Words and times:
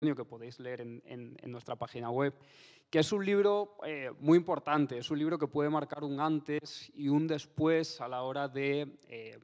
que 0.00 0.24
podéis 0.24 0.60
leer 0.60 0.80
en, 0.80 1.36
nuestra 1.46 1.74
página 1.74 2.08
web, 2.10 2.32
que 2.88 3.00
es 3.00 3.12
un 3.12 3.24
libro 3.26 3.76
eh, 3.84 4.12
muy 4.20 4.38
importante, 4.38 4.98
es 4.98 5.10
un 5.10 5.18
libro 5.18 5.38
que 5.38 5.48
puede 5.48 5.68
marcar 5.70 6.04
un 6.04 6.20
antes 6.20 6.92
y 6.94 7.08
un 7.08 7.26
después 7.26 8.00
a 8.00 8.06
la 8.06 8.22
hora 8.22 8.46
de, 8.46 8.96
eh, 9.08 9.40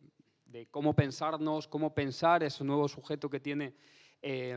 cómo 0.70 0.94
pensarnos, 0.94 1.66
cómo 1.66 1.92
pensar 1.92 2.44
ese 2.44 2.62
nuevo 2.62 2.86
sujeto 2.86 3.28
que 3.28 3.40
tiene 3.40 3.74
eh, 4.22 4.56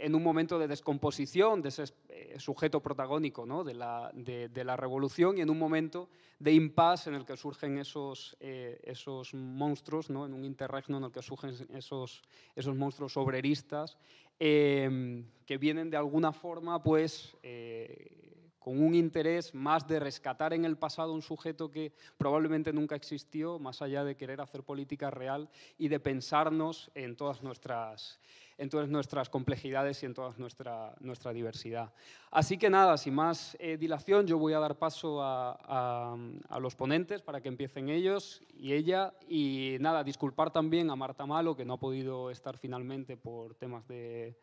en 0.00 0.14
un 0.14 0.22
momento 0.22 0.58
de 0.58 0.68
descomposición 0.68 1.62
de 1.62 1.68
ese 1.70 1.84
eh, 2.08 2.34
sujeto 2.38 2.80
protagónico 2.80 3.46
¿no? 3.46 3.64
de, 3.64 3.74
la, 3.74 4.10
de, 4.14 4.64
la, 4.64 4.76
revolución 4.76 5.38
y 5.38 5.40
en 5.40 5.50
un 5.50 5.58
momento 5.58 6.08
de 6.38 6.52
impasse 6.52 7.10
en 7.10 7.16
el 7.16 7.24
que 7.24 7.36
surgen 7.36 7.78
esos, 7.78 8.36
eh, 8.40 8.80
esos 8.84 9.34
monstruos, 9.34 10.10
¿no? 10.10 10.26
en 10.26 10.34
un 10.34 10.44
interregno 10.44 10.98
en 10.98 11.04
el 11.04 11.12
que 11.12 11.22
surgen 11.22 11.54
esos, 11.74 12.22
esos 12.54 12.76
monstruos 12.76 13.16
obreristas 13.16 13.96
em, 14.38 15.24
que 15.46 15.58
vienen 15.58 15.90
de 15.90 15.96
alguna 15.96 16.32
forma 16.32 16.82
pues, 16.82 17.36
eh, 17.42 18.28
con 18.58 18.82
un 18.82 18.94
interés 18.94 19.54
más 19.54 19.86
de 19.88 19.98
rescatar 19.98 20.52
en 20.52 20.64
el 20.64 20.76
pasado 20.76 21.14
un 21.14 21.22
sujeto 21.22 21.70
que 21.70 21.92
probablemente 22.18 22.72
nunca 22.72 22.96
existió, 22.96 23.58
más 23.58 23.80
allá 23.80 24.04
de 24.04 24.16
querer 24.16 24.40
hacer 24.40 24.62
política 24.62 25.10
real 25.10 25.48
y 25.78 25.88
de 25.88 26.00
pensarnos 26.00 26.90
en 26.94 27.16
todas 27.16 27.42
nuestras 27.42 28.20
en 28.58 28.68
todas 28.68 28.88
nuestras 28.88 29.30
complejidades 29.30 30.02
y 30.02 30.06
en 30.06 30.14
toda 30.14 30.34
nuestra, 30.36 30.94
nuestra 31.00 31.32
diversidad. 31.32 31.92
Así 32.30 32.58
que 32.58 32.68
nada, 32.68 32.96
sin 32.98 33.14
más 33.14 33.56
eh, 33.60 33.76
dilación, 33.78 34.26
yo 34.26 34.36
voy 34.38 34.52
a 34.52 34.58
dar 34.58 34.76
paso 34.76 35.22
a, 35.22 36.16
a, 36.48 36.58
los 36.60 36.74
ponentes 36.74 37.22
para 37.22 37.40
que 37.40 37.48
empiecen 37.48 37.88
ellos 37.88 38.42
y 38.54 38.72
ella. 38.72 39.14
Y 39.28 39.76
nada, 39.80 40.04
disculpar 40.04 40.52
también 40.52 40.90
a 40.90 40.96
Marta 40.96 41.24
Malo, 41.24 41.56
que 41.56 41.64
no 41.64 41.74
ha 41.74 41.80
podido 41.80 42.30
estar 42.30 42.58
finalmente 42.58 43.16
por 43.16 43.54
temas 43.54 43.86
de, 43.86 44.36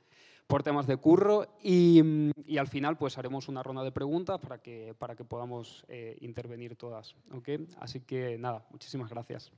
por 0.47 0.63
temas 0.63 0.87
de 0.87 0.97
curro 0.97 1.47
y, 1.61 2.31
y, 2.45 2.57
al 2.57 2.67
final 2.67 2.97
pues 2.97 3.17
haremos 3.17 3.47
una 3.47 3.63
ronda 3.63 3.83
de 3.83 3.91
preguntas 3.91 4.39
para 4.39 4.59
que, 4.59 4.95
para 4.97 5.15
que 5.15 5.25
podamos 5.25 5.83
eh, 5.87 6.17
intervenir 6.21 6.75
todas. 6.75 7.15
¿okay? 7.33 7.67
Así 7.79 8.01
que 8.01 8.37
nada, 8.37 8.65
muchísimas 8.71 9.09
gracias. 9.09 9.51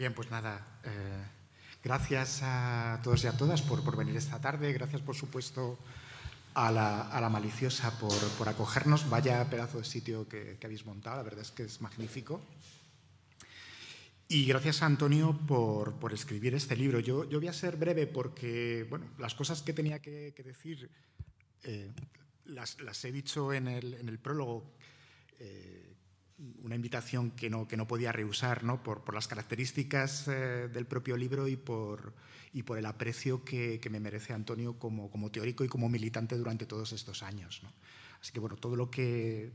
Bien, 0.00 0.14
pues 0.14 0.30
nada, 0.30 0.80
eh, 0.82 1.24
gracias 1.84 2.40
a 2.42 2.98
todos 3.04 3.22
y 3.22 3.26
a 3.26 3.36
todas 3.36 3.60
por, 3.60 3.84
por, 3.84 3.98
venir 3.98 4.16
esta 4.16 4.40
tarde. 4.40 4.72
Gracias, 4.72 5.02
por 5.02 5.14
supuesto, 5.14 5.78
a 6.54 6.72
la, 6.72 7.02
a 7.02 7.20
la 7.20 7.28
maliciosa 7.28 7.98
por, 7.98 8.18
por, 8.38 8.48
acogernos. 8.48 9.10
Vaya 9.10 9.44
pedazo 9.50 9.76
de 9.76 9.84
sitio 9.84 10.26
que, 10.26 10.56
habéis 10.64 10.86
montado, 10.86 11.18
la 11.18 11.22
verdad 11.22 11.42
es 11.42 11.50
que 11.50 11.64
es 11.64 11.82
magnífico. 11.82 12.40
Y 14.26 14.46
gracias 14.46 14.80
a 14.80 14.86
Antonio 14.86 15.38
por, 15.46 15.92
por 15.96 16.14
escribir 16.14 16.54
este 16.54 16.76
libro. 16.76 17.00
Yo, 17.00 17.28
yo, 17.28 17.38
voy 17.38 17.48
a 17.48 17.52
ser 17.52 17.76
breve 17.76 18.06
porque, 18.06 18.86
bueno, 18.88 19.04
las 19.18 19.34
cosas 19.34 19.60
que 19.60 19.74
tenía 19.74 20.00
que, 20.00 20.32
que 20.34 20.42
decir 20.42 20.88
eh, 21.62 21.92
las, 22.46 22.80
las, 22.80 23.04
he 23.04 23.12
dicho 23.12 23.52
en 23.52 23.68
el, 23.68 23.92
en 23.92 24.08
el 24.08 24.18
prólogo. 24.18 24.64
Eh, 25.40 25.89
una 26.62 26.74
invitación 26.74 27.30
que 27.32 27.50
no, 27.50 27.68
que 27.68 27.76
no 27.76 27.86
podía 27.86 28.12
rehusar 28.12 28.64
¿no? 28.64 28.82
Por, 28.82 29.04
por, 29.04 29.14
las 29.14 29.28
características 29.28 30.28
eh, 30.28 30.68
del 30.72 30.86
propio 30.86 31.16
libro 31.16 31.48
y 31.48 31.56
por, 31.56 32.14
y 32.52 32.62
por 32.62 32.78
el 32.78 32.86
aprecio 32.86 33.44
que, 33.44 33.78
que, 33.80 33.90
me 33.90 34.00
merece 34.00 34.32
Antonio 34.32 34.78
como, 34.78 35.10
como 35.10 35.30
teórico 35.30 35.64
y 35.64 35.68
como 35.68 35.88
militante 35.88 36.36
durante 36.36 36.66
todos 36.66 36.92
estos 36.92 37.22
años. 37.22 37.60
¿no? 37.62 37.72
Así 38.20 38.32
que 38.32 38.40
bueno, 38.40 38.56
todo 38.56 38.76
lo 38.76 38.90
que 38.90 39.52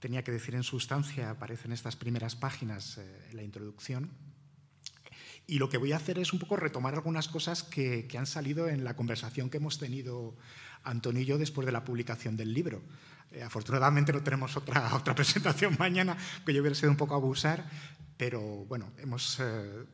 tenía 0.00 0.22
que 0.22 0.32
decir 0.32 0.54
en 0.54 0.62
sustancia 0.62 1.30
aparece 1.30 1.66
en 1.66 1.72
estas 1.72 1.96
primeras 1.96 2.36
páginas, 2.36 2.98
eh, 2.98 3.28
en 3.30 3.36
la 3.36 3.42
introducción. 3.42 4.10
Y 5.46 5.58
lo 5.58 5.70
que 5.70 5.78
voy 5.78 5.92
a 5.92 5.96
hacer 5.96 6.18
es 6.18 6.32
un 6.32 6.38
poco 6.38 6.56
retomar 6.56 6.94
algunas 6.94 7.26
cosas 7.26 7.62
que, 7.62 8.06
que 8.06 8.18
han 8.18 8.26
salido 8.26 8.68
en 8.68 8.84
la 8.84 8.96
conversación 8.96 9.48
que 9.48 9.56
hemos 9.56 9.78
tenido 9.78 10.36
Antonio 10.84 11.22
y 11.22 11.26
yo 11.26 11.38
después 11.38 11.66
de 11.66 11.72
la 11.72 11.84
publicación 11.84 12.36
del 12.36 12.52
libro. 12.52 12.82
Eh, 13.32 13.42
afortunadamente 13.42 14.12
no 14.12 14.22
tenemos 14.22 14.56
otra, 14.56 14.94
otra 14.96 15.14
presentación 15.14 15.76
mañana, 15.78 16.16
que 16.44 16.54
yo 16.54 16.60
hubiera 16.60 16.74
sido 16.74 16.90
un 16.90 16.96
poco 16.96 17.14
abusar, 17.14 17.64
pero 18.16 18.40
bueno, 18.40 18.90
hemos 18.98 19.38
eh, 19.40 19.84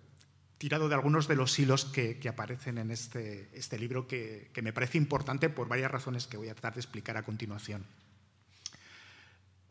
tirado 0.58 0.88
de 0.88 0.94
algunos 0.94 1.28
de 1.28 1.36
los 1.36 1.58
hilos 1.58 1.84
que, 1.84 2.20
aparecen 2.28 2.78
en 2.78 2.90
este, 2.90 3.50
este 3.52 3.78
libro 3.78 4.06
que, 4.06 4.50
que, 4.52 4.62
me 4.62 4.72
parece 4.72 4.98
importante 4.98 5.48
por 5.50 5.68
varias 5.68 5.90
razones 5.90 6.26
que 6.26 6.36
voy 6.36 6.48
a 6.48 6.54
tratar 6.54 6.74
de 6.74 6.80
explicar 6.80 7.16
a 7.16 7.22
continuación. 7.22 7.84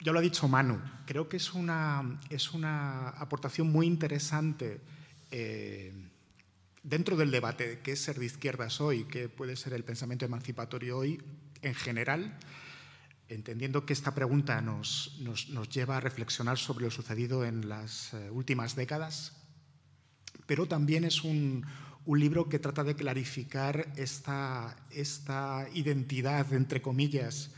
Ya 0.03 0.11
lo 0.11 0.19
ha 0.19 0.21
dicho 0.21 0.49
Manu, 0.49 0.81
creo 1.05 1.29
que 1.29 1.37
es 1.37 1.53
una, 1.53 2.19
es 2.29 2.51
una 2.51 3.09
aportación 3.09 3.71
muy 3.71 3.87
interesante 3.87 4.81
eh, 5.31 5.93
dentro 6.83 7.15
del 7.15 7.31
debate 7.31 7.67
de 7.67 7.79
qué 7.79 7.93
es 7.93 8.01
ser 8.01 8.19
de 8.19 8.25
izquierdas 8.25 8.81
hoy, 8.81 9.05
qué 9.05 9.29
puede 9.29 9.55
ser 9.55 9.73
el 9.73 9.83
pensamiento 9.83 10.25
emancipatorio 10.25 10.97
hoy 10.97 11.21
en 11.61 11.73
general, 11.73 12.37
entendiendo 13.29 13.85
que 13.85 13.93
esta 13.93 14.13
pregunta 14.13 14.61
nos, 14.61 15.17
nos, 15.21 15.49
nos, 15.49 15.69
lleva 15.69 15.97
a 15.97 16.01
reflexionar 16.01 16.57
sobre 16.57 16.85
lo 16.85 16.91
sucedido 16.91 17.45
en 17.45 17.69
las 17.69 18.13
eh, 18.13 18.29
últimas 18.29 18.75
décadas, 18.75 19.33
pero 20.45 20.67
también 20.67 21.05
es 21.05 21.23
un, 21.23 21.65
un, 22.05 22.19
libro 22.19 22.49
que 22.49 22.59
trata 22.59 22.83
de 22.83 22.95
clarificar 22.95 23.93
esta, 23.95 24.75
esta 24.91 25.67
identidad, 25.73 26.51
entre 26.51 26.81
comillas, 26.81 27.51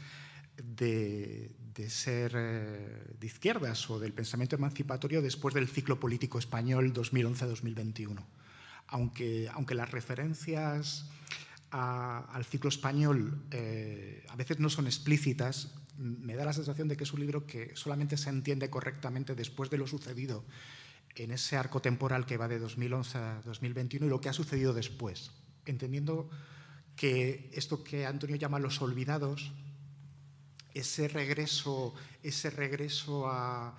de, 0.56 1.52
de 1.74 1.90
ser 1.90 2.32
eh, 2.36 3.16
de 3.20 3.28
izquierdas 3.28 3.90
o 3.90 4.00
del 4.00 4.14
pensamiento 4.14 4.56
emancipatorio 4.56 5.24
después 5.24 5.56
del 5.56 5.68
ciclo 5.68 6.00
político 6.00 6.38
español 6.38 6.94
2011-2021. 6.94 8.24
Aunque, 8.88 9.50
aunque 9.54 9.76
las 9.76 9.92
referencias 9.92 11.10
a, 11.72 12.20
al 12.32 12.46
ciclo 12.46 12.70
español 12.70 13.44
eh, 13.52 14.26
a 14.30 14.36
veces 14.36 14.60
no 14.60 14.70
son 14.70 14.86
explícitas, 14.86 15.74
me 15.98 16.36
da 16.36 16.46
la 16.46 16.54
sensación 16.54 16.88
de 16.88 16.98
que 16.98 17.04
es 17.04 17.14
un 17.14 17.22
libro 17.22 17.46
que 17.48 17.76
solamente 17.76 18.18
se 18.18 18.30
entiende 18.30 18.70
correctamente 18.70 19.34
después 19.34 19.70
de 19.70 19.78
lo 19.78 19.88
sucedido 19.88 20.46
en 21.16 21.32
ese 21.32 21.58
arco 21.58 21.82
temporal 21.82 22.26
que 22.26 22.38
va 22.38 22.48
de 22.48 22.60
2011 22.60 23.18
a 23.18 23.42
2021 23.46 24.06
y 24.06 24.10
lo 24.10 24.20
que 24.20 24.30
ha 24.30 24.34
sucedido 24.34 24.74
después, 24.74 25.32
entendiendo 25.66 26.30
que 26.96 27.50
esto 27.54 27.84
que 27.84 28.06
Antonio 28.06 28.36
llama 28.36 28.60
los 28.60 28.82
olvidados, 28.82 29.52
ese 30.74 31.08
regreso, 31.08 31.94
ese 32.22 32.50
regreso 32.50 33.28
a, 33.28 33.78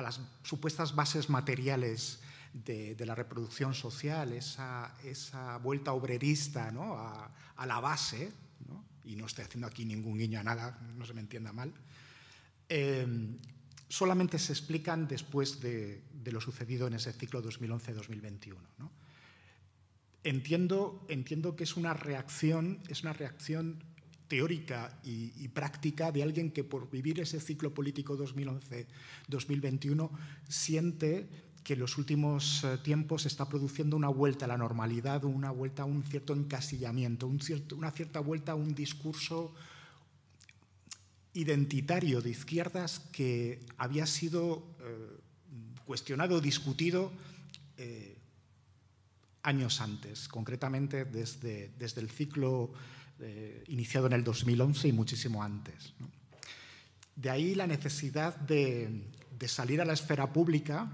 las 0.00 0.20
supuestas 0.44 0.94
bases 0.94 1.28
materiales 1.28 2.20
de, 2.52 2.96
la 3.06 3.14
reproducción 3.14 3.74
social, 3.74 4.32
esa, 4.32 4.94
esa 5.04 5.58
vuelta 5.58 5.92
obrerista 5.92 6.70
¿no? 6.70 6.94
a, 6.94 7.66
la 7.66 7.80
base, 7.80 8.32
¿no? 8.68 8.84
y 9.04 9.16
no 9.16 9.26
estoy 9.26 9.44
haciendo 9.44 9.66
aquí 9.66 9.84
ningún 9.84 10.18
guiño 10.18 10.40
a 10.40 10.42
nada, 10.42 10.78
no 10.96 11.04
se 11.04 11.14
me 11.14 11.20
entienda 11.20 11.52
mal, 11.52 11.72
eh, 12.68 13.06
solamente 13.88 14.38
se 14.38 14.52
explican 14.52 15.08
después 15.08 15.60
de, 15.60 16.02
de, 16.12 16.32
lo 16.32 16.40
sucedido 16.40 16.86
en 16.86 16.94
ese 16.94 17.12
ciclo 17.12 17.42
2011-2021. 17.42 18.56
¿no? 18.78 18.90
Entiendo, 20.22 21.04
entiendo 21.08 21.56
que 21.56 21.64
es 21.64 21.76
una 21.76 21.94
reacción, 21.94 22.80
es 22.88 23.02
una 23.02 23.12
reacción 23.12 23.82
teórica 24.28 25.00
y, 25.02 25.32
y, 25.36 25.48
práctica 25.48 26.12
de 26.12 26.22
alguien 26.22 26.52
que 26.52 26.62
por 26.62 26.88
vivir 26.88 27.18
ese 27.18 27.40
ciclo 27.40 27.74
político 27.74 28.16
2011-2021 28.16 30.08
siente 30.48 31.49
que 31.62 31.74
en 31.74 31.80
los 31.80 31.98
últimos 31.98 32.64
eh, 32.64 32.78
tiempos 32.78 33.22
se 33.22 33.28
está 33.28 33.48
produciendo 33.48 33.96
una 33.96 34.08
vuelta 34.08 34.46
a 34.46 34.48
la 34.48 34.56
normalidad, 34.56 35.24
una 35.24 35.50
vuelta 35.50 35.82
a 35.82 35.86
un 35.86 36.02
cierto 36.02 36.34
encasillamiento, 36.34 37.26
una 37.26 37.90
cierta 37.90 38.20
vuelta 38.20 38.52
a 38.52 38.54
un 38.54 38.74
discurso 38.74 39.54
identitario 41.34 42.20
de 42.20 42.30
izquierdas 42.30 43.00
que 43.12 43.60
había 43.76 44.06
sido 44.06 44.64
eh, 44.80 45.20
cuestionado, 45.84 46.40
discutido 46.40 47.12
eh, 47.76 48.16
años 49.42 49.80
antes, 49.80 50.28
concretamente 50.28 51.04
desde, 51.04 51.70
desde 51.78 52.00
el 52.00 52.10
ciclo 52.10 52.72
iniciado 53.68 54.06
en 54.06 54.14
el 54.14 54.24
2011 54.24 54.88
y 54.88 54.92
muchísimo 54.92 55.42
antes. 55.42 55.92
De 57.14 57.28
ahí 57.28 57.54
la 57.54 57.66
necesidad 57.66 58.34
de, 58.34 59.04
de 59.38 59.48
salir 59.48 59.82
a 59.82 59.84
la 59.84 59.92
esfera 59.92 60.32
pública 60.32 60.90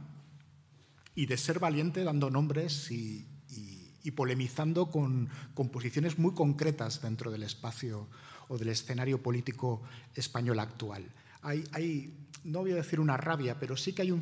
y 1.16 1.26
de 1.26 1.36
ser 1.36 1.58
valiente 1.58 2.04
dando 2.04 2.30
nombres 2.30 2.90
y, 2.92 3.26
y, 3.48 3.90
y 4.04 4.10
polemizando 4.12 4.90
con, 4.90 5.28
con, 5.54 5.70
posiciones 5.70 6.18
muy 6.18 6.34
concretas 6.34 7.02
dentro 7.02 7.32
del 7.32 7.42
espacio 7.42 8.06
o 8.48 8.58
del 8.58 8.68
escenario 8.68 9.20
político 9.22 9.82
español 10.14 10.60
actual. 10.60 11.10
Hay, 11.42 11.64
hay 11.72 12.14
no 12.44 12.60
voy 12.60 12.72
a 12.72 12.76
decir 12.76 13.00
una 13.00 13.16
rabia, 13.16 13.58
pero 13.58 13.76
sí 13.76 13.92
que 13.94 14.02
hay 14.02 14.12
un, 14.12 14.20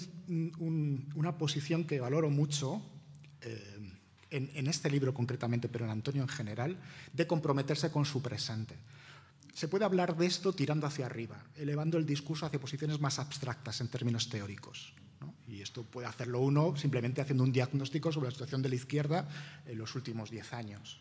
un, 0.59 1.13
una 1.17 1.37
posición 1.37 1.85
que 1.85 2.01
valoro 2.01 2.31
mucho. 2.31 2.81
Eh, 3.43 3.81
en, 4.31 4.51
en, 4.55 4.67
este 4.67 4.91
libro 4.91 5.15
concretamente, 5.15 5.69
pero 5.69 5.85
en 5.85 5.93
Antonio 5.93 6.23
en 6.23 6.29
general, 6.29 6.81
de 7.13 7.25
comprometerse 7.25 7.93
con 7.93 8.05
su 8.05 8.21
presente. 8.21 8.75
se 9.53 9.69
puede 9.69 9.85
hablar 9.85 10.17
de 10.17 10.27
esto 10.27 10.53
tirando 10.53 10.89
hacia 10.89 11.07
arriba, 11.07 11.45
elevando 11.55 11.99
el 11.99 12.07
discurso 12.07 12.45
hacia 12.45 12.59
posiciones 12.59 12.99
más 12.99 13.21
abstractas 13.21 13.81
en 13.81 13.89
términos 13.89 14.29
teóricos. 14.29 14.93
Y 15.47 15.61
esto 15.61 15.83
puede 15.83 16.07
hacerlo 16.07 16.41
uno 16.41 16.77
simplemente 16.77 17.21
haciendo 17.21 17.45
un 17.45 17.53
diagnóstico 17.53 18.13
sobre 18.13 18.27
la 18.27 18.33
situación 18.33 18.63
de 18.63 18.69
la 18.69 18.75
izquierda 18.75 19.29
en 19.67 19.79
los 19.79 19.95
últimos 19.95 20.31
diez 20.31 20.53
años. 20.53 21.01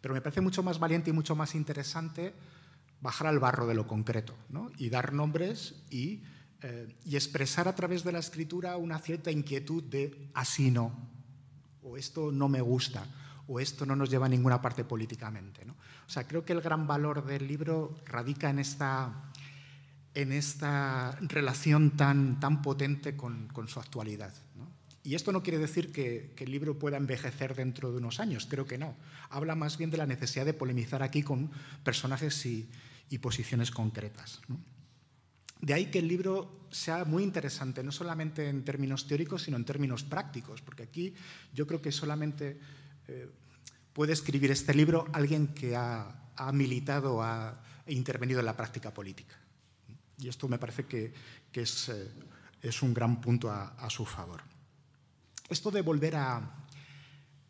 Pero 0.00 0.14
me 0.14 0.20
parece 0.20 0.40
mucho 0.40 0.62
más 0.62 0.78
valiente 0.78 1.10
y 1.10 1.12
mucho 1.12 1.34
más 1.34 1.54
interesante 1.54 2.34
bajar 3.00 3.26
al 3.26 3.38
barro 3.38 3.66
de 3.66 3.74
lo 3.74 3.86
concreto 3.86 4.34
y 4.78 4.88
dar 4.90 5.12
nombres 5.12 5.74
y, 5.90 6.22
eh, 6.62 6.94
y 7.04 7.16
expresar 7.16 7.68
a 7.68 7.74
través 7.74 8.04
de 8.04 8.12
la 8.12 8.18
escritura 8.18 8.76
una 8.76 8.98
cierta 8.98 9.30
inquietud 9.30 9.82
de 9.82 10.30
así 10.34 10.70
no, 10.70 10.92
o 11.82 11.96
esto 11.96 12.32
no 12.32 12.48
me 12.48 12.60
gusta, 12.60 13.06
o 13.46 13.60
esto 13.60 13.84
no 13.84 13.94
nos 13.94 14.10
lleva 14.10 14.26
a 14.26 14.30
ninguna 14.30 14.60
parte 14.60 14.84
políticamente. 14.84 15.66
O 16.06 16.10
sea, 16.10 16.26
creo 16.26 16.44
que 16.44 16.52
el 16.52 16.60
gran 16.60 16.86
valor 16.86 17.24
del 17.24 17.46
libro 17.46 17.96
radica 18.06 18.50
en 18.50 18.58
esta, 18.58 19.32
en 20.14 20.32
esta 20.32 21.18
relación 21.20 21.96
tan, 21.96 22.38
tan 22.40 22.62
potente 22.62 23.16
con, 23.16 23.50
su 23.66 23.80
actualidad. 23.80 24.32
Y 25.02 25.14
esto 25.14 25.32
no 25.32 25.42
quiere 25.42 25.58
decir 25.58 25.92
que, 25.92 26.34
el 26.38 26.50
libro 26.50 26.78
pueda 26.78 26.96
envejecer 26.96 27.54
dentro 27.54 27.90
de 27.92 27.98
unos 27.98 28.20
años, 28.20 28.46
creo 28.48 28.66
que 28.66 28.78
no. 28.78 28.96
Habla 29.28 29.54
más 29.54 29.76
bien 29.76 29.90
de 29.90 29.98
la 29.98 30.06
necesidad 30.06 30.46
de 30.46 30.54
polemizar 30.54 31.02
aquí 31.02 31.22
con 31.22 31.50
personajes 31.82 32.46
y, 32.46 32.68
posiciones 33.20 33.70
concretas. 33.70 34.40
De 35.60 35.72
ahí 35.72 35.86
que 35.86 36.00
el 36.00 36.08
libro 36.08 36.66
sea 36.72 37.04
muy 37.04 37.22
interesante, 37.22 37.84
no 37.84 37.92
solamente 37.92 38.48
en 38.48 38.64
términos 38.64 39.06
teóricos, 39.06 39.44
sino 39.44 39.56
en 39.56 39.64
términos 39.64 40.02
prácticos, 40.02 40.60
porque 40.62 40.82
aquí 40.82 41.14
yo 41.54 41.64
creo 41.64 41.80
que 41.80 41.92
solamente 41.92 42.58
eh, 43.06 43.28
puede 43.92 44.12
escribir 44.12 44.50
este 44.50 44.74
libro 44.74 45.06
alguien 45.12 45.54
que 45.54 45.76
ha, 45.76 46.32
militado 46.52 47.22
ha, 47.22 47.62
intervenido 47.86 48.40
en 48.40 48.46
la 48.46 48.56
práctica 48.56 48.92
política. 48.92 49.36
Y 50.18 50.28
esto 50.28 50.48
me 50.48 50.58
parece 50.58 50.86
que, 50.86 51.12
es, 51.52 51.88
eh, 51.88 52.10
es, 52.62 52.82
un 52.82 52.94
gran 52.94 53.20
punto 53.20 53.50
a, 53.50 53.88
su 53.90 54.04
favor. 54.04 54.42
Esto 55.48 55.70
de 55.70 55.82
volver 55.82 56.16
a, 56.16 56.64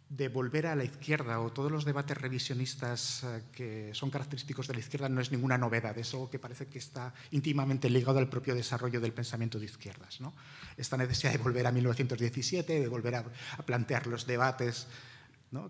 de 0.08 0.28
volver 0.28 0.66
a 0.66 0.74
la 0.74 0.84
izquierda 0.84 1.40
o 1.40 1.52
todos 1.52 1.70
los 1.70 1.84
debates 1.84 2.16
revisionistas 2.16 3.24
eh, 3.24 3.42
que 3.52 3.90
son 3.92 4.10
característicos 4.10 4.66
de 4.66 4.74
la 4.74 4.80
izquierda 4.80 5.08
no 5.08 5.20
es 5.20 5.30
ninguna 5.30 5.58
novedad, 5.58 5.96
es 5.98 6.12
algo 6.14 6.30
que 6.30 6.38
parece 6.38 6.66
que 6.66 6.78
está 6.78 7.12
íntimamente 7.30 7.90
ligado 7.90 8.18
al 8.18 8.28
propio 8.28 8.54
desarrollo 8.54 9.00
del 9.00 9.12
pensamiento 9.12 9.58
de 9.58 9.66
izquierdas. 9.66 10.20
¿no? 10.20 10.34
Esta 10.76 10.96
necesidad 10.96 11.32
de 11.32 11.38
volver 11.38 11.66
a 11.66 11.72
1917, 11.72 12.80
de 12.80 12.88
volver 12.88 13.16
a 13.16 13.24
plantear 13.64 14.06
los 14.06 14.26
debates 14.26 14.86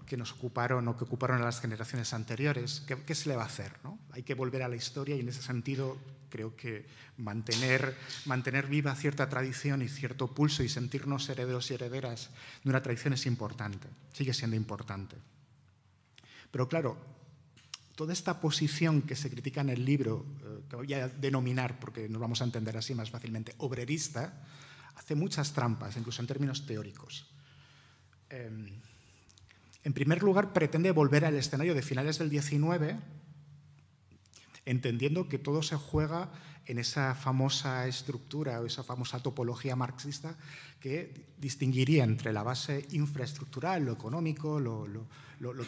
que 0.07 0.17
nos 0.17 0.33
ocuparon 0.33 0.89
o 0.89 0.97
que 0.97 1.05
ocuparon 1.05 1.41
a 1.41 1.45
las 1.45 1.61
generaciones 1.61 2.13
anteriores. 2.13 2.83
¿Qué, 2.87 3.15
se 3.15 3.29
le 3.29 3.37
va 3.37 3.43
a 3.43 3.47
hacer? 3.47 3.73
Hay 4.13 4.23
que 4.23 4.35
volver 4.35 4.63
a 4.63 4.69
la 4.69 4.77
historia 4.77 5.17
y 5.17 5.21
en 5.21 5.29
ese 5.29 5.43
sentido 5.43 5.99
creo 6.31 6.57
que 6.57 6.87
mantener, 7.19 7.97
mantener 8.25 8.67
viva 8.67 8.95
cierta 8.97 9.29
tradición 9.29 9.83
y 9.83 9.89
cierto 9.89 10.29
pulso 10.29 10.63
y 10.63 10.69
sentirnos 10.69 11.29
herederos 11.29 11.71
y 11.71 11.75
herederas 11.75 12.31
de 12.63 12.71
una 12.71 12.83
tradición 12.83 13.13
es 13.13 13.27
importante, 13.27 13.89
sigue 14.13 14.35
siendo 14.35 14.57
importante. 14.57 15.17
Pero 16.51 16.69
claro, 16.69 16.97
toda 17.95 18.13
esta 18.13 18.41
posición 18.41 19.03
que 19.03 19.17
se 19.17 19.31
critica 19.31 19.61
en 19.61 19.71
el 19.71 19.85
libro, 19.85 20.27
eh, 20.43 20.63
que 20.69 20.77
voy 20.77 20.95
a 20.95 21.09
denominar, 21.09 21.79
porque 21.79 22.09
nos 22.09 22.21
vamos 22.21 22.41
a 22.41 22.45
entender 22.45 22.77
así 22.77 22.95
más 22.95 23.11
fácilmente, 23.11 23.55
obrerista, 23.59 24.43
hace 24.97 25.15
muchas 25.15 25.53
trampas, 25.53 25.97
incluso 25.97 26.23
en 26.23 26.29
términos 26.29 26.67
teóricos. 26.67 27.27
Em, 28.31 28.81
en 29.85 29.93
primer 29.93 30.23
lugar, 30.23 30.53
pretende 30.53 30.91
volver 30.91 31.27
al 31.27 31.37
escenario 31.37 31.75
de 31.75 31.83
finales 31.83 32.19
del 32.19 32.31
19, 32.31 32.99
entendiendo 34.65 35.29
que 35.29 35.39
todo 35.39 35.63
se 35.63 35.77
juega 35.77 36.33
en 36.67 36.79
esa 36.79 37.15
famosa 37.15 37.87
estructura 37.87 38.61
o 38.61 38.67
esa 38.67 38.83
famosa 38.83 39.21
topología 39.21 39.77
marxista 39.77 40.37
que 40.81 41.35
distinguiría 41.37 42.05
entre 42.05 42.33
la 42.33 42.43
base 42.43 42.87
infraestructural, 42.93 43.85
lo 43.85 43.93
económico, 43.93 44.59
lo, 44.59 45.07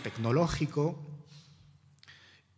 tecnológico 0.02 0.98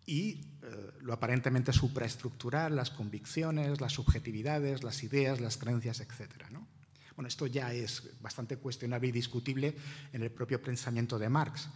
y 0.07 0.47
eh, 0.63 0.91
lo 1.01 1.13
aparentemente 1.13 1.73
supraestructural, 1.73 2.77
las 2.77 2.91
convicciones, 2.91 3.81
las 3.81 3.93
subjetividades, 3.93 4.85
las 4.85 5.03
ideas, 5.03 5.41
las 5.41 5.57
creencias, 5.57 5.99
etc. 6.01 6.49
Bueno, 7.19 7.27
esto 7.27 7.49
ya 7.49 7.75
es 7.75 8.05
bastante 8.21 8.59
cuestionable 8.59 9.09
y 9.09 9.11
discutible 9.11 9.75
en 10.13 10.23
el 10.23 10.31
propio 10.31 10.63
pensamiento 10.63 11.19
de 11.19 11.29
Marx. 11.29 11.69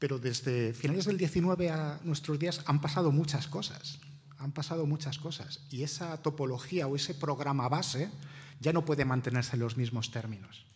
Pero 0.00 0.18
desde 0.18 0.74
finales 0.74 1.04
del 1.04 1.16
19 1.16 1.70
a 1.70 2.00
nuestros 2.02 2.40
días 2.40 2.60
han 2.66 2.80
pasado 2.80 3.12
muchas 3.12 3.46
cosas. 3.46 4.00
Han 4.38 4.50
pasado 4.50 4.84
muchas 4.84 5.20
cosas. 5.20 5.60
Y 5.70 5.84
esa 5.84 6.20
topología 6.22 6.88
o 6.88 6.96
ese 6.96 7.14
programa 7.14 7.68
base 7.68 8.10
ya 8.58 8.72
no 8.72 8.84
puede 8.84 9.04
mantenerse 9.04 9.54
en 9.54 9.60
los 9.60 9.76
mismos 9.76 10.10
términos. 10.10 10.66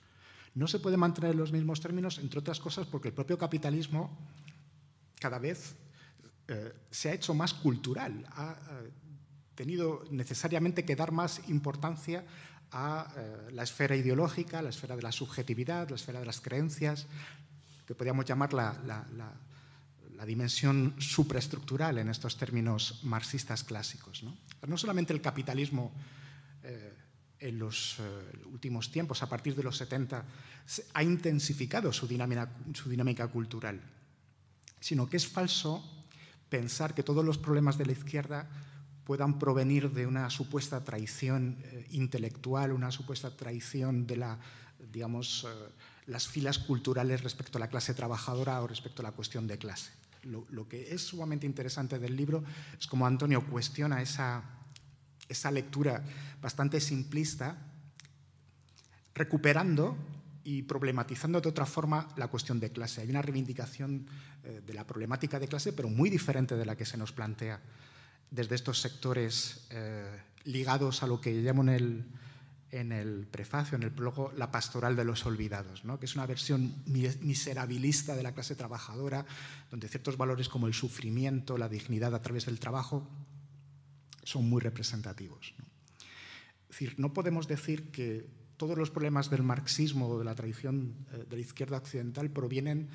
No 0.54 0.68
se 0.68 0.78
puede 0.78 0.96
mantener 0.96 1.32
en 1.32 1.38
los 1.38 1.50
mismos 1.50 1.80
términos, 1.80 2.20
entre 2.20 2.38
otras 2.38 2.60
cosas, 2.60 2.86
porque 2.86 3.08
el 3.08 3.14
propio 3.14 3.36
capitalismo 3.36 4.16
cada 5.18 5.40
vez 5.40 5.74
eh, 6.46 6.72
se 6.92 7.10
ha 7.10 7.14
hecho 7.14 7.34
más 7.34 7.52
cultural, 7.52 8.24
ha 8.30 8.52
eh, 8.52 8.90
tenido 9.56 10.04
necesariamente 10.12 10.84
que 10.84 10.94
dar 10.94 11.10
más 11.10 11.48
importancia 11.48 12.24
a 12.73 13.09
eh, 13.17 13.50
la 13.53 13.62
esfera 13.62 13.97
ideológica, 13.97 14.62
la 14.62 14.69
esfera 14.70 14.97
de 14.97 15.03
la 15.03 15.12
subjetividad, 15.12 15.88
la 15.88 15.97
esfera 15.97 16.20
de 16.20 16.26
las 16.26 16.41
creencias, 16.41 17.06
que 17.87 17.94
podríamos 17.94 18.26
llamar 18.26 18.53
la, 18.53 18.75
dimensión 20.26 20.94
supraestructural 20.99 21.97
en 21.99 22.11
estos 22.11 22.37
términos 22.37 23.00
marxistas 23.05 23.62
clásicos. 23.62 24.25
No, 24.67 24.76
solamente 24.76 25.12
el 25.12 25.23
capitalismo 25.23 25.93
eh, 26.65 26.93
en 27.38 27.59
los 27.59 28.00
eh, 28.00 28.47
últimos 28.47 28.91
tiempos, 28.91 29.23
a 29.23 29.29
partir 29.29 29.55
de 29.55 29.62
los 29.62 29.76
70, 29.76 30.25
ha 30.93 31.03
intensificado 31.03 31.93
su 31.93 32.06
dinámica 32.09 33.29
cultural, 33.29 33.81
sino 34.81 35.09
que 35.09 35.17
es 35.17 35.26
falso 35.26 35.82
pensar 36.49 36.94
que 36.94 37.03
todos 37.03 37.25
los 37.25 37.38
problemas 37.38 37.79
de 37.79 37.87
la 37.87 37.93
izquierda 37.93 38.49
puedan 39.08 39.38
provenir 39.38 39.90
de 39.90 40.06
una 40.06 40.28
supuesta 40.28 40.84
traición 40.84 41.56
eh, 41.62 41.87
intelectual, 41.93 42.75
una 42.75 42.90
supuesta 42.90 43.34
traición 43.34 44.06
de 44.06 44.16
eh, 44.16 45.46
las 46.05 46.28
filas 46.28 46.58
culturales 46.58 47.22
respecto 47.22 47.56
a 47.56 47.60
la 47.60 47.70
clase 47.70 47.94
trabajadora 47.94 48.60
o 48.60 48.66
respecto 48.66 49.00
a 49.00 49.05
la 49.05 49.12
cuestión 49.12 49.46
de 49.46 49.56
clase. 49.56 49.93
Lo, 50.25 50.69
que 50.69 50.93
es 50.93 51.00
sumamente 51.00 51.46
interesante 51.46 51.99
del 51.99 52.16
libro 52.16 52.44
es 52.78 52.87
cómo 52.87 53.06
Antonio 53.06 53.46
cuestiona 53.46 54.02
esa, 54.02 54.43
esa 55.26 55.50
lectura 55.52 56.05
bastante 56.43 56.78
simplista, 56.78 57.56
recuperando 59.15 59.96
y 60.44 60.65
problematizando 60.65 61.41
de 61.41 61.48
otra 61.48 61.65
forma 61.65 62.08
la 62.17 62.29
cuestión 62.29 62.60
de 62.60 62.72
clase. 62.72 63.00
Hay 63.00 63.08
una 63.08 63.22
reivindicación 63.22 64.06
eh, 64.44 64.60
de 64.67 64.74
la 64.74 64.86
problemática 64.86 65.41
de 65.41 65.48
clase, 65.48 65.72
pero 65.72 65.88
muy 65.88 66.10
diferente 66.10 66.56
de 66.56 66.67
la 66.67 66.77
que 66.77 66.84
se 66.84 66.98
nos 66.98 67.12
plantea 67.12 67.58
desde 68.31 68.55
estos 68.55 68.81
sectores 68.81 69.67
eh, 69.70 70.20
ligados 70.44 71.03
a 71.03 71.06
lo 71.06 71.20
que 71.20 71.32
llamo 71.32 71.63
en 71.63 72.93
el, 72.93 73.27
prefacio, 73.31 73.77
en 73.77 73.82
el 73.82 73.91
prólogo, 73.91 74.32
la 74.37 74.51
pastoral 74.51 74.97
de 74.97 75.05
los 75.05 75.25
olvidados, 75.27 75.85
¿no? 75.85 75.99
que 75.99 76.06
es 76.06 76.15
una 76.15 76.27
versión 76.27 76.75
miserabilista 76.87 78.17
de 78.17 78.23
la 78.23 78.32
clase 78.32 78.55
trabajadora, 78.55 79.27
donde 79.70 79.89
ciertos 79.89 80.17
valores 80.17 80.49
como 80.49 80.67
el 80.67 80.75
sufrimiento, 80.75 81.58
la 81.58 81.69
dignidad 81.69 82.15
a 82.15 82.23
través 82.23 82.47
del 82.47 82.58
trabajo, 82.58 83.08
son 84.23 84.49
muy 84.49 84.61
representativos. 84.61 85.55
Es 86.69 86.69
decir, 86.69 86.94
no 86.99 87.15
podemos 87.15 87.49
decir 87.49 87.91
que 87.91 88.29
todos 88.58 88.77
los 88.77 88.91
problemas 88.91 89.31
del 89.31 89.43
marxismo 89.43 90.08
o 90.08 90.19
de 90.19 90.25
la 90.25 90.35
tradición 90.35 90.94
eh, 91.13 91.25
de 91.29 91.37
la 91.37 91.43
izquierda 91.43 91.79
occidental 91.79 92.29
provienen 92.31 92.89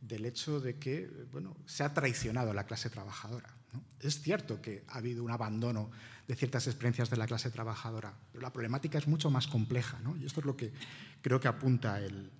del 0.00 0.26
hecho 0.26 0.58
de 0.58 0.78
que 0.78 1.08
bueno, 1.30 1.56
se 1.66 1.84
ha 1.84 1.94
traicionado 1.94 2.50
a 2.50 2.54
la 2.54 2.66
clase 2.66 2.90
trabajadora. 2.90 3.61
Es 4.00 4.20
cierto 4.20 4.60
que 4.60 4.84
ha 4.88 4.98
habido 4.98 5.24
un 5.24 5.30
abandono 5.30 5.90
de 6.26 6.34
ciertas 6.34 6.66
experiencias 6.66 7.10
de 7.10 7.16
la 7.16 7.26
clase 7.26 7.50
trabajadora, 7.50 8.14
pero 8.30 8.42
la 8.42 8.52
problemática 8.52 8.98
es 8.98 9.06
mucho 9.06 9.30
más 9.30 9.46
compleja, 9.46 10.00
y 10.20 10.24
esto 10.24 10.40
es 10.40 10.46
lo 10.46 10.56
que 10.56 10.72
creo 11.20 11.40
que 11.40 11.48
apunta 11.48 12.00
el, 12.00 12.30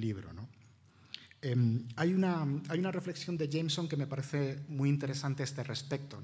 libro. 0.00 0.30
Em, 1.42 1.88
hay, 1.96 2.14
una, 2.14 2.44
reflexión 2.92 3.36
de 3.36 3.48
Jameson 3.48 3.88
que 3.88 3.96
me 3.96 4.06
parece 4.06 4.60
muy 4.68 4.88
interesante 4.88 5.42
a 5.42 5.44
este 5.44 5.64
respecto. 5.64 6.20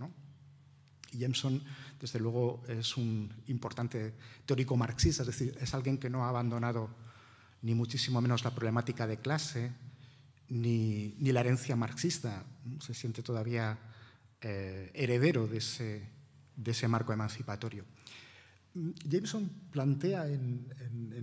Jameson, 1.12 1.62
desde 2.00 2.20
luego, 2.20 2.62
es 2.68 2.96
un 2.96 3.32
importante 3.48 4.14
teórico 4.44 4.76
marxista, 4.76 5.22
es 5.22 5.28
decir, 5.28 5.56
es 5.60 5.74
alguien 5.74 5.98
que 5.98 6.10
no 6.10 6.24
ha 6.24 6.28
abandonado 6.28 6.90
ni 7.62 7.74
muchísimo 7.74 8.20
menos 8.20 8.44
la 8.44 8.54
problemática 8.54 9.06
de 9.06 9.18
clase, 9.18 9.72
ni, 10.48 11.14
ni 11.18 11.32
la 11.32 11.40
herencia 11.40 11.74
marxista. 11.76 12.44
Se 12.80 12.94
siente 12.94 13.22
todavía 13.22 13.78
eh, 14.42 14.90
heredero 14.94 15.46
de 15.46 15.58
ese, 15.58 16.02
de 16.56 16.70
ese, 16.70 16.88
marco 16.88 17.12
emancipatorio. 17.12 17.84
Jameson 19.08 19.50
plantea 19.70 20.26
en, 20.28 20.68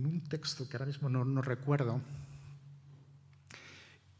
un 0.04 0.20
texto 0.28 0.68
que 0.68 0.76
ahora 0.76 0.86
mismo 0.86 1.08
no, 1.08 1.40
recuerdo, 1.40 2.00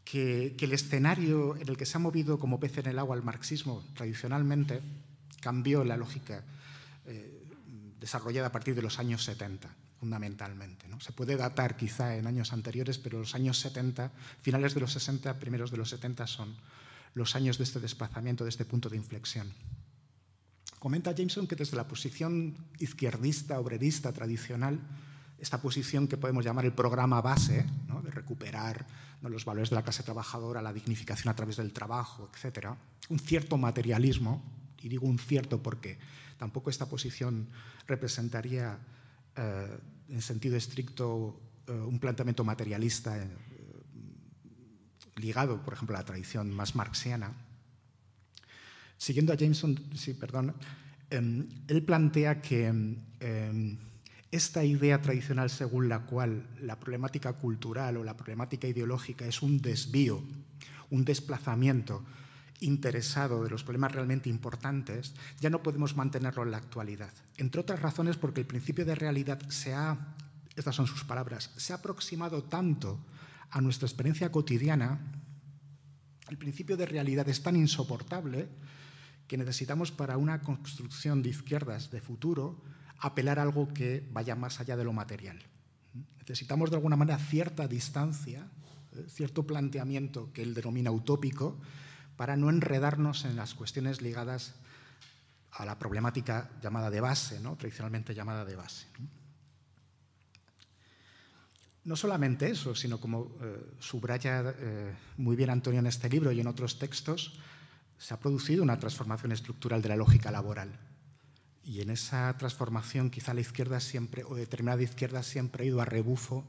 que, 0.04 0.54
el 0.60 0.72
escenario 0.72 1.56
en 1.56 1.68
el 1.68 1.76
que 1.76 1.86
se 1.86 1.96
ha 1.96 2.00
movido 2.00 2.38
como 2.38 2.60
pez 2.60 2.78
en 2.78 2.86
el 2.86 2.98
agua 2.98 3.16
el 3.16 3.22
marxismo 3.22 3.84
tradicionalmente 3.94 4.80
cambió 5.40 5.82
la 5.82 5.96
lógica 5.96 6.44
eh, 7.06 7.42
desarrollada 7.98 8.48
a 8.48 8.52
partir 8.52 8.76
de 8.76 8.82
los 8.82 9.00
años 9.00 9.24
70, 9.24 9.68
fundamentalmente. 9.98 10.86
¿no? 10.86 11.00
Se 11.00 11.12
puede 11.12 11.36
datar 11.36 11.76
quizá 11.76 12.16
en 12.16 12.28
años 12.28 12.52
anteriores, 12.52 12.98
pero 12.98 13.18
los 13.18 13.34
años 13.34 13.58
70, 13.58 14.12
finales 14.40 14.74
de 14.74 14.80
los 14.80 14.92
60, 14.92 15.40
primeros 15.40 15.72
de 15.72 15.78
los 15.78 15.90
70 15.90 16.26
son 16.28 16.54
los 17.14 17.36
años 17.36 17.58
de 17.58 17.64
este 17.64 17.80
desplazamiento, 17.80 18.44
de 18.44 18.50
este 18.50 18.64
punto 18.64 18.88
de 18.88 18.96
inflexión. 18.96 19.52
Comenta 20.78 21.14
Jameson 21.14 21.46
que 21.46 21.56
desde 21.56 21.76
la 21.76 21.88
posición 21.88 22.56
izquierdista, 22.78 23.58
obrerista 23.58 24.12
tradicional, 24.12 24.78
esta 25.38 25.60
posición 25.60 26.08
que 26.08 26.16
podemos 26.16 26.44
llamar 26.44 26.64
el 26.64 26.72
programa 26.72 27.20
base, 27.20 27.64
de 28.02 28.10
recuperar 28.10 28.86
los 29.22 29.44
valores 29.44 29.70
de 29.70 29.76
la 29.76 29.82
clase 29.82 30.02
trabajadora, 30.02 30.60
la 30.60 30.72
dignificación 30.72 31.30
a 31.30 31.36
través 31.36 31.56
del 31.56 31.72
trabajo, 31.72 32.30
etc., 32.34 32.68
un 33.08 33.18
cierto 33.18 33.56
materialismo, 33.56 34.42
y 34.82 34.88
digo 34.88 35.06
un 35.06 35.18
cierto 35.18 35.62
porque 35.62 35.98
tampoco 36.36 36.68
esta 36.68 36.86
posición 36.86 37.48
representaría 37.86 38.78
eh, 39.36 39.78
en 40.08 40.20
sentido 40.20 40.56
estricto 40.56 41.40
eh, 41.66 41.72
un 41.72 41.98
planteamiento 41.98 42.44
materialista 42.44 43.16
eh, 43.16 43.28
ligado, 45.16 45.62
por 45.62 45.74
ejemplo, 45.74 45.96
a 45.96 46.00
la 46.00 46.06
tradición 46.06 46.50
más 46.54 46.74
marxiana. 46.74 47.32
Siguiendo 48.96 49.32
a 49.32 49.36
Jameson, 49.36 49.78
sí, 49.94 50.14
perdón, 50.14 50.54
em, 51.10 51.48
él 51.68 51.82
plantea 51.82 52.40
que 52.40 52.66
em, 52.66 53.78
esta 54.30 54.64
idea 54.64 55.00
tradicional 55.00 55.50
según 55.50 55.88
la 55.88 56.00
cual 56.00 56.48
la 56.60 56.78
problemática 56.80 57.34
cultural 57.34 57.96
o 57.96 58.04
la 58.04 58.16
problemática 58.16 58.66
ideológica 58.66 59.26
es 59.26 59.42
un 59.42 59.60
desvío, 59.60 60.22
un 60.90 61.04
desplazamiento 61.04 62.04
interesado 62.60 63.44
de 63.44 63.50
los 63.50 63.62
problemas 63.62 63.92
realmente 63.92 64.30
importantes, 64.30 65.14
ya 65.40 65.50
no 65.50 65.62
podemos 65.62 65.96
mantenerlo 65.96 66.42
en 66.42 66.50
la 66.50 66.56
actualidad. 66.56 67.12
Entre 67.36 67.60
otras 67.60 67.80
razones 67.80 68.16
porque 68.16 68.40
el 68.40 68.46
principio 68.46 68.84
de 68.84 68.94
realidad 68.94 69.40
se 69.48 69.74
ha, 69.74 69.98
estas 70.56 70.74
son 70.74 70.86
sus 70.86 71.04
palabras, 71.04 71.50
se 71.56 71.72
ha 71.72 71.76
aproximado 71.76 72.42
tanto 72.44 72.98
a 73.54 73.60
nuestra 73.60 73.86
experiencia 73.86 74.32
cotidiana, 74.32 74.98
el 76.28 76.36
principio 76.36 76.76
de 76.76 76.86
realidad 76.86 77.28
es 77.28 77.40
tan 77.40 77.54
insoportable 77.54 78.48
que 79.28 79.38
necesitamos 79.38 79.92
para 79.92 80.18
una 80.18 80.42
construcción 80.42 81.22
de 81.22 81.30
izquierdas 81.30 81.92
de 81.92 82.00
futuro 82.00 82.64
apelar 82.98 83.38
a 83.38 83.42
algo 83.42 83.72
que 83.72 84.04
vaya 84.10 84.34
más 84.34 84.58
allá 84.58 84.76
de 84.76 84.82
lo 84.82 84.92
material. 84.92 85.38
Necesitamos 86.18 86.70
de 86.70 86.76
alguna 86.76 86.96
manera 86.96 87.16
cierta 87.18 87.68
distancia, 87.68 88.48
eh, 88.92 89.04
cierto 89.08 89.46
planteamiento 89.46 90.32
que 90.32 90.42
él 90.42 90.52
denomina 90.52 90.90
utópico, 90.90 91.60
para 92.16 92.36
no 92.36 92.50
enredarnos 92.50 93.24
en 93.24 93.36
las 93.36 93.54
cuestiones 93.54 94.02
ligadas 94.02 94.56
a 95.52 95.64
la 95.64 95.78
problemática 95.78 96.50
llamada 96.60 96.90
de 96.90 97.00
base, 97.00 97.38
¿no? 97.38 97.54
tradicionalmente 97.54 98.16
llamada 98.16 98.44
de 98.44 98.56
base. 98.56 98.88
Solamente 101.96 102.50
eso, 102.50 102.74
sino 102.74 102.98
como 102.98 103.36
eh, 103.42 103.74
subraya 103.78 104.54
eh, 104.58 104.94
muy 105.18 105.36
bien 105.36 105.50
Antonio 105.50 105.80
en 105.80 105.86
este 105.86 106.08
libro 106.08 106.32
y 106.32 106.40
en 106.40 106.46
otros 106.46 106.78
textos, 106.78 107.38
se 107.98 108.14
ha 108.14 108.20
producido 108.20 108.62
una 108.62 108.78
transformación 108.78 109.32
estructural 109.32 109.82
de 109.82 109.90
la 109.90 109.96
lógica 109.96 110.30
laboral. 110.30 110.80
Y 111.62 111.82
en 111.82 111.90
esa 111.90 112.36
transformación 112.38 113.10
quizá 113.10 113.34
la 113.34 113.42
izquierda 113.42 113.80
siempre, 113.80 114.24
o 114.24 114.34
determinada 114.34 114.82
izquierda 114.82 115.22
siempre 115.22 115.64
ha 115.64 115.66
ido 115.66 115.80
a 115.80 115.84
rebufo 115.84 116.46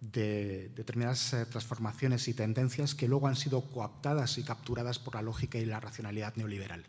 de 0.00 0.70
determinadas 0.76 1.32
eh, 1.32 1.46
transformaciones 1.46 2.28
y 2.28 2.34
tendencias 2.34 2.94
que 2.94 3.08
luego 3.08 3.28
han 3.28 3.36
sido 3.36 3.62
coaptadas 3.70 4.36
y 4.36 4.42
capturadas 4.42 4.98
por 4.98 5.14
la 5.14 5.22
lógica 5.22 5.58
y 5.58 5.64
la 5.64 5.80
racionalidad 5.80 6.36
neoliberal. 6.36 6.84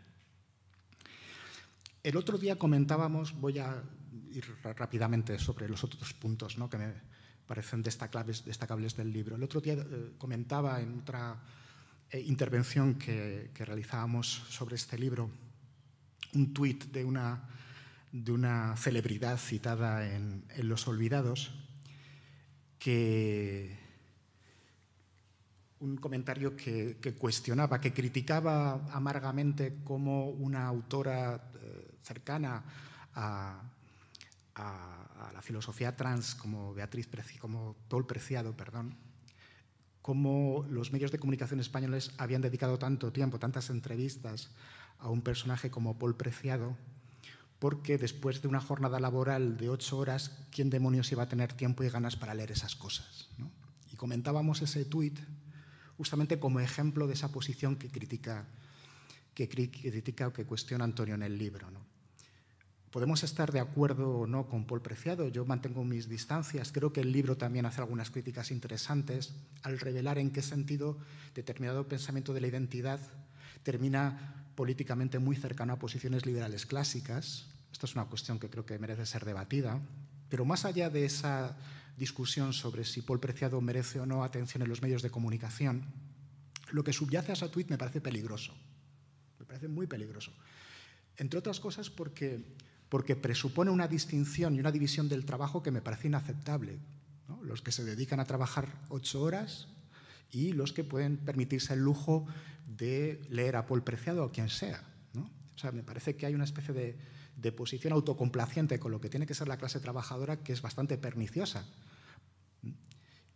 El 2.04 2.18
otro 2.18 2.38
día 2.38 2.58
comentábamos, 2.58 3.34
voy 3.40 3.60
a 3.60 3.82
ir 4.32 4.46
rápidamente 4.64 5.40
sobre 5.40 5.70
los 5.70 5.84
otros 5.86 6.14
puntos 6.14 6.58
¿no? 6.58 6.70
que 6.70 6.78
me 6.78 7.15
parecen 7.48 7.82
destacables, 7.84 8.44
del 8.98 9.12
libro. 9.12 9.36
El 9.36 9.44
otro 9.44 9.62
día 9.62 9.74
eh, 9.74 10.14
comentaba 10.18 10.82
en 10.82 11.00
otra 11.00 11.38
eh, 12.10 12.20
intervención 12.20 12.96
que, 12.96 13.52
que 13.54 13.66
realizábamos 13.66 14.28
sobre 14.50 14.76
este 14.76 14.98
libro 14.98 15.30
un 16.36 16.54
tuit 16.54 16.86
de 16.92 17.04
una, 17.04 17.48
de 18.12 18.32
una 18.32 18.76
celebridad 18.78 19.38
citada 19.38 20.06
en, 20.08 20.46
Los 20.60 20.88
Olvidados, 20.88 21.52
que 22.78 23.80
un 25.80 25.98
comentario 25.98 26.56
que, 26.56 27.16
cuestionaba, 27.18 27.80
que 27.80 27.94
criticaba 27.94 28.86
amargamente 28.92 29.78
cómo 29.84 30.30
una 30.30 30.68
autora 30.68 31.52
eh, 31.56 31.98
cercana 32.04 32.64
a, 33.14 33.62
la 34.56 35.42
filosofía 35.42 35.96
trans 35.96 36.36
como 36.36 36.74
Beatriz 36.74 37.10
como 37.40 37.76
Paul 37.90 38.08
Preciado, 38.08 38.56
perdón, 38.56 38.98
cómo 40.02 40.66
los 40.70 40.92
medios 40.92 41.12
de 41.12 41.20
comunicación 41.20 41.60
españoles 41.60 42.12
habían 42.18 42.42
dedicado 42.42 42.78
tanto 42.78 43.12
tiempo, 43.12 43.40
tantas 43.40 43.70
entrevistas 43.70 44.52
a 45.00 45.10
un 45.10 45.22
personaje 45.22 45.70
como 45.70 45.98
Paul 45.98 46.16
Preciado, 46.16 46.78
porque 47.60 47.98
después 47.98 48.42
de 48.42 48.48
una 48.48 48.62
jornada 48.62 49.00
laboral 49.00 49.58
de 49.58 49.70
ocho 49.70 49.98
horas, 49.98 50.46
¿quién 50.52 50.70
demonios 50.70 51.12
iba 51.12 51.24
a 51.24 51.30
tener 51.30 51.54
tiempo 51.54 51.84
y 51.84 51.90
ganas 51.90 52.16
para 52.16 52.34
leer 52.34 52.52
esas 52.52 52.76
cosas? 52.76 53.30
Y 53.92 53.96
comentábamos 53.96 54.62
ese 54.62 54.86
tuit 54.86 55.20
justamente 55.98 56.40
como 56.40 56.60
ejemplo 56.60 57.08
de 57.08 57.14
esa 57.14 57.32
posición 57.32 57.76
que 57.76 57.90
critica, 57.90 58.46
que 59.34 59.50
critica 59.50 60.28
o 60.28 60.34
que 60.34 60.46
cuestiona 60.46 60.84
Antonio 60.84 61.16
en 61.16 61.24
el 61.24 61.38
libro. 61.38 61.68
Podemos 62.96 63.26
estar 63.26 63.52
de 63.52 63.60
acuerdo 63.60 64.20
o 64.20 64.26
no 64.26 64.48
con 64.48 64.64
Paul 64.64 64.82
Preciado, 64.82 65.28
yo 65.28 65.44
mantengo 65.44 65.84
mis 65.84 66.08
distancias, 66.08 66.72
creo 66.72 66.94
que 66.94 67.02
el 67.02 67.12
libro 67.12 67.36
también 67.36 67.66
hace 67.66 67.82
algunas 67.82 68.10
críticas 68.10 68.52
interesantes 68.52 69.34
al 69.64 69.82
revelar 69.82 70.18
en 70.18 70.32
qué 70.32 70.42
sentido 70.42 70.98
determinado 71.34 71.90
pensamiento 71.90 72.34
de 72.34 72.40
la 72.40 72.48
identidad 72.48 73.02
termina 73.64 74.48
políticamente 74.56 75.20
muy 75.20 75.36
cercano 75.36 75.74
a 75.74 75.78
posiciones 75.78 76.26
liberales 76.26 76.66
clásicas. 76.66 77.48
Esta 77.70 77.86
es 77.86 77.96
una 77.96 78.06
cuestión 78.06 78.40
que 78.40 78.50
creo 78.50 78.66
que 78.66 78.80
merece 78.80 79.06
ser 79.06 79.26
debatida. 79.26 79.82
Pero 80.30 80.46
más 80.46 80.64
allá 80.64 80.90
de 80.90 81.04
esa 81.04 81.58
discusión 81.98 82.54
sobre 82.54 82.86
si 82.86 83.02
Paul 83.02 83.20
Preciado 83.20 83.60
merece 83.60 84.00
o 84.00 84.06
no 84.06 84.24
atención 84.24 84.64
en 84.64 84.70
los 84.70 84.82
medios 84.82 85.02
de 85.02 85.10
comunicación, 85.10 85.84
lo 86.72 86.86
que 86.86 86.94
subyace 86.94 87.32
a 87.32 87.34
esa 87.34 87.52
tuit 87.52 87.70
me 87.70 87.78
parece 87.78 88.00
peligroso. 88.00 88.56
Me 89.38 89.44
parece 89.44 89.68
muy 89.68 89.86
peligroso. 89.86 90.32
Entre 91.18 91.38
otras 91.38 91.60
cosas 91.60 91.90
porque, 91.90 92.56
porque 92.90 93.16
presupone 93.16 93.72
una 93.72 93.88
distinción 93.88 94.56
y 94.56 94.60
una 94.60 94.72
división 94.72 95.10
del 95.10 95.26
trabajo 95.26 95.64
que 95.64 95.72
me 95.72 95.82
parece 95.82 96.08
inaceptable. 96.08 96.80
Los 97.42 97.62
que 97.62 97.72
se 97.72 97.84
dedican 97.84 98.20
a 98.20 98.26
trabajar 98.26 98.68
ocho 98.90 99.22
horas 99.22 99.68
y 100.32 100.54
los 100.54 100.74
que 100.74 100.84
pueden 100.84 101.18
permitirse 101.18 101.74
el 101.74 101.80
lujo 101.80 102.26
de 102.68 103.22
leer 103.30 103.56
a 103.56 103.66
Paul 103.66 103.84
Preciado 103.84 104.26
o 104.26 104.32
quien 104.32 104.50
sea. 104.50 104.84
¿no? 105.14 105.30
O 105.56 105.58
sea, 105.58 105.72
me 105.72 105.84
parece 105.84 106.16
que 106.16 106.26
hay 106.26 106.36
una 106.36 106.44
especie 106.44 106.74
de, 106.74 106.98
de, 107.38 107.52
posición 107.52 107.94
autocomplaciente 107.94 108.80
con 108.80 108.92
lo 108.92 109.00
que 109.00 109.10
tiene 109.10 109.26
que 109.26 109.34
ser 109.34 109.48
la 109.48 109.58
clase 109.58 109.80
trabajadora 109.80 110.44
que 110.44 110.54
es 110.54 110.62
bastante 110.62 110.98
perniciosa 110.98 111.66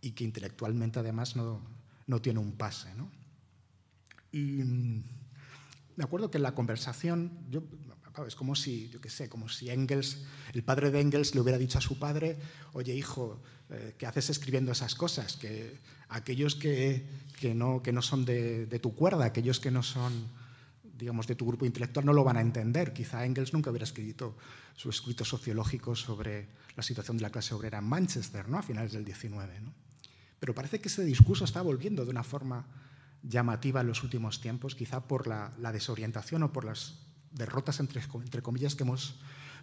y 0.02 0.12
que 0.12 0.24
intelectualmente 0.24 1.00
además 1.00 1.36
no, 1.36 1.62
no 2.08 2.22
tiene 2.22 2.40
un 2.40 2.54
pase. 2.54 2.94
¿no? 2.96 3.10
Y 4.32 4.64
mm, 4.64 5.04
me 5.96 6.04
acuerdo 6.04 6.32
que 6.32 6.38
en 6.38 6.44
la 6.44 6.56
conversación, 6.56 7.32
yo, 7.50 7.64
es 8.26 8.36
como 8.36 8.56
si, 8.56 8.90
yo 8.90 9.02
qué 9.02 9.10
sé, 9.10 9.30
como 9.30 9.50
si 9.50 9.70
Engels, 9.70 10.20
el 10.54 10.64
padre 10.64 10.92
de 10.92 11.02
Engels 11.02 11.36
le 11.36 11.42
hubiera 11.42 11.58
dicho 11.58 11.78
a 11.78 11.82
su 11.82 11.98
padre, 12.00 12.38
oye 12.74 12.96
hijo, 12.96 13.42
eh, 13.70 13.96
¿qué 13.98 14.06
haces 14.06 14.30
escribiendo 14.30 14.72
esas 14.72 14.96
cosas? 14.96 15.36
Que 15.36 15.78
aquellos 16.10 16.56
que, 16.56 17.06
que, 17.40 17.54
no, 17.54 17.82
que 17.84 17.92
no 17.92 18.02
son 18.02 18.26
de, 18.26 18.66
de, 18.66 18.80
tu 18.80 18.96
cuerda, 18.96 19.26
aquellos 19.26 19.60
que 19.60 19.72
no 19.72 19.84
son, 19.84 20.28
digamos, 20.98 21.28
de 21.28 21.36
tu 21.36 21.46
grupo 21.46 21.66
intelectual, 21.66 22.06
no 22.06 22.14
lo 22.14 22.24
van 22.24 22.38
a 22.38 22.42
entender. 22.42 22.94
Quizá 22.94 23.26
Engels 23.26 23.54
nunca 23.54 23.70
hubiera 23.70 23.86
escrito 23.86 24.36
su 24.76 24.90
escrito 24.90 25.26
sociológico 25.26 25.96
sobre 25.96 26.48
la 26.76 26.84
situación 26.84 27.18
de 27.18 27.24
la 27.24 27.30
clase 27.30 27.54
obrera 27.54 27.80
en 27.80 27.86
Manchester, 27.86 28.48
¿no? 28.48 28.58
A 28.58 28.64
finales 28.64 28.94
del 28.94 29.06
19, 29.06 29.60
¿no? 29.62 29.74
Pero 30.40 30.56
parece 30.56 30.80
que 30.80 30.88
ese 30.88 31.04
discurso 31.04 31.44
está 31.44 31.62
volviendo 31.62 32.06
de 32.06 32.12
una 32.12 32.24
forma 32.24 32.66
llamativa 33.22 33.82
en 33.82 33.88
los 33.88 34.04
últimos 34.04 34.40
tiempos, 34.40 34.76
quizá 34.76 35.02
por 35.02 35.28
la, 35.28 35.52
la 35.60 35.72
desorientación 35.72 36.44
o 36.44 36.54
por 36.54 36.64
las 36.64 36.96
derrotas, 37.32 37.80
entre, 37.80 38.02
entre 38.02 38.42
comillas, 38.42 38.76
que 38.76 38.84
hemos 38.84 39.20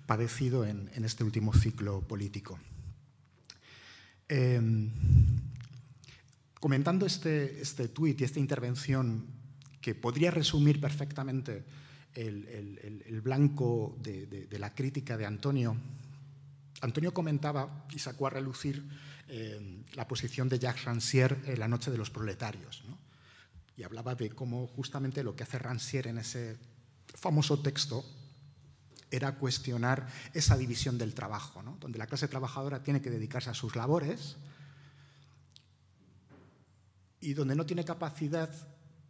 padecido 0.07 0.65
en, 0.65 0.91
en 0.95 1.05
este 1.05 1.25
último 1.25 1.53
ciclo 1.53 2.01
político. 2.01 2.59
Eh, 4.29 4.61
comentando 6.61 7.07
este, 7.07 7.61
este 7.61 7.89
tuit 7.89 8.21
y 8.21 8.25
esta 8.25 8.41
intervención 8.41 9.27
que 9.81 9.95
podría 9.95 10.31
resumir 10.31 10.81
perfectamente 10.81 11.65
el, 12.15 12.49
el, 12.49 13.05
el 13.07 13.21
blanco 13.21 13.97
de, 14.01 14.27
de, 14.27 14.59
la 14.59 14.75
crítica 14.75 15.17
de 15.17 15.27
Antonio, 15.27 15.77
Antonio 16.81 17.13
comentaba 17.13 17.87
y 17.95 17.99
sacó 17.99 18.27
a 18.27 18.31
relucir 18.31 18.85
eh, 19.29 19.85
la 19.95 20.07
posición 20.07 20.49
de 20.49 20.59
Jacques 20.59 20.85
Rancière 20.85 21.37
en 21.47 21.59
La 21.59 21.69
Noche 21.69 21.91
de 21.91 21.99
los 21.99 22.11
Proletarios. 22.11 22.85
Y 23.77 23.83
hablaba 23.83 24.15
de 24.15 24.31
cómo 24.31 24.67
justamente 24.67 25.23
lo 25.23 25.37
que 25.37 25.43
hace 25.43 25.59
Rancière 25.59 26.09
en 26.09 26.19
ese 26.19 26.57
famoso 27.17 27.59
texto 27.61 28.05
era 29.11 29.37
cuestionar 29.37 30.07
esa 30.35 30.57
división 30.57 30.99
del 30.99 31.15
trabajo, 31.15 31.63
donde 31.81 31.99
la 31.99 32.07
clase 32.07 32.29
trabajadora 32.29 32.83
tiene 32.83 33.01
que 33.01 33.11
dedicarse 33.11 33.51
a 33.51 33.55
sus 33.55 33.77
labores 33.77 34.37
y 37.21 37.35
donde 37.35 37.55
no 37.55 37.67
tiene 37.67 37.85
capacidad 37.85 38.51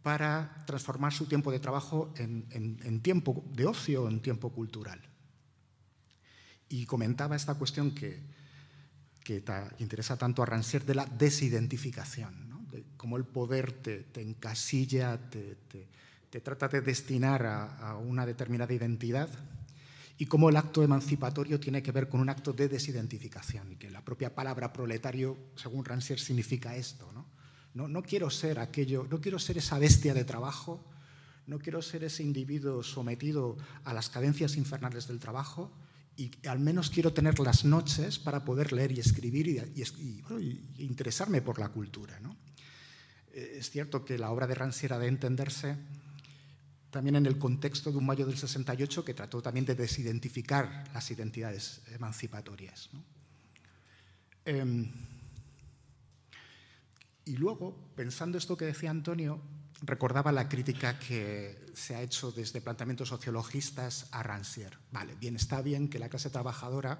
para 0.01 0.63
transformar 0.65 1.11
su 1.11 1.25
tiempo 1.25 1.51
de 1.51 1.59
trabajo 1.59 2.13
en, 2.15 3.01
tiempo 3.01 3.43
de 3.51 3.65
ocio, 3.65 4.07
en 4.07 4.21
tiempo 4.21 4.51
cultural. 4.51 5.01
Y 6.69 6.85
comentaba 6.85 7.35
esta 7.35 7.55
cuestión 7.55 7.91
que, 7.91 8.23
interesa 9.79 10.17
tanto 10.17 10.41
a 10.41 10.45
Rancière 10.45 10.85
de 10.85 10.95
la 10.95 11.05
desidentificación, 11.05 12.67
de 12.71 12.85
cómo 12.95 13.17
el 13.17 13.25
poder 13.25 13.73
te, 13.73 14.21
encasilla, 14.21 15.29
te, 15.29 15.57
trata 16.29 16.67
de 16.67 16.81
destinar 16.81 17.45
a, 17.45 17.89
a 17.89 17.97
una 17.97 18.25
determinada 18.25 18.73
identidad 18.73 19.29
y 20.17 20.25
cómo 20.25 20.49
el 20.49 20.57
acto 20.57 20.83
emancipatorio 20.83 21.59
tiene 21.59 21.83
que 21.83 21.91
ver 21.91 22.09
con 22.09 22.19
un 22.19 22.29
acto 22.29 22.51
de 22.53 22.67
desidentificación 22.67 23.71
y 23.71 23.75
que 23.75 23.91
la 23.91 24.03
propia 24.03 24.33
palabra 24.33 24.73
proletario, 24.73 25.37
según 25.55 25.85
Rancière, 25.85 26.17
significa 26.17 26.75
esto. 26.75 27.11
¿no? 27.13 27.25
No, 27.87 28.01
quiero 28.01 28.29
ser 28.31 28.57
aquello, 28.57 29.05
no 29.09 29.21
quiero 29.21 29.37
ser 29.37 29.59
esa 29.59 29.77
bestia 29.77 30.15
de 30.15 30.23
trabajo, 30.23 30.83
no 31.45 31.59
quiero 31.59 31.81
ser 31.83 32.03
ese 32.03 32.23
individuo 32.23 32.81
sometido 32.81 33.57
a 33.83 33.93
las 33.93 34.09
cadencias 34.09 34.57
infernales 34.57 35.07
del 35.07 35.19
trabajo 35.19 35.71
y 36.15 36.31
al 36.47 36.59
menos 36.59 36.89
quiero 36.89 37.13
tener 37.13 37.39
las 37.39 37.63
noches 37.63 38.17
para 38.17 38.43
poder 38.43 38.73
leer 38.73 38.91
y 38.93 38.99
escribir 38.99 39.47
y, 39.47 40.83
interesarme 40.83 41.43
por 41.43 41.59
la 41.59 41.69
cultura. 41.69 42.19
¿no? 42.19 42.35
Eh, 43.33 43.57
es 43.59 43.69
cierto 43.69 44.03
que 44.03 44.17
la 44.17 44.31
obra 44.31 44.47
de 44.47 44.55
Rancière 44.55 44.93
ha 44.93 44.99
de 44.99 45.07
entenderse 45.07 45.77
también 46.97 47.17
en 47.17 47.27
el 47.27 47.37
contexto 47.37 47.91
de 47.91 47.99
un 47.99 48.07
mayo 48.07 48.25
del 48.25 48.39
68 48.39 49.05
que 49.05 49.13
trató 49.13 49.39
también 49.39 49.67
de 49.67 49.75
desidentificar 49.75 50.85
las 50.95 51.11
identidades 51.11 51.83
emancipatorias. 51.93 52.89
Em, 54.43 54.91
y 57.23 57.37
luego, 57.37 57.77
pensando 57.95 58.39
esto 58.39 58.57
que 58.57 58.65
decía 58.65 58.89
Antonio, 58.89 59.39
recordaba 59.83 60.31
la 60.31 60.49
crítica 60.49 60.97
que 60.97 61.67
se 61.75 61.93
ha 61.93 62.01
hecho 62.01 62.31
desde 62.31 62.61
planteamientos 62.61 63.09
sociologistas 63.09 64.07
a 64.11 64.23
Rancière. 64.23 64.79
Vale, 64.91 65.13
bien, 65.21 65.35
está 65.35 65.61
bien 65.61 65.89
que 65.89 65.99
la 65.99 66.09
clase 66.09 66.31
trabajadora 66.31 66.97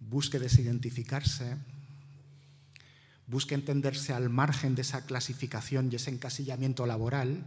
busque 0.00 0.38
desidentificarse, 0.38 1.58
busque 3.26 3.54
entenderse 3.54 4.14
al 4.14 4.30
margen 4.30 4.74
de 4.74 4.80
esa 4.80 5.04
clasificación 5.04 5.92
y 5.92 5.96
ese 5.96 6.08
encasillamiento 6.08 6.86
laboral, 6.86 7.44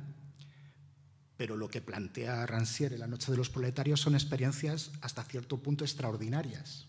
pero 1.39 1.55
lo 1.55 1.69
que 1.69 1.79
plantea 1.79 2.45
Rancière 2.45 2.95
en 2.95 2.99
La 2.99 3.07
Noche 3.07 3.31
de 3.31 3.37
los 3.37 3.49
Proletarios 3.49 4.01
son 4.01 4.13
experiencias 4.13 4.91
hasta 4.99 5.23
cierto 5.23 5.63
punto 5.63 5.85
extraordinarias. 5.85 6.85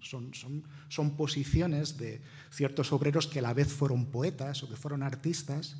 Son, 0.00 0.30
son, 0.88 1.16
posiciones 1.16 1.96
de 1.96 2.22
ciertos 2.52 2.92
obreros 2.92 3.26
que 3.26 3.40
a 3.40 3.42
la 3.42 3.52
vez 3.52 3.72
fueron 3.72 4.12
poetas 4.12 4.62
o 4.62 4.68
que 4.68 4.76
fueron 4.76 5.02
artistas, 5.02 5.74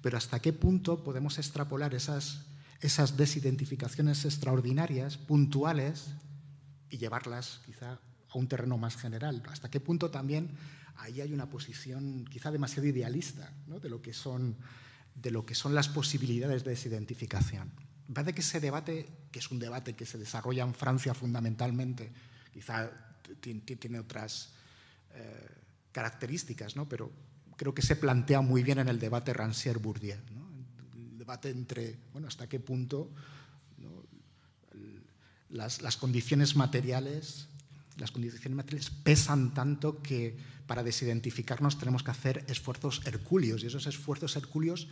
pero 0.00 0.16
hasta 0.16 0.40
qué 0.40 0.54
punto 0.54 1.04
podemos 1.04 1.36
extrapolar 1.36 1.94
esas, 1.94 2.46
esas 2.80 3.18
desidentificaciones 3.18 4.24
extraordinarias, 4.24 5.18
puntuales, 5.18 6.14
y 6.88 6.96
llevarlas 6.96 7.60
quizá 7.66 8.00
a 8.30 8.38
un 8.38 8.48
terreno 8.48 8.78
más 8.78 8.96
general. 8.96 9.42
Hasta 9.50 9.70
qué 9.70 9.80
punto 9.80 10.10
también 10.10 10.48
ahí 10.96 11.20
hay 11.20 11.34
una 11.34 11.50
posición 11.50 12.24
quizá 12.24 12.50
demasiado 12.50 12.88
idealista 12.88 13.52
de, 13.66 13.90
lo 13.90 14.00
que 14.00 14.14
son, 14.14 14.56
de 15.14 15.30
lo 15.30 15.46
que 15.46 15.54
son 15.54 15.74
las 15.74 15.88
posibilidades 15.88 16.64
de 16.64 16.70
desidentificación. 16.70 17.70
Me 18.08 18.14
parece 18.14 18.34
que 18.34 18.40
ese 18.40 18.60
debate, 18.60 19.08
que 19.30 19.38
es 19.38 19.50
un 19.50 19.58
debate 19.58 19.94
que 19.94 20.06
se 20.06 20.18
desarrolla 20.18 20.64
en 20.64 20.74
Francia 20.74 21.14
fundamentalmente, 21.14 22.12
quizá 22.52 22.90
tiene 23.40 23.98
otras 23.98 24.52
eh, 25.14 25.48
características, 25.92 26.76
¿no? 26.76 26.88
pero 26.88 27.10
creo 27.56 27.74
que 27.74 27.82
se 27.82 27.96
plantea 27.96 28.40
muy 28.40 28.62
bien 28.62 28.78
en 28.78 28.88
el 28.88 28.98
debate 28.98 29.32
Rancière-Bourdieu. 29.32 30.18
El 30.94 31.18
debate 31.18 31.50
entre, 31.50 31.96
bueno, 32.12 32.28
hasta 32.28 32.48
qué 32.48 32.60
punto 32.60 33.10
las, 35.54 35.96
condiciones 35.96 36.56
materiales 36.56 37.48
las 37.96 38.10
condiciones 38.10 38.50
materiales 38.50 38.90
pesan 38.90 39.54
tanto 39.54 40.02
que 40.02 40.36
para 40.66 40.82
desidentificarnos 40.82 41.78
tenemos 41.78 42.02
que 42.02 42.10
hacer 42.10 42.44
esfuerzos 42.48 43.02
hercúleos 43.06 43.62
y 43.62 43.66
esos 43.66 43.86
esfuerzos 43.86 44.36
hercúleos 44.36 44.88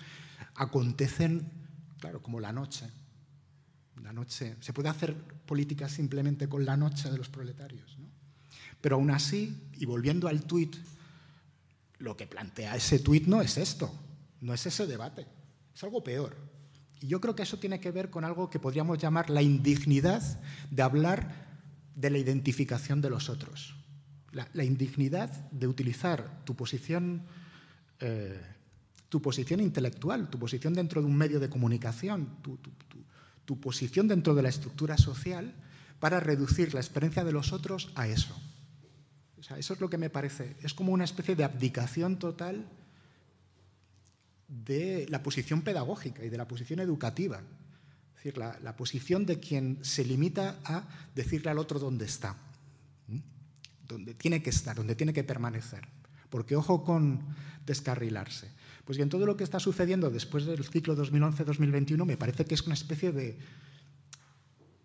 acontecen, 0.54 1.50
claro, 1.98 2.22
como 2.22 2.40
la 2.40 2.52
noche. 2.52 2.87
La 4.02 4.12
noche. 4.12 4.56
Se 4.61 4.72
puede 4.72 4.88
hacer 4.88 5.14
política 5.14 5.88
simplemente 5.88 6.48
con 6.48 6.64
la 6.64 6.76
noche 6.76 7.11
de 7.11 7.16
los 7.16 7.28
proletarios. 7.28 7.96
¿no? 7.98 8.08
Pero 8.80 8.96
aún 8.96 9.11
así, 9.11 9.70
y 9.74 9.87
volviendo 9.87 10.28
al 10.28 10.44
tuit, 10.44 10.76
lo 11.98 12.16
que 12.16 12.26
plantea 12.26 12.76
ese 12.76 12.98
tuit 12.98 13.26
no 13.26 13.40
es 13.40 13.56
esto, 13.56 13.94
no 14.40 14.52
es 14.52 14.66
ese 14.66 14.87
debate, 14.87 15.26
es 15.72 15.85
algo 15.85 16.02
peor. 16.02 16.37
Y 17.00 17.06
yo 17.06 17.20
creo 17.20 17.37
que 17.37 17.44
eso 17.44 17.58
tiene 17.58 17.80
que 17.80 17.92
ver 17.92 18.11
con 18.11 18.24
algo 18.24 18.50
que 18.50 18.58
podríamos 18.58 18.98
llamar 18.98 19.30
la 19.30 19.40
indignidad 19.40 20.22
de 20.70 20.82
hablar 20.82 21.32
de 21.94 22.11
la 22.11 22.18
identificación 22.18 23.00
de 23.00 23.11
los 23.11 23.28
otros. 23.28 23.76
La, 24.32 24.64
indignidad 24.64 25.30
de 25.50 25.66
utilizar 25.66 26.44
tu 26.44 26.54
posición, 26.56 27.22
eh, 28.00 28.40
tu 29.08 29.20
posición 29.20 29.60
intelectual, 29.60 30.30
tu 30.30 30.38
posición 30.38 30.72
dentro 30.72 31.00
de 31.02 31.06
un 31.06 31.16
medio 31.16 31.38
de 31.38 31.50
comunicación, 31.50 32.28
tu 33.44 33.60
posición 33.60 34.08
dentro 34.08 34.34
de 34.34 34.42
la 34.42 34.48
estructura 34.48 34.96
social 34.96 35.54
para 36.00 36.18
reducir 36.18 36.72
la 36.72 36.80
experiencia 36.80 37.24
de 37.24 37.32
los 37.32 37.52
otros 37.52 37.92
a 37.94 38.08
eso 38.08 38.34
eso 39.58 39.74
es 39.74 39.80
lo 39.80 39.90
que 39.90 39.98
me 39.98 40.10
parece. 40.10 40.56
Es 40.62 40.74
como 40.74 40.92
una 40.92 41.04
especie 41.04 41.36
de 41.36 41.44
abdicación 41.44 42.18
total 42.18 42.68
de 44.48 45.06
la 45.08 45.22
posición 45.22 45.62
pedagógica 45.62 46.24
y 46.24 46.28
de 46.28 46.36
la 46.36 46.46
posición 46.46 46.80
educativa. 46.80 47.38
Es 48.16 48.24
decir, 48.24 48.38
la, 48.38 48.76
posición 48.76 49.26
de 49.26 49.40
quien 49.40 49.78
se 49.82 50.04
limita 50.04 50.60
a 50.64 50.86
decirle 51.14 51.50
al 51.50 51.58
otro 51.58 51.80
dónde 51.80 52.04
está, 52.04 52.36
dónde 53.92 54.14
tiene 54.14 54.42
que 54.42 54.50
estar, 54.50 54.76
dónde 54.76 54.94
tiene 54.94 55.12
que 55.12 55.24
permanecer. 55.24 55.87
Porque 56.31 56.57
ojo 56.57 56.83
con 56.85 57.20
descarrilarse. 57.66 58.50
Pues 58.85 58.96
bien, 58.96 59.09
todo 59.09 59.26
lo 59.26 59.37
que 59.37 59.44
está 59.44 59.61
sucediendo 59.61 60.11
después 60.11 60.44
del 60.44 60.64
ciclo 60.64 60.96
2011-2021 60.96 62.05
me 62.05 62.16
parece 62.16 62.44
que 62.44 62.55
es 62.55 62.62
una 62.62 62.74
especie 62.74 63.12
de 63.12 63.38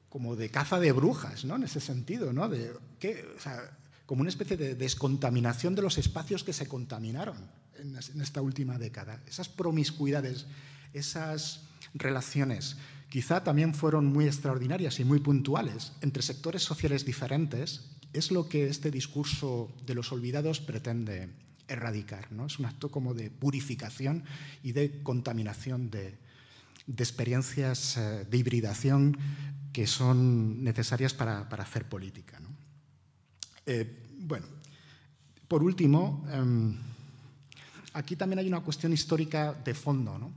como 0.10 0.36
de 0.36 0.50
caza 0.50 0.80
de 0.80 0.91
brujas, 0.91 1.46
¿no? 1.46 1.56
En 1.56 1.63
ese 1.63 1.80
sentido, 1.80 2.34
¿no? 2.34 2.48
De. 2.48 2.72
O 2.72 3.39
sea, 3.39 3.78
como 4.06 4.22
una 4.22 4.30
especie 4.30 4.56
de 4.56 4.76
descontaminación 4.76 5.76
de 5.76 5.82
los 5.82 5.98
espacios 5.98 6.43
que 6.43 6.54
se 6.54 6.67
contaminaron 6.67 7.36
en 7.78 8.22
esta 8.22 8.41
última 8.41 8.80
década. 8.80 9.22
Esas 9.28 9.50
promiscuidades, 9.50 10.46
esas 10.93 11.62
relaciones, 11.93 12.78
quizá 13.10 13.43
también 13.43 13.74
fueron 13.74 14.08
muy 14.08 14.26
extraordinarias 14.26 15.00
y 15.00 15.06
muy 15.06 15.20
puntuales 15.20 15.93
entre 16.02 16.24
sectores 16.24 16.63
sociales 16.63 17.06
diferentes, 17.06 17.96
es 18.17 18.32
lo 18.32 18.49
que 18.49 18.67
este 18.67 18.91
discurso 18.91 19.71
de 19.86 19.95
los 19.95 20.12
olvidados 20.12 20.60
pretende 20.60 21.30
erradicar. 21.67 22.32
¿no? 22.32 22.45
Es 22.45 22.60
un 22.60 22.65
acto 22.65 22.89
como 22.89 23.13
de 23.13 23.30
purificación 23.30 24.23
y 24.63 24.71
de 24.71 25.03
contaminación 25.03 25.89
de, 25.89 26.17
experiencias 26.88 27.97
eh, 27.97 28.25
de 28.30 28.38
hibridación 28.38 29.17
que 29.73 29.86
son 29.86 30.63
necesarias 30.63 31.13
para, 31.13 31.41
hacer 31.41 31.88
política. 31.88 32.39
Eh, 33.65 34.08
bueno, 34.19 34.47
por 35.47 35.62
último, 35.62 36.25
em, 36.32 36.77
aquí 37.93 38.15
también 38.15 38.39
hay 38.39 38.47
una 38.47 38.62
cuestión 38.62 38.93
histórica 38.93 39.53
de 39.53 39.73
fondo, 39.73 40.17
¿no? 40.17 40.32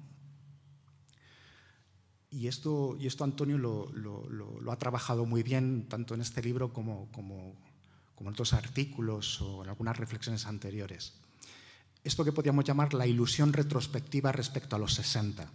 Y 2.30 2.46
esto, 2.46 2.96
y 3.00 3.08
esto 3.08 3.24
Antonio 3.24 3.58
lo, 3.58 4.70
ha 4.70 4.76
trabajado 4.76 5.26
muy 5.26 5.42
bien, 5.42 5.86
tanto 5.88 6.14
en 6.14 6.20
este 6.20 6.42
libro 6.42 6.72
como, 6.72 7.10
como, 7.10 7.56
en 8.20 8.28
otros 8.28 8.52
artículos 8.52 9.40
o 9.40 9.64
en 9.64 9.70
algunas 9.70 9.96
reflexiones 9.96 10.46
anteriores. 10.46 11.14
Esto 12.04 12.24
que 12.24 12.32
podríamos 12.32 12.64
llamar 12.64 12.94
la 12.94 13.06
ilusión 13.06 13.52
retrospectiva 13.52 14.32
respecto 14.32 14.76
a 14.76 14.78
los 14.78 14.94
60, 14.94 15.50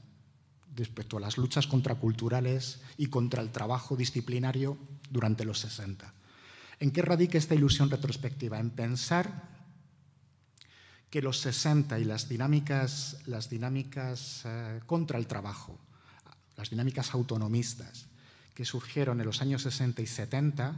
respecto 0.75 1.17
a 1.17 1.19
las 1.19 1.37
luchas 1.37 1.67
contraculturales 1.67 2.81
y 2.97 3.07
contra 3.07 3.41
el 3.41 3.51
trabajo 3.51 3.95
disciplinario 3.95 4.77
durante 5.09 5.45
los 5.45 5.59
60. 5.59 6.13
¿En 6.79 6.91
qué 6.91 7.01
radica 7.01 7.37
esta 7.37 7.55
ilusión 7.55 7.89
retrospectiva? 7.89 8.59
En 8.59 8.69
pensar 8.69 9.55
que 11.09 11.21
los 11.21 11.39
60 11.39 11.97
y 11.99 12.03
las 12.03 12.27
dinámicas, 12.27 13.17
las 13.25 13.49
dinámicas 13.49 14.41
eh, 14.45 14.81
contra 14.85 15.17
el 15.17 15.27
trabajo, 15.27 15.79
las 16.57 16.69
dinámicas 16.69 17.13
autonomistas 17.13 18.07
que 18.53 18.65
surgieron 18.65 19.19
en 19.19 19.25
los 19.25 19.41
años 19.41 19.61
60 19.63 20.01
y 20.01 20.07
70, 20.07 20.75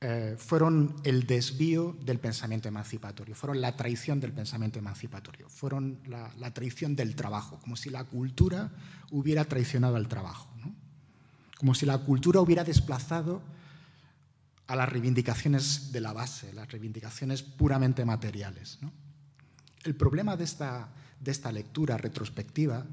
eh, 0.00 0.36
fueron 0.38 0.94
el 1.02 1.26
desvío 1.26 1.96
del 2.00 2.20
pensamiento 2.20 2.68
emancipatorio, 2.68 3.34
fueron 3.34 3.60
la 3.60 3.74
traición 3.74 4.20
del 4.20 4.32
pensamiento 4.32 4.78
emancipatorio, 4.78 5.48
fueron 5.48 5.98
la, 6.06 6.54
traición 6.54 6.94
del 6.94 7.16
trabajo, 7.16 7.58
como 7.58 7.74
si 7.74 7.90
la 7.90 8.04
cultura 8.04 8.70
hubiera 9.10 9.44
traicionado 9.46 9.96
al 9.96 10.06
trabajo, 10.06 10.48
como 11.56 11.74
si 11.74 11.84
la 11.84 11.98
cultura 11.98 12.40
hubiera 12.40 12.62
desplazado 12.62 13.42
a 14.68 14.76
las 14.76 14.88
reivindicaciones 14.88 15.90
de 15.90 16.00
la 16.00 16.12
base, 16.12 16.52
las 16.52 16.70
reivindicaciones 16.70 17.42
puramente 17.42 18.04
materiales. 18.04 18.78
El 19.82 19.96
problema 19.96 20.36
de 20.36 20.44
esta, 20.44 20.90
de 21.18 21.32
esta 21.32 21.50
lectura 21.50 21.96
retrospectiva, 21.96 22.86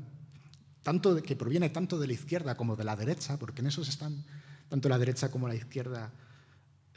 tanto 0.82 1.22
que 1.22 1.36
proviene 1.36 1.70
tanto 1.70 2.00
de 2.00 2.08
la 2.08 2.14
izquierda 2.14 2.58
como 2.58 2.76
de 2.76 2.84
la 2.84 2.96
derecha, 2.96 3.38
porque 3.38 3.62
en 3.62 3.68
eso 3.68 3.84
están 3.84 4.26
tanto 4.70 4.90
la 4.90 4.98
derecha 4.98 5.30
como 5.30 5.48
la 5.48 5.54
izquierda 5.54 6.12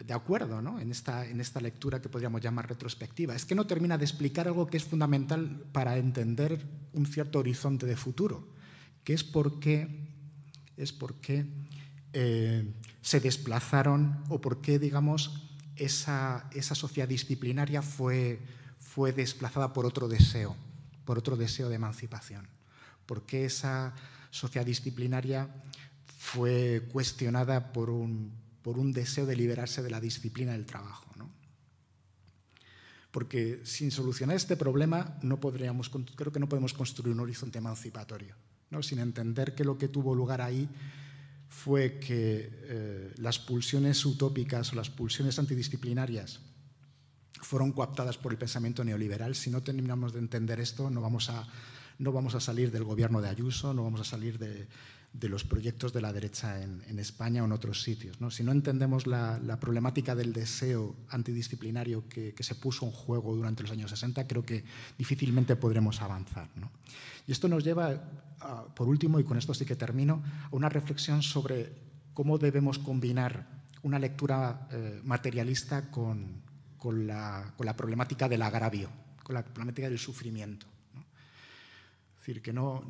de 0.04 0.14
acuerdo 0.14 0.62
¿no? 0.62 0.80
en, 0.80 0.90
esta, 0.90 1.26
en 1.26 1.40
esta 1.40 1.60
lectura 1.60 2.00
que 2.00 2.08
podríamos 2.08 2.40
llamar 2.40 2.68
retrospectiva. 2.68 3.34
Es 3.34 3.44
que 3.44 3.54
no 3.54 3.66
termina 3.66 3.98
de 3.98 4.04
explicar 4.04 4.46
algo 4.46 4.66
que 4.66 4.76
es 4.76 4.84
fundamental 4.84 5.64
para 5.72 5.96
entender 5.96 6.64
un 6.92 7.06
cierto 7.06 7.40
horizonte 7.40 7.86
de 7.86 7.96
futuro, 7.96 8.48
que 9.04 9.12
es 9.12 9.24
por 9.24 9.58
qué, 9.58 10.08
es 10.76 10.92
por 10.92 11.16
eh, 12.12 12.74
se 13.00 13.20
desplazaron 13.20 14.22
o 14.28 14.40
por 14.40 14.60
qué, 14.60 14.78
digamos, 14.78 15.48
esa, 15.76 16.48
esa 16.52 16.74
sociedad 16.74 17.08
disciplinaria 17.08 17.82
fue, 17.82 18.40
fue 18.78 19.12
desplazada 19.12 19.72
por 19.72 19.86
otro 19.86 20.08
deseo, 20.08 20.56
por 21.04 21.18
otro 21.18 21.36
deseo 21.36 21.68
de 21.68 21.76
emancipación. 21.76 22.48
¿Por 23.06 23.26
qué 23.26 23.44
esa 23.44 23.94
sociedad 24.30 24.66
disciplinaria 24.66 25.48
fue 26.18 26.88
cuestionada 26.92 27.72
por 27.72 27.90
un, 27.90 28.32
por 28.62 28.78
un 28.78 28.92
deseo 28.92 29.26
de 29.26 29.36
liberarse 29.36 29.82
de 29.82 29.90
la 29.90 30.00
disciplina 30.00 30.52
del 30.52 30.66
trabajo. 30.66 31.08
Porque 33.10 33.60
sin 33.64 33.90
solucionar 33.90 34.36
este 34.36 34.56
problema 34.56 35.18
no 35.22 35.40
podríamos, 35.40 35.88
creo 35.88 36.30
que 36.30 36.40
no 36.40 36.48
podemos 36.48 36.74
construir 36.74 37.14
un 37.14 37.20
horizonte 37.20 37.58
emancipatorio, 37.58 38.34
¿no? 38.70 38.82
sin 38.82 38.98
entender 38.98 39.54
que 39.54 39.64
lo 39.64 39.78
que 39.78 39.88
tuvo 39.88 40.14
lugar 40.14 40.42
ahí 40.42 40.68
fue 41.48 41.98
que 41.98 42.50
eh, 42.52 43.14
las 43.16 43.38
pulsiones 43.38 44.04
utópicas 44.04 44.72
o 44.72 44.76
las 44.76 44.90
pulsiones 44.90 45.38
antidisciplinarias 45.38 46.40
fueron 47.40 47.72
coaptadas 47.72 48.18
por 48.18 48.32
el 48.32 48.38
pensamiento 48.38 48.84
neoliberal. 48.84 49.34
Si 49.34 49.48
no 49.48 49.62
terminamos 49.62 50.12
de 50.12 50.18
entender 50.18 50.60
esto, 50.60 50.90
no 50.90 51.00
vamos 51.00 51.30
a, 51.30 51.48
no 51.98 52.12
vamos 52.12 52.34
a 52.34 52.40
salir 52.40 52.70
del 52.70 52.84
gobierno 52.84 53.22
de 53.22 53.28
Ayuso, 53.28 53.72
no 53.72 53.84
vamos 53.84 54.02
a 54.02 54.04
salir 54.04 54.38
de, 54.38 54.68
de 55.12 55.28
los 55.28 55.44
proyectos 55.44 55.92
de 55.92 56.00
la 56.00 56.12
derecha 56.12 56.62
en, 56.62 56.98
España 56.98 57.42
o 57.42 57.46
en 57.46 57.52
otros 57.52 57.82
sitios. 57.82 58.20
¿no? 58.20 58.30
Si 58.30 58.44
no 58.44 58.52
entendemos 58.52 59.06
la, 59.06 59.58
problemática 59.60 60.14
del 60.14 60.32
deseo 60.32 60.94
antidisciplinario 61.08 62.08
que, 62.08 62.34
se 62.40 62.54
puso 62.54 62.86
en 62.86 62.92
juego 62.92 63.34
durante 63.34 63.62
los 63.62 63.72
años 63.72 63.90
60, 63.90 64.26
creo 64.26 64.44
que 64.44 64.64
difícilmente 64.96 65.56
podremos 65.56 66.02
avanzar. 66.02 66.48
Y 67.26 67.32
esto 67.32 67.48
nos 67.48 67.64
lleva, 67.64 68.00
por 68.74 68.88
último, 68.88 69.18
y 69.18 69.24
con 69.24 69.38
esto 69.38 69.54
sí 69.54 69.64
que 69.64 69.76
termino, 69.76 70.22
a 70.44 70.54
una 70.54 70.68
reflexión 70.68 71.22
sobre 71.22 71.72
cómo 72.14 72.38
debemos 72.38 72.78
combinar 72.78 73.46
una 73.82 73.98
lectura 73.98 74.68
eh, 74.70 75.00
materialista 75.04 75.90
con, 75.90 76.42
con, 76.76 77.06
la, 77.06 77.54
con 77.56 77.66
la 77.66 77.76
problemática 77.76 78.28
del 78.28 78.42
agravio, 78.42 78.90
con 79.22 79.34
la 79.34 79.44
problemática 79.44 79.88
del 79.88 79.98
sufrimiento 79.98 80.66
decir, 82.28 82.42
que 82.42 82.52
no, 82.52 82.82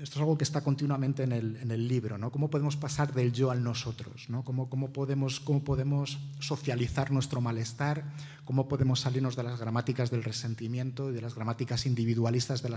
esto 0.00 0.14
es 0.14 0.16
algo 0.18 0.38
que 0.38 0.44
está 0.44 0.62
continuamente 0.62 1.24
en 1.24 1.32
el, 1.32 1.88
libro, 1.88 2.18
¿no? 2.18 2.30
¿Cómo 2.30 2.48
podemos 2.48 2.76
pasar 2.76 3.12
del 3.12 3.32
yo 3.32 3.50
al 3.50 3.62
nosotros? 3.62 4.28
¿no? 4.28 4.44
¿Cómo, 4.44 4.92
podemos, 4.92 5.40
¿Cómo 5.40 5.64
podemos 5.64 6.18
socializar 6.38 7.10
nuestro 7.10 7.40
malestar? 7.40 8.04
¿Cómo 8.44 8.68
podemos 8.68 9.00
salirnos 9.00 9.36
de 9.36 9.42
las 9.42 9.58
gramáticas 9.58 10.10
del 10.10 10.22
resentimiento 10.22 11.10
y 11.10 11.14
de 11.14 11.22
las 11.22 11.34
gramáticas 11.34 11.86
individualistas 11.86 12.62
de, 12.62 12.74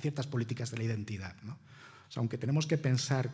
ciertas 0.00 0.26
políticas 0.26 0.70
de 0.70 0.78
la 0.78 0.84
identidad? 0.84 1.36
¿no? 1.42 1.52
O 1.52 2.12
sea, 2.12 2.20
aunque 2.20 2.38
tenemos 2.38 2.66
que 2.66 2.78
pensar, 2.78 3.30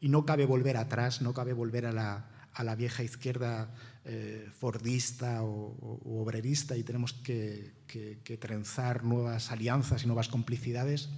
y 0.00 0.08
no 0.08 0.24
cabe 0.24 0.46
volver 0.46 0.76
atrás, 0.76 1.22
no 1.22 1.34
cabe 1.34 1.52
volver 1.52 1.86
a 1.86 1.92
la 1.92 2.74
vieja 2.76 3.02
izquierda 3.02 3.68
eh, 4.10 4.48
fordista 4.58 5.42
o, 5.42 6.00
obrerista 6.22 6.78
y 6.78 6.82
tenemos 6.82 7.12
que, 7.12 7.76
trenzar 8.40 9.04
nuevas 9.04 9.50
alianzas 9.50 10.02
y 10.02 10.06
nuevas 10.06 10.28
complicidades, 10.28 11.10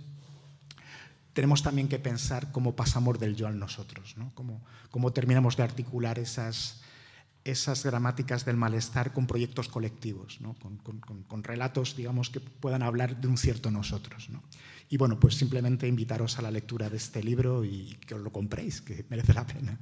tenemos 1.33 1.63
también 1.63 1.87
que 1.87 2.01
pensar 2.01 2.51
cómo 2.51 2.75
pasamos 2.75 3.21
del 3.21 3.37
yo 3.37 3.47
al 3.47 3.61
nosotros, 3.61 4.17
¿no? 4.17 4.33
cómo, 4.35 4.65
cómo 4.91 5.13
terminamos 5.13 5.57
de 5.57 5.63
articular 5.63 6.19
esas, 6.19 6.81
esas 7.45 7.85
gramáticas 7.85 8.45
del 8.45 8.57
malestar 8.57 9.13
con 9.13 9.29
proyectos 9.29 9.69
colectivos, 9.69 10.41
con, 11.29 11.45
relatos 11.45 11.95
digamos, 11.95 12.29
que 12.29 12.41
puedan 12.41 12.83
hablar 12.83 13.21
de 13.21 13.29
un 13.29 13.39
cierto 13.39 13.71
nosotros. 13.71 14.31
¿no? 14.31 14.43
Y 14.89 14.97
bueno, 14.97 15.21
pues 15.21 15.37
simplemente 15.37 15.87
invitaros 15.87 16.41
a 16.41 16.43
la 16.43 16.51
lectura 16.51 16.91
de 16.91 16.97
este 16.97 17.23
libro 17.23 17.65
y 17.65 17.97
que 18.05 18.17
os 18.17 18.21
lo 18.21 18.33
compréis, 18.33 18.81
que 18.81 19.07
merece 19.09 19.33
la 19.33 19.47
pena. 19.47 19.79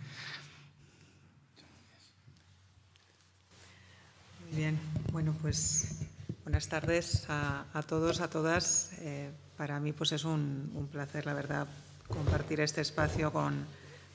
Muy 4.48 4.56
bien, 4.56 4.80
bueno, 5.12 5.36
pues 5.42 6.06
buenas 6.42 6.68
tardes 6.68 7.26
a, 7.28 7.82
todos, 7.86 8.22
a 8.22 8.30
todas. 8.30 8.92
Eh, 9.00 9.30
para 9.58 9.78
mí 9.78 9.92
pues 9.92 10.12
es 10.12 10.24
un, 10.24 10.88
placer, 10.90 11.26
la 11.26 11.34
verdad, 11.34 11.66
compartir 12.08 12.60
este 12.60 12.80
espacio 12.80 13.30
con, 13.30 13.66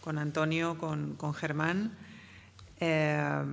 con 0.02 0.18
Antonio, 0.18 0.78
con, 0.80 1.14
con 1.18 1.36
Germán. 1.36 1.96
Eh, 2.80 3.44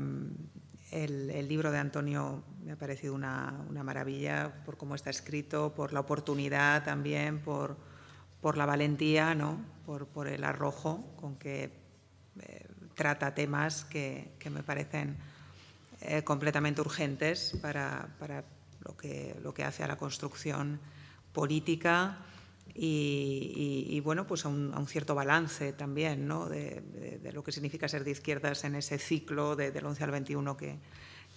el, 0.91 1.49
libro 1.49 1.71
de 1.71 1.79
Antonio 1.79 2.43
me 2.65 2.73
ha 2.73 2.77
parecido 2.77 3.15
una, 3.15 3.63
una, 3.69 3.83
maravilla 3.83 4.51
por 4.65 4.79
cómo 4.79 4.95
está 4.95 5.11
escrito, 5.11 5.75
por 5.75 5.93
la 5.93 6.01
oportunidad 6.01 6.83
también, 6.83 7.41
por, 7.41 7.77
por 8.41 8.57
la 8.57 8.65
valentía, 8.65 9.35
¿no? 9.35 9.61
por, 9.85 10.07
por 10.07 10.29
el 10.29 10.45
arrojo 10.45 11.15
con 11.17 11.37
que 11.37 11.73
eh, 12.41 12.67
trata 12.95 13.35
temas 13.35 13.85
que, 13.85 14.33
que 14.39 14.49
me 14.49 14.63
parecen 14.63 15.19
eh, 16.01 16.23
completamente 16.25 16.81
urgentes 16.81 17.57
para, 17.61 18.09
para 18.19 18.45
lo, 18.81 18.97
que, 18.97 19.37
lo 19.43 19.53
que 19.53 19.65
hace 19.65 19.83
a 19.83 19.87
la 19.87 19.97
construcción 19.97 20.81
política 21.33 22.19
y, 22.75 24.01
bueno, 24.05 24.27
pues 24.27 24.45
a 24.45 24.49
un, 24.49 24.87
cierto 24.87 25.15
balance 25.15 25.73
también 25.73 26.27
¿no? 26.27 26.49
de, 26.49 27.21
lo 27.33 27.43
que 27.43 27.53
significa 27.53 27.89
ser 27.89 28.05
de 28.05 28.13
izquierdas 28.13 28.65
en 28.65 28.77
ese 28.77 28.99
ciclo 28.99 29.57
de, 29.57 29.71
del 29.71 29.85
11 29.85 30.05
al 30.05 30.11
21 30.11 30.57
que, 30.57 30.79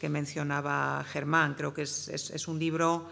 mencionaba 0.09 1.01
Germán. 1.05 1.53
Creo 1.53 1.73
que 1.73 1.83
es, 1.83 2.09
es, 2.09 2.47
un 2.49 2.59
libro, 2.59 3.07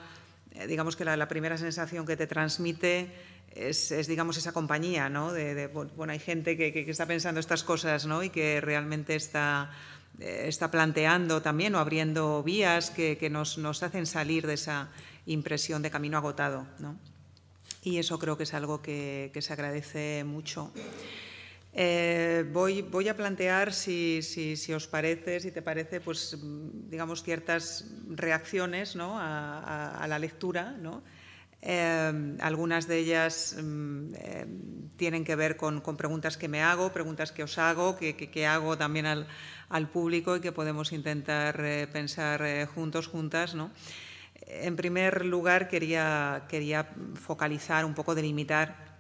eh, 0.52 0.68
digamos 0.68 0.98
que 0.98 1.06
la, 1.06 1.28
primera 1.30 1.58
sensación 1.58 2.06
que 2.06 2.18
te 2.18 2.28
transmite 2.28 3.14
es, 3.56 4.08
digamos, 4.08 4.36
esa 4.36 4.52
compañía, 4.52 5.08
¿no? 5.08 5.32
De, 5.32 5.68
bueno, 5.68 6.12
hay 6.12 6.20
gente 6.20 6.58
que, 6.58 6.74
que, 6.74 6.92
está 6.92 7.06
pensando 7.06 7.40
estas 7.40 7.64
cosas, 7.64 8.06
¿no? 8.06 8.24
Y 8.24 8.30
que 8.30 8.60
realmente 8.60 9.16
está, 9.16 9.72
está 10.20 10.70
planteando 10.70 11.42
también 11.42 11.76
o 11.76 11.80
abriendo 11.80 12.44
vías 12.44 12.92
que, 12.92 13.30
nos, 13.30 13.58
hacen 13.84 14.06
salir 14.06 14.48
de 14.48 14.54
esa 14.54 14.90
impresión 15.26 15.82
de 15.82 15.92
camino 15.92 16.18
agotado. 16.18 16.68
¿no? 16.80 16.98
Y 17.84 17.98
eso 17.98 18.20
creo 18.20 18.38
que 18.38 18.44
es 18.44 18.54
algo 18.54 18.82
que, 18.82 19.32
se 19.40 19.54
agradece 19.54 20.24
mucho. 20.24 20.72
Eh, 21.74 22.46
voy, 22.52 23.08
a 23.08 23.16
plantear, 23.16 23.74
si, 23.74 24.20
os 24.76 24.88
parece, 24.88 25.40
si 25.40 25.52
te 25.52 25.62
parece, 25.62 26.02
pues 26.02 26.38
digamos 26.90 27.24
ciertas 27.24 27.86
reacciones 28.10 28.96
a, 29.00 30.06
la 30.08 30.20
lectura. 30.20 30.76
Eh, 31.64 32.38
algunas 32.40 32.88
de 32.88 32.98
ellas 32.98 33.56
mm, 33.62 34.14
eh, 34.16 34.48
tienen 34.98 35.24
que 35.24 35.36
ver 35.36 35.58
con, 35.58 35.82
preguntas 35.96 36.36
que 36.36 36.48
me 36.48 36.64
hago, 36.64 36.92
preguntas 36.92 37.32
que 37.32 37.44
os 37.44 37.58
hago, 37.60 37.98
que, 37.98 38.48
hago 38.48 38.78
también 38.78 39.06
al, 39.06 39.28
al, 39.72 39.90
público 39.90 40.36
y 40.36 40.42
que 40.42 40.52
podemos 40.52 40.92
intentar 40.92 41.58
pensar 41.92 42.68
juntos, 42.74 43.08
juntas. 43.08 43.56
¿no? 43.56 43.72
En 44.48 44.76
primer 44.76 45.26
lugar, 45.26 45.68
quería, 45.68 46.46
quería 46.50 46.90
focalizar, 47.16 47.86
un 47.86 47.94
poco 47.94 48.16
delimitar 48.16 48.92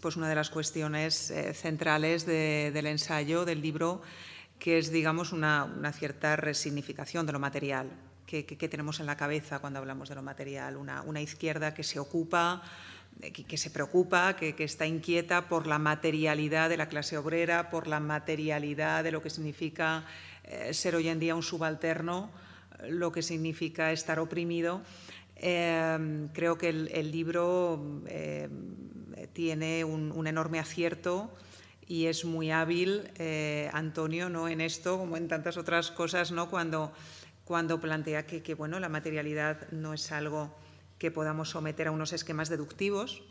pues 0.00 0.16
una 0.16 0.28
de 0.28 0.34
las 0.34 0.50
cuestiones 0.50 1.30
eh, 1.30 1.54
centrales 1.54 2.24
del 2.26 2.86
ensayo, 2.86 3.44
del 3.44 3.60
libro, 3.60 4.02
que 4.58 4.78
es, 4.78 4.90
digamos, 4.90 5.32
una, 5.32 5.92
cierta 5.92 6.36
resignificación 6.36 7.26
de 7.26 7.32
lo 7.32 7.38
material. 7.38 7.90
que, 8.26 8.42
tenemos 8.42 9.00
en 9.00 9.06
la 9.06 9.16
cabeza 9.16 9.58
cuando 9.58 9.78
hablamos 9.78 10.08
de 10.08 10.14
lo 10.14 10.22
material? 10.22 10.76
Una, 10.76 11.02
una 11.02 11.20
izquierda 11.20 11.74
que 11.74 11.82
se 11.82 11.98
ocupa, 11.98 12.62
que, 13.20 13.56
se 13.56 13.70
preocupa, 13.70 14.36
que, 14.36 14.54
está 14.58 14.86
inquieta 14.86 15.48
por 15.48 15.66
la 15.66 15.78
materialidad 15.78 16.68
de 16.68 16.76
la 16.76 16.88
clase 16.88 17.18
obrera, 17.18 17.70
por 17.70 17.86
la 17.86 18.00
materialidad 18.00 19.02
de 19.04 19.10
lo 19.10 19.22
que 19.22 19.30
significa 19.30 20.04
eh, 20.44 20.72
ser 20.72 20.94
hoy 20.94 21.08
en 21.08 21.18
día 21.18 21.34
un 21.34 21.42
subalterno 21.42 22.30
lo 22.86 23.12
que 23.12 23.22
significa 23.22 23.92
estar 23.92 24.18
oprimido. 24.18 24.82
Em, 25.36 26.28
creo 26.28 26.58
que 26.58 26.68
el, 26.68 27.10
libro 27.10 28.02
em, 28.06 28.50
tiene 29.32 29.84
un, 29.84 30.26
enorme 30.26 30.58
acierto 30.58 31.32
y 31.86 32.06
es 32.06 32.24
muy 32.24 32.50
hábil 32.50 33.10
eh, 33.18 33.70
Antonio 33.72 34.28
¿no? 34.28 34.48
en 34.48 34.60
esto, 34.60 34.98
como 34.98 35.16
en 35.16 35.28
tantas 35.28 35.56
otras 35.56 35.90
cosas, 35.90 36.32
¿no? 36.32 36.50
cuando, 36.50 36.92
cuando 37.44 37.80
plantea 37.80 38.26
que, 38.26 38.42
que 38.42 38.54
bueno, 38.54 38.80
la 38.80 38.88
materialidad 38.88 39.70
no 39.70 39.94
es 39.94 40.10
algo 40.12 40.54
que 40.98 41.10
podamos 41.10 41.50
someter 41.50 41.88
a 41.88 41.90
unos 41.90 42.12
esquemas 42.12 42.48
deductivos, 42.48 43.22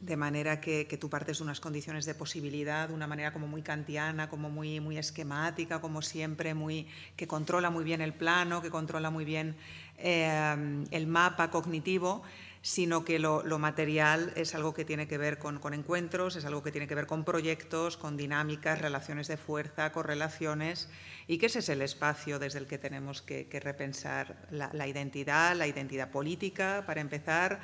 de 0.00 0.16
manera 0.16 0.62
que, 0.62 0.86
tú 0.98 1.10
partes 1.10 1.38
de 1.38 1.44
unas 1.44 1.60
condiciones 1.60 2.06
de 2.06 2.14
posibilidad, 2.14 2.88
de 2.88 2.94
una 2.94 3.06
manera 3.06 3.32
como 3.34 3.46
muy 3.46 3.60
kantiana, 3.60 4.30
como 4.30 4.48
muy, 4.48 4.80
muy 4.80 4.96
esquemática, 4.96 5.80
como 5.80 6.00
siempre, 6.00 6.54
muy, 6.54 6.86
que 7.16 7.26
controla 7.26 7.68
muy 7.68 7.84
bien 7.84 8.00
el 8.00 8.14
plano, 8.14 8.62
que 8.62 8.70
controla 8.70 9.10
muy 9.10 9.26
bien 9.26 9.56
eh, 9.98 10.86
el 10.90 11.06
mapa 11.06 11.50
cognitivo, 11.50 12.22
sino 12.62 13.04
que 13.04 13.18
lo, 13.18 13.42
material 13.58 14.32
es 14.36 14.54
algo 14.54 14.74
que 14.74 14.84
tiene 14.84 15.08
que 15.08 15.16
ver 15.16 15.38
con, 15.38 15.60
encuentros, 15.72 16.36
es 16.36 16.44
algo 16.44 16.62
que 16.62 16.70
tiene 16.70 16.86
que 16.86 16.94
ver 16.94 17.06
con 17.06 17.24
proyectos, 17.24 17.96
con 17.96 18.16
dinámicas, 18.16 18.80
relaciones 18.80 19.28
de 19.28 19.38
fuerza, 19.38 19.92
correlaciones, 19.92 20.88
y 21.26 21.38
que 21.38 21.46
ese 21.46 21.60
es 21.60 21.68
el 21.70 21.80
espacio 21.80 22.38
desde 22.38 22.58
el 22.58 22.66
que 22.66 22.76
tenemos 22.76 23.22
que, 23.22 23.48
repensar 23.62 24.46
la, 24.50 24.86
identidad, 24.86 25.56
la 25.56 25.66
identidad 25.66 26.10
política, 26.10 26.84
para 26.86 27.00
empezar, 27.00 27.60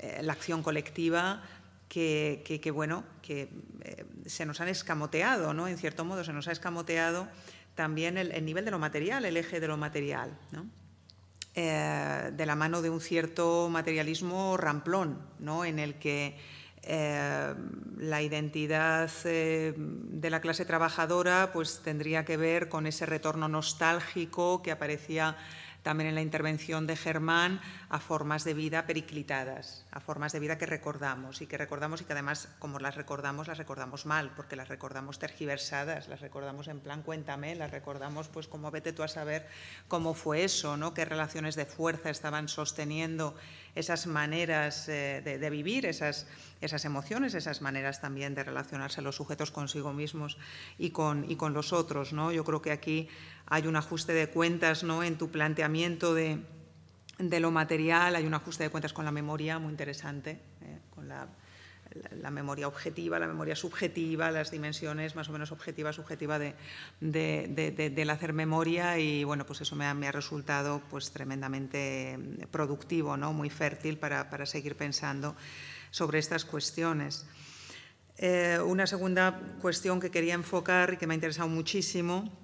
eh, 0.00 0.20
la 0.22 0.32
acción 0.32 0.62
colectiva, 0.62 1.42
que, 1.88 2.72
bueno, 2.74 3.04
que 3.22 3.48
eh, 3.82 4.04
se 4.26 4.46
nos 4.46 4.60
han 4.60 4.66
escamoteado, 4.66 5.54
¿no? 5.54 5.68
En 5.68 5.78
cierto 5.78 6.04
modo 6.04 6.24
se 6.24 6.32
nos 6.32 6.48
ha 6.48 6.52
escamoteado 6.52 7.28
también 7.76 8.18
el, 8.18 8.44
nivel 8.44 8.64
de 8.64 8.72
lo 8.72 8.80
material, 8.80 9.24
el 9.24 9.36
eje 9.36 9.60
de 9.60 9.68
lo 9.68 9.76
material, 9.76 10.36
eh, 11.54 12.30
de 12.32 12.46
la 12.46 12.56
mano 12.56 12.82
de 12.82 12.90
un 12.90 13.00
cierto 13.00 13.68
materialismo 13.70 14.56
ramplón, 14.56 15.18
¿no? 15.38 15.64
En 15.64 15.78
el 15.78 15.94
que 15.94 16.36
eh, 16.82 17.54
la 17.96 18.22
identidad 18.22 19.10
de 19.24 20.30
la 20.30 20.40
clase 20.40 20.64
trabajadora 20.64 21.50
pues 21.52 21.80
tendría 21.82 22.24
que 22.24 22.36
ver 22.36 22.68
con 22.68 22.86
ese 22.86 23.06
retorno 23.06 23.48
nostálgico 23.48 24.62
que 24.62 24.70
aparecía 24.70 25.36
también 25.84 26.08
en 26.08 26.14
la 26.14 26.22
intervención 26.22 26.86
de 26.86 26.96
Germán, 26.96 27.60
a 27.90 28.00
formas 28.00 28.42
de 28.42 28.54
vida 28.54 28.86
periclitadas, 28.86 29.84
a 29.92 30.00
formas 30.00 30.32
de 30.32 30.40
vida 30.40 30.56
que 30.56 30.64
recordamos 30.64 31.42
y 31.42 31.46
que 31.46 31.58
recordamos 31.58 32.00
y 32.00 32.04
que 32.04 32.14
además, 32.14 32.48
como 32.58 32.78
las 32.78 32.96
recordamos, 32.96 33.48
las 33.48 33.58
recordamos 33.58 34.06
mal, 34.06 34.32
porque 34.34 34.56
las 34.56 34.68
recordamos 34.68 35.18
tergiversadas, 35.18 36.08
las 36.08 36.22
recordamos 36.22 36.68
en 36.68 36.80
plan 36.80 37.02
cuéntame, 37.02 37.54
las 37.54 37.70
recordamos 37.70 38.28
pues 38.28 38.48
como 38.48 38.70
vete 38.70 38.94
tú 38.94 39.02
a 39.02 39.08
saber 39.08 39.46
cómo 39.86 40.14
fue 40.14 40.42
eso, 40.44 40.78
¿no? 40.78 40.94
qué 40.94 41.04
relaciones 41.04 41.54
de 41.54 41.66
fuerza 41.66 42.08
estaban 42.08 42.48
sosteniendo 42.48 43.36
esas 43.74 44.06
maneras 44.06 44.88
eh, 44.88 45.20
de, 45.22 45.50
vivir, 45.50 45.84
esas, 45.84 46.26
esas 46.62 46.86
emociones, 46.86 47.34
esas 47.34 47.60
maneras 47.60 48.00
también 48.00 48.34
de 48.34 48.44
relacionarse 48.44 49.02
los 49.02 49.16
sujetos 49.16 49.50
consigo 49.50 49.92
mismos 49.92 50.38
y 50.78 50.90
con, 50.90 51.30
y 51.30 51.36
con 51.36 51.52
los 51.52 51.74
otros. 51.74 52.12
¿no? 52.14 52.32
Yo 52.32 52.44
creo 52.44 52.62
que 52.62 52.72
aquí 52.72 53.08
hay 53.46 53.66
un 53.66 53.76
ajuste 53.76 54.12
de 54.12 54.28
cuentas 54.28 54.84
¿no? 54.84 55.02
en 55.02 55.18
tu 55.18 55.30
planteamiento 55.30 56.14
de, 56.14 56.40
de 57.18 57.40
lo 57.40 57.50
material, 57.50 58.16
hay 58.16 58.26
un 58.26 58.34
ajuste 58.34 58.64
de 58.64 58.70
cuentas 58.70 58.92
con 58.92 59.04
la 59.04 59.12
memoria 59.12 59.58
muy 59.58 59.70
interesante, 59.70 60.40
eh, 60.62 60.78
con 60.94 61.08
la, 61.08 61.28
la, 62.20 62.30
memoria 62.30 62.66
objetiva, 62.66 63.18
la 63.18 63.26
memoria 63.26 63.54
subjetiva, 63.54 64.30
las 64.30 64.50
dimensiones 64.50 65.14
más 65.14 65.28
o 65.28 65.32
menos 65.32 65.52
objetiva, 65.52 65.92
subjetiva 65.92 66.38
de, 66.38 66.54
de, 67.00 67.90
del 67.94 68.10
hacer 68.10 68.32
memoria 68.32 68.98
y 68.98 69.24
bueno, 69.24 69.46
pues 69.46 69.60
eso 69.60 69.76
me 69.76 69.86
ha, 69.86 70.12
resultado 70.12 70.82
pues 70.90 71.10
tremendamente 71.12 72.18
productivo, 72.50 73.16
¿no? 73.16 73.32
muy 73.32 73.50
fértil 73.50 73.98
para, 73.98 74.30
para 74.30 74.46
seguir 74.46 74.76
pensando 74.76 75.36
sobre 75.90 76.18
estas 76.18 76.44
cuestiones. 76.44 77.26
Eh, 78.16 78.58
una 78.64 78.86
segunda 78.86 79.40
cuestión 79.60 80.00
que 80.00 80.10
quería 80.10 80.34
enfocar 80.34 80.94
y 80.94 80.96
que 80.96 81.06
me 81.06 81.14
ha 81.14 81.16
interesado 81.16 81.48
muchísimo 81.48 82.43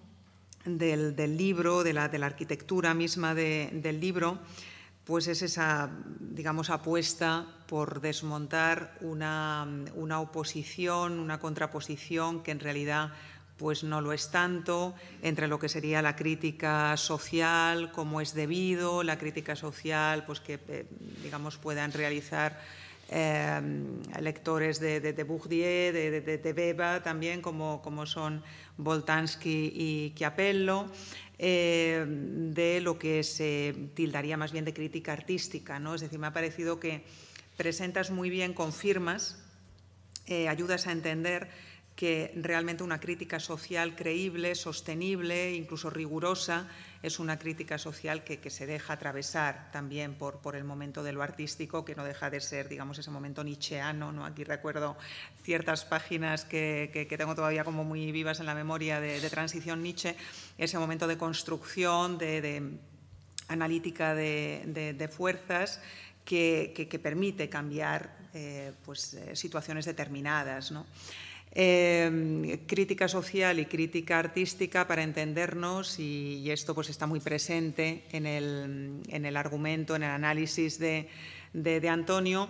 del, 0.64 1.36
libro, 1.36 1.82
de 1.82 1.92
la, 1.92 2.08
de 2.08 2.18
la, 2.18 2.26
arquitectura 2.26 2.94
misma 2.94 3.34
del 3.34 4.00
libro, 4.00 4.38
pues 5.04 5.26
es 5.28 5.42
esa, 5.42 5.90
digamos, 6.20 6.70
apuesta 6.70 7.46
por 7.66 8.00
desmontar 8.00 8.96
una, 9.00 9.66
una, 9.94 10.20
oposición, 10.20 11.18
una 11.18 11.40
contraposición 11.40 12.42
que 12.42 12.50
en 12.50 12.60
realidad 12.60 13.12
pues 13.56 13.84
no 13.84 14.00
lo 14.00 14.14
es 14.14 14.30
tanto 14.30 14.94
entre 15.20 15.46
lo 15.46 15.58
que 15.58 15.68
sería 15.68 16.00
la 16.00 16.16
crítica 16.16 16.96
social, 16.96 17.92
como 17.92 18.22
es 18.22 18.32
debido, 18.32 19.02
la 19.02 19.18
crítica 19.18 19.54
social 19.54 20.24
pues 20.24 20.40
que 20.40 20.58
eh, 20.68 20.86
digamos 21.22 21.58
puedan 21.58 21.92
realizar 21.92 22.58
eh, 23.10 23.60
lectores 24.20 24.80
de, 24.80 25.00
de, 25.00 25.12
de 25.12 25.24
Bourdieu, 25.24 25.92
de, 25.92 26.20
de, 26.20 26.52
Beba 26.52 27.02
también, 27.02 27.42
como, 27.42 27.82
como 27.82 28.06
son 28.06 28.42
Boltanski 28.76 29.72
y 29.74 30.14
Chiapello. 30.14 30.86
Eh, 31.42 32.04
de 32.06 32.82
lo 32.82 32.98
que 32.98 33.22
se 33.22 33.74
tildaría 33.94 34.36
más 34.36 34.52
bien 34.52 34.66
de 34.66 34.74
crítica 34.74 35.14
artística. 35.14 35.78
¿no? 35.78 35.94
Es 35.94 36.02
decir, 36.02 36.18
me 36.18 36.26
ha 36.26 36.34
parecido 36.34 36.78
que 36.78 37.02
presentas 37.56 38.10
muy 38.10 38.28
bien, 38.28 38.52
confirmas, 38.52 39.42
eh, 40.26 40.48
ayudas 40.48 40.86
a 40.86 40.92
entender 40.92 41.48
que 42.00 42.32
realmente 42.34 42.82
una 42.82 42.98
crítica 42.98 43.38
social 43.38 43.94
creíble, 43.94 44.54
sostenible, 44.54 45.52
incluso 45.52 45.90
rigurosa, 45.90 46.66
es 47.02 47.18
una 47.18 47.38
crítica 47.38 47.76
social 47.76 48.24
que, 48.24 48.38
se 48.48 48.64
deja 48.64 48.94
atravesar 48.94 49.70
también 49.70 50.14
por, 50.14 50.56
el 50.56 50.64
momento 50.64 51.02
de 51.02 51.12
lo 51.12 51.22
artístico, 51.22 51.84
que 51.84 51.94
no 51.94 52.02
deja 52.02 52.30
de 52.30 52.40
ser, 52.40 52.70
digamos, 52.70 52.98
ese 52.98 53.10
momento 53.10 53.44
nietzscheano. 53.44 54.12
¿no? 54.12 54.24
Aquí 54.24 54.44
recuerdo 54.44 54.96
ciertas 55.42 55.84
páginas 55.84 56.46
que, 56.46 56.88
que, 56.90 57.18
tengo 57.18 57.34
todavía 57.34 57.64
como 57.64 57.84
muy 57.84 58.10
vivas 58.12 58.40
en 58.40 58.46
la 58.46 58.54
memoria 58.54 58.98
de, 58.98 59.20
transición 59.28 59.82
Nietzsche, 59.82 60.16
ese 60.56 60.78
momento 60.78 61.06
de 61.06 61.18
construcción, 61.18 62.16
de, 62.16 62.78
analítica 63.48 64.14
de, 64.14 65.10
fuerzas 65.14 65.82
que, 66.24 66.98
permite 67.02 67.50
cambiar 67.50 68.16
eh, 68.32 68.72
pues, 68.86 69.12
eh, 69.12 69.36
situaciones 69.36 69.84
determinadas. 69.84 70.70
¿no? 70.72 70.86
Em, 71.52 72.58
crítica 72.68 73.08
social 73.08 73.58
y 73.58 73.66
crítica 73.66 74.20
artística 74.20 74.86
para 74.86 75.02
entendernos 75.02 75.98
y, 75.98 76.48
esto 76.48 76.76
pues 76.76 76.90
está 76.90 77.06
muy 77.06 77.18
presente 77.18 78.04
en 78.12 78.26
el, 78.26 79.36
argumento, 79.36 79.96
en 79.96 80.04
el 80.04 80.10
análisis 80.10 80.78
de, 80.78 81.08
Antonio. 81.88 82.48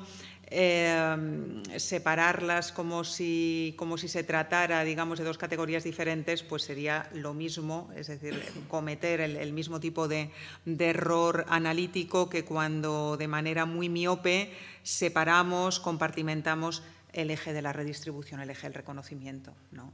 Em, 0.52 1.62
separarlas 1.78 2.72
como 2.72 3.04
si, 3.04 3.72
como 3.78 3.96
si 3.96 4.08
se 4.08 4.24
tratara, 4.24 4.82
digamos, 4.84 5.18
de 5.18 5.24
dos 5.24 5.38
categorías 5.38 5.84
diferentes, 5.84 6.42
pues 6.42 6.64
sería 6.64 7.08
lo 7.14 7.32
mismo, 7.32 7.88
es 7.96 8.08
decir, 8.08 8.34
cometer 8.68 9.20
el, 9.20 9.52
mismo 9.52 9.80
tipo 9.80 10.08
de, 10.08 10.30
error 10.66 11.46
analítico 11.48 12.28
que 12.28 12.44
cuando 12.44 13.16
de 13.16 13.28
manera 13.28 13.64
muy 13.64 13.88
miope 13.88 14.50
separamos, 14.82 15.78
compartimentamos 15.78 16.82
el 17.12 17.30
eje 17.30 17.52
de 17.52 17.62
la 17.62 17.72
redistribución, 17.72 18.40
el 18.40 18.50
eje 18.50 18.66
del 18.66 18.74
reconocimiento. 18.74 19.54
¿no? 19.72 19.92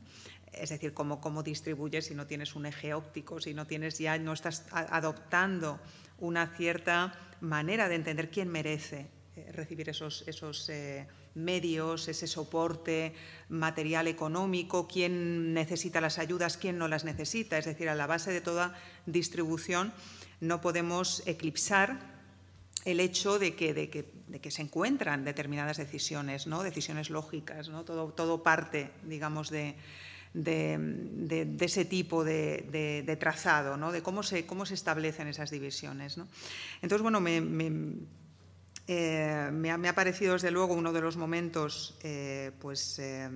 Es 0.53 0.71
decir, 0.71 0.95
cómo, 0.95 1.21
cómo 1.21 1.43
distribuyes 1.43 2.07
si 2.07 2.15
no 2.15 2.27
tienes 2.27 2.55
un 2.55 2.67
eje 2.67 2.95
óptico, 2.95 3.41
si 3.41 3.55
no 3.55 3.67
tienes 3.67 3.99
ya, 3.99 4.19
no 4.19 4.33
estás 4.33 4.67
adoptando 4.71 5.81
una 6.19 6.47
cierta 6.57 7.15
manera 7.41 7.89
de 7.89 7.97
entender 7.97 8.31
quién 8.31 8.49
merece 8.49 9.09
eh, 9.37 9.53
recibir 9.53 9.91
esos, 9.91 10.25
esos 10.27 10.69
eh, 10.71 11.07
medios, 11.35 12.09
ese 12.09 12.27
soporte 12.27 13.15
material 13.51 14.07
económico, 14.09 14.89
quién 14.89 15.53
necesita 15.53 16.01
las 16.01 16.19
ayudas, 16.19 16.57
quién 16.57 16.79
no 16.79 16.89
las 16.89 17.05
necesita. 17.05 17.59
Es 17.59 17.67
decir, 17.67 17.91
a 17.91 17.95
la 17.95 18.07
base 18.07 18.33
de 18.33 18.41
toda 18.41 18.75
distribución 19.05 19.93
no 20.41 20.61
podemos 20.61 21.23
eclipsar 21.27 22.16
el 22.87 23.01
hecho 23.01 23.38
de 23.38 23.55
que, 23.55 23.75
de 23.75 23.90
que, 23.90 24.51
se 24.51 24.62
encuentran 24.62 25.25
determinadas 25.25 25.77
decisiones, 25.77 26.46
¿no? 26.46 26.62
decisiones 26.62 27.11
lógicas, 27.11 27.68
¿no? 27.68 27.85
todo, 27.85 28.12
todo 28.12 28.44
parte, 28.44 28.92
digamos, 29.03 29.51
de, 29.51 29.75
de, 30.33 31.57
ese 31.61 31.85
tipo 31.85 32.22
de, 32.22 33.16
trazado, 33.18 33.77
¿no? 33.77 33.90
de 33.90 34.03
cómo 34.03 34.22
se, 34.22 34.46
cómo 34.46 34.64
se 34.64 34.75
establecen 34.75 35.27
esas 35.27 35.51
divisiones. 35.51 36.16
¿no? 36.16 36.29
Entonces, 36.81 37.03
bueno, 37.03 37.20
me, 37.20 37.38
eh, 38.87 39.51
me, 39.53 39.88
ha, 39.88 39.94
parecido 39.94 40.35
desde 40.35 40.53
luego 40.53 40.75
uno 40.75 40.92
de 40.92 41.01
los 41.01 41.16
momentos, 41.16 41.99
eh, 42.05 42.53
pues 42.61 43.01
eh, 43.01 43.29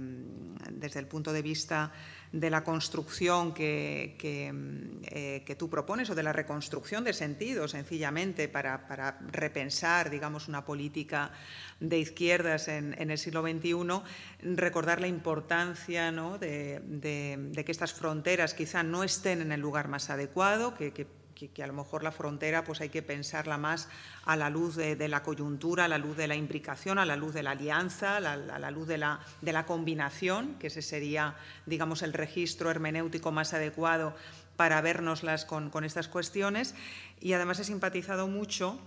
desde 0.71 1.01
el 1.01 1.09
punto 1.09 1.33
de 1.33 1.43
vista 1.43 1.93
de 2.33 2.49
la 2.49 2.63
construcción 2.63 3.53
que, 3.53 4.15
que, 4.19 5.55
tú 5.57 5.69
propones 5.69 6.11
o 6.11 6.15
de 6.15 6.23
la 6.23 6.33
reconstrucción 6.33 7.03
de 7.03 7.13
sentido, 7.13 7.67
sencillamente, 7.67 8.49
para, 8.49 9.19
repensar, 9.33 10.11
digamos, 10.11 10.47
una 10.47 10.65
política 10.65 11.33
de 11.81 11.99
izquierdas 11.99 12.69
en, 12.69 12.95
el 12.99 13.19
siglo 13.19 13.43
XXI, 13.43 14.55
recordar 14.55 15.01
la 15.01 15.09
importancia 15.09 16.13
¿no? 16.13 16.39
de, 16.39 16.81
de, 16.85 17.65
que 17.65 17.73
estas 17.73 17.93
fronteras 17.93 18.55
quizá 18.55 18.83
no 18.83 19.03
estén 19.03 19.41
en 19.41 19.51
el 19.51 19.61
lugar 19.61 19.89
más 19.89 20.09
adecuado, 20.09 20.75
que, 20.75 21.07
a 21.63 21.67
lo 21.67 21.73
mejor 21.73 22.03
la 22.03 22.13
frontera 22.13 22.65
pues 22.65 22.81
hay 22.81 22.89
que 22.89 23.03
pensarla 23.03 23.59
más 23.59 23.89
a 24.25 24.37
la 24.37 24.51
luz 24.51 24.77
de, 24.77 25.09
la 25.09 25.23
coyuntura, 25.23 25.85
a 25.85 25.89
la 25.89 25.99
luz 25.99 26.17
de 26.17 26.29
la 26.29 26.35
imbricación, 26.35 26.99
a 26.99 27.07
la 27.07 27.17
luz 27.17 27.35
de 27.35 27.43
la 27.43 27.53
alianza, 27.53 28.17
a 28.17 28.21
la, 28.21 28.71
luz 28.71 28.89
de 28.89 28.99
la, 28.99 29.67
combinación, 29.67 30.57
que 30.59 30.67
ese 30.67 30.83
sería, 30.83 31.37
digamos, 31.67 32.03
el 32.03 32.13
registro 32.13 32.71
hermenéutico 32.71 33.33
más 33.33 33.55
adecuado 33.55 34.15
para 34.57 34.81
vernoslas 34.81 35.45
con, 35.45 35.71
con 35.71 35.85
estas 35.85 36.09
cuestiones. 36.09 36.75
Y 37.21 37.33
además 37.33 37.61
he 37.61 37.65
simpatizado 37.65 38.29
mucho 38.29 38.79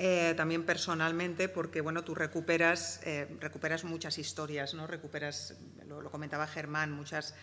eh, 0.00 0.34
también 0.36 0.64
personalmente, 0.64 1.48
porque 1.48 1.80
bueno, 1.80 2.04
tú 2.04 2.14
recuperas, 2.14 3.00
eh, 3.04 3.26
recuperas 3.40 3.82
muchas 3.82 4.16
historias, 4.18 4.72
¿no? 4.72 4.86
recuperas, 4.86 5.56
lo, 5.88 6.00
lo, 6.00 6.10
comentaba 6.12 6.46
Germán, 6.46 6.92
muchas 6.92 7.34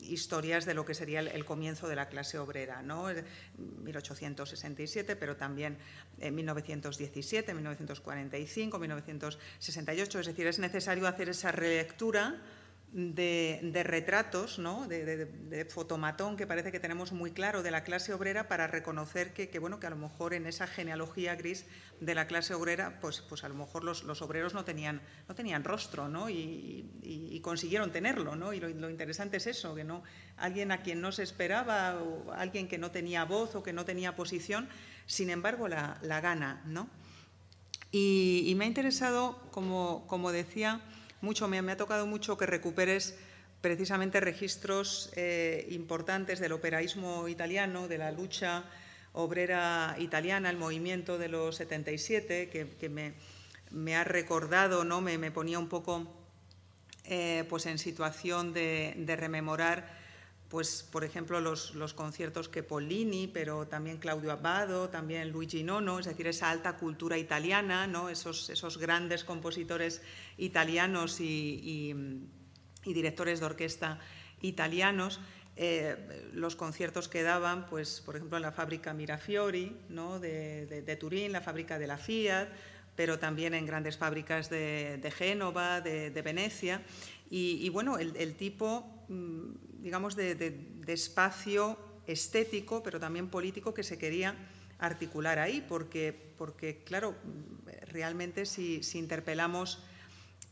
historias 0.00 0.64
de 0.64 0.74
lo 0.74 0.84
que 0.84 0.94
sería 0.94 1.20
el, 1.20 1.44
comienzo 1.44 1.88
de 1.88 1.96
la 1.96 2.08
clase 2.08 2.38
obrera, 2.38 2.82
¿no? 2.82 3.06
1867, 3.56 5.16
pero 5.16 5.36
también 5.36 5.78
en 6.18 6.34
1917, 6.34 7.54
1945, 7.54 8.78
1968. 8.78 10.20
Es 10.20 10.26
decir, 10.26 10.46
es 10.46 10.58
necesario 10.58 11.06
hacer 11.06 11.28
esa 11.28 11.52
relectura 11.52 12.40
de, 12.92 13.82
retratos, 13.84 14.58
¿no? 14.58 14.88
de, 14.88 15.66
fotomatón 15.68 16.36
que 16.36 16.46
parece 16.46 16.72
que 16.72 16.80
tenemos 16.80 17.12
muy 17.12 17.32
claro 17.32 17.62
de 17.62 17.70
la 17.70 17.84
clase 17.84 18.14
obrera 18.14 18.48
para 18.48 18.66
reconocer 18.66 19.32
que, 19.34 19.58
bueno, 19.58 19.78
que 19.78 19.86
a 19.86 19.90
lo 19.90 19.96
mejor 19.96 20.32
en 20.32 20.46
esa 20.46 20.66
genealogía 20.66 21.34
gris 21.36 21.66
de 22.00 22.14
la 22.14 22.26
clase 22.26 22.54
obrera, 22.54 22.98
pues, 23.00 23.20
pues 23.20 23.44
a 23.44 23.48
lo 23.48 23.54
mejor 23.54 23.84
los, 23.84 24.22
obreros 24.22 24.54
no 24.54 24.64
tenían, 24.64 25.02
no 25.28 25.34
tenían 25.34 25.64
rostro 25.64 26.08
¿no? 26.08 26.30
Y, 26.30 27.40
consiguieron 27.42 27.92
tenerlo. 27.92 28.36
¿no? 28.36 28.52
Y 28.52 28.60
lo, 28.60 28.90
interesante 28.90 29.36
es 29.36 29.46
eso, 29.46 29.74
que 29.74 29.84
no, 29.84 30.02
alguien 30.36 30.72
a 30.72 30.82
quien 30.82 31.00
no 31.00 31.12
se 31.12 31.22
esperaba, 31.22 31.98
alguien 32.36 32.68
que 32.68 32.78
no 32.78 32.90
tenía 32.90 33.24
voz 33.24 33.54
o 33.54 33.62
que 33.62 33.72
no 33.72 33.84
tenía 33.84 34.16
posición, 34.16 34.68
sin 35.06 35.30
embargo 35.30 35.68
la, 35.68 35.98
gana. 36.02 36.62
¿no? 36.66 36.88
Y, 37.90 38.52
me 38.56 38.64
ha 38.64 38.68
interesado, 38.68 39.40
como, 39.50 40.06
como 40.06 40.32
decía, 40.32 40.82
mucho, 41.20 41.48
me, 41.48 41.58
ha 41.58 41.76
tocado 41.76 42.06
mucho 42.06 42.36
que 42.36 42.46
recuperes 42.46 43.16
precisamente 43.60 44.20
registros 44.20 45.10
eh, 45.16 45.66
importantes 45.70 46.38
del 46.38 46.52
operaísmo 46.52 47.28
italiano, 47.28 47.88
de 47.88 47.98
la 47.98 48.12
lucha 48.12 48.64
obrera 49.12 49.96
italiana, 49.98 50.50
el 50.50 50.56
movimiento 50.56 51.18
de 51.18 51.28
los 51.28 51.56
77, 51.56 52.48
que, 52.50 52.88
me, 53.70 53.96
ha 53.96 54.04
recordado, 54.04 54.84
¿no? 54.84 55.00
me, 55.00 55.30
ponía 55.30 55.58
un 55.58 55.68
poco 55.68 56.06
eh, 57.04 57.44
pues 57.48 57.66
en 57.66 57.78
situación 57.78 58.52
de, 58.52 59.16
rememorar 59.16 59.88
pues, 60.48 60.82
por 60.82 61.04
ejemplo, 61.04 61.40
los, 61.40 61.94
conciertos 61.94 62.48
que 62.48 62.62
Pollini, 62.62 63.28
pero 63.28 63.66
también 63.66 63.98
Claudio 63.98 64.32
Abbado, 64.32 64.88
también 64.88 65.30
Luigi 65.30 65.62
Nono, 65.62 65.98
es 65.98 66.06
decir, 66.06 66.26
esa 66.26 66.50
alta 66.50 66.76
cultura 66.76 67.18
italiana, 67.18 67.86
¿no? 67.86 68.08
esos, 68.08 68.48
esos 68.48 68.78
grandes 68.78 69.24
compositores 69.24 70.00
italianos 70.38 71.20
y, 71.20 72.24
directores 72.84 73.40
de 73.40 73.46
orquesta 73.46 73.98
italianos, 74.40 75.20
eh, 75.56 76.30
los 76.32 76.56
conciertos 76.56 77.08
que 77.08 77.22
daban, 77.22 77.66
pues, 77.66 78.00
por 78.00 78.16
ejemplo, 78.16 78.38
en 78.38 78.42
la 78.42 78.52
fábrica 78.52 78.94
Mirafiori 78.94 79.76
¿no? 79.90 80.18
de, 80.18 80.96
Turín, 80.98 81.32
la 81.32 81.42
fábrica 81.42 81.78
de 81.78 81.86
la 81.86 81.98
Fiat, 81.98 82.48
pero 82.96 83.18
también 83.18 83.52
en 83.52 83.66
grandes 83.66 83.98
fábricas 83.98 84.48
de, 84.48 85.12
Génova, 85.14 85.82
de, 85.82 86.22
Venecia. 86.22 86.80
Y, 87.28 87.68
bueno, 87.68 87.98
el, 87.98 88.34
tipo, 88.36 89.04
mm, 89.08 89.67
digamos, 89.78 90.16
de, 90.16 90.82
espacio 90.86 91.78
estético, 92.06 92.82
pero 92.82 92.98
también 92.98 93.28
político 93.28 93.74
que 93.74 93.82
se 93.82 93.98
quería 93.98 94.34
articular 94.78 95.38
ahí, 95.38 95.64
porque, 95.68 96.12
porque 96.38 96.82
claro, 96.84 97.14
realmente 97.88 98.46
si, 98.46 98.80
interpelamos 98.94 99.84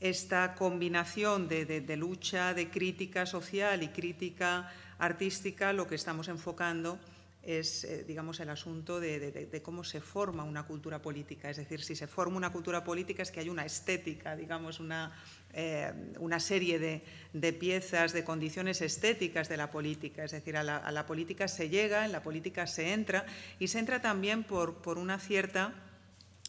esta 0.01 0.55
combinación 0.55 1.49
de, 1.49 1.97
lucha, 1.97 2.53
de 2.53 2.71
crítica 2.71 3.25
social 3.25 3.83
y 3.83 3.89
crítica 3.89 4.71
artística, 4.99 5.73
lo 5.73 5.87
que 5.87 5.95
estamos 5.95 6.29
enfocando 6.29 6.99
es, 7.47 7.85
eh, 7.85 8.05
digamos, 8.07 8.41
el 8.41 8.51
asunto 8.51 8.99
de, 8.99 9.61
cómo 9.63 9.85
se 9.85 10.01
forma 10.01 10.43
una 10.43 10.65
cultura 10.65 11.01
política. 11.01 11.49
Es 11.49 11.57
decir, 11.57 11.81
si 11.83 11.95
se 11.95 12.09
forma 12.09 12.37
una 12.37 12.51
cultura 12.51 12.83
política 12.83 13.23
es 13.23 13.31
que 13.31 13.41
hay 13.41 13.49
una 13.49 13.65
estética, 13.65 14.35
digamos, 14.35 14.81
una, 14.81 15.13
eh, 15.59 15.91
una 16.21 16.39
serie 16.39 16.79
de, 16.79 17.53
piezas, 17.55 18.13
de 18.13 18.23
condiciones 18.25 18.83
estéticas 18.83 19.49
de 19.49 19.57
la 19.57 19.71
política. 19.71 20.23
Es 20.23 20.33
decir, 20.33 20.57
a 20.57 20.63
la, 20.63 21.07
política 21.07 21.49
se 21.49 21.71
llega, 21.71 22.05
en 22.05 22.13
la 22.13 22.23
política 22.23 22.67
se 22.67 22.93
entra 22.93 23.25
y 23.59 23.69
se 23.69 23.79
entra 23.79 24.03
también 24.03 24.45
por, 24.45 24.83
por 24.83 24.99
una 24.99 25.19
cierta, 25.19 25.73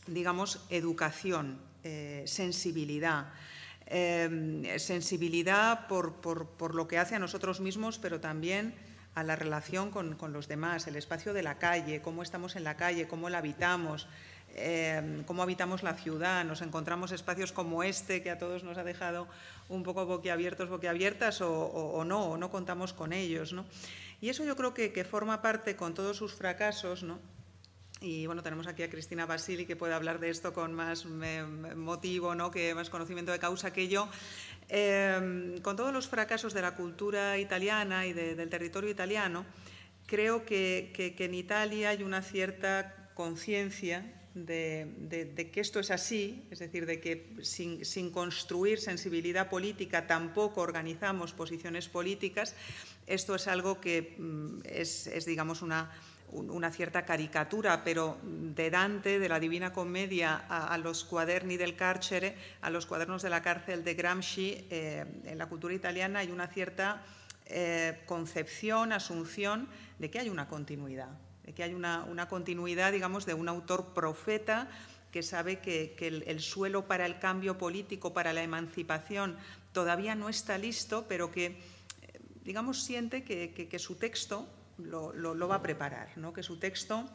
digamos, 0.08 0.66
educación 0.70 1.66
eh, 1.90 2.24
sensibilidad. 2.28 3.28
Eh, 3.86 4.76
sensibilidad 4.78 5.88
por, 5.88 6.76
lo 6.76 6.88
que 6.90 6.98
hace 6.98 7.16
a 7.16 7.20
nosotros 7.20 7.62
mismos, 7.62 7.98
pero 7.98 8.20
también 8.20 8.76
a 9.16 9.24
la 9.24 9.38
relación 9.38 9.90
con, 9.90 10.18
los 10.34 10.50
demás, 10.50 10.86
el 10.88 10.98
espacio 10.98 11.34
de 11.34 11.44
la 11.44 11.58
calle, 11.60 12.02
cómo 12.02 12.24
estamos 12.24 12.58
en 12.58 12.66
la 12.66 12.76
calle, 12.76 13.08
cómo 13.08 13.30
la 13.30 13.38
habitamos, 13.38 14.10
eh, 14.58 15.24
cómo 15.26 15.44
habitamos 15.44 15.84
la 15.84 15.94
ciudad. 15.94 16.44
Nos 16.44 16.62
encontramos 16.62 17.12
espacios 17.12 17.52
como 17.52 17.84
este 17.84 18.22
que 18.22 18.32
a 18.32 18.38
todos 18.38 18.64
nos 18.64 18.78
ha 18.78 18.84
dejado 18.84 19.28
un 19.70 19.84
poco 19.84 20.06
boquiabiertos, 20.06 20.70
boquiabiertas 20.70 21.42
o, 21.42 21.52
o, 21.52 22.04
no, 22.04 22.32
o 22.32 22.38
no 22.38 22.50
contamos 22.50 22.94
con 22.94 23.14
ellos. 23.14 23.56
Y 24.20 24.30
eso 24.30 24.44
yo 24.44 24.56
creo 24.56 24.74
que, 24.74 24.92
que 24.92 25.06
forma 25.06 25.42
parte 25.42 25.76
con 25.76 25.94
todos 25.94 26.18
sus 26.18 26.34
fracasos, 26.34 27.04
¿no? 27.04 27.20
Y 28.00 28.28
bueno, 28.28 28.44
tenemos 28.44 28.68
aquí 28.68 28.84
a 28.84 28.90
Cristina 28.90 29.26
Basili 29.26 29.66
que 29.66 29.76
puede 29.76 29.94
hablar 29.94 30.20
de 30.20 30.30
esto 30.30 30.54
con 30.54 30.74
más 30.74 31.06
motivo, 31.06 32.36
¿no? 32.36 32.52
que 32.52 32.76
más 32.76 32.92
conocimiento 32.92 33.32
de 33.32 33.40
causa 33.40 33.74
que 33.74 33.88
yo. 33.88 34.08
Em, 34.70 35.60
con 35.62 35.76
todos 35.76 35.92
los 35.92 36.08
fracasos 36.08 36.54
de 36.54 36.62
la 36.62 36.76
cultura 36.76 37.38
italiana 37.40 38.06
y 38.06 38.14
del 38.14 38.50
territorio 38.50 38.90
italiano, 38.92 39.46
creo 40.06 40.46
que, 40.46 41.16
en 41.18 41.34
Italia 41.34 41.90
hay 41.90 42.04
una 42.04 42.22
cierta 42.22 43.12
conciencia 43.16 44.06
de, 44.46 45.50
que 45.54 45.60
esto 45.60 45.80
es 45.80 45.92
así, 45.92 46.44
es 46.52 46.60
decir, 46.60 46.86
de 46.86 47.00
que 47.00 47.36
sin, 47.42 48.12
construir 48.12 48.80
sensibilidad 48.80 49.50
política 49.50 50.08
tampoco 50.08 50.62
organizamos 50.62 51.34
posiciones 51.34 51.88
políticas. 51.90 52.56
Esto 53.08 53.36
es 53.36 53.48
algo 53.48 53.80
que 53.80 54.16
mm, 54.18 54.60
es, 54.66 55.08
es 55.08 55.26
digamos, 55.26 55.62
una 55.62 55.92
una 56.32 56.72
cierta 56.72 57.06
caricatura, 57.06 57.84
pero 57.84 58.18
de 58.24 58.70
Dante, 58.70 59.20
de 59.20 59.30
la 59.30 59.40
Divina 59.40 59.72
Comedia, 59.72 60.36
a, 60.36 60.78
los 60.78 61.04
cuaderni 61.06 61.58
del 61.58 61.76
carcere, 61.76 62.36
a 62.62 62.70
los 62.70 62.86
cuadernos 62.86 63.22
de 63.22 63.30
la 63.30 63.42
cárcel 63.42 63.84
de 63.84 63.94
Gramsci, 63.94 64.68
eh, 64.70 65.06
en 65.26 65.38
la 65.38 65.48
cultura 65.48 65.74
italiana 65.74 66.20
hay 66.20 66.32
una 66.32 66.48
cierta 66.48 67.04
eh, 67.46 68.02
concepción, 68.06 68.92
asunción 68.92 69.70
de 70.00 70.10
que 70.10 70.20
hay 70.20 70.30
una 70.30 70.48
continuidad, 70.48 71.10
de 71.48 71.54
que 71.54 71.64
hay 71.64 71.74
una, 71.74 72.28
continuidad, 72.30 72.92
digamos, 72.92 73.26
de 73.26 73.34
un 73.34 73.50
autor 73.50 73.96
profeta 73.96 74.70
que 75.12 75.24
sabe 75.24 75.58
que, 75.58 75.96
el, 76.00 76.40
suelo 76.42 76.86
para 76.86 77.08
el 77.08 77.18
cambio 77.18 77.58
político, 77.58 78.14
para 78.14 78.34
la 78.34 78.44
emancipación, 78.44 79.36
todavía 79.72 80.14
no 80.14 80.30
está 80.30 80.60
listo, 80.60 81.06
pero 81.08 81.32
que, 81.32 81.46
eh, 81.46 81.56
digamos, 82.44 82.84
siente 82.84 83.24
que 83.24 83.80
su 83.80 83.96
texto 83.96 84.48
lo, 84.78 85.48
va 85.48 85.56
a 85.56 85.62
preparar, 85.62 86.10
¿no? 86.18 86.34
que 86.34 86.44
su 86.44 86.58
texto 86.58 87.10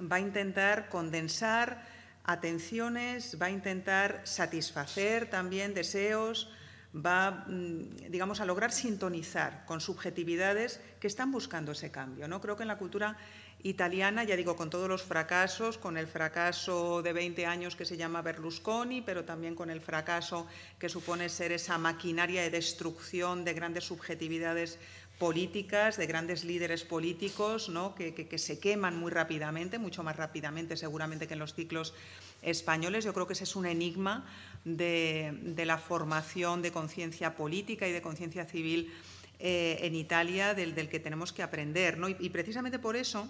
va 0.00 0.16
a 0.16 0.20
intentar 0.20 0.88
condensar 0.88 1.82
atenciones, 2.24 3.38
va 3.40 3.46
a 3.46 3.50
intentar 3.50 4.22
satisfacer 4.24 5.30
también 5.30 5.74
deseos, 5.74 6.50
va, 6.94 7.44
mm, 7.46 8.10
digamos, 8.10 8.40
a 8.40 8.46
lograr 8.46 8.72
sintonizar 8.72 9.64
con 9.64 9.80
subjetividades 9.80 10.80
que 11.00 11.06
están 11.06 11.30
buscando 11.30 11.72
ese 11.72 11.90
cambio. 11.90 12.26
¿no? 12.26 12.40
Creo 12.40 12.56
que 12.56 12.62
en 12.62 12.68
la 12.68 12.78
cultura 12.78 13.16
italiana, 13.62 14.24
ya 14.24 14.36
digo, 14.36 14.56
con 14.56 14.70
todos 14.70 14.88
los 14.88 15.02
fracasos, 15.02 15.78
con 15.78 15.96
el 15.96 16.06
fracaso 16.06 17.02
de 17.02 17.12
20 17.12 17.46
años 17.46 17.76
que 17.76 17.84
se 17.84 17.96
llama 17.96 18.22
Berlusconi, 18.22 19.02
pero 19.02 19.24
también 19.24 19.54
con 19.54 19.70
el 19.70 19.80
fracaso 19.80 20.46
que 20.78 20.88
supone 20.88 21.28
ser 21.28 21.52
esa 21.52 21.78
maquinaria 21.78 22.42
de 22.42 22.50
destrucción 22.50 23.44
de 23.44 23.54
grandes 23.54 23.84
subjetividades 23.84 24.78
políticas, 25.18 25.96
de 25.96 26.06
grandes 26.06 26.44
líderes 26.44 26.84
políticos 26.84 27.68
¿no? 27.68 27.94
que, 27.94 28.38
se 28.38 28.58
queman 28.58 28.98
muy 28.98 29.10
rápidamente, 29.10 29.78
mucho 29.78 30.02
más 30.02 30.16
rápidamente 30.16 30.76
seguramente 30.76 31.26
que 31.26 31.34
en 31.34 31.40
los 31.40 31.54
ciclos 31.54 31.94
españoles. 32.42 33.04
Yo 33.04 33.14
creo 33.14 33.26
que 33.26 33.32
ese 33.32 33.44
es 33.44 33.56
un 33.56 33.66
enigma 33.66 34.26
de, 34.64 35.54
la 35.64 35.78
formación 35.78 36.62
de 36.62 36.70
conciencia 36.70 37.34
política 37.34 37.88
y 37.88 37.92
de 37.92 38.02
conciencia 38.02 38.44
civil 38.44 38.92
eh, 39.38 39.78
en 39.82 39.94
Italia 39.94 40.54
del, 40.54 40.74
que 40.88 41.00
tenemos 41.00 41.32
que 41.32 41.42
aprender. 41.42 41.98
Y, 42.20 42.28
precisamente 42.30 42.78
por 42.78 42.96
eso, 42.96 43.28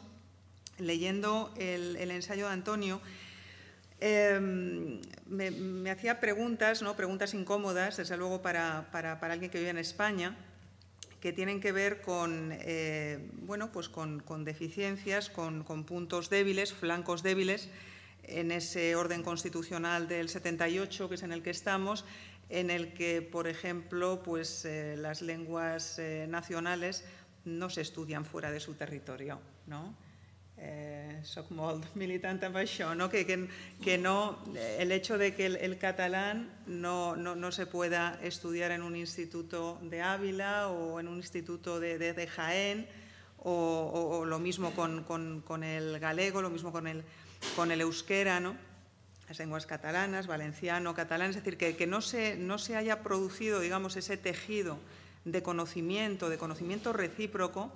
leyendo 0.79 1.53
el, 1.57 2.11
ensayo 2.11 2.47
de 2.47 2.53
Antonio, 2.53 3.01
em, 4.01 5.01
me, 5.27 5.91
hacía 5.91 6.20
preguntas, 6.20 6.83
¿no? 6.83 6.97
preguntas 6.97 7.35
incómodas, 7.35 7.97
desde 7.97 8.16
luego 8.16 8.43
para, 8.43 8.89
alguien 9.20 9.51
que 9.51 9.59
vive 9.59 9.70
en 9.70 9.79
España, 9.79 10.37
que 11.20 11.33
tienen 11.33 11.61
que 11.61 11.72
ver 11.72 12.03
con, 12.03 12.51
eh, 12.53 13.31
bueno, 13.43 13.72
pues 13.72 13.89
con, 13.89 14.22
deficiencias, 14.45 15.31
con, 15.31 15.64
puntos 15.85 16.31
débiles, 16.31 16.72
flancos 16.72 17.22
débiles, 17.22 17.68
en 18.22 18.51
ese 18.51 18.97
orden 18.97 19.22
constitucional 19.22 20.09
del 20.09 20.29
78, 20.29 21.09
que 21.09 21.14
es 21.14 21.22
en 21.22 21.33
el 21.33 21.43
que 21.43 21.51
estamos, 21.51 22.05
en 22.49 22.70
el 22.70 22.93
que, 22.93 23.22
por 23.22 23.49
ejemplo, 23.49 24.22
pues, 24.22 24.64
eh, 24.64 24.97
las 24.97 25.22
lenguas 25.22 25.99
eh, 25.99 26.27
nacionales 26.29 27.05
no 27.45 27.70
se 27.70 27.81
estudian 27.81 28.24
fuera 28.24 28.51
de 28.51 28.61
su 28.61 28.74
territorio. 28.74 29.41
¿no? 29.66 29.95
Eh, 30.59 31.21
soc 31.23 31.51
molt 31.51 31.85
militant 32.01 32.41
amb 32.49 32.57
això, 32.61 32.93
no? 32.97 33.09
Que, 33.13 33.25
que, 33.27 33.39
que 33.83 33.99
no, 33.99 34.39
el 34.55 34.93
hecho 34.93 35.19
de 35.19 35.35
que 35.35 35.47
el, 35.47 35.79
catalán 35.79 36.51
no, 36.67 37.17
no, 37.17 37.35
no, 37.35 37.53
se 37.53 37.67
pueda 37.67 38.19
estudiar 38.23 38.71
en 38.71 38.83
un 38.83 38.97
instituto 38.97 39.79
de 39.83 40.03
Ávila 40.03 40.69
o 40.69 41.01
en 41.01 41.09
un 41.09 41.19
instituto 41.19 41.81
de, 41.81 42.27
Jaén, 42.27 42.87
o, 43.39 44.25
lo 44.27 44.39
mismo 44.39 44.73
con, 44.75 45.05
con, 45.05 45.43
con, 45.43 45.63
el 45.63 46.01
galego, 46.01 46.43
lo 46.43 46.51
mismo 46.51 46.73
con 46.73 46.87
el, 46.87 47.05
con 47.55 47.71
el 47.71 47.81
euskera, 47.81 48.41
¿no? 48.41 48.57
las 49.29 49.39
lenguas 49.39 49.67
catalanas, 49.67 50.27
valenciano, 50.27 50.95
catalán, 50.95 51.31
es 51.31 51.37
decir, 51.37 51.57
que, 51.57 51.77
que 51.77 51.87
no, 51.87 52.01
se, 52.01 52.37
no 52.37 52.59
se 52.59 52.77
haya 52.77 53.03
producido, 53.03 53.61
digamos, 53.61 53.97
ese 53.97 54.17
tejido 54.17 54.79
de 55.25 55.43
conocimiento, 55.43 56.29
de 56.29 56.39
conocimiento 56.39 56.93
recíproco, 56.93 57.73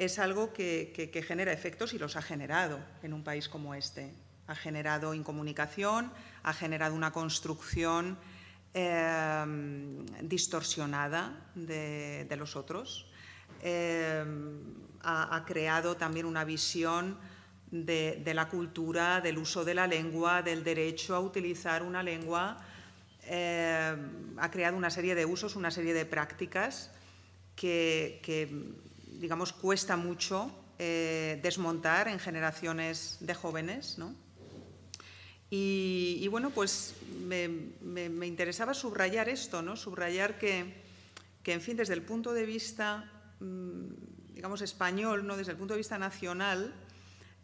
es 0.00 0.18
algo 0.18 0.54
que, 0.54 1.22
genera 1.26 1.52
efectos 1.52 1.92
y 1.92 1.98
los 1.98 2.16
ha 2.16 2.22
generado 2.22 2.80
en 3.02 3.12
un 3.12 3.22
país 3.22 3.50
como 3.50 3.74
este. 3.74 4.10
Ha 4.46 4.54
generado 4.54 5.12
incomunicación, 5.12 6.10
ha 6.42 6.54
generado 6.54 6.94
una 6.94 7.12
construcción 7.12 8.16
em, 8.72 10.06
distorsionada 10.22 11.52
de, 11.54 12.34
los 12.38 12.56
otros, 12.56 13.10
em, 13.60 14.62
ha, 15.02 15.44
creado 15.46 15.98
también 15.98 16.24
una 16.24 16.44
visión 16.44 17.18
de, 17.70 18.22
la 18.32 18.48
cultura, 18.48 19.20
del 19.20 19.36
uso 19.36 19.66
de 19.66 19.74
la 19.74 19.86
lengua, 19.86 20.40
del 20.40 20.64
derecho 20.64 21.14
a 21.14 21.20
utilizar 21.20 21.82
una 21.82 22.02
lengua, 22.02 22.56
em, 23.24 24.38
ha 24.38 24.50
creado 24.50 24.78
una 24.78 24.88
serie 24.88 25.14
de 25.14 25.26
usos, 25.26 25.56
una 25.56 25.70
serie 25.70 25.92
de 25.92 26.06
prácticas 26.06 26.90
que 27.54 28.18
digamos, 29.20 29.52
cuesta 29.52 29.96
mucho 29.96 30.50
eh, 30.78 31.38
desmontar 31.42 32.08
en 32.08 32.18
generaciones 32.18 33.18
de 33.20 33.34
jóvenes, 33.34 33.98
¿no? 33.98 34.14
Y, 35.52 36.26
bueno, 36.28 36.50
pues 36.50 36.94
me, 37.26 38.26
interesaba 38.26 38.72
subrayar 38.72 39.28
esto, 39.28 39.62
¿no? 39.62 39.76
Subrayar 39.76 40.38
que, 40.38 40.80
que, 41.42 41.52
en 41.52 41.60
fin, 41.60 41.76
desde 41.76 41.92
el 41.92 42.02
punto 42.02 42.32
de 42.32 42.46
vista, 42.46 43.10
mm, 43.40 44.32
digamos, 44.32 44.62
español, 44.62 45.26
¿no? 45.26 45.36
Desde 45.36 45.52
el 45.52 45.58
punto 45.58 45.74
de 45.74 45.78
vista 45.78 45.98
nacional, 45.98 46.72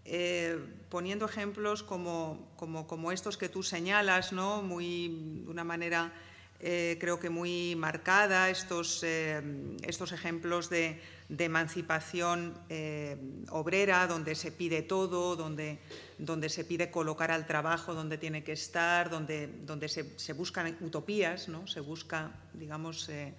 eh, 0.05 0.57
poniendo 0.89 1.27
ejemplos 1.27 1.83
como, 1.83 2.55
como, 2.57 3.13
estos 3.13 3.37
que 3.37 3.49
tú 3.49 3.65
señalas, 3.65 4.33
¿no? 4.33 4.63
Muy, 4.63 5.43
de 5.45 5.51
una 5.51 5.65
manera 5.65 6.13
eh, 6.61 6.97
creo 7.01 7.19
que 7.19 7.29
muy 7.29 7.75
marcada, 7.75 8.49
estos, 8.51 9.03
estos 9.03 10.13
ejemplos 10.13 10.71
de, 10.71 11.03
de 11.29 11.45
emancipación 11.45 12.55
eh, 12.69 13.17
obrera, 13.51 14.07
donde 14.07 14.35
se 14.35 14.53
pide 14.53 14.83
todo, 14.83 15.35
donde, 15.35 15.79
donde, 16.19 16.49
se 16.49 16.65
pide 16.65 16.91
colocar 16.91 17.31
al 17.31 17.47
trabajo 17.47 17.95
donde 17.95 18.17
tiene 18.17 18.45
que 18.45 18.53
estar, 18.53 19.11
donde, 19.11 19.49
donde 19.65 19.89
se, 19.89 20.33
buscan 20.33 20.77
utopías, 20.81 21.49
¿no? 21.49 21.67
se 21.67 21.81
busca, 21.81 22.33
digamos, 22.53 23.09
eh, 23.09 23.35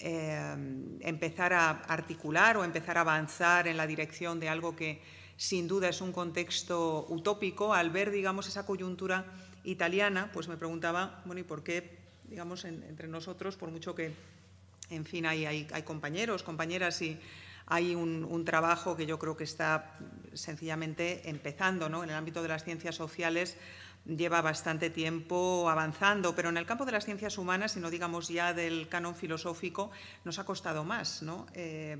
eh, 0.00 0.56
empezar 1.00 1.52
a 1.52 1.70
articular 1.70 2.56
o 2.56 2.64
empezar 2.64 2.98
a 2.98 3.02
avanzar 3.02 3.68
en 3.68 3.76
la 3.76 3.86
dirección 3.86 4.40
de 4.40 4.48
algo 4.48 4.74
que 4.74 5.00
sin 5.36 5.68
duda 5.68 5.88
es 5.88 6.00
un 6.00 6.12
contexto 6.12 7.06
utópico. 7.08 7.72
Al 7.72 7.90
ver, 7.90 8.10
digamos, 8.10 8.48
esa 8.48 8.66
coyuntura 8.66 9.26
italiana, 9.62 10.30
pues 10.32 10.48
me 10.48 10.56
preguntaba, 10.56 11.22
bueno, 11.24 11.40
¿y 11.40 11.44
por 11.44 11.62
qué, 11.62 11.98
digamos, 12.24 12.64
entre 12.64 13.06
nosotros, 13.06 13.56
por 13.56 13.70
mucho 13.70 13.94
que 13.94 14.12
en 14.90 15.04
fin, 15.04 15.26
hay, 15.26 15.66
compañeros, 15.84 16.42
compañeras 16.42 17.00
y 17.02 17.18
hay 17.66 17.94
un, 17.94 18.44
trabajo 18.44 18.96
que 18.96 19.06
yo 19.06 19.18
creo 19.18 19.36
que 19.36 19.44
está 19.44 19.98
sencillamente 20.32 21.28
empezando 21.28 21.88
¿no? 21.88 22.02
en 22.02 22.10
el 22.10 22.16
ámbito 22.16 22.42
de 22.42 22.48
las 22.48 22.64
ciencias 22.64 22.94
sociales 22.94 23.56
lleva 24.16 24.40
bastante 24.40 24.88
tiempo 24.88 25.68
avanzando, 25.68 26.34
pero 26.34 26.48
en 26.48 26.56
el 26.56 26.64
campo 26.64 26.86
de 26.86 26.92
las 26.92 27.04
ciencias 27.04 27.36
humanas, 27.36 27.72
si 27.72 27.80
no 27.80 27.90
digamos 27.90 28.28
ya 28.28 28.54
del 28.54 28.88
canon 28.88 29.14
filosófico, 29.14 29.90
nos 30.24 30.38
ha 30.38 30.44
costado 30.44 30.84
más 30.84 31.22
¿no? 31.22 31.46
Eh, 31.54 31.96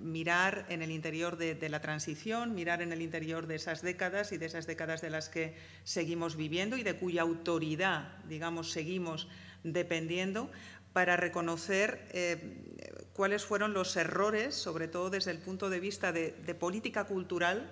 mirar 0.00 0.64
en 0.68 0.82
el 0.82 0.90
interior 0.90 1.36
de, 1.36 1.68
la 1.68 1.80
transición, 1.80 2.54
mirar 2.54 2.82
en 2.82 2.92
el 2.92 3.02
interior 3.02 3.46
de 3.46 3.56
esas 3.56 3.82
décadas 3.82 4.32
y 4.32 4.38
de 4.38 4.46
esas 4.46 4.66
décadas 4.66 5.00
de 5.02 5.10
las 5.10 5.28
que 5.28 5.56
seguimos 5.84 6.36
viviendo 6.36 6.76
y 6.76 6.82
de 6.82 6.96
cuya 6.96 7.22
autoridad, 7.22 8.16
digamos, 8.26 8.70
seguimos 8.70 9.28
dependiendo, 9.62 10.50
para 10.92 11.16
reconocer 11.16 12.08
eh, 12.12 13.06
cuáles 13.12 13.44
fueron 13.44 13.72
los 13.72 13.96
errores, 13.96 14.54
sobre 14.54 14.88
todo 14.88 15.10
desde 15.10 15.30
el 15.30 15.38
punto 15.38 15.70
de 15.70 15.80
vista 15.80 16.12
de, 16.12 16.32
política 16.58 17.04
cultural, 17.04 17.70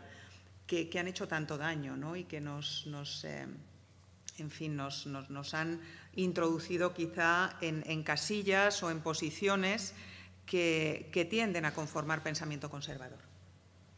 que, 0.66 0.90
han 0.98 1.08
hecho 1.08 1.26
tanto 1.26 1.58
daño 1.58 1.96
¿no? 1.96 2.16
y 2.16 2.24
que 2.24 2.40
nos, 2.40 2.84
eh, 3.24 3.46
en 4.38 4.50
fin, 4.50 4.76
nos, 4.76 5.54
han 5.54 5.80
introducido 6.14 6.94
quizá 6.94 7.56
en, 7.60 8.02
casillas 8.02 8.82
o 8.82 8.90
en 8.90 9.00
posiciones 9.00 9.94
que, 10.46 11.26
tienden 11.30 11.64
a 11.64 11.74
conformar 11.74 12.22
pensamiento 12.22 12.70
conservador 12.70 13.18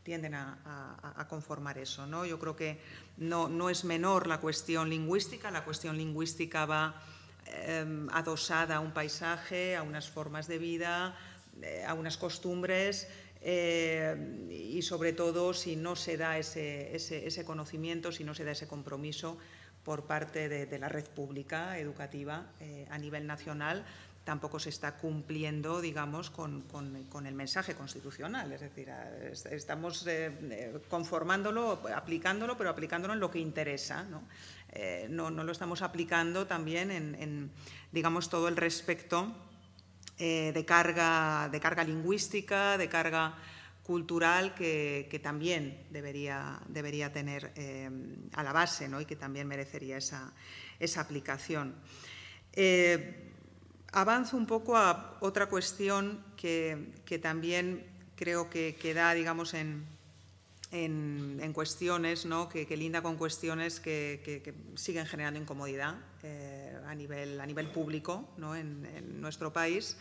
tienden 0.03 0.35
a, 0.35 1.27
conformar 1.29 1.79
eso. 1.79 2.07
¿no? 2.07 2.25
Yo 2.25 2.39
creo 2.39 2.57
que 2.57 2.81
no, 3.18 3.49
no, 3.49 3.71
es 3.71 3.85
menor 3.85 4.27
la 4.27 4.41
cuestión 4.41 4.89
lingüística, 4.89 5.51
la 5.51 5.62
cuestión 5.62 5.97
lingüística 5.99 6.64
va 6.64 7.03
Em, 7.53 8.07
adosada 8.13 8.77
a 8.77 8.81
un 8.81 8.93
paisaje, 8.93 9.75
a 9.77 9.83
unas 9.83 10.09
formas 10.09 10.47
de 10.47 10.59
vida, 10.59 11.17
eh, 11.63 11.85
a 11.87 11.95
unas 11.95 12.17
costumbres 12.17 13.09
eh, 13.43 14.47
y 14.51 14.83
sobre 14.83 15.13
todo 15.13 15.53
si 15.53 15.75
no 15.75 15.97
se 15.97 16.17
da 16.17 16.39
ese, 16.39 17.43
conocimiento, 17.45 18.13
si 18.13 18.23
no 18.23 18.35
se 18.35 18.45
da 18.45 18.53
ese 18.53 18.69
compromiso 18.69 19.39
por 19.85 20.05
parte 20.05 20.49
de, 20.49 20.79
la 20.79 20.89
red 20.89 21.05
pública 21.05 21.79
educativa 21.79 22.47
eh, 22.61 22.87
a 22.91 22.99
nivel 22.99 23.27
nacional, 23.27 23.85
tampoco 24.25 24.61
se 24.61 24.69
está 24.69 24.97
cumpliendo, 24.97 25.81
digamos, 25.81 26.31
con, 26.31 26.63
el 27.27 27.35
mensaje 27.35 27.75
constitucional. 27.75 28.53
Es 28.53 28.61
decir, 28.61 28.93
estamos 29.51 30.07
conformándolo, 30.89 31.81
aplicándolo, 31.95 32.57
pero 32.57 32.71
aplicándolo 32.71 33.15
en 33.15 33.21
lo 33.21 33.31
que 33.31 33.39
interesa. 33.39 34.05
¿no? 34.05 34.23
Eh, 34.73 35.09
no, 35.11 35.31
lo 35.31 35.51
estamos 35.51 35.83
aplicando 35.83 36.47
también 36.47 36.91
en, 36.91 37.51
digamos, 37.91 38.31
todo 38.31 38.47
el 38.47 38.57
respecto 38.57 39.35
eh, 40.18 40.53
de, 40.55 40.64
carga, 40.64 41.49
de 41.51 41.59
carga 41.59 41.83
lingüística, 41.83 42.79
de 42.79 42.89
carga 42.89 43.37
cultural 43.83 44.55
que, 44.55 45.21
también 45.23 45.87
debería, 45.91 46.61
debería 46.68 47.12
tener 47.12 47.53
eh, 47.57 47.91
a 48.35 48.43
la 48.45 48.53
base 48.53 48.89
¿no? 48.89 49.01
y 49.01 49.07
que 49.07 49.16
también 49.16 49.49
merecería 49.49 49.97
esa, 49.97 50.33
aplicación. 50.97 51.75
avanzo 53.93 54.37
un 54.37 54.47
poco 54.47 54.77
a 54.77 55.18
otra 55.21 55.47
cuestión 55.47 56.25
que, 56.37 57.21
también 57.21 57.87
creo 58.14 58.49
que, 58.49 58.77
que 58.81 58.95
da, 58.95 59.14
digamos, 59.14 59.55
en, 59.55 59.85
en, 60.73 61.53
cuestiones, 61.53 62.27
¿no? 62.27 62.49
que, 62.49 62.64
linda 62.77 63.03
con 63.03 63.16
cuestiones 63.16 63.81
que, 63.81 64.55
siguen 64.77 65.07
generando 65.07 65.41
incomodidad 65.41 65.97
eh, 66.23 66.79
a, 66.87 66.95
nivel, 66.95 67.41
a 67.41 67.47
nivel 67.47 67.68
público 67.68 68.29
¿no? 68.37 68.55
en, 68.55 69.21
nuestro 69.21 69.53
país 69.53 69.97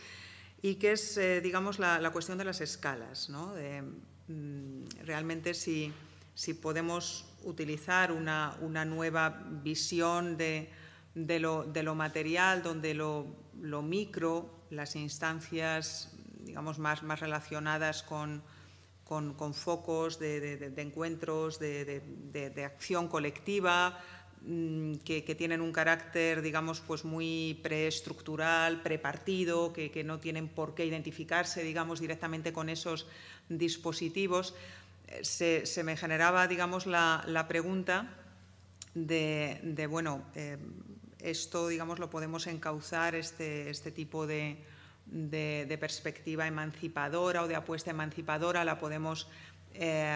y 0.62 0.76
que 0.76 0.92
es, 0.92 1.16
eh, 1.16 1.40
digamos, 1.40 1.78
la, 1.78 2.10
cuestión 2.12 2.38
de 2.38 2.44
las 2.44 2.60
escalas. 2.60 3.28
¿no? 3.30 3.54
De, 3.54 3.82
mm, 4.28 4.84
realmente 5.04 5.54
si, 5.54 5.92
si, 6.34 6.54
podemos 6.54 7.26
utilizar 7.42 8.12
una, 8.12 8.56
una 8.60 8.84
nueva 8.84 9.42
visión 9.62 10.36
de, 10.36 10.70
de, 11.14 11.40
lo, 11.40 11.64
de, 11.64 11.82
lo, 11.82 11.94
material, 11.94 12.62
donde 12.62 12.94
lo, 12.94 13.26
lo, 13.60 13.82
micro, 13.82 14.64
las 14.70 14.94
instancias 14.94 16.12
digamos, 16.44 16.78
más, 16.78 17.02
más 17.02 17.20
relacionadas 17.20 18.02
con, 18.02 18.42
con, 19.10 19.54
focos 19.54 20.20
de, 20.20 20.72
encuentros, 20.76 21.58
de, 21.58 22.62
acción 22.64 23.08
colectiva, 23.08 23.98
mm, 24.46 24.98
que, 25.04 25.34
tienen 25.36 25.60
un 25.60 25.72
carácter, 25.72 26.42
digamos, 26.42 26.80
pues 26.80 27.04
muy 27.04 27.58
preestructural, 27.60 28.82
prepartido, 28.82 29.72
que, 29.72 30.04
no 30.04 30.20
tienen 30.20 30.46
por 30.46 30.76
qué 30.76 30.86
identificarse, 30.86 31.64
digamos, 31.64 31.98
directamente 31.98 32.52
con 32.52 32.68
esos 32.68 33.08
dispositivos, 33.48 34.54
eh, 35.08 35.66
se, 35.66 35.82
me 35.82 35.96
generaba, 35.96 36.46
digamos, 36.46 36.86
la, 36.86 37.46
pregunta 37.48 38.14
de, 38.94 39.88
bueno, 39.90 40.22
eh, 40.36 40.56
esto, 41.18 41.66
digamos, 41.66 41.98
lo 41.98 42.10
podemos 42.10 42.46
encauzar, 42.46 43.16
este, 43.16 43.70
este 43.70 43.90
tipo 43.90 44.28
de, 44.28 44.69
de, 45.10 45.76
perspectiva 45.80 46.46
emancipadora 46.46 47.42
o 47.42 47.48
de 47.48 47.56
apuesta 47.56 47.90
emancipadora 47.90 48.64
la 48.64 48.78
podemos 48.78 49.28
eh, 49.74 50.10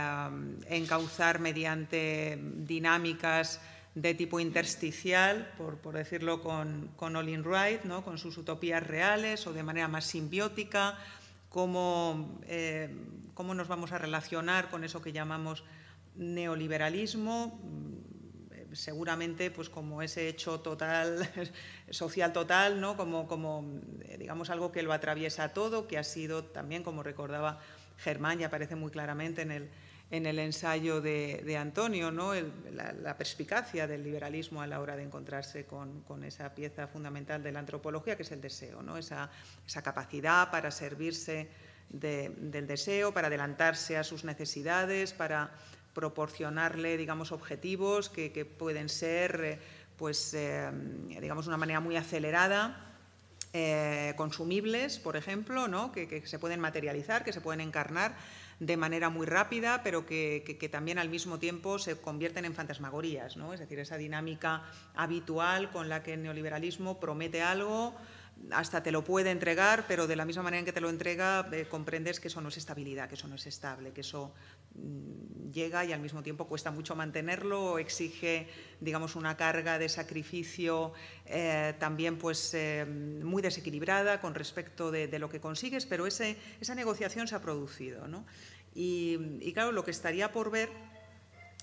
encauzar 0.70 1.38
mediante 1.38 2.38
dinámicas 2.40 3.60
de 3.94 4.14
tipo 4.14 4.40
intersticial, 4.40 5.52
por, 5.56 5.78
decirlo 5.92 6.42
con, 6.42 6.90
con 6.96 7.14
Olin 7.14 7.44
Wright, 7.44 7.84
¿no? 7.84 8.02
con 8.02 8.18
sus 8.18 8.36
utopías 8.38 8.84
reales 8.84 9.46
o 9.46 9.52
de 9.52 9.62
manera 9.62 9.86
más 9.86 10.04
simbiótica, 10.04 10.98
cómo, 11.48 12.40
eh, 12.48 12.90
cómo 13.34 13.54
nos 13.54 13.68
vamos 13.68 13.92
a 13.92 13.98
relacionar 13.98 14.68
con 14.70 14.82
eso 14.82 15.00
que 15.00 15.12
llamamos 15.12 15.62
neoliberalismo, 16.16 17.60
seguramente 18.74 19.50
pues 19.50 19.68
como 19.68 20.02
ese 20.02 20.28
hecho 20.28 20.60
total, 20.60 21.28
social 21.90 22.32
total, 22.32 22.80
¿no? 22.80 22.96
como, 22.96 23.26
como 23.26 23.80
eh, 24.02 24.18
digamos 24.18 24.50
algo 24.50 24.72
que 24.72 24.82
lo 24.82 24.92
atraviesa 24.92 25.50
todo, 25.50 25.86
que 25.86 25.98
ha 25.98 26.04
sido 26.04 26.44
también, 26.44 26.82
como 26.82 27.02
recordaba 27.02 27.60
Germán, 27.98 28.40
y 28.40 28.44
aparece 28.44 28.76
muy 28.76 28.90
claramente 28.90 29.42
en 29.42 29.52
el, 29.52 29.70
en 30.10 30.26
el 30.26 30.38
ensayo 30.38 31.00
de, 31.00 31.56
Antonio, 31.58 32.10
¿no? 32.10 32.32
la, 32.34 33.16
perspicacia 33.16 33.86
del 33.86 34.02
liberalismo 34.02 34.62
a 34.62 34.66
la 34.66 34.80
hora 34.80 34.96
de 34.96 35.02
encontrarse 35.02 35.64
con, 35.64 36.02
con, 36.02 36.24
esa 36.24 36.54
pieza 36.54 36.86
fundamental 36.86 37.42
de 37.42 37.52
la 37.52 37.60
antropología, 37.60 38.16
que 38.16 38.22
es 38.22 38.32
el 38.32 38.40
deseo, 38.40 38.82
¿no? 38.82 38.96
esa, 38.96 39.30
esa 39.66 39.82
capacidad 39.82 40.50
para 40.50 40.70
servirse 40.70 41.48
del 41.90 42.66
deseo, 42.66 43.12
para 43.12 43.28
adelantarse 43.28 43.96
a 43.96 44.04
sus 44.04 44.24
necesidades, 44.24 45.12
para 45.12 45.52
proporcionarle, 45.94 46.96
digamos, 46.96 47.32
objetivos 47.32 48.08
que, 48.10 48.44
pueden 48.44 48.88
ser, 48.88 49.40
eh, 49.44 49.58
pues, 49.96 50.34
eh, 50.34 50.70
digamos, 51.20 51.46
una 51.46 51.56
manera 51.56 51.80
muy 51.80 51.96
acelerada, 51.96 52.94
eh, 53.56 54.14
consumibles, 54.16 54.98
por 54.98 55.16
ejemplo, 55.16 55.68
¿no? 55.68 55.92
que, 55.92 56.26
se 56.26 56.40
pueden 56.40 56.58
materializar, 56.58 57.22
que 57.22 57.32
se 57.32 57.40
pueden 57.40 57.60
encarnar 57.60 58.16
de 58.58 58.76
manera 58.76 59.10
muy 59.10 59.26
rápida, 59.26 59.82
pero 59.84 60.06
que, 60.06 60.68
también 60.72 60.98
al 60.98 61.08
mismo 61.08 61.38
tiempo 61.38 61.78
se 61.78 61.96
convierten 61.96 62.46
en 62.46 62.54
fantasmagorías, 62.54 63.36
¿no? 63.36 63.54
es 63.54 63.60
decir, 63.60 63.78
esa 63.78 63.96
dinámica 63.96 64.64
habitual 64.96 65.70
con 65.70 65.88
la 65.88 66.02
que 66.02 66.14
el 66.14 66.24
neoliberalismo 66.24 66.98
promete 66.98 67.42
algo, 67.42 67.94
hasta 68.50 68.82
te 68.82 68.90
lo 68.90 69.04
puede 69.04 69.30
entregar, 69.30 69.84
pero 69.88 70.06
de 70.06 70.16
la 70.16 70.24
misma 70.24 70.42
manera 70.42 70.60
en 70.60 70.64
que 70.64 70.72
te 70.72 70.80
lo 70.80 70.90
entrega, 70.90 71.48
comprendes 71.70 72.20
que 72.20 72.28
eso 72.28 72.40
no 72.40 72.48
es 72.48 72.56
estabilidad, 72.56 73.08
que 73.08 73.14
eso 73.14 73.28
no 73.28 73.36
es 73.36 73.46
estable, 73.46 73.92
que 73.92 74.02
eso 74.02 74.32
Mm, 74.74 75.52
llega 75.52 75.84
y 75.84 75.92
al 75.92 76.00
mismo 76.00 76.22
tiempo 76.22 76.48
cuesta 76.48 76.72
mucho 76.72 76.96
mantenerlo, 76.96 77.78
exige, 77.78 78.48
digamos, 78.80 79.14
una 79.14 79.36
carga 79.36 79.78
de 79.78 79.88
sacrificio 79.88 80.92
eh, 81.26 81.74
también 81.78 82.18
pues, 82.18 82.54
eh, 82.54 82.84
muy 82.84 83.40
desequilibrada 83.40 84.20
con 84.20 84.34
respecto 84.34 84.90
de, 84.90 85.16
lo 85.18 85.28
que 85.28 85.40
consigues, 85.40 85.86
pero 85.86 86.08
esa 86.08 86.74
negociación 86.74 87.28
se 87.28 87.36
ha 87.36 87.40
producido. 87.40 88.08
¿no? 88.08 88.26
Y, 88.74 89.52
claro, 89.52 89.70
lo 89.70 89.84
que 89.84 89.92
estaría 89.92 90.32
por 90.32 90.50
ver 90.50 90.70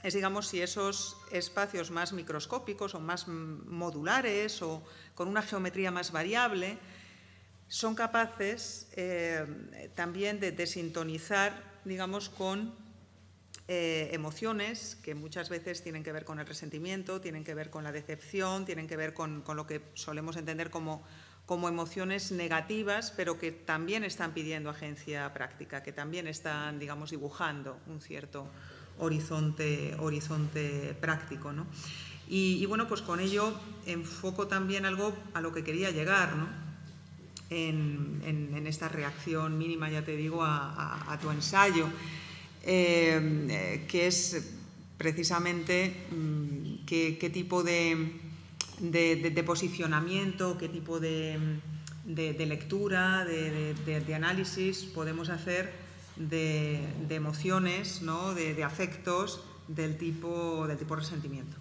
es, 0.04 0.14
digamos, 0.14 0.48
si 0.48 0.62
esos 0.62 1.18
espacios 1.32 1.92
más 1.92 2.14
microscópicos 2.14 2.96
o 2.96 3.00
más 3.00 3.28
modulares 3.28 4.62
o 4.62 4.84
con 5.16 5.28
una 5.28 5.42
geometría 5.42 5.92
más 5.92 6.12
variable 6.12 6.78
son 7.68 7.96
capaces 7.96 8.90
eh, 8.98 9.92
también 9.96 10.40
de, 10.40 10.52
de 10.52 10.68
sintonizar, 10.68 11.80
digamos, 11.86 12.30
con 12.30 12.74
eh, 13.74 14.10
emociones 14.12 14.98
que 15.02 15.16
muchas 15.16 15.48
veces 15.48 15.82
tienen 15.82 16.04
que 16.04 16.12
ver 16.12 16.26
con 16.26 16.42
el 16.42 16.46
resentimiento, 16.46 17.22
tienen 17.22 17.46
que 17.46 17.54
ver 17.54 17.70
con 17.70 17.86
la 17.86 17.94
decepción, 17.94 18.66
tienen 18.66 18.86
que 18.86 18.98
ver 18.98 19.14
con, 19.14 19.46
lo 19.48 19.66
que 19.66 19.82
solemos 19.94 20.36
entender 20.36 20.70
como, 20.70 21.04
como 21.46 21.70
emociones 21.70 22.34
negativas, 22.34 23.14
pero 23.16 23.40
que 23.40 23.54
también 23.54 24.04
están 24.04 24.34
pidiendo 24.34 24.70
agencia 24.70 25.32
práctica, 25.34 25.84
que 25.84 25.94
también 25.94 26.28
están, 26.28 26.80
digamos, 26.80 27.12
dibujando 27.12 27.80
un 27.88 28.02
cierto 28.02 28.50
horizonte, 29.02 29.96
horizonte 30.00 30.96
práctico. 31.02 31.54
Y, 32.30 32.66
bueno, 32.66 32.88
pues 32.88 33.02
con 33.02 33.20
ello 33.20 33.54
enfoco 33.86 34.48
también 34.48 34.86
algo 34.86 35.14
a 35.34 35.42
lo 35.42 35.52
que 35.52 35.64
quería 35.64 35.92
llegar, 35.92 36.34
en, 37.50 38.64
esta 38.66 38.88
reacción 38.88 39.58
mínima, 39.58 39.90
ya 39.90 40.06
te 40.06 40.16
digo, 40.16 40.42
a 40.44 41.20
tu 41.22 41.30
ensayo. 41.30 41.88
Em, 42.64 43.50
eh, 43.50 43.86
que 43.88 44.06
es 44.06 44.54
precisamente 44.96 46.06
mm, 46.12 46.86
qué, 46.86 47.32
tipo 47.34 47.64
de, 47.64 48.14
posicionamiento, 49.44 50.60
qué 50.60 50.70
tipo 50.70 51.00
de, 51.00 51.40
lectura, 52.06 53.26
de, 53.26 54.14
análisis 54.16 54.84
podemos 54.84 55.30
hacer 55.30 55.72
de, 56.30 56.84
emociones, 57.10 58.02
¿no? 58.02 58.34
de, 58.34 58.64
afectos 58.64 59.42
del 59.68 59.98
tipo, 59.98 60.68
del 60.68 60.78
tipo 60.78 60.96
resentimiento. 60.96 61.58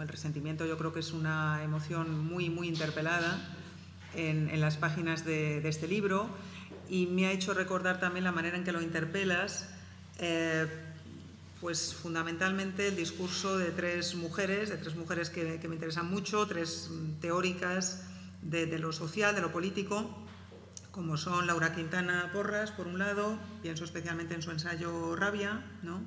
El 0.00 0.08
resentimiento 0.08 0.66
yo 0.66 0.76
creo 0.76 0.92
que 0.92 1.00
es 1.00 1.12
una 1.12 1.62
emoción 1.62 2.26
muy, 2.26 2.50
muy 2.50 2.68
interpelada 2.68 3.56
en, 4.14 4.60
las 4.60 4.76
páginas 4.76 5.24
de, 5.24 5.66
este 5.68 5.86
libro 5.86 6.28
y 6.88 7.06
me 7.06 7.26
ha 7.26 7.32
hecho 7.32 7.54
recordar 7.54 8.00
también 8.00 8.24
la 8.24 8.32
manera 8.32 8.56
en 8.56 8.64
que 8.64 8.72
lo 8.72 8.82
interpelas 8.82 9.68
eh, 10.18 10.66
pues 11.60 11.94
fundamentalmente 11.94 12.88
el 12.88 12.96
discurso 12.96 13.56
de 13.56 13.70
tres 13.70 14.14
mujeres, 14.16 14.68
de 14.68 14.76
tres 14.76 14.96
mujeres 14.96 15.30
que, 15.30 15.58
me 15.66 15.74
interesan 15.76 16.10
mucho, 16.10 16.46
tres 16.46 16.90
teóricas 17.22 18.02
de, 18.42 18.66
lo 18.78 18.92
social, 18.92 19.34
de 19.34 19.40
lo 19.40 19.50
político, 19.50 20.23
como 20.94 21.16
son 21.16 21.48
Laura 21.48 21.74
Quintana 21.74 22.30
Porras, 22.32 22.70
por 22.70 22.86
un 22.86 23.00
lado, 23.00 23.36
pienso 23.62 23.82
especialmente 23.82 24.34
en 24.34 24.42
su 24.42 24.52
ensayo 24.52 25.16
Rabia, 25.16 25.60
¿no? 25.82 26.00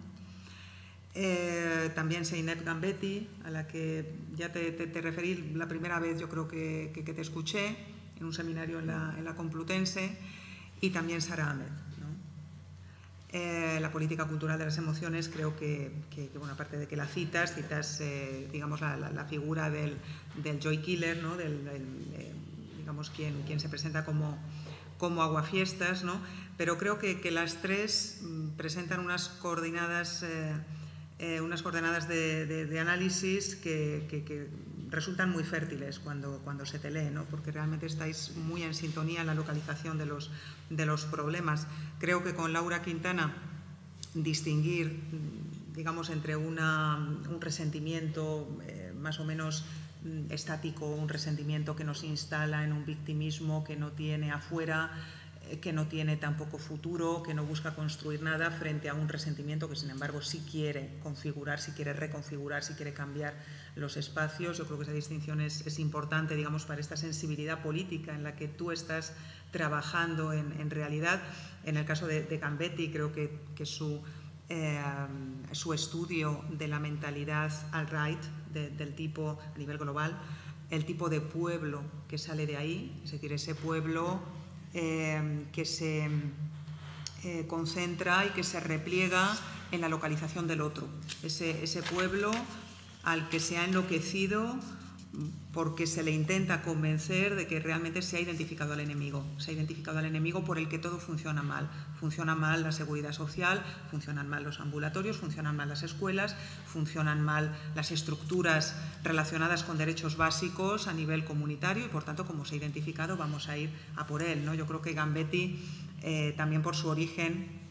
Eh, 1.14 1.92
también 1.94 2.24
Seinep 2.24 2.64
Gambetti, 2.64 3.28
a 3.44 3.52
la 3.52 3.68
que 3.68 4.16
ya 4.34 4.54
te, 4.54 5.02
referí 5.02 5.52
la 5.56 5.68
primera 5.68 6.00
vez, 6.00 6.18
yo 6.20 6.30
creo 6.30 6.48
que, 6.48 7.04
te 7.06 7.22
escuché 7.22 7.76
en 8.18 8.26
un 8.26 8.34
seminario 8.34 8.80
en 8.80 8.88
la, 8.88 9.14
en 9.18 9.26
la 9.26 9.36
Complutense, 9.36 10.18
y 10.80 10.92
también 10.92 11.22
Sara 11.22 11.50
Ahmed. 11.52 11.68
Eh, 13.34 13.80
la 13.82 13.92
política 13.92 14.24
cultural 14.24 14.58
de 14.58 14.66
las 14.66 14.78
emociones, 14.78 15.28
creo 15.28 15.58
que, 15.58 15.92
bueno, 16.38 16.54
aparte 16.54 16.78
de 16.78 16.88
que 16.88 16.96
la 16.96 17.08
citas, 17.08 17.54
citas, 17.54 18.00
eh, 18.00 18.48
digamos, 18.54 18.80
la, 18.80 19.26
figura 19.30 19.70
del, 19.70 19.98
joy 20.62 20.78
killer, 20.78 21.22
¿no? 21.22 21.36
Del, 21.36 21.68
eh, 21.68 22.32
digamos, 22.78 23.10
quien, 23.10 23.42
quien 23.42 23.60
se 23.60 23.68
presenta 23.68 24.06
como, 24.06 24.38
como 24.98 25.24
aguafiestas, 25.24 26.04
¿no? 26.04 26.20
Pero 26.58 26.78
creo 26.78 26.98
que, 27.00 27.32
las 27.32 27.62
tres 27.62 28.20
mm, 28.22 28.50
presentan 28.58 29.00
unas 29.00 29.30
coordinadas, 29.30 30.26
unas 31.42 31.62
coordenadas 31.62 32.08
de, 32.08 32.78
análisis 32.80 33.56
que, 33.56 34.50
resultan 34.90 35.30
muy 35.30 35.44
fértiles 35.44 36.00
cuando, 36.00 36.40
cuando 36.44 36.66
se 36.66 36.80
te 36.80 36.90
lee, 36.92 37.10
¿no? 37.12 37.26
porque 37.26 37.52
realmente 37.52 37.86
estáis 37.86 38.32
muy 38.38 38.64
en 38.64 38.74
sintonía 38.74 39.20
en 39.20 39.28
la 39.28 39.36
localización 39.36 39.98
de 39.98 40.06
los, 40.06 40.32
de 40.70 40.86
los 40.86 41.04
problemas. 41.06 41.68
Creo 42.00 42.24
que 42.24 42.34
con 42.34 42.54
Laura 42.54 42.82
Quintana 42.82 43.34
distinguir, 44.14 45.00
digamos, 45.74 46.10
entre 46.10 46.36
una, 46.36 46.98
un 47.30 47.42
resentimiento 47.42 48.48
eh, 48.66 48.94
más 49.00 49.20
o 49.20 49.26
menos 49.26 49.64
mm, 49.64 49.87
estático, 50.30 50.86
un 50.88 51.10
resentimiento 51.10 51.76
que 51.76 51.84
nos 51.84 52.04
instala 52.04 52.64
en 52.64 52.74
un 52.74 52.86
victimismo 52.86 53.64
que 53.64 53.76
no 53.76 53.92
tiene 53.92 54.32
afuera, 54.32 54.92
eh, 55.50 55.60
que 55.60 55.74
no 55.74 55.88
tiene 55.88 56.18
tampoco 56.18 56.58
futuro, 56.58 57.24
que 57.24 57.34
no 57.34 57.46
busca 57.46 57.76
construir 57.76 58.22
nada, 58.22 58.52
frente 58.52 58.90
a 58.90 58.94
un 58.94 59.08
resentimiento 59.08 59.70
que, 59.70 59.76
sin 59.76 59.90
embargo, 59.90 60.22
sí 60.22 60.44
quiere 60.50 61.00
configurar, 61.02 61.60
sí 61.60 61.72
quiere 61.72 61.94
reconfigurar, 61.94 62.64
sí 62.64 62.74
quiere 62.74 62.94
cambiar 62.94 63.34
los 63.76 63.98
espacios. 63.98 64.58
Yo 64.58 64.66
creo 64.66 64.78
que 64.78 64.84
esa 64.84 64.94
distinción 64.94 65.42
es, 65.42 65.80
importante, 65.80 66.36
digamos, 66.36 66.66
para 66.66 66.82
esta 66.82 66.98
sensibilidad 66.98 67.62
política 67.62 68.14
en 68.14 68.24
la 68.24 68.36
que 68.36 68.48
tú 68.48 68.72
estás 68.72 69.14
trabajando 69.52 70.34
en, 70.34 70.70
realidad. 70.70 71.22
En 71.64 71.78
el 71.78 71.86
caso 71.86 72.08
de, 72.08 72.38
Gambetti, 72.38 72.90
creo 72.92 73.14
que, 73.14 73.66
su, 73.66 74.02
eh, 74.50 74.82
su 75.52 75.74
estudio 75.74 76.44
de 76.50 76.68
la 76.68 76.80
mentalidad 76.80 77.52
alt-right 77.72 78.20
del 78.54 78.96
tipo 78.96 79.38
a 79.56 79.58
nivel 79.58 79.78
global, 79.78 80.18
el 80.70 80.86
tipo 80.86 81.10
de 81.10 81.22
pueblo 81.22 81.82
que 82.08 82.18
sale 82.18 82.46
de 82.46 82.58
ahí, 82.58 83.00
es 83.04 83.12
decir, 83.12 83.32
ese 83.32 83.56
pueblo 83.56 84.20
eh, 84.74 85.46
que 85.54 85.66
se 85.66 86.10
eh, 87.24 87.46
concentra 87.48 88.26
y 88.26 88.30
que 88.30 88.44
se 88.44 88.60
repliega 88.60 89.36
en 89.72 89.82
la 89.82 89.90
localización 89.90 90.48
del 90.48 90.62
otro. 90.62 90.88
Ese, 91.24 91.64
ese 91.64 91.82
pueblo 91.84 92.32
al 93.04 93.30
que 93.30 93.40
se 93.40 93.58
ha 93.58 93.66
enloquecido 93.66 94.56
porque 95.52 95.88
se 95.88 96.04
le 96.04 96.12
intenta 96.12 96.62
convencer 96.62 97.36
de 97.36 97.48
que 97.48 97.60
realmente 97.60 98.04
se 98.04 98.18
ha 98.18 98.20
identificado 98.20 98.74
al 98.74 98.80
enemigo, 98.80 99.26
se 99.38 99.50
ha 99.50 99.54
identificado 99.56 99.98
al 99.98 100.06
enemigo 100.06 100.44
por 100.44 100.60
el 100.60 100.70
que 100.70 100.78
todo 100.78 101.00
funciona 101.00 101.42
mal. 101.42 101.68
Funciona 102.00 102.36
mal 102.36 102.62
la 102.62 102.72
seguridad 102.72 103.12
social, 103.12 103.64
funcionan 103.90 104.30
mal 104.30 104.44
los 104.44 104.60
ambulatorios, 104.60 105.18
funcionan 105.18 105.56
mal 105.56 105.70
las 105.70 105.82
escuelas, 105.82 106.36
funcionan 106.68 107.22
mal 107.22 107.58
las 107.74 107.92
estructuras 107.92 108.76
relacionadas 109.04 109.64
con 109.64 109.80
derechos 109.80 110.18
básicos 110.18 110.88
a 110.88 110.94
nivel 110.94 111.26
comunitario 111.26 111.86
y 111.86 111.90
por 111.90 112.04
tanto 112.04 112.26
como 112.26 112.46
se 112.46 112.54
ha 112.54 112.58
identificado 112.60 113.18
vamos 113.18 113.50
a 113.50 113.58
ir 113.58 113.72
a 113.96 114.06
por 114.06 114.22
él. 114.22 114.46
¿no? 114.46 114.54
Yo 114.54 114.68
creo 114.68 114.82
que 114.84 114.94
Gambetti, 114.94 115.60
eh, 116.04 116.36
también 116.38 116.62
por 116.62 116.76
su 116.76 116.90
origen, 116.90 117.66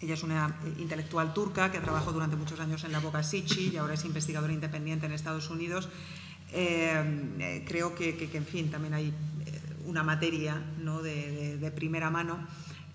ella 0.00 0.14
es 0.14 0.22
una 0.22 0.56
intelectual 0.78 1.32
turca 1.32 1.70
que 1.70 1.78
trabajó 1.78 2.12
durante 2.12 2.36
muchos 2.36 2.60
años 2.60 2.84
en 2.84 2.92
la 2.92 2.98
Boca 3.00 3.22
Sichi 3.22 3.70
y 3.72 3.76
ahora 3.76 3.94
es 3.94 4.04
investigadora 4.04 4.52
independiente 4.52 5.06
en 5.06 5.12
Estados 5.12 5.48
Unidos 5.50 5.88
eh, 6.52 7.64
creo 7.66 7.94
que, 7.94 8.28
en 8.32 8.46
fin, 8.46 8.70
también 8.70 8.94
hay 8.94 9.08
eh, 9.08 9.12
una 9.86 10.02
materia 10.02 10.62
de, 11.02 11.72
primera 11.74 12.10
mano 12.10 12.38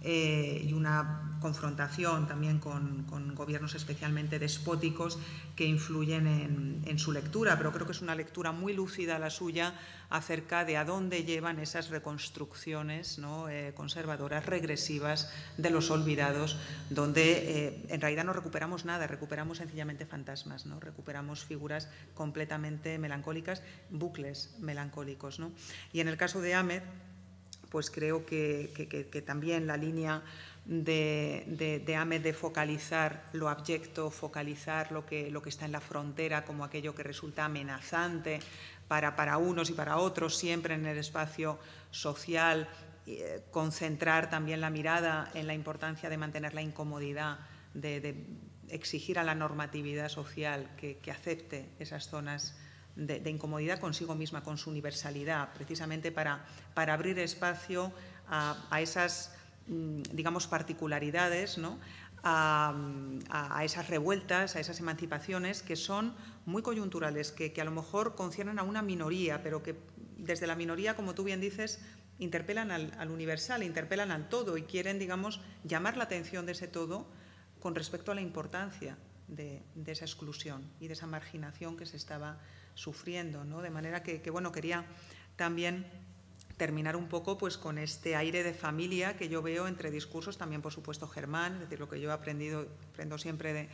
eh, 0.09 0.63
y 0.65 0.71
una 0.71 1.37
confrontación 1.41 2.27
también 2.27 2.59
con, 2.59 3.05
gobiernos 3.35 3.75
especialmente 3.75 4.39
despóticos 4.39 5.19
que 5.57 5.65
influyen 5.65 6.27
en, 6.85 6.97
su 6.97 7.11
lectura, 7.11 7.57
pero 7.57 7.73
creo 7.73 7.85
que 7.85 7.91
es 7.91 8.01
una 8.01 8.15
lectura 8.15 8.53
muy 8.53 8.71
lúcida 8.71 9.19
la 9.19 9.29
suya 9.29 9.73
acerca 10.09 10.63
de 10.63 10.77
a 10.77 10.85
dónde 10.85 11.25
llevan 11.25 11.59
esas 11.59 11.89
reconstrucciones 11.89 13.19
eh, 13.49 13.73
conservadoras, 13.75 14.45
regresivas 14.45 15.29
de 15.57 15.71
los 15.71 15.91
olvidados, 15.91 16.57
donde 16.89 17.67
eh, 17.67 17.85
en 17.89 17.99
realidad 17.99 18.23
no 18.23 18.31
recuperamos 18.31 18.85
nada, 18.85 19.07
recuperamos 19.07 19.57
sencillamente 19.57 20.05
fantasmas, 20.05 20.65
¿no? 20.65 20.79
recuperamos 20.79 21.43
figuras 21.43 21.89
completamente 22.15 22.97
melancólicas, 22.97 23.61
bucles 23.89 24.55
melancólicos. 24.59 25.41
Y 25.91 25.99
en 25.99 26.07
el 26.07 26.15
caso 26.15 26.39
de 26.39 26.55
Ahmed, 26.55 26.81
pues 27.69 27.89
creo 27.89 28.25
que, 28.25 29.23
también 29.25 29.67
la 29.67 29.77
línea 29.77 30.23
de, 30.65 31.81
de, 31.85 31.95
AME 31.95 32.19
de 32.19 32.33
focalizar 32.33 33.29
lo 33.33 33.49
abyecto, 33.49 34.11
focalizar 34.11 34.91
lo 34.91 35.05
que, 35.05 35.31
lo 35.31 35.41
que 35.41 35.49
está 35.49 35.65
en 35.65 35.71
la 35.71 35.81
frontera 35.81 36.43
como 36.43 36.63
aquello 36.63 36.93
que 36.93 37.03
resulta 37.03 37.45
amenazante 37.45 38.39
para, 38.87 39.15
para 39.15 39.37
unos 39.37 39.69
y 39.69 39.73
para 39.73 39.97
otros, 39.97 40.35
siempre 40.35 40.75
en 40.75 40.85
el 40.85 40.97
espacio 40.97 41.59
social, 41.91 42.67
eh, 43.09 43.41
concentrar 43.51 44.29
también 44.29 44.59
la 44.59 44.69
mirada 44.69 45.31
en 45.33 45.47
la 45.47 45.53
importancia 45.53 46.09
de 46.09 46.17
mantener 46.17 46.53
la 46.53 46.61
incomodidad, 46.61 47.39
de, 47.73 48.25
exigir 48.67 49.17
a 49.17 49.23
la 49.23 49.33
normatividad 49.33 50.09
social 50.09 50.69
que, 50.75 50.99
acepte 51.09 51.69
esas 51.79 52.09
zonas 52.09 52.57
de, 52.97 53.29
incomodidad 53.29 53.79
consigo 53.79 54.15
misma, 54.15 54.43
con 54.43 54.57
su 54.57 54.69
universalidad, 54.69 55.53
precisamente 55.53 56.11
para, 56.11 56.45
para 56.73 56.93
abrir 56.93 57.17
espacio 57.19 57.93
a, 58.27 58.67
a 58.69 58.81
esas 58.81 59.37
Mm, 59.67 60.03
digamos, 60.13 60.47
particularidades 60.47 61.59
a, 62.23 63.61
esas 63.63 63.89
revueltas, 63.89 64.55
a 64.55 64.59
esas 64.59 64.79
emancipaciones 64.79 65.61
que 65.61 65.75
son 65.75 66.13
muy 66.45 66.61
coyunturales, 66.61 67.31
que, 67.31 67.53
a 67.59 67.63
lo 67.65 67.71
mejor 67.71 68.15
conciernen 68.15 68.59
a 68.59 68.63
una 68.63 68.81
minoría, 68.81 69.43
pero 69.43 69.63
que 69.63 69.75
desde 70.17 70.47
la 70.47 70.55
minoría, 70.55 70.95
como 70.95 71.13
tú 71.13 71.23
bien 71.23 71.41
dices, 71.41 71.81
interpelan 72.17 72.71
al, 72.71 73.11
universal, 73.11 73.61
interpelan 73.61 74.11
al 74.11 74.29
todo 74.29 74.57
y 74.57 74.63
quieren, 74.63 74.99
digamos, 74.99 75.41
llamar 75.63 75.97
la 75.97 76.05
atención 76.05 76.45
de 76.45 76.53
ese 76.53 76.67
todo 76.67 77.05
con 77.59 77.75
respecto 77.75 78.11
a 78.11 78.15
la 78.15 78.21
importancia 78.21 78.97
de, 79.27 79.63
esa 79.85 80.05
exclusión 80.05 80.63
y 80.79 80.87
de 80.87 80.93
esa 80.93 81.07
marginación 81.07 81.75
que 81.75 81.85
se 81.85 81.97
estaba 81.97 82.39
sufriendo. 82.77 83.43
¿no? 83.43 83.61
De 83.61 83.69
manera 83.69 84.03
que, 84.03 84.29
bueno, 84.29 84.51
quería 84.51 84.85
también 85.35 85.85
terminar 86.57 86.95
un 86.95 87.07
poco 87.07 87.37
pues, 87.37 87.57
con 87.57 87.77
este 87.77 88.15
aire 88.15 88.43
de 88.43 88.53
familia 88.53 89.17
que 89.17 89.29
yo 89.29 89.41
veo 89.41 89.67
entre 89.67 89.91
discursos, 89.91 90.37
también 90.37 90.61
por 90.61 90.71
supuesto 90.71 91.07
Germán, 91.07 91.55
es 91.55 91.59
decir, 91.61 91.79
lo 91.79 91.89
que 91.89 91.99
yo 91.99 92.09
he 92.09 92.13
aprendido, 92.13 92.67
aprendo 92.93 93.17
siempre 93.17 93.69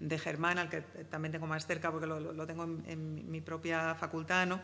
de, 0.00 0.18
Germán, 0.18 0.58
al 0.58 0.68
que 0.68 0.82
también 1.10 1.32
tengo 1.32 1.48
más 1.48 1.66
cerca 1.66 1.90
porque 1.90 2.06
lo, 2.06 2.46
tengo 2.46 2.64
en, 2.64 3.28
mi 3.28 3.40
propia 3.40 3.96
facultad, 3.96 4.46
¿no? 4.46 4.60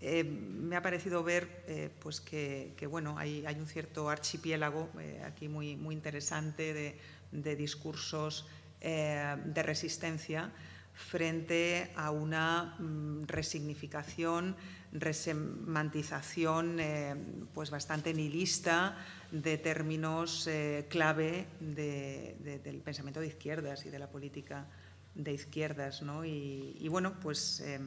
Eh, 0.00 0.22
me 0.22 0.76
ha 0.76 0.82
parecido 0.82 1.24
ver 1.24 1.64
eh, 1.66 1.90
pues 1.98 2.20
que, 2.20 2.86
bueno, 2.88 3.18
hay, 3.18 3.44
hay, 3.46 3.56
un 3.58 3.66
cierto 3.66 4.08
archipiélago 4.08 4.90
eh, 5.00 5.22
aquí 5.24 5.48
muy, 5.48 5.74
muy 5.74 5.94
interesante 5.94 7.00
de 7.32 7.56
discursos 7.56 8.46
de 8.80 9.62
resistencia 9.64 10.52
frente 10.96 11.92
a 11.94 12.10
una 12.10 12.76
mm, 12.78 13.26
resignificación 13.26 14.56
resemantización 14.92 16.80
eh, 16.80 17.14
pues 17.54 17.70
bastante 17.70 18.14
nihilista 18.14 18.96
de 19.30 19.58
términos 19.58 20.46
eh, 20.46 20.86
clave 20.88 21.46
del 21.60 22.80
pensamiento 22.84 23.20
de 23.20 23.26
izquierdas 23.28 23.84
y 23.86 23.90
de 23.90 23.98
la 23.98 24.08
política 24.08 24.66
de 25.14 25.32
izquierdas. 25.32 26.02
Y, 26.24 26.88
bueno, 26.88 27.14
pues 27.20 27.60
eh, 27.60 27.80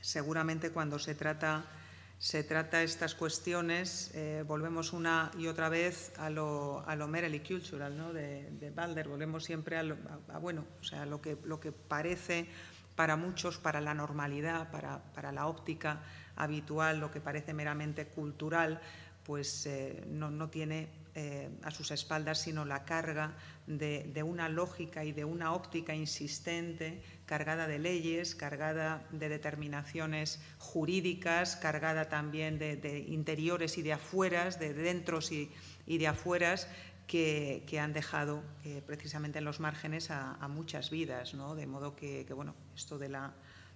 seguramente 0.00 0.70
cuando 0.70 0.98
se 0.98 1.14
trata, 1.14 1.64
se 2.18 2.42
trata 2.44 2.82
estas 2.82 3.14
cuestiones, 3.14 4.12
volvemos 4.46 4.92
una 4.92 5.30
y 5.38 5.48
otra 5.48 5.68
vez 5.68 6.12
a 6.16 6.30
lo, 6.30 6.82
a 6.86 6.96
lo 6.96 7.08
merely 7.08 7.40
cultural 7.40 7.96
¿no? 7.96 8.12
de, 8.12 8.50
de 8.52 8.70
Balder, 8.70 9.06
volvemos 9.08 9.44
siempre 9.44 9.76
a, 9.76 10.38
bueno, 10.38 10.64
o 10.80 10.82
sea, 10.82 11.04
lo, 11.04 11.20
que, 11.20 11.36
lo 11.44 11.60
que 11.60 11.72
parece 11.72 12.48
para 12.96 13.16
muchos, 13.16 13.58
para 13.58 13.80
la 13.80 13.94
normalidad, 13.94 14.70
para, 14.70 15.32
la 15.32 15.46
óptica 15.46 16.02
habitual, 16.34 16.98
lo 16.98 17.12
que 17.12 17.20
parece 17.20 17.52
meramente 17.52 18.06
cultural, 18.06 18.80
pues 19.22 19.66
eh, 19.66 20.02
no, 20.08 20.48
tiene 20.48 20.88
eh, 21.14 21.50
a 21.62 21.70
sus 21.70 21.90
espaldas 21.90 22.40
sino 22.40 22.64
la 22.64 22.84
carga 22.84 23.34
de, 23.66 24.22
una 24.24 24.48
lógica 24.48 25.04
y 25.04 25.12
de 25.12 25.24
una 25.24 25.52
óptica 25.52 25.94
insistente, 25.94 27.02
cargada 27.26 27.66
de 27.66 27.78
leyes, 27.78 28.34
cargada 28.34 29.04
de 29.10 29.28
determinaciones 29.28 30.40
jurídicas, 30.58 31.56
cargada 31.56 32.08
también 32.08 32.58
de, 32.58 33.04
interiores 33.08 33.78
y 33.78 33.82
de 33.82 33.92
afueras, 33.92 34.58
de 34.58 34.72
dentros 34.72 35.32
y, 35.32 35.50
y 35.86 35.98
de 35.98 36.06
afueras, 36.06 36.68
que, 37.06 37.78
han 37.80 37.92
dejado 37.92 38.42
eh, 38.64 38.82
precisamente 38.84 39.38
en 39.38 39.44
los 39.44 39.60
márgenes 39.60 40.10
a, 40.10 40.46
muchas 40.48 40.90
vidas, 40.90 41.34
¿no? 41.34 41.54
de 41.54 41.66
modo 41.66 41.94
que, 41.94 42.26
bueno, 42.34 42.54
esto 42.74 42.98
de 42.98 43.08
la, 43.08 43.34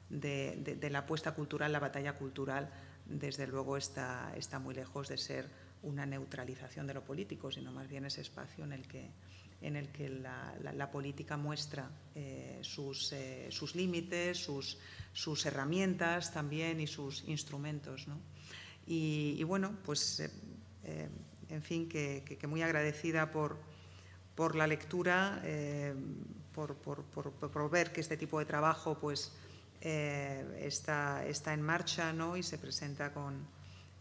de, 0.08 0.88
la 0.90 1.00
apuesta 1.00 1.32
cultural, 1.32 1.72
la 1.72 1.80
batalla 1.80 2.14
cultural, 2.14 2.70
desde 3.06 3.46
luego 3.46 3.76
está, 3.76 4.32
está 4.36 4.58
muy 4.58 4.74
lejos 4.74 5.08
de 5.08 5.18
ser 5.18 5.48
una 5.82 6.06
neutralización 6.06 6.86
de 6.86 6.94
lo 6.94 7.04
político, 7.04 7.50
sino 7.50 7.72
más 7.72 7.88
bien 7.88 8.04
ese 8.04 8.20
espacio 8.20 8.64
en 8.64 8.72
el 8.72 8.86
que, 8.86 9.10
en 9.60 9.76
el 9.76 9.88
que 9.88 10.08
la, 10.08 10.90
política 10.90 11.36
muestra 11.36 11.90
eh, 12.14 12.58
sus, 12.62 13.12
eh, 13.12 13.48
sus, 13.50 13.74
límites, 13.74 14.38
sus, 14.38 14.78
sus, 15.12 15.44
herramientas 15.46 16.32
también 16.32 16.80
y 16.80 16.86
sus 16.86 17.24
instrumentos. 17.28 18.08
¿no? 18.08 18.18
Y, 18.86 19.42
bueno, 19.44 19.76
pues 19.84 20.22
en 21.50 21.62
fin, 21.62 21.88
que, 21.88 22.38
muy 22.48 22.62
agradecida 22.62 23.30
por, 23.30 23.58
por 24.34 24.54
la 24.54 24.66
lectura, 24.66 25.40
eh, 25.44 25.94
por, 26.54 27.70
ver 27.70 27.92
que 27.92 28.00
este 28.00 28.16
tipo 28.16 28.38
de 28.38 28.44
trabajo 28.44 28.98
pues, 28.98 29.32
eh, 29.80 30.60
está, 30.62 31.24
está, 31.26 31.52
en 31.52 31.62
marcha 31.62 32.12
¿no? 32.12 32.36
y 32.36 32.42
se 32.42 32.58
presenta 32.58 33.12
con, 33.12 33.46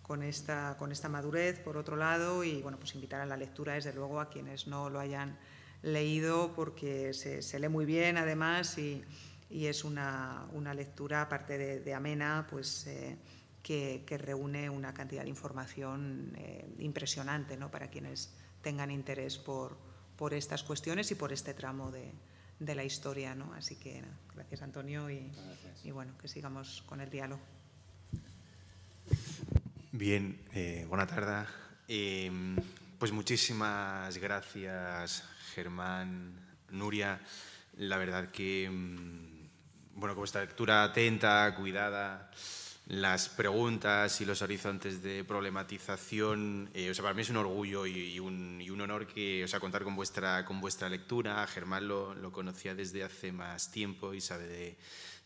con, 0.10 0.24
esta, 0.24 0.76
con 0.80 0.92
esta 0.92 1.08
madurez, 1.08 1.60
por 1.60 1.78
otro 1.78 1.96
lado, 1.96 2.44
y 2.44 2.64
bueno, 2.64 2.80
pues 2.80 2.96
invitar 2.96 3.22
a 3.22 3.28
la 3.28 3.38
lectura, 3.38 3.76
desde 3.76 3.94
luego, 3.94 4.20
a 4.20 4.28
quienes 4.28 4.66
no 4.66 4.90
lo 4.90 5.00
hayan 5.00 5.38
leído, 5.84 6.52
porque 6.56 7.14
se, 7.14 7.60
lee 7.60 7.70
muy 7.70 7.86
bien, 7.86 8.18
además, 8.18 8.76
y, 8.80 9.04
es 9.52 9.84
una, 9.84 10.48
lectura, 10.76 11.22
aparte 11.22 11.80
de, 11.80 11.94
amena, 11.94 12.48
pues... 12.50 12.88
Eh, 12.88 13.18
que, 13.62 14.18
reúne 14.18 14.68
una 14.68 14.96
cantidad 14.96 15.22
de 15.22 15.30
información 15.30 16.34
eh, 16.38 16.68
impresionante 16.80 17.56
¿no? 17.56 17.70
para 17.70 17.90
quienes 17.90 18.34
tengan 18.64 18.90
interés 18.90 19.38
por, 19.38 19.78
por, 20.16 20.34
estas 20.34 20.64
cuestiones 20.64 21.12
y 21.12 21.16
por 21.16 21.32
este 21.32 21.54
tramo 21.54 21.92
de, 21.92 22.12
de 22.58 22.74
la 22.74 22.84
historia. 22.84 23.36
¿no? 23.36 23.54
Así 23.54 23.76
que 23.76 24.02
gracias 24.34 24.64
Antonio 24.64 25.12
y, 25.12 25.32
y, 25.84 25.92
bueno, 25.92 26.18
que 26.18 26.28
sigamos 26.28 26.84
con 26.88 27.00
el 27.00 27.12
diálogo. 27.12 27.42
Bien, 30.00 30.40
eh, 30.54 30.86
buena 30.88 31.06
tarde. 31.06 31.46
Em, 31.86 32.56
pues 32.98 33.12
muchísimas 33.12 34.18
gracias 34.18 35.26
Germán, 35.54 36.40
Nuria. 36.70 37.20
La 37.76 37.98
verdad 37.98 38.32
que, 38.32 38.64
em, 38.64 39.50
bueno, 39.96 40.16
con 40.16 40.24
esta 40.24 40.40
lectura 40.40 40.86
atenta, 40.86 41.54
cuidada, 41.54 42.32
las 42.86 43.28
preguntas 43.28 44.22
y 44.22 44.26
los 44.26 44.42
horizontes 44.42 45.04
de 45.04 45.26
problematización. 45.26 46.70
Eh, 46.74 46.92
o 46.92 46.94
sea, 46.94 47.04
para 47.04 47.14
mí 47.14 47.24
es 47.24 47.30
un 47.30 47.36
orgullo 47.36 47.86
y, 47.86 48.22
un, 48.22 48.66
honor 48.80 49.06
que, 49.06 49.46
contar 49.60 49.84
con 49.84 49.98
vuestra, 49.98 50.46
con 50.46 50.62
vuestra 50.62 50.88
lectura. 50.88 51.46
Germán 51.46 51.90
lo, 51.90 52.16
lo 52.16 52.32
conocía 52.32 52.74
desde 52.74 53.04
hace 53.04 53.34
más 53.34 53.70
tiempo 53.70 54.14
y 54.14 54.22
sabe 54.22 54.48
de 54.48 54.78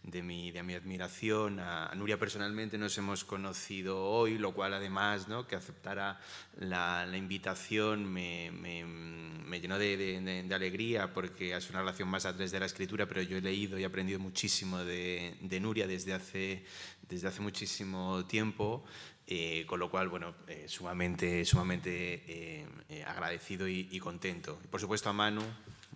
de 0.03 0.21
mi, 0.21 0.51
de 0.51 0.63
mi 0.63 0.73
admiración. 0.73 1.59
A, 1.59 1.91
Nuria 1.95 2.19
personalmente 2.19 2.77
nos 2.77 2.97
hemos 2.97 3.23
conocido 3.23 4.03
hoy, 4.03 4.37
lo 4.37 4.53
cual 4.53 4.73
además 4.73 5.27
¿no? 5.27 5.47
que 5.47 5.55
aceptara 5.55 6.19
la, 6.59 7.05
la 7.05 7.17
invitación 7.17 8.05
me, 8.05 8.51
me, 8.51 8.83
me 8.85 9.59
llenó 9.61 9.79
de, 9.79 9.97
de, 9.97 10.43
de, 10.43 10.55
alegría 10.55 11.13
porque 11.13 11.55
es 11.55 11.69
una 11.69 11.79
relación 11.79 12.09
más 12.09 12.25
a 12.25 12.33
través 12.33 12.51
de 12.51 12.59
la 12.59 12.65
escritura, 12.65 13.07
pero 13.07 13.21
yo 13.21 13.37
he 13.37 13.41
leído 13.41 13.79
y 13.79 13.83
aprendido 13.83 14.19
muchísimo 14.19 14.79
de, 14.79 15.59
Nuria 15.61 15.87
desde 15.87 16.13
hace, 16.13 16.65
desde 17.07 17.27
hace 17.27 17.41
muchísimo 17.41 18.25
tiempo. 18.25 18.83
Eh, 19.25 19.63
con 19.65 19.79
lo 19.79 19.89
cual, 19.89 20.09
bueno, 20.09 20.35
eh, 20.49 20.65
sumamente, 20.67 21.45
sumamente 21.45 21.89
eh, 22.27 22.67
eh 22.89 23.03
agradecido 23.05 23.69
y, 23.69 23.87
y 23.89 23.97
contento. 23.97 24.59
Y 24.65 24.67
por 24.67 24.81
supuesto 24.81 25.09
a 25.09 25.13
Manu, 25.13 25.41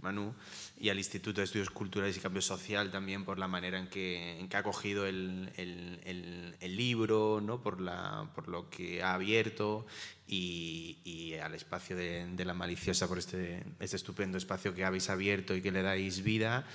Manu, 0.01 0.33
y 0.79 0.89
al 0.89 0.97
Instituto 0.97 1.41
de 1.41 1.45
Estudios 1.45 1.69
Culturales 1.69 2.17
y 2.17 2.19
Cambio 2.19 2.41
Social 2.41 2.91
también 2.91 3.25
por 3.25 3.39
la 3.39 3.47
manera 3.47 3.79
en 3.79 3.87
que, 3.87 4.39
en 4.39 4.49
que 4.49 4.57
ha 4.57 4.63
cogido 4.63 5.05
el, 5.05 5.51
el, 5.57 6.55
el, 6.59 6.75
libro, 6.75 7.41
¿no? 7.41 7.61
por, 7.61 7.81
la, 7.81 8.29
por 8.35 8.47
lo 8.47 8.69
que 8.69 9.01
ha 9.01 9.13
abierto 9.13 9.85
y, 10.27 10.97
y 11.03 11.33
al 11.35 11.55
espacio 11.55 11.95
de, 11.95 12.27
de, 12.27 12.45
la 12.45 12.53
maliciosa 12.53 13.07
por 13.07 13.17
este, 13.17 13.63
este 13.79 13.95
estupendo 13.95 14.37
espacio 14.37 14.73
que 14.73 14.85
habéis 14.85 15.09
abierto 15.09 15.55
y 15.55 15.61
que 15.61 15.71
le 15.71 15.81
dais 15.81 16.23
vida 16.23 16.65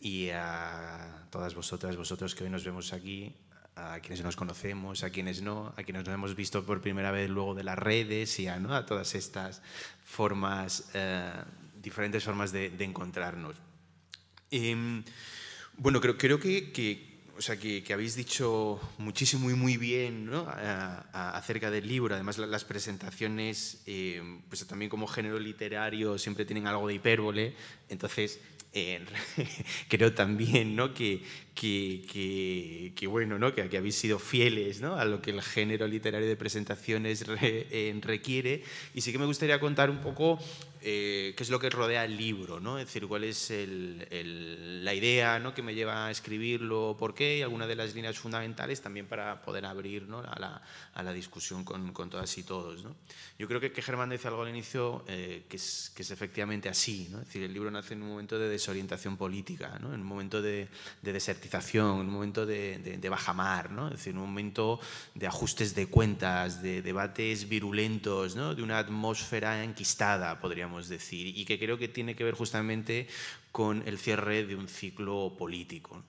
y 0.00 0.30
a 0.30 1.26
todas 1.30 1.54
vosotras, 1.54 1.96
vosotros 1.96 2.34
que 2.34 2.44
hoy 2.44 2.50
nos 2.50 2.64
vemos 2.64 2.92
aquí, 2.92 3.34
a 3.76 3.98
quienes 4.00 4.22
nos 4.22 4.36
conocemos, 4.36 5.02
a 5.02 5.10
quienes 5.10 5.42
no, 5.42 5.72
a 5.76 5.82
quienes 5.82 6.04
nos 6.04 6.14
hemos 6.14 6.34
visto 6.34 6.64
por 6.64 6.80
primera 6.80 7.10
vez 7.10 7.28
luego 7.28 7.54
de 7.54 7.64
las 7.64 7.78
redes 7.78 8.38
y 8.38 8.46
a, 8.46 8.58
¿no? 8.58 8.74
a 8.74 8.86
todas 8.86 9.14
estas 9.14 9.62
formas 10.04 10.90
eh, 10.94 11.32
diferentes 11.84 12.24
formas 12.24 12.50
de, 12.50 12.72
encontrarnos. 12.80 13.56
Eh, 14.50 15.02
bueno, 15.76 16.00
creo, 16.00 16.16
creo 16.16 16.40
que, 16.40 17.20
o 17.36 17.42
sea, 17.42 17.56
que, 17.56 17.84
habéis 17.92 18.16
dicho 18.16 18.80
muchísimo 18.98 19.50
y 19.50 19.54
muy 19.54 19.76
bien 19.76 20.30
acerca 21.12 21.70
del 21.70 21.86
libro. 21.86 22.14
Además, 22.14 22.38
la, 22.38 22.46
las 22.46 22.64
presentaciones, 22.64 23.82
eh, 23.86 24.22
pues 24.48 24.66
también 24.66 24.88
como 24.88 25.06
género 25.06 25.38
literario, 25.38 26.18
siempre 26.18 26.44
tienen 26.44 26.66
algo 26.66 26.88
de 26.88 26.94
hipérbole. 26.94 27.54
Entonces, 27.88 28.40
eh, 28.76 29.04
creo 29.88 30.12
también 30.14 30.74
¿no? 30.74 30.92
que, 30.92 31.22
que, 31.54 32.04
que, 32.10 32.92
que, 32.96 33.06
bueno, 33.06 33.38
¿no? 33.38 33.54
que, 33.54 33.68
que 33.68 33.78
habéis 33.78 33.94
sido 33.94 34.18
fieles 34.18 34.80
¿no? 34.80 34.96
a 34.96 35.04
lo 35.04 35.22
que 35.22 35.30
el 35.30 35.40
género 35.40 35.86
literario 35.86 36.28
de 36.28 36.36
presentaciones 36.36 37.26
re, 37.26 37.66
eh, 37.70 37.98
requiere. 38.02 38.62
Y 38.94 39.00
sí 39.00 39.12
que 39.12 39.18
me 39.18 39.26
gustaría 39.26 39.60
contar 39.60 39.88
un 39.88 40.00
poco 40.00 40.38
eh, 40.86 41.32
qué 41.34 41.42
es 41.42 41.48
lo 41.48 41.58
que 41.58 41.70
rodea 41.70 42.04
el 42.04 42.14
libro, 42.14 42.60
¿no? 42.60 42.78
es 42.78 42.84
decir, 42.84 43.06
cuál 43.08 43.24
es 43.24 43.50
el, 43.50 44.06
el, 44.10 44.84
la 44.84 44.92
idea 44.92 45.38
¿no? 45.38 45.54
que 45.54 45.62
me 45.62 45.74
lleva 45.74 46.08
a 46.08 46.10
escribirlo, 46.10 46.94
por 46.98 47.14
qué, 47.14 47.38
y 47.38 47.42
algunas 47.42 47.68
de 47.68 47.74
las 47.74 47.94
líneas 47.94 48.18
fundamentales 48.18 48.82
también 48.82 49.06
para 49.06 49.40
poder 49.40 49.64
abrir 49.64 50.02
¿no? 50.02 50.18
a, 50.18 50.38
la, 50.38 50.60
a, 50.92 51.02
la, 51.02 51.14
discusión 51.14 51.64
con, 51.64 51.94
con, 51.94 52.10
todas 52.10 52.36
y 52.36 52.42
todos. 52.42 52.84
¿no? 52.84 52.94
Yo 53.38 53.48
creo 53.48 53.60
que, 53.60 53.70
Germán 53.80 54.10
dice 54.10 54.28
algo 54.28 54.42
al 54.42 54.50
inicio 54.50 55.06
eh, 55.08 55.46
que, 55.48 55.56
es, 55.56 55.90
que 55.96 56.02
es 56.02 56.10
efectivamente 56.10 56.68
así. 56.68 57.08
¿no? 57.10 57.20
Es 57.20 57.28
decir, 57.28 57.42
el 57.44 57.54
libro 57.54 57.70
nace 57.70 57.94
en 57.94 58.02
un 58.02 58.10
momento 58.10 58.38
de 58.38 58.50
desorientación 58.50 59.16
política, 59.16 59.78
¿no? 59.80 59.94
en 59.94 60.02
un 60.02 60.06
momento 60.06 60.42
de, 60.42 60.68
de 61.00 61.12
un 61.82 62.10
momento 62.10 62.46
de, 62.46 63.08
bajamar, 63.08 63.70
¿no? 63.70 63.90
decir, 63.90 64.14
un 64.14 64.22
momento 64.22 64.80
de 65.14 65.26
ajustes 65.26 65.74
de 65.74 65.86
cuentas, 65.86 66.62
de 66.62 66.82
debates 66.82 67.48
virulentos, 67.48 68.36
¿no? 68.36 68.54
de 68.54 68.62
una 68.62 68.78
atmósfera 68.78 69.62
enquistada, 69.62 70.40
podríamos 70.40 70.88
decir, 70.88 71.36
y 71.36 71.44
que 71.44 71.58
creo 71.58 71.78
que 71.78 71.88
tiene 71.88 72.14
que 72.14 72.24
ver 72.24 72.34
justamente 72.34 73.06
con 73.52 73.82
el 73.86 73.98
cierre 73.98 74.44
de 74.46 74.56
un 74.56 74.68
ciclo 74.68 75.36
político. 75.38 76.02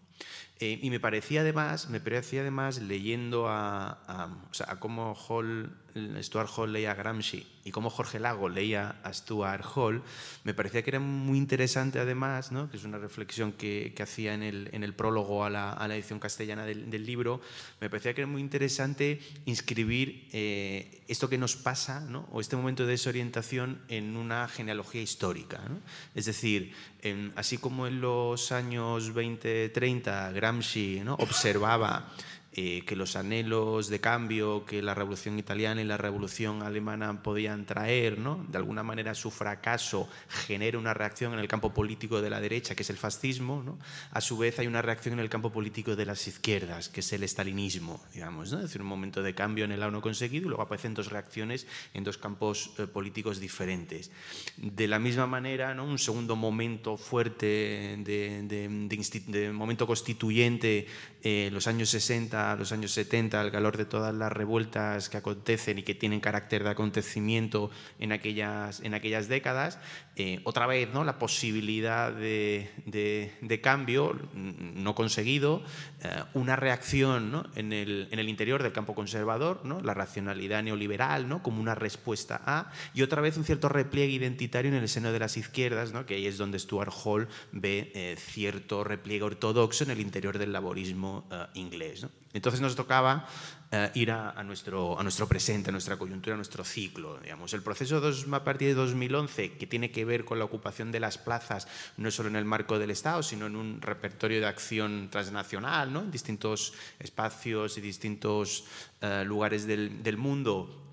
Eh, 0.60 0.80
y 0.82 0.90
me 0.90 1.00
parecía 1.00 1.42
además, 1.42 1.90
me 1.90 2.00
parecía 2.00 2.42
además 2.42 2.82
leyendo 2.82 3.50
a, 3.50 3.90
a, 4.08 4.26
o 4.50 4.54
sea, 4.54 4.68
a 4.70 4.80
cómo 4.80 5.14
Hall, 5.14 5.76
Stuart 6.22 6.50
Hall 6.56 6.74
leía 6.74 6.92
a 6.92 6.96
Gramsci 6.96 7.48
y 7.64 7.72
cómo 7.72 7.90
Jorge 7.90 8.20
Lago 8.20 8.50
leía 8.50 9.00
a 9.04 9.14
Stuart 9.14 9.64
Hall, 9.76 10.04
me 10.44 10.54
parecía 10.54 10.84
que 10.84 10.90
era 10.90 11.00
muy 11.00 11.38
interesante 11.38 12.00
además, 12.00 12.52
¿no? 12.52 12.70
que 12.70 12.78
es 12.78 12.84
una 12.84 12.98
reflexión 12.98 13.54
que, 13.54 13.94
que 13.96 14.04
hacía 14.04 14.34
en 14.34 14.44
el, 14.44 14.70
en 14.74 14.84
el 14.84 14.94
prólogo 14.94 15.46
a 15.46 15.50
la, 15.50 15.72
a 15.72 15.88
la 15.88 15.96
edición 15.96 16.20
castellana 16.20 16.66
del, 16.66 16.90
del, 16.90 17.06
libro, 17.06 17.40
me 17.80 17.90
parecía 17.90 18.14
que 18.14 18.22
era 18.22 18.28
muy 18.28 18.42
interesante 18.42 19.20
inscribir 19.46 20.28
eh, 20.34 21.04
esto 21.08 21.30
que 21.30 21.38
nos 21.38 21.56
pasa, 21.56 22.02
¿no? 22.02 22.28
o 22.32 22.42
este 22.42 22.56
momento 22.56 22.86
de 22.86 22.92
desorientación 22.92 23.82
en 23.88 24.18
una 24.18 24.48
genealogía 24.48 25.02
histórica. 25.02 25.62
¿no? 25.70 25.80
Es 26.14 26.26
decir, 26.26 26.74
en, 27.02 27.32
así 27.36 27.58
como 27.58 27.88
en 27.88 28.02
los 28.02 28.52
años 28.52 29.14
20, 29.14 29.70
30, 29.70 30.32
Gramsci 30.32 31.02
observaba 31.08 32.12
eh, 32.58 32.84
que 32.86 32.96
los 32.96 33.18
anhelos 33.18 33.90
de 33.90 34.00
cambio 34.00 34.64
que 34.66 34.82
la 34.82 34.94
revolución 34.94 35.38
italiana 35.38 35.82
y 35.82 35.84
la 35.84 35.98
revolución 35.98 36.62
alemana 36.62 37.22
podían 37.22 37.66
traer, 37.66 38.18
¿no? 38.18 38.46
de 38.48 38.58
alguna 38.58 38.82
manera 38.82 39.14
su 39.14 39.30
fracaso 39.30 40.08
genera 40.30 40.80
una 40.80 40.94
reacción 40.94 41.34
en 41.34 41.40
el 41.40 41.50
campo 41.50 41.74
político 41.74 42.22
de 42.22 42.30
la 42.30 42.40
derecha, 42.40 42.74
que 42.74 42.84
es 42.84 42.90
el 42.90 42.96
fascismo, 42.96 43.62
¿no? 43.62 43.78
a 44.12 44.22
su 44.22 44.38
vez 44.38 44.58
hay 44.58 44.68
una 44.68 44.82
reacción 44.82 45.16
en 45.16 45.20
el 45.20 45.30
campo 45.30 45.52
político 45.52 45.98
de 45.98 46.06
las 46.06 46.30
izquierdas, 46.30 46.88
que 46.88 47.02
es 47.02 47.12
el 47.12 47.24
estalinismo, 47.24 48.02
digamos, 48.14 48.54
¿no? 48.54 48.60
es 48.60 48.64
decir, 48.64 48.82
un 48.82 48.88
momento 48.88 49.22
de 49.22 49.36
cambio 49.36 49.66
en 49.66 49.74
el 49.74 49.82
lado 49.82 49.92
no 49.92 50.00
conseguido 50.00 50.46
y 50.46 50.48
luego 50.48 50.64
aparecen 50.64 50.94
dos 50.94 51.12
reacciones 51.12 51.68
en 51.94 52.06
dos 52.06 52.18
campos 52.18 52.72
eh, 52.78 52.88
políticos 52.88 53.42
diferentes. 53.42 54.12
De 54.56 54.88
la 54.88 54.98
misma 54.98 55.28
manera, 55.28 55.74
¿no? 55.74 55.84
un 55.84 56.00
segundo 56.00 56.38
momento 56.38 56.96
fuerte 56.96 57.46
de, 57.46 58.44
de, 58.48 58.70
de, 58.70 59.22
de 59.28 59.52
momento 59.52 59.86
constituyente, 59.86 60.88
eh, 61.28 61.50
los 61.52 61.66
años 61.66 61.90
60, 61.90 62.45
los 62.54 62.72
años 62.72 62.92
70, 62.92 63.42
al 63.42 63.52
calor 63.52 63.78
de 63.78 63.86
todas 63.86 64.14
las 64.14 64.32
revueltas 64.32 65.10
que 65.10 65.18
acontecen 65.18 65.80
y 65.80 65.84
que 65.84 65.96
tienen 65.96 66.20
carácter 66.20 66.64
de 66.64 66.70
acontecimiento 66.70 67.72
en 67.98 68.12
aquellas, 68.12 68.82
en 68.82 68.94
aquellas 68.94 69.28
décadas, 69.28 69.80
eh, 70.18 70.40
otra 70.46 70.66
vez 70.66 70.94
¿no? 70.94 71.04
la 71.04 71.20
posibilidad 71.20 72.12
de, 72.12 72.72
de, 72.86 73.34
de 73.42 73.62
cambio 73.62 74.18
no 74.34 74.96
conseguido, 74.96 75.62
eh, 76.04 76.24
una 76.34 76.56
reacción 76.56 77.32
¿no? 77.32 77.46
en, 77.56 77.74
el, 77.74 78.08
en, 78.12 78.20
el, 78.20 78.30
interior 78.30 78.64
del 78.64 78.72
campo 78.72 78.96
conservador, 78.96 79.66
¿no? 79.66 79.82
la 79.82 79.94
racionalidad 79.94 80.64
neoliberal 80.64 81.28
¿no? 81.28 81.44
como 81.44 81.60
una 81.60 81.76
respuesta 81.76 82.42
a, 82.46 82.72
y 82.94 83.02
otra 83.02 83.22
vez 83.22 83.36
un 83.36 83.44
cierto 83.44 83.68
repliegue 83.68 84.14
identitario 84.14 84.72
en 84.72 84.78
el 84.78 84.88
seno 84.88 85.12
de 85.12 85.20
las 85.20 85.36
izquierdas, 85.36 85.92
¿no? 85.92 86.06
que 86.06 86.16
ahí 86.16 86.28
es 86.28 86.38
donde 86.38 86.60
Stuart 86.60 86.94
Hall 87.04 87.28
ve 87.52 87.92
eh, 87.94 88.16
cierto 88.18 88.86
repliegue 88.86 89.24
ortodoxo 89.24 89.84
en 89.84 89.92
el 89.92 90.00
interior 90.00 90.38
del 90.38 90.54
laborismo 90.54 91.28
uh, 91.30 91.58
inglés. 91.60 92.04
¿no? 92.04 92.10
Entonces 92.32 92.62
nos 92.62 92.76
tocaba 92.76 93.28
eh, 93.72 93.92
ir 93.96 94.12
a, 94.12 94.30
a, 94.32 94.44
nuestro, 94.44 94.98
a 94.98 95.04
nuestro 95.04 95.28
presente, 95.28 95.70
a 95.70 95.72
nuestra 95.72 95.98
coyuntura, 95.98 96.36
a 96.36 96.38
nuestro 96.38 96.64
ciclo. 96.64 97.18
Digamos. 97.22 97.54
El 97.54 97.62
proceso 97.64 98.00
dos, 98.00 98.26
a 98.32 98.44
partir 98.44 98.70
de 98.70 98.74
2011, 98.74 99.54
que 99.54 99.68
tiene 99.68 99.92
que 99.92 100.05
ver 100.06 100.26
con 100.26 100.40
la 100.40 100.46
ocupación 100.46 100.92
de 100.92 101.00
las 101.00 101.18
plazas, 101.18 101.68
no 101.98 102.12
solo 102.12 102.30
en 102.30 102.36
el 102.36 102.46
marco 102.46 102.80
del 102.80 102.92
Estado, 102.92 103.24
sino 103.24 103.48
en 103.48 103.56
un 103.56 103.82
repertorio 103.82 104.40
de 104.40 104.48
acción 104.48 105.10
transnacional, 105.12 105.92
¿no? 105.92 106.02
en 106.02 106.12
distintos 106.12 106.74
espacios 107.00 107.78
y 107.78 107.82
distintos 107.82 108.66
eh, 109.02 109.24
lugares 109.26 109.68
del, 109.68 110.02
del 110.04 110.18
mundo, 110.18 110.86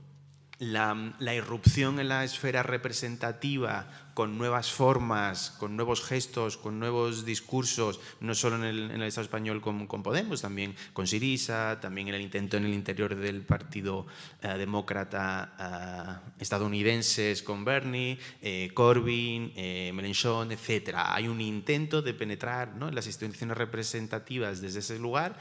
la, 0.62 1.34
irrupción 1.34 1.98
en 1.98 2.08
la 2.08 2.22
esfera 2.22 2.62
representativa 2.62 3.90
con 4.14 4.38
nuevas 4.38 4.70
formas, 4.70 5.50
con 5.58 5.74
nuevos 5.74 6.02
gestos, 6.04 6.56
con 6.56 6.78
nuevos 6.78 7.24
discursos, 7.24 7.98
no 8.20 8.34
solo 8.34 8.56
en 8.56 8.64
el, 8.64 9.02
Estado 9.02 9.24
español 9.24 9.60
con, 9.60 9.88
Podemos, 9.88 10.42
también 10.42 10.76
con 10.92 11.06
Sirisa, 11.06 11.80
también 11.80 12.08
en 12.08 12.14
el 12.14 12.20
intento 12.20 12.58
en 12.58 12.66
el 12.66 12.74
interior 12.74 13.16
del 13.16 13.42
Partido 13.42 14.06
eh, 14.42 14.56
Demócrata 14.56 16.20
eh, 16.22 16.30
estadounidenses 16.38 17.42
con 17.42 17.64
Bernie, 17.64 18.18
eh, 18.40 18.70
Corbyn, 18.72 19.52
eh, 19.56 19.90
Mélenchon, 19.92 20.52
etc. 20.52 20.94
Hay 20.94 21.26
un 21.26 21.40
intento 21.40 22.02
de 22.02 22.14
penetrar 22.14 22.76
¿no? 22.76 22.88
en 22.88 22.94
las 22.94 23.06
instituciones 23.06 23.56
representativas 23.56 24.60
desde 24.60 24.78
ese 24.80 24.98
lugar 24.98 25.36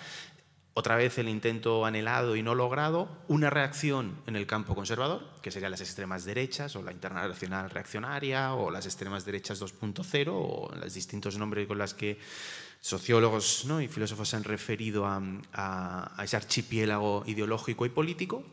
otra 0.73 0.95
vez 0.95 1.17
el 1.17 1.27
intento 1.27 1.85
anhelado 1.85 2.35
y 2.35 2.43
no 2.43 2.55
logrado, 2.55 3.09
una 3.27 3.49
reacción 3.49 4.21
en 4.25 4.35
el 4.35 4.47
campo 4.47 4.73
conservador, 4.73 5.27
que 5.41 5.51
serían 5.51 5.71
las 5.71 5.81
extremas 5.81 6.23
derechas 6.23 6.75
o 6.75 6.81
la 6.81 6.93
internacional 6.93 7.69
reaccionaria 7.69 8.53
o 8.53 8.71
las 8.71 8.85
extremas 8.85 9.25
derechas 9.25 9.61
2.0 9.61 10.29
o 10.29 10.71
los 10.73 10.93
distintos 10.93 11.37
nombres 11.37 11.67
con 11.67 11.77
los 11.77 11.93
que 11.93 12.19
sociólogos 12.79 13.65
y 13.81 13.87
filósofos 13.87 14.29
se 14.29 14.37
han 14.37 14.43
referido 14.43 15.05
a 15.05 16.23
ese 16.23 16.37
archipiélago 16.37 17.23
ideológico 17.27 17.85
y 17.85 17.89
político, 17.89 18.43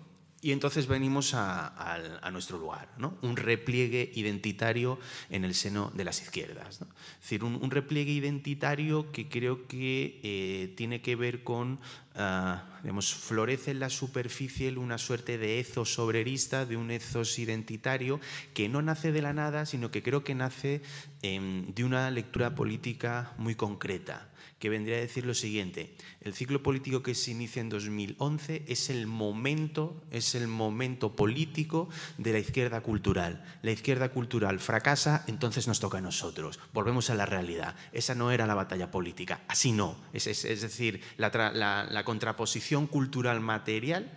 Y 0.41 0.53
entonces 0.53 0.87
venimos 0.87 1.35
a, 1.35 2.31
nuestro 2.31 2.59
lugar, 2.59 2.89
¿no? 2.97 3.19
un 3.23 3.37
repliegue 3.37 4.13
identitario 4.15 5.01
en 5.31 5.45
el 5.45 5.55
seno 5.55 5.91
de 5.95 6.05
las 6.05 6.23
izquierdas. 6.23 6.81
Es 6.81 7.21
decir, 7.23 7.43
un, 7.43 7.71
repliegue 7.71 8.13
identitario 8.13 9.11
que 9.11 9.29
creo 9.29 9.67
que 9.67 10.21
eh, 10.23 10.75
tiene 10.77 11.03
que 11.03 11.17
ver 11.17 11.43
con, 11.43 11.81
uh, 12.15 12.83
digamos, 12.83 13.13
florece 13.15 13.73
en 13.73 13.81
la 13.81 13.91
superficie 13.91 14.71
una 14.79 14.99
suerte 14.99 15.39
de 15.39 15.59
ethos 15.59 15.99
obrerista, 15.99 16.67
de 16.67 16.77
un 16.77 16.93
ethos 16.93 17.39
identitario 17.41 18.21
que 18.55 18.69
no 18.69 18.81
nace 18.81 19.11
de 19.11 19.23
la 19.23 19.33
nada, 19.33 19.67
sino 19.67 19.91
que 19.91 20.05
creo 20.05 20.23
que 20.23 20.37
nace 20.37 20.83
em, 21.23 21.75
de 21.75 21.83
una 21.83 22.13
lectura 22.13 22.55
política 22.55 23.33
muy 23.39 23.57
concreta 23.57 24.28
que 24.59 24.69
vendría 24.69 24.97
a 24.97 25.01
decir 25.01 25.25
lo 25.25 25.35
siguiente. 25.35 25.95
El 26.21 26.35
ciclo 26.35 26.63
político 26.63 27.03
que 27.03 27.15
se 27.15 27.31
inicia 27.31 27.61
en 27.61 27.69
2011 27.69 28.65
es 28.67 28.91
el 28.91 29.07
momento, 29.07 30.03
es 30.11 30.35
el 30.35 30.49
momento 30.49 31.15
político 31.15 31.89
de 32.17 32.33
la 32.33 32.39
izquierda 32.39 32.81
cultural. 32.81 33.45
La 33.63 33.71
izquierda 33.71 34.11
cultural 34.11 34.59
fracasa, 34.59 35.25
entonces 35.29 35.69
nos 35.69 35.81
toca 35.81 35.99
a 35.99 36.03
nosotros. 36.03 36.59
Volvemos 36.73 37.11
a 37.11 37.15
la 37.15 37.27
realidad. 37.27 37.77
Esa 37.93 38.15
no 38.15 38.31
era 38.31 38.47
la 38.47 38.55
batalla 38.55 38.91
política. 38.91 39.43
Así 39.49 39.73
no. 39.73 39.97
Es, 40.13 40.25
decir, 40.25 41.03
la, 41.17 42.03
contraposición 42.05 42.87
cultural 42.87 43.41
material, 43.41 44.11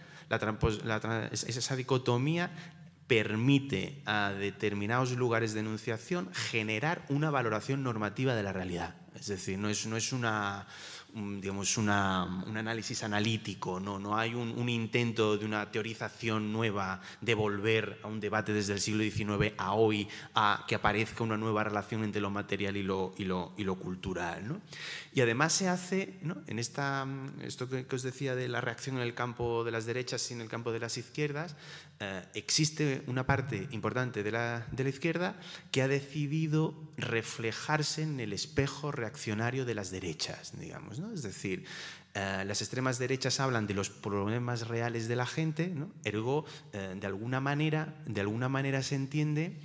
esa 1.31 1.75
dicotomía 1.75 2.51
permite 3.11 4.01
a 4.05 4.31
determinados 4.31 5.11
lugares 5.11 5.53
de 5.53 5.59
enunciación 5.59 6.29
generar 6.33 7.03
una 7.09 7.29
valoración 7.29 7.83
normativa 7.83 8.35
de 8.35 8.43
la 8.43 8.53
realidad. 8.53 9.00
Es 9.21 9.27
decir, 9.27 9.59
no 9.59 9.69
es, 9.69 9.85
no 9.85 9.97
es 9.97 10.13
una, 10.13 10.65
digamos, 11.13 11.77
un 11.77 11.89
análisis 11.89 13.03
analítico, 13.03 13.79
no, 13.79 13.99
no 13.99 14.17
hay 14.17 14.33
un, 14.33 14.67
intento 14.67 15.37
de 15.37 15.45
una 15.45 15.69
teorización 15.69 16.51
nueva 16.51 16.99
de 17.21 17.35
volver 17.35 17.99
a 18.01 18.07
un 18.07 18.19
debate 18.19 18.51
desde 18.51 18.73
el 18.73 18.81
siglo 18.81 19.03
XIX 19.03 19.53
a 19.59 19.73
hoy, 19.73 20.07
a 20.33 20.65
que 20.67 20.73
aparezca 20.73 21.23
una 21.23 21.37
nueva 21.37 21.63
relación 21.63 22.03
entre 22.03 22.19
lo 22.19 22.31
material 22.31 22.75
y 22.77 22.81
lo, 22.81 23.13
y 23.15 23.25
lo, 23.25 23.53
y 23.57 23.63
lo 23.63 23.75
cultural. 23.75 24.47
¿no? 24.47 24.59
Y 25.13 25.21
además 25.21 25.51
se 25.51 25.67
hace, 25.67 26.19
en 26.47 26.57
esta, 26.57 27.05
esto 27.41 27.67
que, 27.67 27.85
os 27.93 28.01
decía 28.01 28.33
de 28.33 28.47
la 28.47 28.61
reacción 28.61 28.95
en 28.95 29.01
el 29.01 29.13
campo 29.13 29.65
de 29.65 29.71
las 29.71 29.85
derechas 29.85 30.31
y 30.31 30.33
en 30.33 30.41
el 30.41 30.47
campo 30.47 30.71
de 30.71 30.79
las 30.79 30.97
izquierdas, 30.97 31.55
eh, 31.99 32.23
existe 32.33 33.03
una 33.07 33.25
parte 33.25 33.67
importante 33.71 34.23
de 34.23 34.31
la, 34.31 34.65
de 34.71 34.83
la 34.83 34.89
izquierda 34.89 35.35
que 35.71 35.81
ha 35.81 35.89
decidido 35.89 36.73
reflejarse 36.95 38.03
en 38.03 38.21
el 38.21 38.31
espejo 38.31 38.91
reaccionario 38.93 39.65
de 39.65 39.75
las 39.75 39.91
derechas, 39.91 40.57
digamos. 40.57 40.99
Es 41.13 41.23
decir, 41.23 41.65
eh, 42.13 42.43
las 42.45 42.61
extremas 42.61 42.99
derechas 42.99 43.39
hablan 43.39 43.67
de 43.67 43.73
los 43.73 43.89
problemas 43.89 44.67
reales 44.67 45.07
de 45.07 45.15
la 45.15 45.25
gente, 45.25 45.73
ergo, 46.03 46.45
eh, 46.73 46.97
de, 46.99 47.07
alguna 47.07 47.39
manera, 47.39 47.95
de 48.05 48.19
alguna 48.19 48.49
manera 48.49 48.83
se 48.83 48.95
entiende 48.95 49.59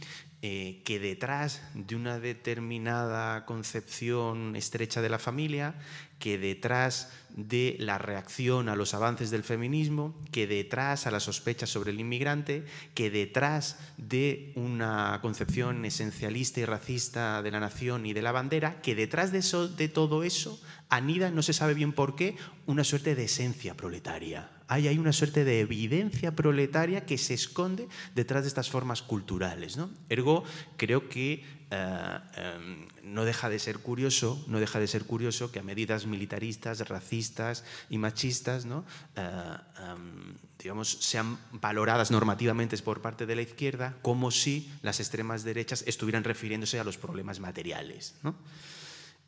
eh, 0.48 0.80
que 0.84 1.00
detrás 1.00 1.60
de 1.74 1.96
una 1.96 2.20
determinada 2.20 3.44
concepción 3.46 4.54
estrecha 4.54 5.02
de 5.02 5.08
la 5.08 5.18
familia, 5.18 5.74
que 6.20 6.38
detrás 6.38 7.10
de 7.30 7.74
la 7.80 7.98
reacción 7.98 8.68
a 8.68 8.76
los 8.76 8.94
avances 8.94 9.32
del 9.32 9.42
feminismo, 9.42 10.14
que 10.30 10.46
detrás 10.46 11.08
a 11.08 11.10
las 11.10 11.24
sospechas 11.24 11.68
sobre 11.68 11.90
el 11.90 11.98
inmigrante, 11.98 12.64
que 12.94 13.10
detrás 13.10 13.76
de 13.96 14.52
una 14.54 15.18
concepción 15.20 15.84
esencialista 15.84 16.60
y 16.60 16.64
racista 16.64 17.42
de 17.42 17.50
la 17.50 17.58
nación 17.58 18.06
y 18.06 18.12
de 18.12 18.22
la 18.22 18.30
bandera, 18.30 18.80
que 18.82 18.94
detrás 18.94 19.32
de, 19.32 19.38
eso, 19.38 19.66
de 19.66 19.88
todo 19.88 20.22
eso 20.22 20.62
anida, 20.88 21.32
no 21.32 21.42
se 21.42 21.54
sabe 21.54 21.74
bien 21.74 21.92
por 21.92 22.14
qué, 22.14 22.36
una 22.66 22.84
suerte 22.84 23.16
de 23.16 23.24
esencia 23.24 23.74
proletaria. 23.74 24.55
Hay, 24.68 24.88
hay 24.88 24.98
una 24.98 25.12
suerte 25.12 25.44
de 25.44 25.60
evidencia 25.60 26.34
proletaria 26.34 27.06
que 27.06 27.18
se 27.18 27.34
esconde 27.34 27.88
detrás 28.14 28.42
de 28.42 28.48
estas 28.48 28.70
formas 28.70 29.02
culturales. 29.02 29.76
¿no? 29.76 29.90
Ergo, 30.08 30.44
creo 30.76 31.08
que 31.08 31.44
eh, 31.70 32.18
em, 32.36 32.86
no 33.02 33.24
deja 33.24 33.48
de 33.48 33.58
ser 33.58 33.78
curioso, 33.78 34.44
no 34.46 34.60
deja 34.60 34.78
de 34.78 34.86
ser 34.86 35.04
curioso 35.04 35.50
que 35.50 35.58
a 35.58 35.62
medidas 35.62 36.06
militaristas, 36.06 36.88
racistas 36.88 37.64
y 37.90 37.98
machistas, 37.98 38.66
¿no? 38.66 38.84
Eh, 39.16 39.56
em, 39.82 40.34
digamos, 40.58 40.98
sean 41.00 41.38
valoradas 41.52 42.10
normativamente 42.10 42.76
por 42.78 43.00
parte 43.02 43.26
de 43.26 43.36
la 43.36 43.42
izquierda 43.42 43.96
como 44.02 44.30
si 44.30 44.70
las 44.82 45.00
extremas 45.00 45.44
derechas 45.44 45.84
estuvieran 45.86 46.24
refiriéndose 46.24 46.78
a 46.78 46.84
los 46.84 46.98
problemas 46.98 47.40
materiales. 47.40 48.14
¿no? 48.22 48.34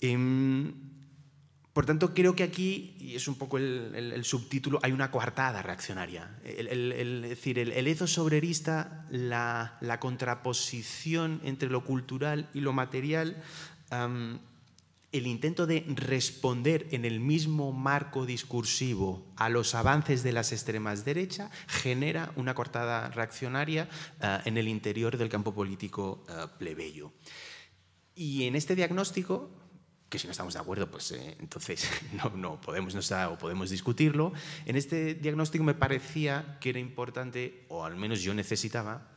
Em, 0.01 0.75
por 1.79 1.87
tanto, 1.87 2.13
creo 2.13 2.35
que 2.35 2.43
aquí, 2.43 2.97
y 2.99 3.15
es 3.15 3.29
un 3.29 3.37
poco 3.37 3.57
el, 3.57 4.25
subtítulo, 4.25 4.81
hay 4.83 4.91
una 4.91 5.13
coartada 5.13 5.63
reaccionaria. 5.63 6.29
Es 6.43 6.67
decir, 7.23 7.61
el, 7.61 7.87
ethos 7.87 8.19
obrerista, 8.19 9.07
la, 9.11 9.79
contraposición 10.01 11.41
entre 11.45 11.71
lo 11.71 11.85
cultural 11.85 12.49
y 12.53 12.63
lo 12.63 12.73
material, 12.73 13.41
el 13.93 15.27
intento 15.29 15.69
de 15.69 15.85
responder 15.87 16.89
en 16.91 17.05
el 17.05 17.21
mismo 17.21 17.71
marco 17.71 18.27
discursivo 18.27 19.25
a 19.37 19.49
los 19.49 19.77
avances 19.77 20.25
de 20.25 20.33
las 20.33 20.51
extremas 20.51 21.05
derechas 21.05 21.49
genera 21.69 22.33
una 22.35 22.55
coartada 22.55 23.09
reaccionaria 23.11 23.89
ah, 24.21 24.43
en 24.45 24.59
el 24.59 24.67
interior 24.67 25.17
del 25.17 25.29
campo 25.29 25.55
político 25.55 26.27
ah, 26.29 26.51
plebeyo. 26.59 27.13
Y 28.17 28.49
en 28.49 28.57
este 28.57 28.75
diagnóstico, 28.75 29.49
que 30.09 30.19
si 30.19 30.27
no 30.27 30.31
estamos 30.31 30.55
de 30.55 30.61
acuerdo, 30.61 30.91
pues 30.91 31.13
eh, 31.13 31.37
entonces 31.39 31.89
no, 32.13 32.31
no 32.31 32.61
podemos 32.61 32.95
no 32.95 33.01
estar, 33.01 33.29
o 33.29 33.39
podemos 33.39 33.71
discutirlo. 33.71 34.33
En 34.65 34.77
este 34.77 35.15
diagnóstico 35.15 35.65
me 35.65 35.75
parecía 35.75 36.59
que 36.61 36.71
era 36.71 36.79
importante, 36.79 37.65
o 37.69 37.85
al 37.85 37.97
menos 37.97 38.23
yo 38.23 38.35
necesitaba, 38.35 39.09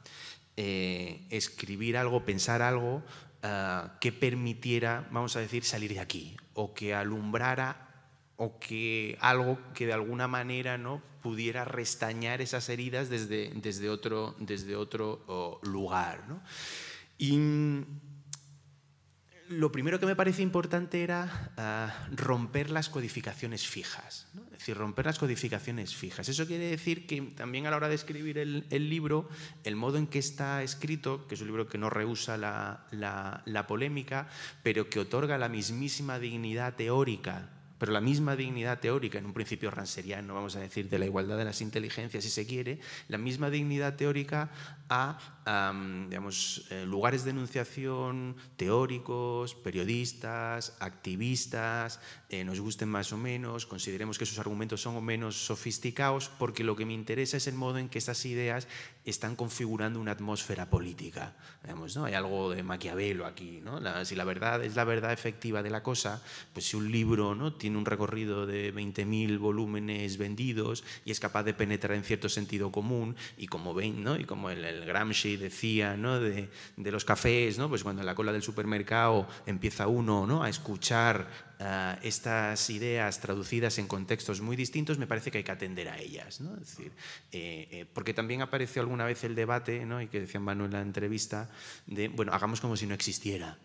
eh, 0.58 1.26
escribir 1.30 1.98
algo, 1.98 2.26
pensar 2.26 2.62
algo 2.62 3.04
eh, 3.42 3.82
que 4.00 4.12
permitiera, 4.12 5.08
vamos 5.12 5.36
a 5.36 5.40
decir, 5.40 5.64
salir 5.64 5.94
de 5.94 6.00
aquí, 6.00 6.36
o 6.54 6.74
que 6.74 6.94
alumbrara, 6.94 7.88
o 8.36 8.60
que 8.60 9.18
algo 9.22 9.60
que 9.74 9.86
de 9.86 9.94
alguna 9.94 10.28
manera 10.28 10.78
no 10.78 11.02
pudiera 11.22 11.64
restañar 11.64 12.42
esas 12.42 12.68
heridas 12.70 13.08
desde, 13.08 13.52
desde 13.54 13.90
otro, 13.90 14.36
desde 14.40 14.76
otro 14.76 15.60
lugar. 15.62 16.28
¿no? 16.28 16.42
Y 17.20 17.38
lo 19.52 19.72
primero 19.72 20.00
que 20.00 20.06
me 20.06 20.16
parece 20.16 20.42
importante 20.42 21.04
era 21.04 21.52
ah, 21.58 22.08
romper 22.12 22.70
las 22.70 22.90
codificaciones 22.90 23.68
fijas. 23.68 24.28
Es 24.54 24.60
decir, 24.60 24.78
romper 24.78 25.06
las 25.06 25.20
codificaciones 25.20 25.96
fijas. 25.96 26.28
Eso 26.30 26.48
quiere 26.48 26.66
decir 26.66 27.08
que 27.08 27.22
también 27.22 27.68
a 27.68 27.72
la 27.72 27.78
hora 27.78 27.90
de 27.90 27.96
escribir 27.96 28.38
el, 28.38 28.90
libro, 28.90 29.30
el 29.64 29.76
modo 29.76 29.98
en 29.98 30.08
que 30.08 30.20
está 30.20 30.64
escrito, 30.64 31.28
que 31.28 31.36
es 31.36 31.42
un 31.42 31.48
libro 31.48 31.68
que 31.68 31.78
no 31.78 31.90
rehúsa 31.90 32.38
la, 32.38 32.86
la 32.92 33.68
polémica, 33.68 34.28
pero 34.64 34.90
que 34.90 35.00
otorga 35.00 35.38
la 35.38 35.50
mismísima 35.50 36.20
dignidad 36.20 36.76
teórica 36.76 37.50
pero 37.82 37.94
la 37.94 38.00
misma 38.00 38.36
dignidad 38.36 38.80
teórica, 38.80 39.18
en 39.18 39.26
un 39.26 39.34
principio 39.34 39.72
ranseriano, 39.72 40.36
vamos 40.36 40.56
a 40.56 40.60
decir, 40.60 40.88
de 40.88 41.00
la 41.00 41.08
igualdad 41.08 41.36
de 41.36 41.46
las 41.46 41.62
inteligencias, 41.62 42.24
si 42.24 42.30
se 42.30 42.46
quiere, 42.46 42.80
la 43.08 43.18
misma 43.18 43.50
dignidad 43.50 43.96
teórica 43.96 44.52
a 44.88 45.18
digamos, 46.08 46.68
eh, 46.70 46.86
lugares 46.86 47.24
de 47.24 47.32
enunciación 47.32 48.36
teóricos, 48.58 49.56
periodistas, 49.56 50.78
activistas, 50.80 52.00
eh, 52.30 52.44
nos 52.44 52.60
gusten 52.60 52.88
más 52.88 53.12
o 53.12 53.18
menos, 53.18 53.66
consideremos 53.66 54.20
que 54.20 54.28
sus 54.28 54.38
argumentos 54.38 54.82
son 54.82 54.96
o 54.96 55.02
menos 55.02 55.36
sofisticados, 55.36 56.30
porque 56.38 56.64
lo 56.64 56.76
que 56.76 56.86
me 56.86 56.94
interesa 56.94 57.38
es 57.38 57.48
el 57.48 57.56
modo 57.56 57.80
en 57.80 57.90
que 57.90 57.98
estas 57.98 58.24
ideas 58.26 58.68
están 59.06 59.36
configurando 59.36 60.00
una 60.00 60.12
atmósfera 60.12 60.70
política. 60.70 61.34
¿no? 61.96 62.06
Hay 62.06 62.14
algo 62.14 62.52
de 62.52 62.64
Maquiavelo 62.64 63.26
aquí. 63.26 63.62
¿no? 63.64 63.80
si 64.06 64.16
la 64.16 64.24
verdad 64.24 64.64
es 64.64 64.76
la 64.76 64.84
verdad 64.84 65.12
efectiva 65.12 65.64
de 65.64 65.70
la 65.70 65.84
cosa, 65.84 66.22
pues 66.54 66.68
si 66.68 66.78
un 66.78 66.92
libro 66.92 67.36
¿no? 67.36 67.54
tiene 67.54 67.78
un 67.78 67.86
recorrido 67.86 68.46
de 68.46 68.74
20.000 68.74 69.40
volúmenes 69.40 70.18
vendidos 70.18 70.84
y 71.06 71.12
es 71.12 71.20
capaz 71.20 71.44
de 71.44 71.54
penetrar 71.54 71.98
en 71.98 72.04
cierto 72.04 72.30
sentido 72.30 72.72
común, 72.72 73.16
y 73.38 73.48
como 73.48 73.74
ven, 73.74 74.04
¿no? 74.04 74.18
y 74.18 74.26
como 74.26 74.50
el, 74.50 74.64
el 74.64 74.86
Gramsci 74.86 75.38
decía 75.38 75.98
¿no? 75.98 76.20
de, 76.20 76.50
de, 76.78 76.92
los 76.92 77.06
cafés, 77.06 77.58
¿no? 77.58 77.70
pues 77.70 77.84
cuando 77.84 78.02
en 78.02 78.06
la 78.06 78.16
cola 78.16 78.32
del 78.32 78.44
supermercado 78.44 79.28
empieza 79.46 79.88
uno 79.88 80.28
¿no? 80.28 80.44
a 80.44 80.50
escuchar 80.50 81.51
Estas 82.02 82.70
ideas 82.70 83.20
traducidas 83.20 83.78
en 83.78 83.88
contextos 83.88 84.42
muy 84.42 84.56
distintos, 84.56 84.98
me 84.98 85.08
parece 85.08 85.32
que 85.32 85.40
hay 85.40 85.44
que 85.44 85.52
atender 85.52 85.90
a 85.90 85.98
ellas. 86.00 86.42
¿no? 86.42 86.56
Decir, 86.56 86.92
eh, 87.32 87.68
eh, 87.72 87.86
porque 87.94 88.14
también 88.14 88.42
apareció 88.42 88.82
alguna 88.82 89.06
vez 89.06 89.24
el 89.24 89.36
debate, 89.36 89.86
¿no? 89.86 90.02
y 90.02 90.08
que 90.08 90.22
decía 90.22 90.40
Manuel 90.40 90.72
en 90.72 90.74
la 90.74 90.82
entrevista, 90.82 91.50
de, 91.86 92.08
bueno, 92.08 92.34
hagamos 92.34 92.62
como 92.62 92.76
si 92.78 92.88
no 92.88 92.94
existiera. 92.94 93.58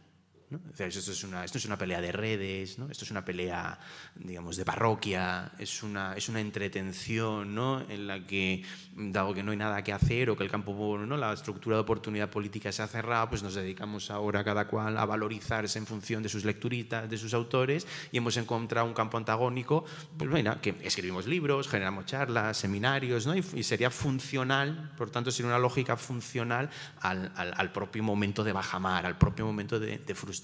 Esto, 0.78 1.10
es 1.10 1.24
una, 1.24 1.44
esto 1.44 1.58
es 1.58 1.64
una 1.64 1.76
pelea 1.76 2.00
de 2.00 2.12
redes, 2.12 2.78
¿no? 2.78 2.88
esto 2.88 3.04
es 3.04 3.10
una 3.10 3.24
pelea, 3.24 3.78
digamos, 4.14 4.56
de 4.56 4.64
parroquia, 4.64 5.50
es 5.58 5.82
una, 5.82 6.14
es 6.14 6.28
una 6.28 6.40
entretención 6.40 7.52
¿no? 7.52 7.80
en 7.88 8.06
la 8.06 8.24
que, 8.24 8.62
dado 8.94 9.34
que 9.34 9.42
no 9.42 9.50
hay 9.50 9.56
nada 9.56 9.82
que 9.82 9.92
hacer 9.92 10.30
o 10.30 10.36
que 10.36 10.44
el 10.44 10.50
campo, 10.50 10.98
¿no? 10.98 11.16
la 11.16 11.32
estructura 11.32 11.76
de 11.76 11.82
oportunidad 11.82 12.30
política 12.30 12.70
se 12.70 12.82
ha 12.82 12.86
cerrado, 12.86 13.28
pues 13.28 13.42
nos 13.42 13.54
dedicamos 13.54 14.10
ahora 14.10 14.44
cada 14.44 14.68
cual 14.68 14.96
a 14.98 15.04
valorizarse 15.04 15.80
en 15.80 15.86
función 15.86 16.22
de 16.22 16.28
sus 16.28 16.44
lecturitas, 16.44 17.10
de 17.10 17.18
sus 17.18 17.34
autores, 17.34 17.86
y 18.12 18.18
hemos 18.18 18.36
encontrado 18.36 18.86
un 18.86 18.94
campo 18.94 19.16
antagónico, 19.16 19.84
pues 20.16 20.30
bueno, 20.30 20.60
que 20.60 20.76
escribimos 20.82 21.26
libros, 21.26 21.66
generamos 21.66 22.06
charlas, 22.06 22.56
seminarios, 22.56 23.26
¿no? 23.26 23.34
y, 23.34 23.42
sería 23.66 23.90
funcional, 23.90 24.92
por 24.96 25.10
tanto, 25.10 25.32
sería 25.32 25.48
una 25.48 25.58
lógica 25.58 25.96
funcional 25.96 26.70
al, 27.00 27.32
al, 27.34 27.72
propio 27.72 28.04
momento 28.04 28.44
de 28.44 28.52
bajamar, 28.52 29.06
al 29.06 29.18
propio 29.18 29.44
momento 29.44 29.80
de, 29.80 29.98
de 29.98 30.14
frustración 30.14 30.35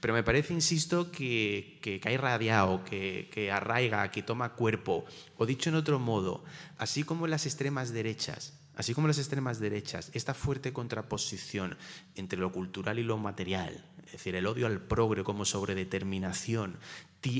pero 0.00 0.14
me 0.14 0.22
parece, 0.22 0.54
insisto, 0.54 1.10
que, 1.10 1.78
que, 1.82 2.00
ha 2.04 2.12
irradiado, 2.12 2.84
que, 2.84 3.28
que 3.32 3.50
arraiga, 3.50 4.10
que 4.10 4.22
toma 4.22 4.54
cuerpo. 4.54 5.04
O 5.36 5.46
dicho 5.46 5.70
en 5.70 5.76
otro 5.76 5.98
modo, 5.98 6.44
así 6.78 7.04
como 7.04 7.26
las 7.26 7.46
extremas 7.46 7.92
derechas 7.92 8.54
Así 8.76 8.92
como 8.92 9.06
las 9.06 9.18
extremas 9.18 9.60
derechas, 9.60 10.10
esta 10.14 10.34
fuerte 10.34 10.72
contraposición 10.72 11.76
entre 12.16 12.40
lo 12.40 12.50
cultural 12.50 12.98
y 12.98 13.04
lo 13.04 13.16
material, 13.16 13.84
es 14.06 14.12
decir, 14.12 14.34
el 14.34 14.46
odio 14.46 14.66
al 14.66 14.80
progre 14.80 15.22
como 15.22 15.44
sobredeterminación, 15.44 16.76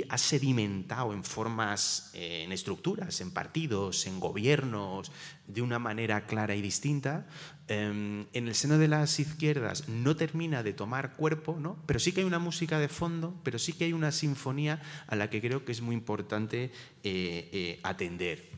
ha 0.08 0.18
sedimentado 0.18 1.12
en 1.12 1.24
formas, 1.24 2.10
eh, 2.14 2.42
en 2.44 2.52
estructuras, 2.52 3.20
en 3.20 3.30
partidos, 3.30 4.06
en 4.06 4.20
gobiernos, 4.20 5.12
de 5.46 5.62
una 5.62 5.78
manera 5.78 6.26
clara 6.26 6.54
y 6.54 6.62
distinta. 6.62 7.26
Em, 7.68 8.26
en 8.32 8.48
el 8.48 8.54
seno 8.54 8.78
de 8.78 8.88
las 8.88 9.18
izquierdas 9.20 9.88
no 9.88 10.16
termina 10.16 10.62
de 10.62 10.72
tomar 10.72 11.14
cuerpo, 11.14 11.58
¿no? 11.58 11.78
pero 11.86 11.98
sí 11.98 12.12
que 12.12 12.20
hay 12.20 12.26
una 12.26 12.38
música 12.38 12.78
de 12.78 12.88
fondo, 12.88 13.38
pero 13.42 13.58
sí 13.58 13.72
que 13.72 13.84
hay 13.84 13.92
una 13.92 14.12
sinfonía 14.12 14.82
a 15.06 15.16
la 15.16 15.30
que 15.30 15.40
creo 15.40 15.64
que 15.64 15.72
es 15.72 15.80
muy 15.80 15.94
importante 15.94 16.72
eh, 17.02 17.50
eh, 17.52 17.80
atender. 17.82 18.50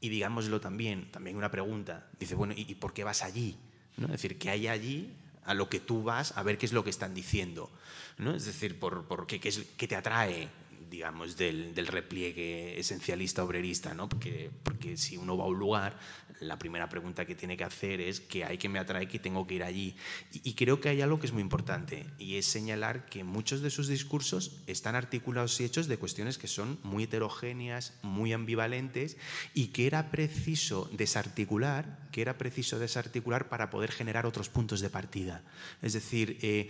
Y 0.00 0.10
digámoslo 0.10 0.60
también, 0.60 1.10
también 1.10 1.36
una 1.36 1.50
pregunta, 1.50 2.08
dice, 2.18 2.34
bueno, 2.34 2.54
¿y, 2.56 2.74
por 2.74 2.92
qué 2.92 3.04
vas 3.04 3.22
allí? 3.22 3.56
¿No? 3.96 4.06
Es 4.06 4.12
decir, 4.12 4.38
¿qué 4.38 4.50
hay 4.50 4.68
allí 4.68 5.14
a 5.44 5.54
lo 5.54 5.68
que 5.68 5.80
tú 5.80 6.02
vas 6.02 6.36
a 6.36 6.42
ver 6.42 6.58
qué 6.58 6.66
es 6.66 6.72
lo 6.72 6.84
que 6.84 6.90
están 6.90 7.14
diciendo? 7.14 7.70
¿No? 8.18 8.34
Es 8.34 8.44
decir, 8.44 8.78
¿por, 8.78 9.06
por 9.06 9.26
qué, 9.26 9.40
qué, 9.40 9.88
te 9.88 9.96
atrae? 9.96 10.48
digamos, 10.90 11.36
del, 11.36 11.74
del, 11.74 11.88
repliegue 11.88 12.78
esencialista 12.78 13.42
obrerista, 13.42 13.94
¿no? 13.94 14.08
Porque, 14.08 14.50
porque 14.62 14.96
si 14.96 15.16
uno 15.16 15.36
va 15.36 15.42
a 15.42 15.48
un 15.48 15.58
lugar, 15.58 15.98
la 16.40 16.58
primera 16.58 16.88
pregunta 16.88 17.26
que 17.26 17.34
tiene 17.34 17.56
que 17.56 17.64
hacer 17.64 18.00
es 18.00 18.20
¿qué 18.20 18.44
hay 18.44 18.58
que 18.58 18.68
me 18.68 18.78
atrae 18.78 19.08
que 19.08 19.18
tengo 19.18 19.46
que 19.46 19.54
ir 19.54 19.64
allí? 19.64 19.96
Y, 20.32 20.50
y, 20.50 20.54
creo 20.54 20.80
que 20.80 20.88
hay 20.88 21.00
algo 21.00 21.18
que 21.18 21.26
es 21.26 21.32
muy 21.32 21.42
importante 21.42 22.06
y 22.18 22.36
es 22.36 22.46
señalar 22.46 23.06
que 23.06 23.24
muchos 23.24 23.60
de 23.60 23.70
sus 23.70 23.88
discursos 23.88 24.62
están 24.66 24.94
articulados 24.94 25.60
y 25.60 25.64
hechos 25.64 25.86
de 25.86 25.98
cuestiones 25.98 26.38
que 26.38 26.48
son 26.48 26.78
muy 26.82 27.04
heterogéneas, 27.04 27.94
muy 28.02 28.32
ambivalentes 28.32 29.16
y 29.52 29.68
que 29.68 29.86
era 29.86 30.10
preciso 30.10 30.88
desarticular, 30.92 32.08
que 32.12 32.22
era 32.22 32.38
preciso 32.38 32.78
desarticular 32.78 33.48
para 33.48 33.70
poder 33.70 33.90
generar 33.92 34.26
otros 34.26 34.48
puntos 34.48 34.80
de 34.80 34.90
partida. 34.90 35.44
Es 35.82 35.92
decir, 35.92 36.38
eh, 36.42 36.68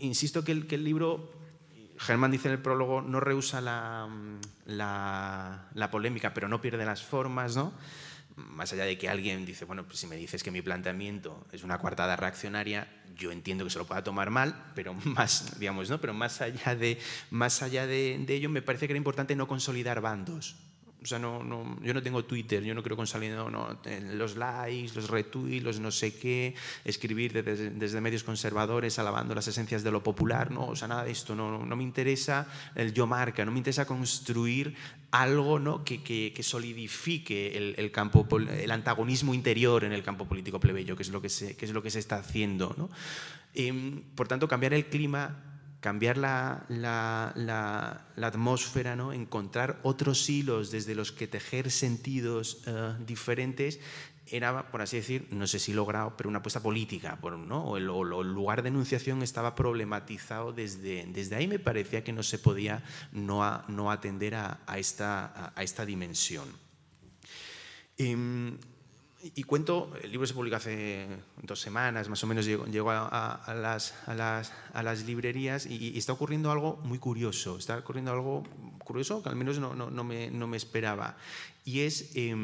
insisto 0.00 0.44
que 0.44 0.52
el, 0.52 0.66
que 0.66 0.76
el 0.76 0.84
libro 0.84 1.42
Germán 1.98 2.30
dice 2.30 2.48
en 2.48 2.54
el 2.54 2.60
prólogo, 2.60 3.00
no 3.00 3.20
rehúsa 3.20 3.60
la, 3.60 4.08
la, 4.66 5.90
polémica, 5.90 6.34
pero 6.34 6.48
no 6.48 6.60
pierde 6.60 6.84
las 6.84 7.02
formas, 7.02 7.56
¿no? 7.56 7.72
Más 8.36 8.72
allá 8.72 8.84
de 8.84 8.96
que 8.96 9.08
alguien 9.08 9.44
dice, 9.44 9.64
bueno, 9.64 9.84
pues 9.84 9.98
si 9.98 10.06
me 10.06 10.16
dices 10.16 10.42
que 10.42 10.50
mi 10.50 10.62
planteamiento 10.62 11.46
es 11.52 11.62
una 11.62 11.78
coartada 11.78 12.16
reaccionaria, 12.16 12.88
yo 13.14 13.30
entiendo 13.30 13.64
que 13.64 13.70
se 13.70 13.78
lo 13.78 13.86
pueda 13.86 14.02
tomar 14.02 14.30
mal, 14.30 14.72
pero 14.74 14.94
más, 15.04 15.58
digamos, 15.60 15.90
¿no? 15.90 16.00
Pero 16.00 16.14
más 16.14 16.40
allá 16.40 16.74
de, 16.74 16.98
más 17.30 17.62
allá 17.62 17.86
de, 17.86 18.18
de 18.26 18.34
ello, 18.34 18.48
me 18.48 18.62
parece 18.62 18.86
que 18.86 18.92
era 18.92 18.98
importante 18.98 19.36
no 19.36 19.46
consolidar 19.46 20.00
bandos. 20.00 20.56
O 21.02 21.06
sea, 21.06 21.18
no, 21.18 21.42
no, 21.42 21.78
yo 21.82 21.92
no 21.94 22.02
tengo 22.02 22.24
Twitter, 22.24 22.62
yo 22.62 22.74
no 22.74 22.82
creo 22.82 22.96
consolidar 22.96 23.50
no, 23.50 23.78
los 24.12 24.36
likes, 24.36 24.94
los 24.94 25.08
retweets, 25.08 25.64
los 25.64 25.80
no 25.80 25.90
sé 25.90 26.16
qué, 26.16 26.54
escribir 26.84 27.32
desde, 27.32 27.70
desde, 27.70 28.00
medios 28.00 28.22
conservadores 28.22 28.98
alabando 28.98 29.34
las 29.34 29.48
esencias 29.48 29.82
de 29.82 29.90
lo 29.90 30.02
popular, 30.02 30.50
no, 30.50 30.68
o 30.68 30.76
sea, 30.76 30.88
nada 30.88 31.04
de 31.04 31.10
esto, 31.10 31.34
no, 31.34 31.64
no 31.64 31.76
me 31.76 31.82
interesa 31.82 32.46
el 32.74 32.92
yo 32.92 33.06
marca, 33.06 33.44
no 33.44 33.50
me 33.50 33.58
interesa 33.58 33.84
construir 33.84 34.74
algo 35.10 35.58
¿no? 35.58 35.84
que, 35.84 36.02
que, 36.02 36.32
que 36.34 36.42
solidifique 36.42 37.74
el, 37.76 37.90
campo, 37.90 38.26
el 38.38 38.70
antagonismo 38.70 39.34
interior 39.34 39.84
en 39.84 39.92
el 39.92 40.02
campo 40.02 40.26
político 40.26 40.58
plebeyo, 40.58 40.96
que 40.96 41.02
es 41.02 41.10
lo 41.10 41.20
que 41.20 41.28
se, 41.28 41.56
que 41.56 41.66
es 41.66 41.72
lo 41.72 41.82
que 41.82 41.90
se 41.90 41.98
está 41.98 42.16
haciendo. 42.16 42.74
¿no? 42.78 42.90
Eh, 43.54 44.02
por 44.14 44.28
tanto, 44.28 44.48
cambiar 44.48 44.72
el 44.72 44.86
clima 44.86 45.51
cambiar 45.82 46.16
la, 46.16 46.64
la, 46.68 47.32
la, 47.34 48.26
atmósfera, 48.26 48.94
¿no? 48.94 49.12
encontrar 49.12 49.80
otros 49.82 50.30
hilos 50.30 50.70
desde 50.70 50.94
los 50.94 51.10
que 51.10 51.26
tejer 51.26 51.72
sentidos 51.72 52.62
uh, 52.68 53.04
diferentes, 53.04 53.80
era, 54.28 54.70
por 54.70 54.80
así 54.80 54.96
decir, 54.96 55.26
no 55.32 55.48
sé 55.48 55.58
si 55.58 55.72
logrado, 55.72 56.16
pero 56.16 56.28
una 56.28 56.38
apuesta 56.38 56.62
política, 56.62 57.18
¿no? 57.20 57.76
el, 57.76 57.84
lugar 57.84 58.62
de 58.62 58.68
enunciación 58.68 59.24
estaba 59.24 59.56
problematizado 59.56 60.52
desde, 60.52 61.34
ahí, 61.34 61.48
me 61.48 61.58
parecía 61.58 62.04
que 62.04 62.12
no 62.12 62.22
se 62.22 62.38
podía 62.38 62.84
no, 63.10 63.42
atender 63.90 64.36
a, 64.36 64.60
esta, 64.76 65.84
dimensión. 65.84 66.48
Eh, 67.98 68.56
y 69.22 69.44
cuento, 69.44 69.92
el 70.02 70.10
libro 70.10 70.26
se 70.26 70.34
publica 70.34 70.56
hace 70.56 71.06
dos 71.42 71.60
semanas, 71.60 72.08
más 72.08 72.22
o 72.24 72.26
menos 72.26 72.44
llegó, 72.44 72.90
a, 72.90 73.34
a, 73.34 73.54
las, 73.54 73.94
a, 74.06 74.14
las, 74.14 74.52
a, 74.72 74.82
las, 74.82 75.04
librerías 75.04 75.66
y, 75.66 75.92
y, 75.94 75.98
está 75.98 76.12
ocurriendo 76.12 76.50
algo 76.50 76.80
muy 76.84 76.98
curioso, 76.98 77.56
está 77.56 77.78
ocurriendo 77.78 78.10
algo 78.10 78.42
curioso 78.78 79.22
que 79.22 79.28
al 79.28 79.36
menos 79.36 79.60
no, 79.60 79.74
no, 79.74 79.90
no, 79.90 80.02
me, 80.02 80.30
no 80.30 80.48
me, 80.48 80.56
esperaba. 80.56 81.16
Y 81.64 81.80
es, 81.80 82.10
eh, 82.16 82.34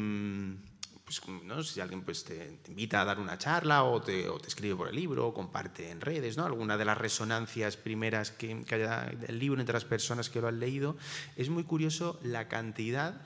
pues, 1.03 1.21
¿no? 1.43 1.63
si 1.63 1.81
alguien 1.81 2.01
pues, 2.03 2.23
te, 2.23 2.59
te, 2.63 2.71
invita 2.71 3.01
a 3.01 3.05
dar 3.05 3.19
una 3.19 3.37
charla 3.37 3.83
o 3.83 4.01
te, 4.01 4.29
o 4.29 4.39
te, 4.39 4.47
escribe 4.47 4.75
por 4.75 4.87
el 4.87 4.95
libro 4.95 5.27
o 5.27 5.33
comparte 5.33 5.89
en 5.89 5.99
redes, 5.99 6.37
¿no? 6.37 6.45
alguna 6.45 6.77
de 6.77 6.85
las 6.85 6.97
resonancias 6.97 7.75
primeras 7.75 8.31
que, 8.31 8.63
que 8.63 8.75
haya 8.75 9.11
del 9.19 9.37
libro 9.37 9.59
entre 9.59 9.73
las 9.73 9.85
personas 9.85 10.29
que 10.29 10.39
lo 10.39 10.47
han 10.47 10.59
leído, 10.59 10.95
es 11.35 11.49
muy 11.49 11.65
curioso 11.65 12.19
la 12.23 12.47
cantidad 12.47 13.21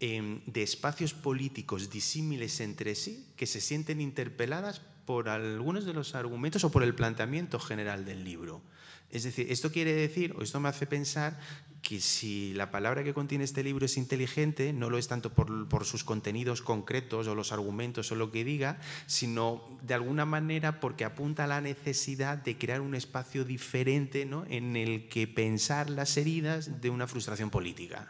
eh, 0.00 0.40
de 0.46 0.62
espacios 0.62 1.14
políticos 1.14 1.90
disímiles 1.90 2.60
entre 2.60 2.94
sí 2.94 3.26
que 3.36 3.46
se 3.46 3.60
sienten 3.60 4.00
interpeladas 4.00 4.80
por 5.04 5.28
algunos 5.28 5.84
de 5.84 5.92
los 5.92 6.14
argumentos 6.14 6.64
o 6.64 6.70
por 6.70 6.82
el 6.82 6.94
planteamiento 6.94 7.58
general 7.58 8.04
del 8.04 8.24
libro. 8.24 8.62
Es 9.10 9.24
decir, 9.24 9.50
esto 9.50 9.72
quiere 9.72 9.92
decir, 9.92 10.34
o 10.38 10.42
esto 10.42 10.60
me 10.60 10.68
hace 10.68 10.86
pensar, 10.86 11.38
que 11.82 12.00
si 12.00 12.52
la 12.54 12.70
palabra 12.70 13.02
que 13.02 13.14
contiene 13.14 13.44
este 13.44 13.64
libro 13.64 13.86
es 13.86 13.96
inteligente, 13.96 14.72
no 14.72 14.90
lo 14.90 14.98
es 14.98 15.08
tanto 15.08 15.32
por, 15.32 15.84
sus 15.84 16.04
contenidos 16.04 16.62
concretos 16.62 17.26
o 17.26 17.34
los 17.34 17.52
argumentos 17.52 18.12
o 18.12 18.14
lo 18.14 18.30
que 18.30 18.44
diga, 18.44 18.78
sino 19.06 19.78
de 19.82 19.94
alguna 19.94 20.24
manera 20.24 20.80
porque 20.80 21.04
apunta 21.04 21.44
a 21.44 21.48
la 21.48 21.60
necesidad 21.60 22.38
de 22.38 22.58
crear 22.58 22.80
un 22.80 22.94
espacio 22.94 23.44
diferente 23.44 24.26
¿no? 24.26 24.44
en 24.48 24.76
el 24.76 25.08
que 25.08 25.26
pensar 25.26 25.90
las 25.90 26.16
heridas 26.16 26.80
de 26.80 26.90
una 26.90 27.06
frustración 27.06 27.50
política. 27.50 28.08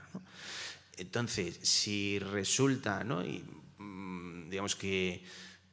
Entonces, 1.00 1.58
si 1.62 2.18
resulta, 2.18 3.04
¿no? 3.04 3.24
Y, 3.24 3.42
mm, 3.78 4.50
digamos 4.50 4.76
que, 4.76 5.24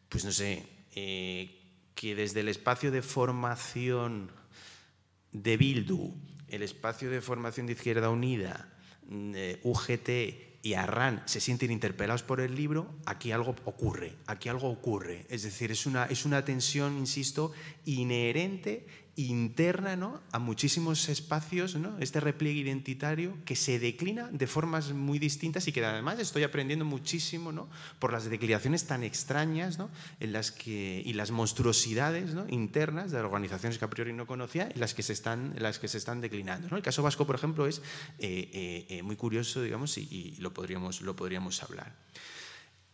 pues 0.07 0.23
no 0.23 0.31
sé, 0.31 0.65
eh, 0.95 1.53
que 1.93 2.15
desde 2.15 2.39
el 2.39 2.47
espacio 2.47 2.91
de 2.91 3.01
formación 3.01 4.31
de 5.33 5.57
Bildu, 5.57 6.15
el 6.47 6.63
espacio 6.63 7.09
de 7.09 7.21
formación 7.21 7.67
de 7.67 7.73
Izquierda 7.73 8.09
Unida, 8.09 8.73
eh, 9.11 9.59
UGT 9.63 10.59
y 10.63 10.73
Arran 10.73 11.23
se 11.25 11.41
sienten 11.41 11.71
interpelados 11.71 12.23
por 12.23 12.39
el 12.39 12.55
libro, 12.55 12.95
aquí 13.05 13.33
algo 13.33 13.53
ocurre, 13.65 14.15
aquí 14.27 14.47
algo 14.47 14.69
ocurre. 14.69 15.25
Es 15.29 15.43
decir, 15.43 15.71
es 15.71 15.85
una, 15.85 16.05
es 16.05 16.25
una 16.25 16.45
tensión, 16.45 16.97
insisto, 16.97 17.51
inherente 17.83 18.87
interna 19.17 19.95
¿no? 19.95 20.21
a 20.31 20.37
muchísimos 20.37 21.09
espacios, 21.09 21.75
¿no? 21.75 21.97
este 21.99 22.19
repliegue 22.19 22.59
identitario 22.59 23.35
que 23.45 23.55
se 23.55 23.79
declina 23.79 24.29
de 24.31 24.45
formas 24.45 24.93
muy 24.93 25.17
distintas 25.17 25.67
y 25.67 25.71
que 25.71 25.83
además 25.83 26.19
estoy 26.19 26.43
aprendiendo 26.43 26.85
muchísimo 26.85 27.51
¿no? 27.51 27.67
por 27.97 28.13
las 28.13 28.29
declinaciones 28.29 28.85
tan 28.85 29.03
extrañas 29.03 29.79
en 30.19 30.33
las 30.33 30.51
que, 30.51 31.01
y 31.03 31.13
las 31.13 31.31
monstruosidades 31.31 32.35
internas 32.49 33.11
de 33.11 33.19
organizaciones 33.19 33.79
que 33.79 33.85
a 33.85 33.89
priori 33.89 34.13
no 34.13 34.27
conocía 34.27 34.69
en 34.71 34.79
las 34.79 34.93
que 34.93 35.01
se 35.01 35.13
están, 35.13 35.55
las 35.57 35.79
que 35.79 35.87
se 35.87 35.97
están 35.97 36.21
declinando. 36.21 36.75
El 36.75 36.83
caso 36.83 37.01
vasco, 37.01 37.25
por 37.25 37.35
ejemplo, 37.35 37.65
es 37.65 37.79
eh, 38.19 38.49
eh, 38.53 38.85
eh 38.89 39.03
muy 39.03 39.15
curioso 39.15 39.63
digamos, 39.63 39.97
y, 39.97 40.01
y, 40.01 40.35
lo, 40.41 40.53
podríamos, 40.53 41.01
lo 41.01 41.15
podríamos 41.15 41.63
hablar. 41.63 41.95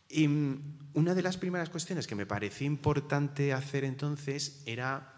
Y 0.07 0.27
mm, 0.27 0.77
una 0.93 1.15
de 1.15 1.21
las 1.21 1.35
primeras 1.35 1.69
cuestiones 1.69 2.07
que 2.07 2.15
me 2.15 2.25
pareció 2.25 2.65
importante 2.65 3.51
hacer 3.51 3.83
entonces 3.83 4.61
era 4.65 5.12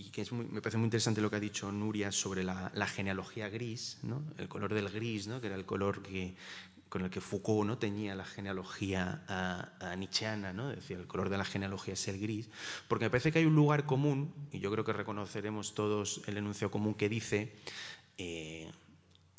y 0.00 0.10
que 0.10 0.22
es 0.22 0.32
muy, 0.32 0.46
me 0.46 0.62
parece 0.62 0.78
muy 0.78 0.86
interesante 0.86 1.20
lo 1.20 1.30
que 1.30 1.36
ha 1.36 1.40
dicho 1.40 1.70
Nuria 1.70 2.10
sobre 2.10 2.42
la, 2.42 2.70
la 2.74 2.86
genealogía 2.86 3.48
gris, 3.48 3.98
¿no? 4.02 4.22
el 4.38 4.48
color 4.48 4.72
del 4.72 4.88
gris, 4.88 5.26
¿no? 5.26 5.40
que 5.40 5.48
era 5.48 5.56
el 5.56 5.66
color 5.66 6.02
que, 6.02 6.34
con 6.88 7.02
el 7.02 7.10
que 7.10 7.20
Foucault 7.20 7.66
¿no? 7.66 7.78
teñía 7.78 8.14
la 8.14 8.24
genealogía 8.24 9.22
a, 9.28 9.94
nietzscheana, 9.96 10.52
¿no? 10.52 10.68
decía, 10.68 10.96
el 10.96 11.06
color 11.06 11.28
de 11.28 11.38
la 11.38 11.44
genealogía 11.44 11.94
es 11.94 12.08
el 12.08 12.18
gris, 12.18 12.48
porque 12.88 13.04
me 13.04 13.10
parece 13.10 13.30
que 13.30 13.40
hay 13.40 13.44
un 13.44 13.54
lugar 13.54 13.84
común, 13.84 14.32
y 14.52 14.60
yo 14.60 14.70
creo 14.72 14.84
que 14.84 14.92
reconoceremos 14.92 15.74
todos 15.74 16.22
el 16.26 16.38
enunciado 16.38 16.70
común 16.70 16.94
que 16.94 17.08
dice, 17.08 17.52
eh, 18.16 18.70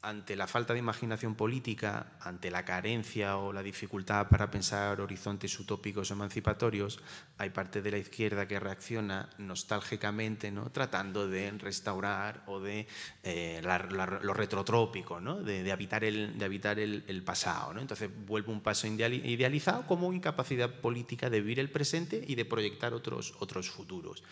ante 0.04 0.36
la 0.36 0.48
falta 0.48 0.74
de 0.74 0.80
imaginación 0.80 1.36
política, 1.36 2.14
ante 2.22 2.50
la 2.50 2.66
carencia 2.66 3.38
o 3.38 3.54
la 3.54 3.62
dificultad 3.62 4.28
para 4.30 4.50
pensar 4.50 5.00
horizontes 5.00 5.60
utópicos 5.60 6.10
emancipatorios, 6.10 7.00
hay 7.38 7.52
parte 7.52 7.84
de 7.84 7.92
la 7.92 7.98
izquierda 8.00 8.48
que 8.48 8.60
reacciona 8.60 9.30
nostálgicamente, 9.38 10.52
¿no? 10.52 10.72
tratando 10.72 11.28
de 11.28 11.52
restaurar 11.52 12.44
o 12.48 12.60
de 12.60 12.88
eh, 13.22 13.62
lo 13.64 14.34
retrotrópico, 14.34 15.22
¿no? 15.22 15.44
de, 15.44 15.72
habitar, 15.72 16.04
el, 16.04 16.36
de 16.36 16.46
habitar 16.46 16.80
el, 16.80 17.24
pasado. 17.24 17.76
¿no? 17.76 17.82
Entonces 17.82 18.10
vuelve 18.26 18.52
un 18.52 18.62
paso 18.62 18.88
idealizado 18.88 19.86
como 19.86 20.12
incapacidad 20.12 20.82
política 20.82 21.30
de 21.30 21.42
vivir 21.42 21.60
el 21.60 21.70
presente 21.70 22.24
y 22.28 22.34
de 22.34 22.46
proyectar 22.46 22.96
otros, 22.96 23.36
otros 23.40 23.70
futuros. 23.70 24.24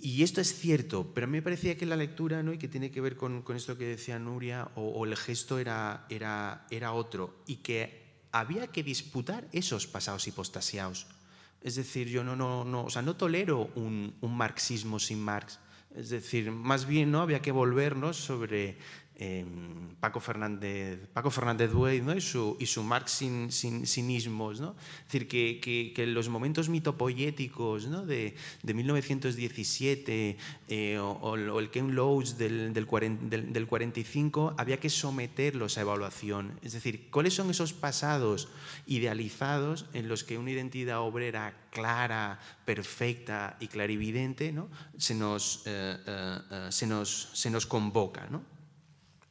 Y 0.00 0.22
esto 0.22 0.40
es 0.40 0.54
cierto, 0.54 1.12
pero 1.12 1.24
a 1.24 1.28
mí 1.28 1.38
me 1.38 1.42
parecía 1.42 1.76
que 1.76 1.84
la 1.84 1.96
lectura, 1.96 2.42
¿no? 2.44 2.52
y 2.52 2.58
que 2.58 2.68
tiene 2.68 2.92
que 2.92 3.00
ver 3.00 3.16
con, 3.16 3.44
esto 3.54 3.76
que 3.76 3.84
decía 3.84 4.18
Nuria, 4.20 4.70
o, 4.76 5.04
el 5.04 5.16
gesto 5.16 5.58
era, 5.58 6.06
era, 6.08 6.66
era, 6.70 6.92
otro, 6.92 7.42
y 7.46 7.56
que 7.56 8.22
había 8.30 8.68
que 8.68 8.84
disputar 8.84 9.48
esos 9.50 9.88
pasados 9.88 10.28
hipostasiados. 10.28 11.08
Es 11.60 11.74
decir, 11.74 12.06
yo 12.06 12.22
no, 12.22 12.36
no, 12.36 12.64
no, 12.64 12.84
o 12.84 12.90
sea, 12.90 13.02
no 13.02 13.16
tolero 13.16 13.70
un, 13.74 14.14
un 14.20 14.36
marxismo 14.36 15.00
sin 15.00 15.20
Marx. 15.20 15.58
Es 15.94 16.10
decir, 16.10 16.52
más 16.52 16.86
bien 16.86 17.10
¿no? 17.10 17.20
había 17.20 17.42
que 17.42 17.50
volvernos 17.50 18.16
sobre 18.16 18.78
Paco 19.98 20.20
Fernández, 20.20 21.08
Paco 21.12 21.30
Fernández 21.32 21.72
¿no? 21.72 22.14
y, 22.14 22.20
su, 22.20 22.82
Marx 22.84 23.10
sin. 23.10 23.48
¿no? 23.48 24.76
Es 24.78 25.12
decir, 25.12 25.26
que, 25.26 25.92
que, 25.92 26.06
los 26.06 26.28
momentos 26.28 26.68
mitopoyéticos 26.68 27.88
¿no? 27.88 28.06
de, 28.06 28.36
de 28.62 28.74
1917 28.74 30.36
eh, 30.68 30.98
o, 31.00 31.34
el 31.34 31.70
Ken 31.70 31.96
Loach 31.96 32.34
del, 32.34 32.72
del, 32.72 32.86
del, 33.28 33.52
del 33.52 33.66
45 33.66 34.54
había 34.56 34.78
que 34.78 34.88
someterlos 34.88 35.78
a 35.78 35.80
evaluación. 35.80 36.52
Es 36.62 36.74
decir, 36.74 37.10
¿cuáles 37.10 37.34
son 37.34 37.50
esos 37.50 37.72
pasados 37.72 38.48
idealizados 38.86 39.86
en 39.94 40.06
los 40.06 40.22
que 40.22 40.38
una 40.38 40.52
identidad 40.52 41.00
obrera 41.00 41.54
clara, 41.70 42.38
perfecta 42.64 43.56
y 43.58 43.66
clarividente 43.66 44.52
¿no? 44.52 44.68
se, 44.96 45.16
nos, 45.16 45.64
eh, 45.66 45.96
eh, 46.06 46.86
nos, 46.86 47.30
se 47.32 47.50
nos 47.50 47.66
convoca? 47.66 48.28
¿no? 48.30 48.57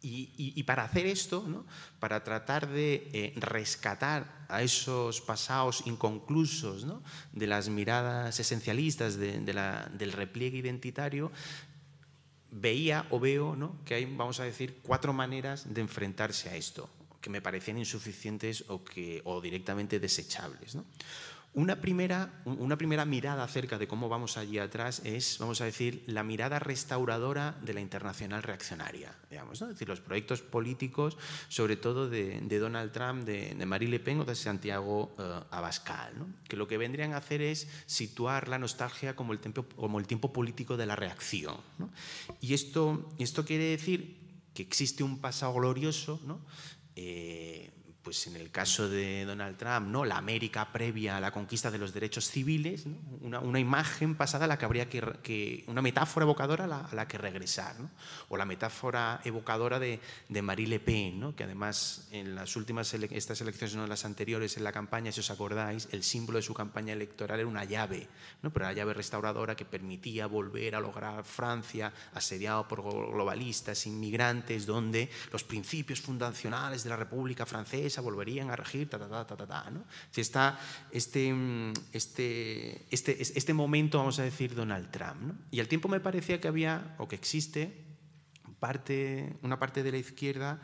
Y, 0.02 0.64
para 0.64 0.84
hacer 0.84 1.06
esto, 1.08 1.66
para 2.00 2.24
tratar 2.24 2.70
de 2.70 3.10
eh, 3.14 3.34
rescatar 3.36 4.46
a 4.48 4.62
esos 4.62 5.22
pasados 5.22 5.84
inconclusos 5.86 6.86
de 7.34 7.48
las 7.48 7.68
miradas 7.70 8.40
esencialistas 8.40 9.18
del 9.18 10.12
repliegue 10.14 10.60
identitario, 10.60 11.32
veía 12.52 13.06
o 13.10 13.20
veo 13.20 13.58
que 13.86 13.96
hay, 13.96 14.06
vamos 14.06 14.40
a 14.40 14.44
decir, 14.44 14.80
cuatro 14.82 15.14
maneras 15.14 15.74
de 15.74 15.82
enfrentarse 15.82 16.50
a 16.50 16.56
esto, 16.56 16.90
que 17.20 17.30
me 17.30 17.42
parecían 17.42 17.78
insuficientes 17.78 18.66
o, 18.68 18.84
que, 18.84 19.22
o 19.26 19.42
directamente 19.42 20.00
desechables. 20.00 20.78
Una 21.54 21.82
primera, 21.82 22.42
una 22.46 22.78
primera 22.78 23.04
mirada 23.04 23.44
acerca 23.44 23.80
de 23.80 23.88
cómo 23.88 24.10
vamos 24.10 24.38
allí 24.38 24.60
atrás 24.60 25.02
es, 25.04 25.40
vamos 25.40 25.60
a 25.60 25.66
decir, 25.66 26.04
la 26.06 26.22
mirada 26.24 26.60
restauradora 26.60 27.58
de 27.64 27.74
la 27.74 27.82
internacional 27.82 28.44
reaccionaria. 28.44 29.16
Digamos, 29.32 29.62
Es 29.62 29.70
decir, 29.70 29.88
los 29.88 30.00
proyectos 30.00 30.42
políticos, 30.42 31.18
sobre 31.48 31.76
todo 31.76 32.10
de, 32.10 32.60
Donald 32.60 32.92
Trump, 32.92 33.24
de, 33.24 33.56
de, 33.56 33.66
Marie 33.66 33.90
Le 33.90 34.00
Pen 34.00 34.20
o 34.20 34.26
de 34.26 34.36
Santiago 34.36 35.16
uh, 35.18 35.56
Abascal, 35.56 36.14
que 36.48 36.58
lo 36.58 36.68
que 36.68 36.78
vendrían 36.78 37.14
a 37.14 37.18
hacer 37.18 37.42
es 37.42 37.68
situar 37.88 38.50
la 38.50 38.60
nostalgia 38.60 39.16
como 39.16 39.34
el 39.34 39.40
tiempo, 39.40 39.66
como 39.76 40.00
el 40.00 40.06
tiempo 40.06 40.32
político 40.32 40.78
de 40.78 40.86
la 40.86 40.96
reacción. 40.96 41.58
Y 42.40 42.54
esto, 42.54 43.10
esto 43.18 43.46
quiere 43.46 43.64
decir 43.64 44.18
que 44.54 44.62
existe 44.62 45.04
un 45.04 45.20
pasado 45.20 45.54
glorioso, 45.54 46.20
¿no? 46.24 46.40
Eh, 46.96 47.72
pues 48.08 48.26
en 48.28 48.38
el 48.38 48.52
caso 48.52 48.88
de 48.88 49.26
Donald 49.26 49.58
Trump, 49.58 49.90
¿no? 49.90 50.06
la 50.06 50.16
América 50.16 50.72
previa 50.72 51.18
a 51.18 51.20
la 51.20 51.32
conquista 51.32 51.70
de 51.72 51.78
los 51.78 51.94
derechos 51.94 52.30
civiles, 52.30 52.86
una, 53.20 53.60
imagen 53.60 54.16
pasada 54.16 54.46
a 54.46 54.48
la 54.48 54.58
que 54.58 54.64
habría 54.64 54.88
que, 54.88 55.66
una 55.68 55.82
metáfora 55.82 56.24
evocadora 56.24 56.64
a 56.64 56.96
la, 56.96 57.06
que 57.06 57.18
regresar, 57.18 57.76
o 58.30 58.38
la 58.38 58.46
metáfora 58.46 59.20
evocadora 59.26 59.78
de, 59.78 60.00
de 60.30 60.42
Marie 60.42 60.68
Le 60.68 60.80
Pen, 60.80 61.34
que 61.34 61.44
además 61.44 62.08
en 62.12 62.34
las 62.34 62.56
últimas 62.56 62.94
estas 62.94 63.42
elecciones, 63.42 63.76
no 63.76 63.84
en 63.84 63.90
las 63.90 64.06
anteriores, 64.06 64.56
en 64.56 64.64
la 64.64 64.72
campaña, 64.72 65.12
si 65.12 65.20
os 65.20 65.30
acordáis, 65.30 65.90
el 65.92 66.02
símbolo 66.02 66.38
de 66.38 66.44
su 66.44 66.54
campaña 66.54 66.94
electoral 66.94 67.42
era 67.42 67.50
una 67.50 67.66
llave, 67.66 68.08
¿no? 68.42 68.54
pero 68.54 68.68
la 68.68 68.74
llave 68.74 68.94
restauradora 68.94 69.58
que 69.58 69.66
permitía 69.66 70.28
volver 70.28 70.76
a 70.76 70.80
lograr 70.80 71.26
Francia 71.26 71.92
asediado 72.14 72.70
por 72.70 72.84
globalistas, 72.84 73.86
inmigrantes, 73.86 74.66
donde 74.66 75.10
los 75.34 75.44
principios 75.44 76.00
fundacionales 76.00 76.86
de 76.86 76.90
la 76.90 76.96
República 76.96 77.46
Francesa 77.46 77.97
volverían 78.02 78.50
a 78.50 78.56
regir, 78.56 78.90
ta, 78.90 79.00
ta, 79.00 79.08
ta, 79.10 79.38
ta, 79.38 79.48
ta, 79.48 79.70
¿no? 79.70 79.86
Si 80.12 80.22
está 80.22 80.60
este, 80.92 81.34
este, 81.94 82.86
este, 82.90 83.22
este 83.22 83.54
momento, 83.54 83.98
vamos 83.98 84.20
a 84.20 84.24
decir, 84.24 84.56
Donald 84.56 84.92
Trump, 84.92 85.22
¿no? 85.22 85.38
Y 85.52 85.60
al 85.60 85.68
tiempo 85.68 85.88
me 85.88 86.00
parecía 86.00 86.40
que 86.40 86.48
había, 86.48 86.96
o 86.98 87.08
que 87.08 87.16
existe, 87.16 87.86
parte, 88.60 89.38
una 89.42 89.60
parte 89.60 89.84
de 89.84 89.92
la 89.92 89.98
izquierda 89.98 90.62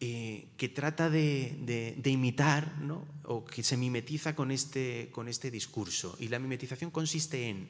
eh, 0.00 0.48
que 0.56 0.70
trata 0.70 1.10
de, 1.10 1.94
de, 1.98 2.10
imitar 2.10 2.78
¿no? 2.78 3.06
o 3.24 3.44
que 3.44 3.62
se 3.62 3.76
mimetiza 3.76 4.34
con 4.34 4.50
este, 4.50 5.10
con 5.12 5.28
este 5.28 5.50
discurso. 5.50 6.16
Y 6.18 6.28
la 6.28 6.38
mimetización 6.38 6.90
consiste 6.90 7.48
en 7.50 7.68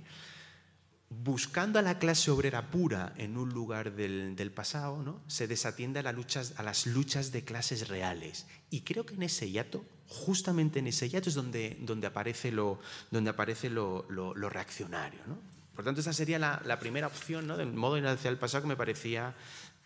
buscando 1.10 1.80
a 1.80 1.82
la 1.82 1.98
clase 1.98 2.30
obrera 2.30 2.70
pura 2.70 3.12
en 3.16 3.36
un 3.36 3.50
lugar 3.50 3.92
del, 3.94 4.36
del 4.36 4.52
pasado, 4.52 5.02
¿no? 5.02 5.20
se 5.26 5.48
desatiende 5.48 5.98
a, 5.98 6.12
luchas, 6.12 6.54
a, 6.56 6.62
las 6.62 6.86
luchas 6.86 7.32
de 7.32 7.44
clases 7.44 7.88
reales. 7.88 8.46
Y 8.70 8.82
creo 8.82 9.04
que 9.04 9.14
en 9.14 9.24
ese 9.24 9.50
hiato, 9.50 9.84
justamente 10.06 10.78
en 10.78 10.86
ese 10.86 11.08
hiato 11.08 11.28
es 11.28 11.34
donde, 11.34 11.76
donde 11.80 12.06
aparece 12.06 12.52
lo, 12.52 12.78
donde 13.10 13.30
aparece 13.30 13.68
lo, 13.68 14.06
lo, 14.08 14.48
reaccionario. 14.48 15.20
¿no? 15.26 15.36
Por 15.74 15.84
tanto, 15.84 16.00
esa 16.00 16.12
sería 16.12 16.38
la, 16.38 16.62
la 16.64 16.78
primera 16.78 17.08
opción 17.08 17.48
¿no? 17.48 17.56
del 17.56 17.72
modo 17.72 17.94
de 17.94 18.02
ir 18.02 18.06
hacia 18.06 18.30
el 18.30 18.38
pasado 18.38 18.62
que 18.62 18.68
me 18.68 18.76
parecía 18.76 19.34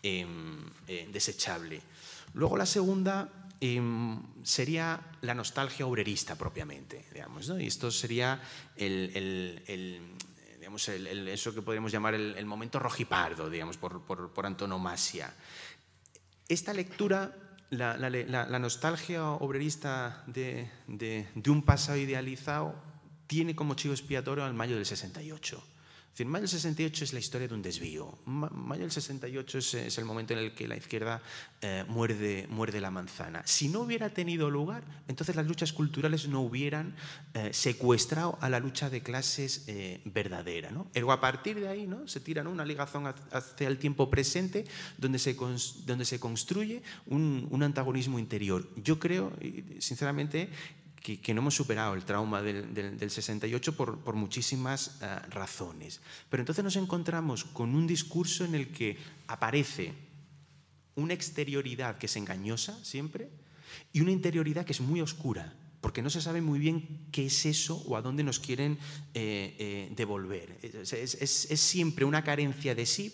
em, 0.03 0.63
eh, 0.87 1.09
desechable. 1.11 1.81
Luego 2.35 2.55
la 2.55 2.67
segunda 2.67 3.29
em, 3.61 4.21
sería 4.43 5.01
la 5.21 5.33
nostalgia 5.33 5.87
obrerista 5.87 6.35
propiamente, 6.35 7.03
digamos, 7.11 7.49
¿no? 7.49 7.59
y 7.59 7.65
esto 7.65 7.89
sería 7.89 8.43
el, 8.77 9.11
el 9.65 10.15
eso 10.67 11.53
que 11.53 11.61
podríamos 11.61 11.91
llamar 11.91 12.13
el, 12.13 12.45
momento 12.45 12.79
rojipardo, 12.79 13.49
digamos, 13.49 13.77
por, 13.77 14.05
por, 14.05 14.33
por 14.33 14.45
antonomasia. 14.45 15.33
Esta 16.47 16.73
lectura 16.73 17.35
la, 17.69 18.59
nostalgia 18.59 19.31
obrerista 19.31 20.23
de, 20.27 20.69
de, 20.87 21.27
de, 21.33 21.49
un 21.49 21.63
pasado 21.63 21.97
idealizado 21.97 22.75
tiene 23.27 23.55
como 23.55 23.73
chivo 23.73 23.93
expiatorio 23.93 24.43
al 24.43 24.53
mayo 24.53 24.75
del 24.75 24.85
68 24.85 25.74
decir, 26.15 26.27
mayo 26.27 26.43
del 26.43 26.49
68 26.49 27.03
es 27.03 27.13
la 27.13 27.19
historia 27.19 27.47
de 27.47 27.53
un 27.53 27.61
desvío. 27.61 28.17
Mayo 28.25 28.83
del 28.83 28.91
68 28.91 29.57
es, 29.57 29.97
el 29.97 30.05
momento 30.05 30.31
en 30.31 30.39
el 30.39 30.53
que 30.53 30.65
la 30.65 30.77
izquierda 30.77 31.21
eh, 31.61 31.83
muerde, 31.89 32.79
la 32.79 32.89
manzana. 32.89 33.41
Si 33.45 33.67
no 33.67 33.81
hubiera 33.81 34.09
tenido 34.09 34.49
lugar, 34.49 34.83
entonces 35.09 35.35
las 35.35 35.45
luchas 35.45 35.73
culturales 35.73 36.27
no 36.29 36.41
hubieran 36.41 36.95
eh, 37.33 37.49
secuestrado 37.51 38.37
a 38.39 38.49
la 38.49 38.59
lucha 38.59 38.89
de 38.89 39.01
clases 39.03 39.65
eh, 39.67 40.01
verdadera. 40.05 40.71
¿no? 40.71 40.87
Ergo, 40.93 41.11
a 41.11 41.19
partir 41.19 41.59
de 41.59 41.67
ahí 41.67 41.85
¿no? 41.85 42.07
se 42.07 42.21
tira 42.21 42.43
una 42.43 42.63
ligazón 42.63 43.13
hacia 43.31 43.67
el 43.67 43.77
tiempo 43.77 44.09
presente 44.09 44.65
donde 44.97 45.19
se, 45.19 45.35
donde 45.85 46.05
se 46.05 46.19
construye 46.19 46.81
un, 47.07 47.47
un 47.51 47.63
antagonismo 47.63 48.19
interior. 48.19 48.69
Yo 48.77 48.99
creo, 48.99 49.33
sinceramente, 49.79 50.49
que, 51.05 51.33
no 51.33 51.41
hemos 51.41 51.53
superado 51.55 51.93
el 51.93 52.03
trauma 52.03 52.41
del, 52.41 53.09
68 53.09 53.75
por, 53.75 53.99
por 53.99 54.15
muchísimas 54.15 54.97
eh, 55.01 55.19
razones. 55.29 56.01
Pero 56.29 56.41
entonces 56.41 56.63
nos 56.63 56.75
encontramos 56.77 57.43
con 57.45 57.75
un 57.75 57.85
discurso 57.85 58.43
en 58.43 58.55
el 58.55 58.69
que 58.69 58.97
aparece 59.27 59.93
una 60.95 61.13
exterioridad 61.13 61.97
que 61.97 62.07
es 62.07 62.15
engañosa 62.15 62.83
siempre 62.83 63.29
y 63.93 64.01
una 64.01 64.11
interioridad 64.11 64.65
que 64.65 64.71
es 64.71 64.81
muy 64.81 65.01
oscura, 65.01 65.53
porque 65.79 66.01
no 66.01 66.09
se 66.09 66.21
sabe 66.21 66.41
muy 66.41 66.57
bien 66.57 67.07
qué 67.11 67.27
es 67.27 67.45
eso 67.45 67.83
o 67.85 67.97
a 67.97 68.01
dónde 68.01 68.23
nos 68.23 68.39
quieren 68.39 68.79
eh, 69.13 69.55
eh, 69.59 69.93
devolver. 69.95 70.57
Es, 70.63 70.93
es, 70.93 71.59
siempre 71.59 72.05
una 72.05 72.23
carencia 72.23 72.73
de 72.73 72.85
sí, 72.87 73.13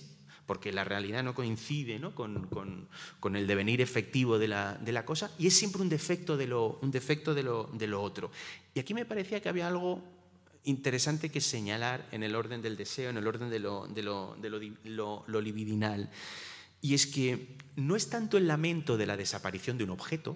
porque 0.51 0.73
la 0.73 0.83
realidad 0.83 1.23
no 1.23 1.33
coincide 1.33 2.01
Con, 2.13 3.35
el 3.37 3.47
devenir 3.47 3.79
efectivo 3.79 4.37
de 4.37 4.49
la, 4.49 5.05
cosa, 5.05 5.31
y 5.39 5.47
es 5.47 5.53
siempre 5.55 5.81
un 5.81 5.87
defecto, 5.87 6.35
de 6.35 6.45
lo, 6.45 6.77
un 6.81 6.91
defecto 6.91 7.33
de, 7.33 7.41
lo, 7.41 8.03
otro. 8.03 8.31
Y 8.73 8.81
aquí 8.81 8.93
me 8.93 9.05
parecía 9.05 9.39
que 9.39 9.47
había 9.47 9.69
algo 9.69 10.03
interesante 10.65 11.29
que 11.29 11.39
señalar 11.39 12.05
en 12.11 12.23
el 12.23 12.35
orden 12.35 12.61
del 12.61 12.75
deseo, 12.75 13.11
en 13.11 13.15
el 13.15 13.27
orden 13.27 13.49
de 13.49 13.59
lo, 13.59 13.87
de 13.87 14.03
lo, 14.03 15.41
libidinal. 15.41 16.09
Y 16.81 16.95
es 16.95 17.07
que 17.07 17.55
no 17.77 17.95
es 17.95 18.09
tanto 18.09 18.37
el 18.37 18.45
lamento 18.45 18.97
de 18.97 19.05
la 19.05 19.15
desaparición 19.15 19.77
de 19.77 19.85
un 19.85 19.91
objeto, 19.91 20.35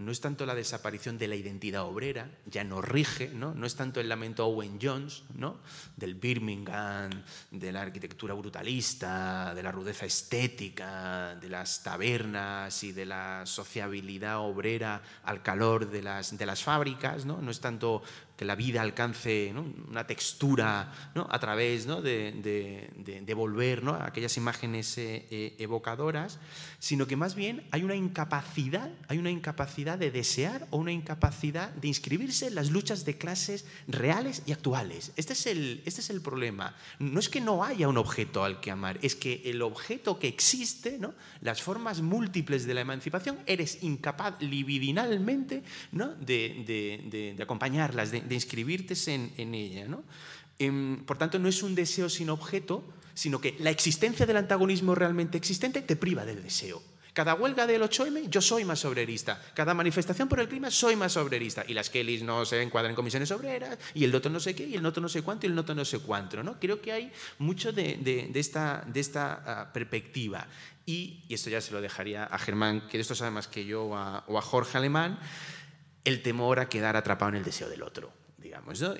no 0.00 0.12
es 0.12 0.20
tanto 0.22 0.46
la 0.46 0.54
desaparición 0.54 1.18
de 1.18 1.28
la 1.28 1.36
identidad 1.36 1.82
obrera, 1.82 2.30
ya 2.46 2.64
no 2.64 2.80
rige, 2.80 3.28
¿no? 3.28 3.54
no 3.54 3.66
es 3.66 3.76
tanto 3.76 4.00
el 4.00 4.08
lamento 4.08 4.46
Owen 4.46 4.78
Jones, 4.80 5.24
¿no? 5.34 5.58
del 5.94 6.14
Birmingham, 6.14 7.10
de 7.50 7.70
la 7.70 7.82
arquitectura 7.82 8.32
brutalista, 8.32 9.54
de 9.54 9.62
la 9.62 9.70
rudeza 9.70 10.06
estética, 10.06 11.34
de 11.34 11.50
las 11.50 11.82
tabernas 11.82 12.82
y 12.82 12.92
de 12.92 13.04
la 13.04 13.44
sociabilidad 13.44 14.38
obrera 14.38 15.02
al 15.22 15.42
calor 15.42 15.90
de 15.90 16.00
las, 16.00 16.36
de 16.36 16.46
las 16.46 16.62
fábricas, 16.62 17.26
¿no? 17.26 17.42
no 17.42 17.50
es 17.50 17.60
tanto 17.60 18.02
que 18.40 18.46
la 18.46 18.56
vida 18.56 18.80
alcance 18.80 19.52
una 19.90 20.06
textura 20.06 20.90
a 21.14 21.38
través 21.38 21.86
de, 21.86 23.34
volver 23.36 23.82
a 23.86 24.06
aquellas 24.06 24.34
imágenes 24.38 24.96
eh, 24.96 25.26
eh, 25.30 25.56
evocadoras, 25.58 26.38
sino 26.78 27.06
que 27.06 27.16
más 27.16 27.34
bien 27.34 27.66
hay 27.70 27.82
una 27.82 27.96
incapacidad, 27.96 28.90
hay 29.08 29.18
una 29.18 29.30
incapacidad 29.30 29.98
de 29.98 30.10
desear 30.10 30.66
o 30.70 30.78
una 30.78 30.90
incapacidad 30.90 31.68
de 31.74 31.88
inscribirse 31.88 32.46
en 32.46 32.54
las 32.54 32.70
luchas 32.70 33.04
de 33.04 33.18
clases 33.18 33.66
reales 33.86 34.42
y 34.46 34.52
actuales. 34.52 35.12
Este 35.16 35.34
es 35.34 35.44
el, 35.44 35.82
este 35.84 36.00
es 36.00 36.08
el 36.08 36.22
problema. 36.22 36.74
No 36.98 37.20
es 37.20 37.28
que 37.28 37.42
no 37.42 37.62
haya 37.62 37.88
un 37.88 37.98
objeto 37.98 38.42
al 38.42 38.60
que 38.60 38.70
amar, 38.70 38.98
es 39.02 39.16
que 39.16 39.42
el 39.44 39.60
objeto 39.60 40.18
que 40.18 40.28
existe, 40.28 40.96
¿no? 40.98 41.12
las 41.42 41.60
formas 41.60 42.00
múltiples 42.00 42.64
de 42.64 42.72
la 42.72 42.80
emancipación, 42.80 43.38
eres 43.44 43.82
incapaz 43.82 44.40
libidinalmente 44.40 45.62
de, 45.92 47.34
de 47.36 47.42
acompañarlas, 47.42 48.10
de, 48.10 48.29
de 48.30 48.36
inscribirte 48.36 48.94
en, 49.12 49.54
ella. 49.54 49.88
¿no? 49.88 50.04
Em, 50.58 51.04
por 51.04 51.18
tanto, 51.18 51.38
no 51.38 51.48
es 51.48 51.64
un 51.64 51.74
deseo 51.74 52.08
sin 52.08 52.30
objeto, 52.30 52.84
sino 53.12 53.40
que 53.40 53.56
la 53.58 53.70
existencia 53.70 54.24
del 54.24 54.36
antagonismo 54.36 54.94
realmente 54.94 55.36
existente 55.36 55.82
te 55.82 55.96
priva 55.96 56.24
del 56.24 56.42
deseo. 56.42 56.80
Cada 57.12 57.34
huelga 57.34 57.66
del 57.66 57.82
8M, 57.82 58.30
yo 58.30 58.40
soy 58.40 58.64
más 58.64 58.84
obrerista. 58.84 59.42
Cada 59.52 59.74
manifestación 59.74 60.28
por 60.28 60.38
el 60.38 60.48
clima, 60.48 60.70
soy 60.70 60.94
más 60.94 61.16
obrerista. 61.16 61.64
Y 61.66 61.74
las 61.74 61.90
Kellys 61.90 62.22
no 62.22 62.46
se 62.46 62.62
encuadran 62.62 62.90
en 62.90 62.96
comisiones 62.96 63.32
obreras, 63.32 63.76
y 63.94 64.04
el 64.04 64.14
otro 64.14 64.30
no 64.30 64.38
sé 64.38 64.54
qué, 64.54 64.64
y 64.64 64.76
el 64.76 64.86
otro 64.86 65.02
no 65.02 65.08
sé 65.08 65.22
cuánto, 65.22 65.48
y 65.48 65.50
el 65.50 65.58
otro 65.58 65.74
no 65.74 65.84
sé 65.84 65.98
cuánto. 65.98 66.40
¿no? 66.44 66.60
Creo 66.60 66.80
que 66.80 66.92
hay 66.92 67.10
mucho 67.38 67.72
de, 67.72 67.96
de, 67.96 68.30
esta, 68.38 68.84
de 68.86 69.00
esta 69.00 69.42
ah, 69.44 69.72
perspectiva. 69.72 70.46
Y, 70.86 71.24
y, 71.28 71.34
esto 71.34 71.50
ya 71.50 71.60
se 71.60 71.72
lo 71.72 71.80
dejaría 71.80 72.24
a 72.26 72.38
Germán, 72.38 72.86
que 72.86 72.96
de 72.96 73.02
esto 73.02 73.16
sabe 73.16 73.32
más 73.32 73.48
que 73.48 73.66
yo, 73.66 73.86
o 73.86 74.38
a 74.38 74.42
Jorge 74.42 74.78
Alemán, 74.78 75.18
el 76.04 76.22
temor 76.22 76.60
a 76.60 76.68
quedar 76.68 76.96
atrapado 76.96 77.30
en 77.30 77.36
el 77.36 77.44
deseo 77.44 77.68
del 77.68 77.82
otro. 77.82 78.19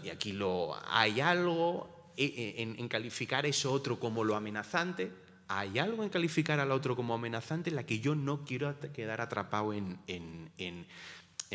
Y 0.03 0.11
aquí 0.11 0.33
lo, 0.33 0.77
hay 0.89 1.21
algo 1.21 2.13
eh, 2.17 2.33
eh, 2.37 2.75
en, 2.79 2.89
calificar 2.89 3.47
eso 3.47 3.73
otro 3.73 3.99
como 3.99 4.25
lo 4.25 4.37
amenazante, 4.37 5.13
hay 5.49 5.79
algo 5.79 6.03
en 6.05 6.11
calificar 6.11 6.61
al 6.61 6.71
otro 6.71 6.95
como 6.95 7.15
amenazante 7.15 7.71
en 7.71 7.77
la 7.77 7.85
que 7.85 8.01
yo 8.01 8.15
no 8.15 8.45
quiero 8.45 8.75
quedar 8.93 9.21
atrapado 9.21 9.73
en 9.73 9.99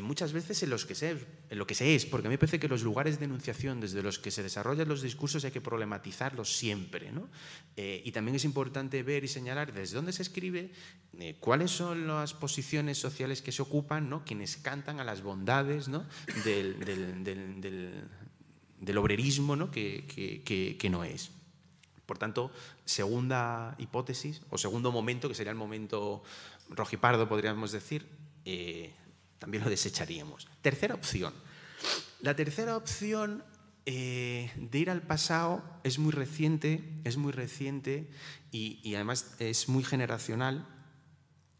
muchas 0.03 0.34
veces 0.34 0.61
en, 0.61 0.69
los 0.69 0.85
que 0.85 0.93
se, 0.93 1.11
en 1.49 1.57
lo 1.57 1.65
que 1.65 1.73
se 1.73 1.95
es, 1.95 2.05
porque 2.05 2.27
a 2.27 2.30
mí 2.30 2.34
me 2.34 2.38
parece 2.38 2.59
que 2.59 2.67
los 2.67 2.84
lugares 2.84 3.17
de 3.17 3.26
enunciación 3.26 3.80
desde 3.80 4.03
los 4.03 4.19
que 4.19 4.30
se 4.30 4.43
desarrollan 4.43 4.89
los 4.89 5.01
discursos 5.01 5.45
hay 5.45 5.51
que 5.51 5.61
problematizarlos 5.61 6.57
siempre. 6.57 7.13
¿no? 7.13 7.30
Eh, 7.77 8.01
y 8.03 8.11
también 8.11 8.35
es 8.35 8.43
importante 8.43 9.03
ver 9.03 9.23
y 9.23 9.30
señalar 9.30 9.72
desde 9.73 9.95
dónde 9.95 10.11
se 10.11 10.22
escribe, 10.22 10.72
eh, 11.17 11.38
cuáles 11.39 11.72
son 11.72 12.07
las 12.07 12.34
posiciones 12.34 12.97
sociales 12.97 13.41
que 13.41 13.53
se 13.53 13.61
ocupan, 13.61 14.09
¿no? 14.09 14.26
quienes 14.26 14.57
cantan 14.57 14.99
a 14.99 15.05
las 15.05 15.22
bondades 15.22 15.88
¿no? 15.88 16.05
del, 16.43 16.77
del, 16.84 18.03
del, 18.81 18.97
obrerismo 18.97 19.55
¿no? 19.55 19.72
Que, 19.72 20.05
que, 20.05 20.76
que, 20.77 20.89
no 20.89 21.05
es. 21.05 21.31
Por 22.05 22.17
tanto, 22.17 22.51
segunda 22.84 23.76
hipótesis, 23.77 24.41
o 24.49 24.57
segundo 24.57 24.91
momento, 24.91 25.30
que 25.30 25.35
sería 25.35 25.51
el 25.51 25.57
momento 25.57 26.22
rojipardo, 26.69 27.30
podríamos 27.30 27.72
decir, 27.72 28.05
eh, 28.43 28.93
también 29.40 29.64
lo 29.64 29.70
desecharíamos. 29.70 30.48
Tercera 30.62 30.95
opción. 30.95 31.34
La 32.22 32.36
tercera 32.36 32.78
opción 32.78 33.44
eh, 33.86 34.52
de 34.56 34.80
ir 34.80 34.90
al 34.90 35.03
pasado 35.03 35.64
es 35.84 35.99
muy 35.99 36.12
reciente, 36.12 36.99
es 37.03 37.18
muy 37.18 37.32
reciente 37.32 38.10
y, 38.52 38.95
además 38.95 39.36
es 39.40 39.70
muy 39.70 39.84
generacional. 39.84 40.68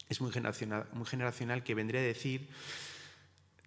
Es 0.10 0.22
muy 0.22 0.32
generacional, 0.32 0.88
muy 0.94 1.06
generacional 1.06 1.64
que 1.64 1.74
vendría 1.74 2.02
a 2.02 2.04
decir, 2.04 2.50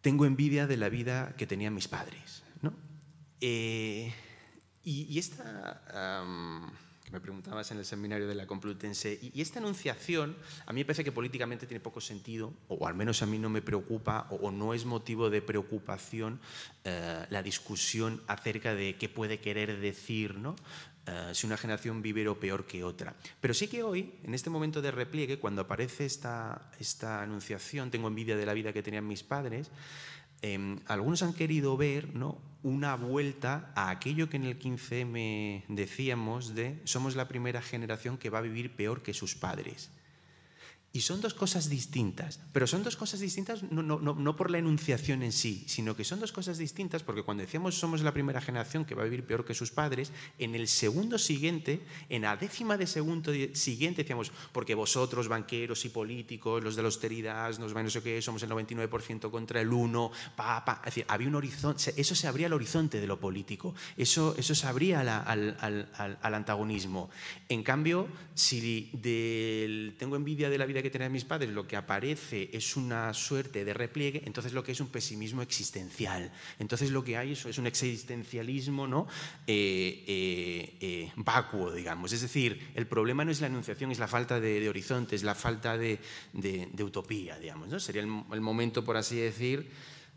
tengo 0.02 0.24
envidia 0.24 0.66
de 0.66 0.76
la 0.76 0.88
vida 0.88 1.34
que 1.36 1.46
tenían 1.46 1.74
mis 1.74 1.88
padres. 1.88 2.44
¿no? 2.62 2.72
Eh, 3.40 4.14
y, 4.84 5.18
esta 5.18 5.82
me 7.10 7.20
preguntabas 7.20 7.70
en 7.70 7.78
el 7.78 7.84
seminario 7.84 8.28
de 8.28 8.34
la 8.34 8.46
Complutense. 8.46 9.18
Y, 9.20 9.40
esta 9.40 9.58
enunciación, 9.58 10.36
a 10.66 10.72
mí 10.72 10.80
me 10.80 10.84
parece 10.84 11.04
que 11.04 11.12
políticamente 11.12 11.66
tiene 11.66 11.80
poco 11.80 12.00
sentido, 12.00 12.52
o, 12.68 12.86
al 12.86 12.94
menos 12.94 13.22
a 13.22 13.26
mí 13.26 13.38
no 13.38 13.48
me 13.48 13.62
preocupa, 13.62 14.26
o, 14.30 14.50
no 14.50 14.74
es 14.74 14.84
motivo 14.84 15.30
de 15.30 15.42
preocupación 15.42 16.40
eh, 16.84 17.26
la 17.30 17.42
discusión 17.42 18.22
acerca 18.26 18.74
de 18.74 18.96
qué 18.96 19.08
puede 19.08 19.40
querer 19.40 19.80
decir 19.80 20.36
¿no? 20.36 20.56
Eh, 21.08 21.30
si 21.32 21.46
una 21.46 21.56
generación 21.56 22.02
vive 22.02 22.28
o 22.28 22.38
peor 22.38 22.66
que 22.66 22.84
otra. 22.84 23.14
Pero 23.40 23.54
sí 23.54 23.68
que 23.68 23.82
hoy, 23.82 24.12
en 24.24 24.34
este 24.34 24.50
momento 24.50 24.82
de 24.82 24.90
repliegue, 24.90 25.38
cuando 25.38 25.62
aparece 25.62 26.04
esta, 26.04 26.70
esta 26.78 27.22
anunciación, 27.22 27.90
tengo 27.90 28.08
envidia 28.08 28.36
de 28.36 28.44
la 28.44 28.52
vida 28.52 28.74
que 28.74 28.82
tenían 28.82 29.06
mis 29.06 29.22
padres, 29.22 29.70
Em, 30.42 30.78
algunos 30.86 31.22
han 31.22 31.32
querido 31.32 31.76
ver 31.76 32.14
¿no? 32.14 32.38
una 32.62 32.94
vuelta 32.96 33.72
a 33.74 33.90
aquello 33.90 34.28
que 34.28 34.36
en 34.36 34.44
el 34.44 34.58
15M 34.58 35.64
decíamos 35.68 36.54
de 36.54 36.80
somos 36.84 37.16
la 37.16 37.28
primera 37.28 37.62
generación 37.62 38.18
que 38.18 38.30
va 38.30 38.38
a 38.38 38.42
vivir 38.42 38.74
peor 38.74 39.02
que 39.02 39.14
sus 39.14 39.34
padres. 39.34 39.90
Y 40.90 41.02
son 41.02 41.20
dos 41.20 41.34
cosas 41.34 41.68
distintas, 41.68 42.40
pero 42.52 42.66
son 42.66 42.82
dos 42.82 42.96
cosas 42.96 43.20
distintas 43.20 43.62
no, 43.62 43.82
no, 43.82 43.98
no, 43.98 44.36
por 44.36 44.50
la 44.50 44.56
enunciación 44.56 45.22
en 45.22 45.32
sí, 45.32 45.64
sino 45.68 45.94
que 45.94 46.02
son 46.02 46.18
dos 46.18 46.32
cosas 46.32 46.56
distintas 46.56 47.02
porque 47.02 47.22
cuando 47.22 47.42
decíamos 47.42 47.74
somos 47.74 48.00
la 48.00 48.14
primera 48.14 48.40
generación 48.40 48.86
que 48.86 48.94
va 48.94 49.02
a 49.02 49.04
vivir 49.04 49.26
peor 49.26 49.44
que 49.44 49.52
sus 49.52 49.70
padres, 49.70 50.12
en 50.38 50.54
el 50.54 50.66
segundo 50.66 51.18
siguiente, 51.18 51.82
en 52.08 52.22
la 52.22 52.36
décima 52.36 52.78
de 52.78 52.86
segundo 52.86 53.32
siguiente 53.52 54.02
decíamos, 54.02 54.32
porque 54.52 54.74
vosotros, 54.74 55.28
banqueros 55.28 55.84
y 55.84 55.90
políticos, 55.90 56.64
los 56.64 56.74
de 56.74 56.82
la 56.82 56.88
austeridad, 56.88 57.56
nos 57.58 57.74
van 57.74 57.84
no 57.84 57.90
sé 57.90 58.02
qué, 58.02 58.20
somos 58.22 58.42
el 58.42 58.50
99% 58.50 59.30
contra 59.30 59.60
el 59.60 59.72
1, 59.72 60.10
pa, 60.36 60.64
pa. 60.64 60.80
Es 60.80 60.94
decir, 60.94 61.04
había 61.08 61.28
un 61.28 61.34
horizonte, 61.34 61.92
eso 61.96 62.14
se 62.14 62.26
abría 62.26 62.46
al 62.46 62.54
horizonte 62.54 62.98
de 62.98 63.06
lo 63.06 63.20
político, 63.20 63.74
eso, 63.96 64.34
eso 64.38 64.54
se 64.54 64.66
abría 64.66 65.00
al, 65.00 65.08
al, 65.08 65.88
al, 65.96 66.18
al 66.20 66.34
antagonismo. 66.34 67.10
En 67.48 67.62
cambio, 67.62 68.08
si 68.34 68.90
del, 68.92 69.94
tengo 69.98 70.16
envidia 70.16 70.48
de 70.48 70.58
la 70.58 70.66
vida 70.66 70.77
que 70.82 70.90
tenían 70.90 71.12
mis 71.12 71.24
padres, 71.24 71.50
lo 71.50 71.66
que 71.66 71.76
aparece 71.76 72.50
es 72.52 72.76
una 72.76 73.12
suerte 73.14 73.64
de 73.64 73.74
repliegue, 73.74 74.22
entonces 74.24 74.52
lo 74.52 74.62
que 74.62 74.72
es 74.72 74.80
un 74.80 74.88
pesimismo 74.88 75.42
existencial. 75.42 76.32
Entonces 76.58 76.90
lo 76.90 77.04
que 77.04 77.16
hay 77.16 77.32
es, 77.32 77.58
un 77.58 77.66
existencialismo 77.66 78.86
¿no? 78.86 79.06
Eh, 79.46 80.04
eh, 80.06 80.76
eh, 80.80 81.12
vacuo, 81.16 81.72
digamos. 81.72 82.12
Es 82.12 82.22
decir, 82.22 82.72
el 82.74 82.86
problema 82.86 83.24
no 83.24 83.30
es 83.30 83.40
la 83.40 83.46
enunciación, 83.46 83.90
es 83.90 83.98
la 83.98 84.08
falta 84.08 84.40
de, 84.40 84.68
horizonte, 84.68 85.16
es 85.16 85.22
la 85.22 85.34
falta 85.34 85.76
de, 85.76 86.00
utopía, 86.80 87.38
digamos. 87.38 87.68
¿no? 87.68 87.80
Sería 87.80 88.02
el, 88.02 88.40
momento, 88.40 88.84
por 88.84 88.96
así 88.96 89.16
decir, 89.16 89.70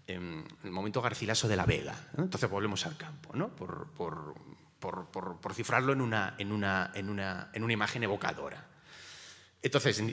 em, 0.08 0.44
el 0.64 0.72
momento 0.72 1.02
garcilaso 1.02 1.48
de 1.48 1.56
la 1.56 1.66
vega. 1.66 2.10
Entonces 2.18 2.50
volvemos 2.50 2.86
al 2.86 2.98
campo, 2.98 3.36
¿no? 3.36 3.56
por, 3.56 3.92
por, 3.92 4.36
por, 4.80 5.08
por, 5.40 5.54
cifrarlo 5.54 5.94
en 5.94 6.02
una, 6.02 6.36
en, 6.38 6.52
una, 6.52 6.92
en, 6.96 7.10
una, 7.10 7.50
en 7.54 7.64
una 7.64 7.74
imagen 7.74 8.04
evocadora. 8.04 8.68
Entonces, 9.62 10.04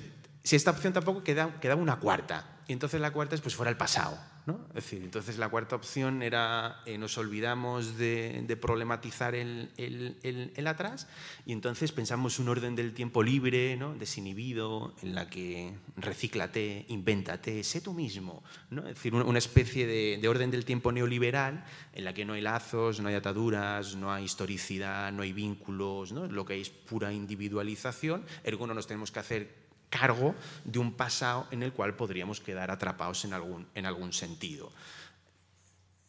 si 0.43 0.57
esta 0.57 0.71
opción 0.71 0.93
tampoco 0.93 1.23
queda, 1.23 1.61
queda 1.61 1.77
una 1.77 1.99
cuarta. 1.99 2.59
Y 2.67 2.73
entonces 2.73 3.01
la 3.01 3.13
cuarta 3.13 3.35
es 3.35 3.41
pues 3.41 3.55
fuera 3.55 3.71
el 3.71 3.77
pasado. 3.77 4.19
¿no? 4.49 4.67
Decir, 4.73 5.03
entonces 5.03 5.37
la 5.37 5.51
cuarta 5.51 5.77
opción 5.77 6.23
era 6.23 6.81
eh, 6.87 6.97
nos 6.97 7.19
olvidamos 7.19 7.99
de, 7.99 8.59
problematizar 8.59 9.35
el, 9.35 9.71
el, 9.77 10.67
atrás 10.67 11.07
y 11.45 11.53
entonces 11.53 11.93
pensamos 11.93 12.39
un 12.39 12.49
orden 12.49 12.75
del 12.75 12.95
tiempo 12.95 13.23
libre, 13.23 13.77
¿no? 13.77 13.95
desinhibido, 13.95 14.95
en 15.03 15.15
la 15.15 15.29
que 15.29 15.75
recíclate, 15.97 16.87
invéntate, 16.89 17.63
sé 17.63 17.83
tú 17.83 17.93
mismo. 17.93 18.43
¿no? 18.71 18.89
Es 18.89 18.95
decir, 18.95 19.15
una 19.15 19.39
especie 19.39 19.87
de, 19.87 20.19
de, 20.21 20.29
orden 20.29 20.51
del 20.51 20.65
tiempo 20.65 20.93
neoliberal 20.93 21.67
en 21.93 22.05
la 22.05 22.15
que 22.15 22.25
no 22.25 22.33
hay 22.33 22.41
lazos, 22.41 23.01
no 23.01 23.09
hay 23.09 23.17
ataduras, 23.17 23.97
no 23.97 24.11
hay 24.11 24.25
historicidad, 24.25 25.13
no 25.13 25.23
hay 25.23 25.35
vínculos, 25.35 26.13
¿no? 26.13 26.27
lo 26.27 26.47
que 26.47 26.55
hay 26.55 26.63
es 26.63 26.71
pura 26.71 27.13
individualización, 27.13 28.25
ergo 28.45 28.67
no 28.67 28.73
nos 28.73 28.87
tenemos 28.87 29.13
que 29.13 29.19
hacer 29.19 29.68
cargo 29.91 30.35
de 30.65 30.79
un 30.79 30.93
pasado 30.93 31.47
en 31.51 31.63
el 31.63 31.73
cual 31.73 31.95
podríamos 31.95 32.41
quedar 32.41 32.71
atrapados 32.71 33.25
en 33.25 33.33
algún, 33.33 33.67
en 33.75 33.87
algún 33.87 34.13
sentido. 34.13 34.71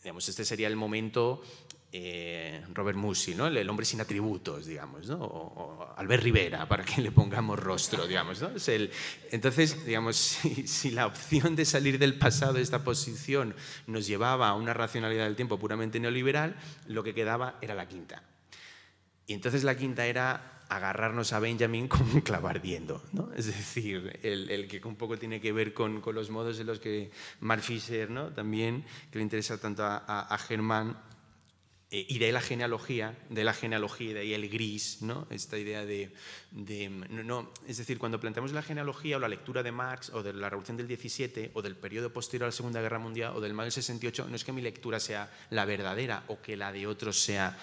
Digamos, 0.03 0.27
este 0.30 0.45
sería 0.45 0.68
el 0.68 0.76
momento 0.76 1.41
eh, 1.91 2.64
Robert 2.73 2.97
Musi, 2.97 3.34
¿no? 3.34 3.47
el, 3.47 3.68
hombre 3.68 3.84
sin 3.84 3.99
atributos, 3.99 4.68
digamos, 4.68 5.07
¿no? 5.07 5.18
o, 5.23 5.93
Albert 5.97 6.23
Rivera, 6.23 6.68
para 6.68 6.84
que 6.85 7.01
le 7.01 7.11
pongamos 7.11 7.57
rostro, 7.57 8.06
digamos. 8.06 8.41
¿no? 8.41 8.49
Es 8.49 8.68
el, 8.69 8.91
entonces, 9.31 9.85
digamos, 9.85 10.15
si, 10.18 10.68
si, 10.68 10.91
la 10.91 11.07
opción 11.07 11.56
de 11.56 11.65
salir 11.65 11.97
del 11.97 12.18
pasado 12.18 12.53
de 12.53 12.61
esta 12.61 12.84
posición 12.84 13.56
nos 13.88 14.06
llevaba 14.06 14.49
a 14.49 14.53
una 14.53 14.73
racionalidad 14.73 15.26
del 15.26 15.35
tiempo 15.35 15.57
puramente 15.57 15.99
neoliberal, 15.99 16.56
lo 16.88 17.03
que 17.03 17.15
quedaba 17.15 17.57
era 17.60 17.73
la 17.73 17.88
quinta. 17.88 18.22
Y 19.26 19.34
entonces 19.34 19.64
la 19.64 19.76
quinta 19.76 20.06
era 20.06 20.59
agarrarnos 20.70 21.34
a 21.34 21.40
Benjamin 21.40 21.88
como 21.88 22.24
clavardiendo, 22.24 23.04
¿no? 23.12 23.32
Es 23.36 23.48
decir, 23.48 24.20
el, 24.24 24.68
que 24.68 24.80
un 24.88 24.96
poco 24.96 25.18
tiene 25.18 25.41
que 25.41 25.52
ver 25.52 25.74
con, 25.74 26.02
los 26.14 26.30
modos 26.30 26.60
en 26.60 26.68
los 26.68 26.80
que 26.80 27.12
Mark 27.41 27.62
Fisher, 27.62 28.10
¿no? 28.10 28.32
También, 28.34 28.86
que 29.12 29.20
le 29.20 29.24
interesa 29.24 29.60
tanto 29.60 29.84
a, 29.84 29.98
a 29.98 30.38
Germán, 30.38 30.98
eh, 31.91 32.06
y 32.08 32.20
de 32.20 32.26
ahí 32.26 32.32
la 32.32 32.41
genealogía, 32.41 33.18
de 33.30 33.44
la 33.44 33.52
genealogía 33.52 34.14
de 34.14 34.20
ahí 34.20 34.34
el 34.36 34.48
gris, 34.48 35.02
¿no? 35.02 35.26
esta 35.32 35.58
idea 35.58 35.86
de... 35.86 36.14
no, 37.10 37.52
es 37.68 37.78
decir, 37.78 37.98
cuando 37.98 38.20
planteamos 38.20 38.52
la 38.52 38.62
genealogía 38.62 39.18
o 39.18 39.20
la 39.20 39.28
lectura 39.28 39.64
de 39.64 39.72
Marx 39.72 40.12
o 40.12 40.22
de 40.22 40.34
la 40.34 40.52
Revolución 40.52 40.78
del 40.78 40.88
17 40.88 41.50
o 41.56 41.64
del 41.64 41.76
periodo 41.76 42.14
posterior 42.14 42.44
a 42.44 42.48
la 42.50 42.52
Segunda 42.52 42.80
Guerra 42.80 43.00
Mundial 43.00 43.34
o 43.36 43.41
del 43.41 43.56
mayo 43.56 43.66
del 43.66 43.72
68, 43.72 44.28
no 44.30 44.36
es 44.36 44.44
que 44.44 44.52
mi 44.52 44.62
lectura 44.62 45.00
sea 45.00 45.32
la 45.50 45.66
verdadera 45.66 46.26
o 46.28 46.40
que 46.40 46.56
la 46.56 46.72
de 46.72 46.86
otros 46.86 47.20
sea 47.20 47.58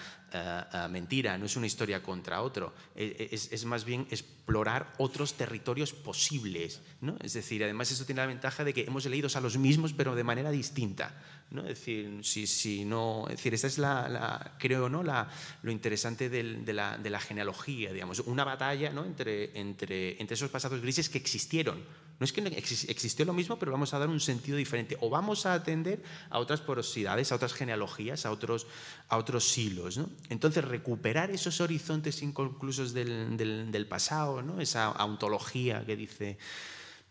mentira, 0.89 1.37
no 1.37 1.45
es 1.45 1.55
una 1.55 1.67
historia 1.67 2.03
contra 2.03 2.41
otro, 2.41 2.73
es, 2.95 3.51
es, 3.51 3.65
más 3.65 3.85
bien 3.85 4.07
explorar 4.09 4.93
otros 4.97 5.33
territorios 5.33 5.93
posibles. 5.93 6.81
¿no? 7.01 7.17
Es 7.21 7.33
decir, 7.33 7.63
además 7.63 7.91
eso 7.91 8.05
tiene 8.05 8.21
la 8.21 8.27
ventaja 8.27 8.63
de 8.63 8.73
que 8.73 8.81
hemos 8.81 9.05
leído 9.05 9.29
a 9.33 9.41
los 9.41 9.57
mismos 9.57 9.93
pero 9.93 10.15
de 10.15 10.23
manera 10.23 10.51
distinta. 10.51 11.15
¿no? 11.51 11.61
Es 11.61 11.79
decir, 11.79 12.19
si, 12.23 12.47
si 12.47 12.83
no, 12.83 13.25
es 13.29 13.37
decir, 13.37 13.53
esta 13.53 13.67
es 13.67 13.77
la, 13.77 14.55
creo, 14.59 14.89
¿no? 14.89 15.03
La, 15.03 15.29
lo 15.63 15.71
interesante 15.71 16.29
de, 16.29 16.43
la, 16.73 16.97
de, 16.97 17.09
la, 17.09 17.19
genealogía, 17.19 17.93
digamos, 17.93 18.19
una 18.19 18.43
batalla 18.43 18.91
¿no? 18.91 19.05
entre, 19.05 19.57
entre, 19.57 20.19
entre 20.21 20.35
esos 20.35 20.49
pasados 20.49 20.81
grises 20.81 21.09
que 21.09 21.17
existieron. 21.17 21.83
No 22.19 22.23
es 22.23 22.33
que 22.33 22.41
existió 22.41 23.25
lo 23.25 23.33
mismo, 23.33 23.59
pero 23.59 23.71
vamos 23.71 23.93
a 23.93 23.99
dar 23.99 24.09
un 24.09 24.19
sentido 24.19 24.57
diferente. 24.57 24.97
O 25.01 25.09
vamos 25.09 25.45
a 25.45 25.53
atender 25.53 26.01
a 26.31 26.39
otras 26.39 26.61
porosidades, 26.61 27.31
a 27.31 27.35
otras 27.35 27.53
genealogías, 27.53 28.25
a 28.25 28.31
otros, 28.31 28.65
a 29.07 29.17
otros 29.17 29.55
hilos. 29.55 29.97
¿no? 29.97 30.09
Entonces, 30.29 30.65
recuperar 30.65 31.29
esos 31.29 31.61
horizontes 31.61 32.23
inconclusos 32.23 32.93
del, 32.93 33.37
del, 33.37 33.87
pasado, 33.87 34.41
¿no? 34.41 34.59
esa 34.59 34.91
ontología 34.91 35.85
que 35.85 35.95
dice 35.95 36.39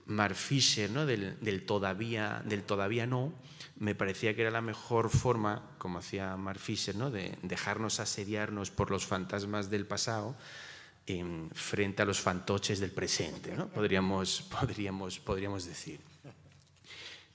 Mark 0.07 0.35
Fisher, 0.35 0.91
¿no? 0.91 1.07
del, 1.07 1.39
del, 1.41 1.65
todavía, 1.65 2.43
del 2.45 2.65
todavía 2.65 3.07
no, 3.07 3.33
me 3.79 3.95
parecía 3.95 4.35
que 4.35 4.43
era 4.43 4.51
la 4.51 4.61
mejor 4.61 5.11
forma, 5.11 5.71
como 5.79 5.99
hacía 5.99 6.37
Mark 6.37 6.59
Fisher, 6.59 6.97
¿no? 6.97 7.13
de 7.13 7.39
dejarnos 7.43 8.01
asediarnos 8.01 8.73
por 8.73 8.91
los 8.91 9.07
fantasmas 9.07 9.71
del 9.71 9.87
pasado 9.87 10.37
en, 11.07 11.51
frente 11.53 12.03
a 12.03 12.05
los 12.05 12.21
fantoches 12.21 12.81
del 12.81 12.91
presente, 12.91 13.55
¿no? 13.57 13.69
podríamos, 13.69 14.43
podríamos, 14.61 15.19
podríamos 15.19 15.65
decir. 15.65 16.01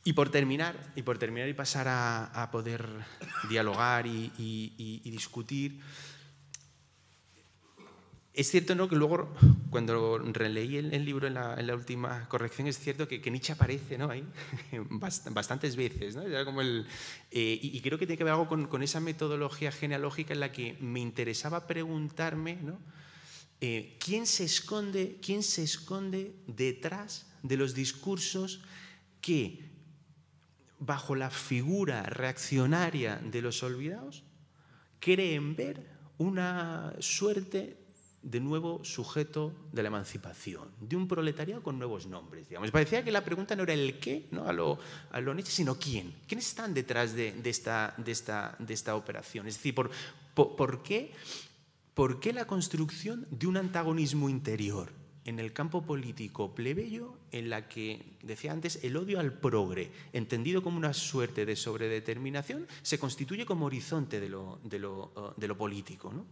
Y 0.04 0.14
por 0.14 0.30
terminar, 0.30 0.76
y, 0.96 1.04
por 1.04 1.20
terminar 1.20 1.48
y 1.48 1.54
pasar 1.54 1.88
a, 1.88 2.26
a 2.26 2.50
poder 2.50 2.88
dialogar 3.50 4.08
y, 4.08 4.32
y, 4.38 5.02
y 5.04 5.12
discutir, 5.12 5.80
es 8.34 8.50
cierto 8.50 8.76
¿no? 8.76 8.88
que 8.88 8.96
luego, 8.96 9.34
cuando 9.70 10.18
releí 10.18 10.78
el, 10.78 11.06
libro 11.06 11.28
en 11.28 11.34
la, 11.34 11.76
última 11.76 12.30
corrección, 12.30 12.68
es 12.68 12.80
cierto 12.80 13.08
que, 13.08 13.20
Nietzsche 13.30 13.52
aparece 13.52 13.98
¿no? 13.98 14.10
ahí 14.10 14.24
bastantes 15.32 15.76
veces. 15.76 16.16
¿no? 16.16 16.24
como 16.46 16.62
el, 16.62 16.86
eh, 17.32 17.60
y, 17.62 17.80
creo 17.82 18.00
que 18.00 18.08
tiene 18.08 18.18
que 18.18 18.24
ver 18.24 18.34
algo 18.34 18.48
con, 18.48 18.84
esa 18.84 19.02
metodología 19.02 19.72
genealógica 19.72 20.34
en 20.34 20.40
la 20.40 20.52
que 20.52 20.78
me 20.80 21.02
interesaba 21.02 21.68
preguntarme 21.68 22.58
¿no? 22.62 22.80
Eh, 23.62 23.98
¿quién, 24.00 24.26
se 24.26 24.44
esconde, 24.44 25.20
quién 25.22 25.44
se 25.44 25.64
esconde 25.64 26.36
detrás 26.48 27.28
de 27.44 27.58
los 27.58 27.74
discursos 27.76 28.62
que, 29.22 29.70
bajo 30.80 31.16
la 31.16 31.30
figura 31.30 32.04
reaccionaria 32.04 33.18
de 33.18 33.42
los 33.42 33.62
olvidados, 33.62 34.24
creen 35.00 35.56
ver 35.56 35.88
una 36.18 36.94
suerte 37.00 37.78
de 38.22 38.40
nuevo 38.40 38.84
sujeto 38.84 39.54
de 39.72 39.82
la 39.82 39.88
emancipación, 39.88 40.70
de 40.80 40.96
un 40.96 41.08
proletariado 41.08 41.64
con 41.64 41.80
nuevos 41.80 42.06
nombres. 42.06 42.48
Digamos. 42.50 42.70
Parecía 42.72 43.04
que 43.04 43.12
la 43.12 43.26
pregunta 43.26 43.56
no 43.56 43.64
era 43.64 43.74
el 43.74 44.00
qué, 44.00 44.28
¿no? 44.32 44.48
a, 44.48 44.54
lo, 44.54 44.78
a 45.12 45.20
lo 45.20 45.34
Nietzsche, 45.34 45.52
sino 45.52 45.76
quién. 45.76 46.14
¿Quiénes 46.28 46.48
están 46.48 46.74
detrás 46.74 47.14
de, 47.14 47.34
esta, 47.44 47.96
de, 47.98 48.12
esta, 48.12 48.56
de 48.60 48.74
esta 48.74 48.96
operación? 48.96 49.48
Es 49.48 49.56
decir, 49.56 49.74
por, 49.74 49.90
por, 50.36 50.84
qué, 50.84 51.14
¿por 51.94 52.20
qué 52.20 52.34
la 52.34 52.46
construcción 52.46 53.28
de 53.32 53.48
un 53.48 53.58
antagonismo 53.58 54.30
interior 54.30 54.92
en 55.26 55.40
el 55.40 55.54
campo 55.54 55.86
político 55.86 56.56
plebeyo 56.56 57.18
en 57.32 57.50
la 57.50 57.68
que, 57.68 58.18
decía 58.24 58.52
antes, 58.52 58.84
el 58.84 58.98
odio 58.98 59.20
al 59.20 59.34
progre, 59.34 59.92
entendido 60.14 60.64
como 60.64 60.78
una 60.78 60.94
suerte 60.94 61.46
de 61.46 61.56
sobredeterminación, 61.56 62.68
se 62.82 62.98
constituye 62.98 63.46
como 63.46 63.66
horizonte 63.66 64.20
de 64.20 64.30
lo, 64.30 64.60
lo 64.70 65.58
político? 65.58 66.26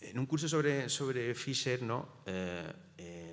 En 0.00 0.18
un 0.18 0.26
curso 0.26 0.48
sobre, 0.48 0.88
sobre 0.90 1.34
Fischer, 1.34 1.82
¿no? 1.82 2.08
Eh, 2.26 2.72
eh, 2.98 3.23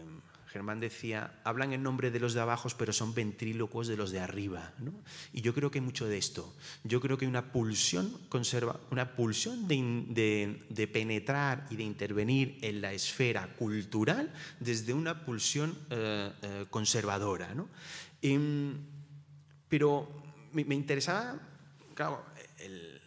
Germán 0.52 0.82
decía, 0.82 1.40
hablan 1.46 1.72
en 1.72 1.82
nombre 1.82 2.12
de 2.12 2.20
los 2.20 2.34
de 2.34 2.42
abajo, 2.42 2.68
pero 2.78 2.92
son 2.92 3.14
ventrílocos 3.14 3.88
de 3.88 3.96
los 3.96 4.12
de 4.12 4.20
arriba. 4.20 4.74
Y 5.32 5.40
yo 5.40 5.54
creo 5.54 5.72
que 5.72 5.80
hay 5.80 5.86
mucho 5.86 6.08
de 6.08 6.18
esto. 6.18 6.54
Yo 6.84 7.00
creo 7.00 7.18
que 7.18 7.24
hay 7.24 7.30
una 7.30 7.54
pulsión, 7.54 8.12
conserva, 8.28 8.78
una 8.92 9.16
pulsión 9.16 9.66
de, 9.68 10.90
penetrar 10.92 11.68
y 11.70 11.78
de 11.78 11.84
intervenir 11.84 12.58
en 12.62 12.82
la 12.82 12.92
esfera 12.92 13.48
cultural 13.56 14.34
desde 14.60 14.94
una 14.94 15.24
pulsión 15.24 15.78
eh, 15.90 16.66
conservadora. 16.70 17.56
Em, 18.22 18.76
pero 19.70 20.22
me, 20.52 20.76
interesaba, 20.76 21.40
claro, 21.96 22.26
el, 22.58 23.02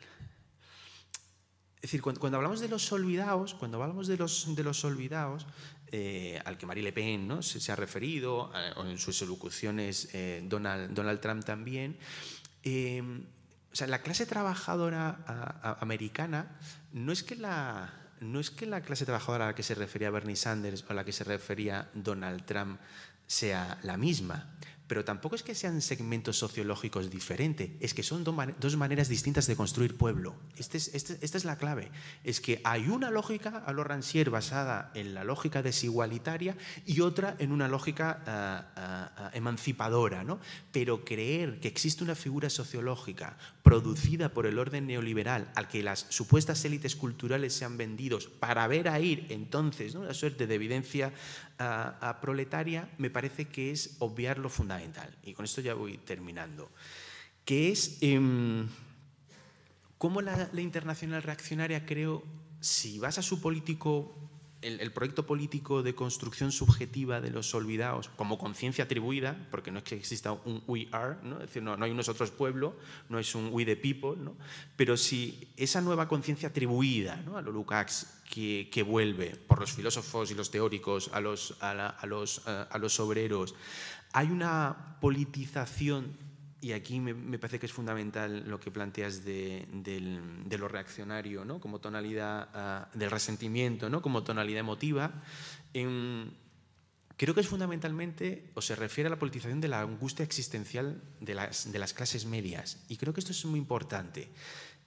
es 1.85 1.91
decir, 1.91 2.01
cuando, 2.01 2.39
hablamos 2.39 2.61
de 2.61 2.69
los 2.69 2.91
olvidados, 2.93 3.53
cuando 3.53 3.83
hablamos 3.83 4.07
de 4.07 4.17
los, 4.17 4.57
de 4.57 4.65
los 4.65 4.83
olvidados, 4.87 5.47
eh, 5.97 6.41
al 6.45 6.59
que 6.59 6.67
Marie 6.67 6.83
Le 6.83 6.93
Pen 6.93 7.29
¿no? 7.29 7.41
se, 7.41 7.71
ha 7.71 7.77
referido, 7.77 8.51
eh, 8.53 8.73
o 8.75 8.85
en 8.85 8.99
sus 8.99 9.23
elocuciones 9.23 10.09
eh, 10.13 10.43
Donald, 10.43 11.21
Trump 11.21 11.45
también, 11.45 11.97
o 13.71 13.77
sea, 13.77 13.87
la 13.87 14.03
clase 14.03 14.27
trabajadora 14.27 15.77
americana 15.79 16.59
no 16.93 17.13
es 17.13 17.23
que 17.23 17.37
la, 17.37 17.95
no 18.19 18.41
es 18.41 18.51
que 18.51 18.67
la 18.67 18.81
clase 18.81 19.05
trabajadora 19.05 19.45
a 19.45 19.49
la 19.51 19.55
que 19.55 19.63
se 19.63 19.77
refería 19.77 20.11
Bernie 20.11 20.35
Sanders 20.35 20.85
o 20.89 20.91
a 20.91 20.95
la 20.95 21.05
que 21.05 21.13
se 21.13 21.23
refería 21.23 21.89
Donald 21.95 22.45
Trump 22.45 22.81
sea 23.29 23.79
la 23.85 23.97
misma, 23.97 24.53
pero 24.87 25.05
tampoco 25.05 25.37
es 25.37 25.43
que 25.43 25.55
sean 25.55 25.81
segmentos 25.81 26.39
sociológicos 26.39 27.11
diferentes, 27.11 27.71
es 27.81 27.95
que 27.95 28.03
son 28.03 28.25
dos 28.25 28.77
maneras 28.77 29.09
distintas 29.09 29.47
de 29.47 29.57
construir 29.57 29.97
pueblo. 29.97 30.35
Este 30.57 30.79
este, 30.79 31.19
esta 31.21 31.39
es 31.39 31.45
la 31.45 31.57
clave, 31.57 31.91
es 32.25 32.41
que 32.41 32.61
hay 32.65 32.89
una 32.89 33.11
lógica 33.11 33.63
a 33.65 33.73
lo 33.73 33.85
basada 34.31 34.91
en 34.95 35.15
la 35.15 35.25
lógica 35.25 35.63
desigualitaria 35.63 36.57
y 36.87 37.01
otra 37.01 37.37
en 37.39 37.53
una 37.53 37.69
lógica 37.69 38.23
ah, 38.27 38.73
ah, 38.77 39.13
ah, 39.17 39.31
emancipadora, 39.35 40.25
¿no? 40.25 40.41
pero 40.73 41.05
creer 41.05 41.61
que 41.61 41.69
existe 41.69 42.03
una 42.03 42.15
figura 42.15 42.51
sociológica 42.51 43.37
producida 43.63 44.31
por 44.31 44.47
el 44.47 44.59
orden 44.59 44.87
neoliberal 44.87 45.51
al 45.55 45.69
que 45.69 45.83
las 45.83 46.07
supuestas 46.09 46.65
élites 46.65 46.97
culturales 46.97 47.55
se 47.55 47.65
han 47.65 47.77
vendido 47.77 48.19
para 48.41 48.67
ver 48.67 48.89
a 48.89 49.01
ir 49.01 49.27
entonces 49.31 49.95
¿no? 49.95 50.01
una 50.01 50.15
suerte 50.15 50.47
de 50.47 50.55
evidencia 50.55 51.13
proletaria, 52.21 52.89
me 52.99 53.11
parece 53.11 53.47
que 53.49 53.71
es 53.71 53.97
obviar 53.99 54.39
lo 54.39 54.49
fundamental. 54.49 55.17
Y 55.23 55.35
con 55.35 55.45
esto 55.45 55.61
ya 55.61 55.75
voy 55.75 55.99
terminando. 55.99 56.71
Que 57.45 57.71
es 57.71 57.99
em, 58.01 58.69
cómo 59.99 60.21
la, 60.21 60.49
la, 60.53 60.61
internacional 60.61 61.23
reaccionaria, 61.23 61.87
creo, 61.87 62.25
si 62.61 62.99
vas 62.99 63.19
a 63.19 63.23
su 63.23 63.41
político 63.41 64.15
el, 64.65 64.93
proyecto 64.93 65.27
político 65.27 65.83
de 65.83 65.95
construcción 65.95 66.51
subjetiva 66.51 67.21
de 67.21 67.31
los 67.31 67.55
olvidados 67.55 68.09
como 68.17 68.39
conciencia 68.39 68.85
atribuida, 68.85 69.37
porque 69.51 69.71
no 69.71 69.79
es 69.79 69.85
que 69.85 69.95
exista 69.95 70.33
un 70.33 70.63
we 70.67 70.89
are, 70.93 71.17
¿no? 71.23 71.37
es 71.37 71.47
decir, 71.47 71.63
no, 71.63 71.77
hay 71.79 71.91
un 71.91 71.97
nosotros 71.97 72.31
pueblo, 72.31 72.77
no 73.09 73.19
es 73.19 73.35
un 73.35 73.51
we 73.53 73.65
the 73.65 73.77
people, 73.77 74.17
¿no? 74.17 74.37
pero 74.77 74.97
si 74.97 75.49
esa 75.57 75.81
nueva 75.81 76.09
conciencia 76.09 76.49
atribuida 76.49 77.17
¿no? 77.25 77.37
a 77.37 77.43
lo 77.43 77.53
Lukács 77.53 78.23
que, 78.31 78.69
que, 78.73 78.83
vuelve 78.83 79.37
por 79.37 79.61
los 79.61 79.73
filósofos 79.73 80.31
y 80.31 80.35
los 80.35 80.51
teóricos 80.51 81.11
a 81.13 81.21
los, 81.21 81.57
a 81.61 82.07
los, 82.07 82.43
eh, 82.47 82.65
a 82.71 82.79
los 82.79 82.99
obreros, 83.01 83.55
hay 84.13 84.31
una 84.31 84.97
politización 85.01 86.17
y 86.65 86.73
aquí 86.73 86.99
me, 86.99 87.39
parece 87.39 87.61
que 87.61 87.67
es 87.67 87.73
fundamental 87.73 88.49
lo 88.49 88.59
que 88.59 88.71
planteas 88.71 89.23
de, 89.23 89.69
lo 90.59 90.67
reaccionario, 90.67 91.45
¿no? 91.45 91.61
como 91.61 91.79
tonalidad 91.79 92.49
ah, 92.55 92.89
del 92.95 93.11
resentimiento, 93.11 93.91
¿no? 93.91 94.01
como 94.01 94.25
tonalidad 94.25 94.61
emotiva. 94.61 95.13
creo 95.75 97.35
que 97.35 97.41
es 97.43 97.49
fundamentalmente, 97.49 98.51
o 98.55 98.63
se 98.63 98.77
refiere 98.77 99.09
a 99.09 99.11
la 99.11 99.19
politización 99.19 99.61
de 99.61 99.69
la 99.69 99.83
angustia 99.83 100.25
existencial 100.25 101.03
de 101.21 101.35
las, 101.35 101.71
de 101.71 101.79
las 101.79 101.93
clases 101.93 102.25
medias. 102.25 102.83
Y 102.89 102.97
creo 102.97 103.13
que 103.13 103.21
esto 103.21 103.33
es 103.33 103.45
muy 103.45 103.59
importante. 103.61 104.31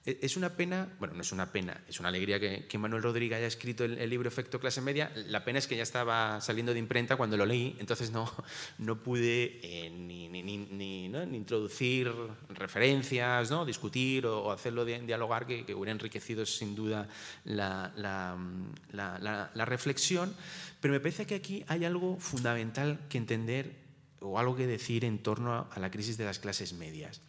E, 0.08 0.18
es 0.22 0.38
una 0.38 0.56
pena, 0.56 0.88
bueno, 0.98 1.12
no 1.12 1.20
es 1.20 1.32
una 1.32 1.52
pena, 1.52 1.82
es 1.86 2.00
una 2.00 2.08
alegría 2.08 2.40
que, 2.40 2.78
Manuel 2.78 3.02
Rodríguez 3.02 3.36
haya 3.36 3.46
escrito 3.46 3.84
el, 3.84 4.08
libro 4.08 4.26
Efecto 4.26 4.58
Clase 4.58 4.80
Media. 4.80 5.12
La 5.14 5.44
pena 5.44 5.58
es 5.58 5.66
que 5.66 5.76
ya 5.76 5.82
estaba 5.82 6.40
saliendo 6.40 6.72
de 6.72 6.78
imprenta 6.78 7.16
cuando 7.16 7.36
lo 7.36 7.44
leí, 7.44 7.76
entonces 7.78 8.10
no, 8.10 8.32
no 8.78 9.02
pude 9.02 9.60
eh, 9.62 9.90
ni, 9.90 10.30
ni, 10.30 10.42
ni, 10.42 11.04
introducir 11.36 12.10
referencias, 12.48 13.50
¿no? 13.50 13.66
discutir 13.66 14.24
o, 14.24 14.50
hacerlo 14.50 14.86
dialogar, 14.86 15.46
que, 15.46 15.66
que, 15.66 15.74
hubiera 15.74 15.92
enriquecido 15.92 16.46
sin 16.46 16.74
duda 16.74 17.06
la, 17.44 17.92
la, 17.94 19.50
la 19.54 19.64
reflexión. 19.66 20.34
Pero 20.80 20.94
me 20.94 21.00
parece 21.00 21.26
que 21.26 21.34
aquí 21.34 21.64
hay 21.68 21.84
algo 21.84 22.18
fundamental 22.18 22.98
que 23.10 23.18
entender 23.18 23.76
o 24.20 24.38
algo 24.38 24.56
que 24.56 24.66
decir 24.66 25.04
en 25.04 25.18
torno 25.18 25.68
a 25.70 25.78
la 25.78 25.90
crisis 25.90 26.16
de 26.16 26.24
las 26.24 26.38
clases 26.38 26.72
medias. 26.72 27.20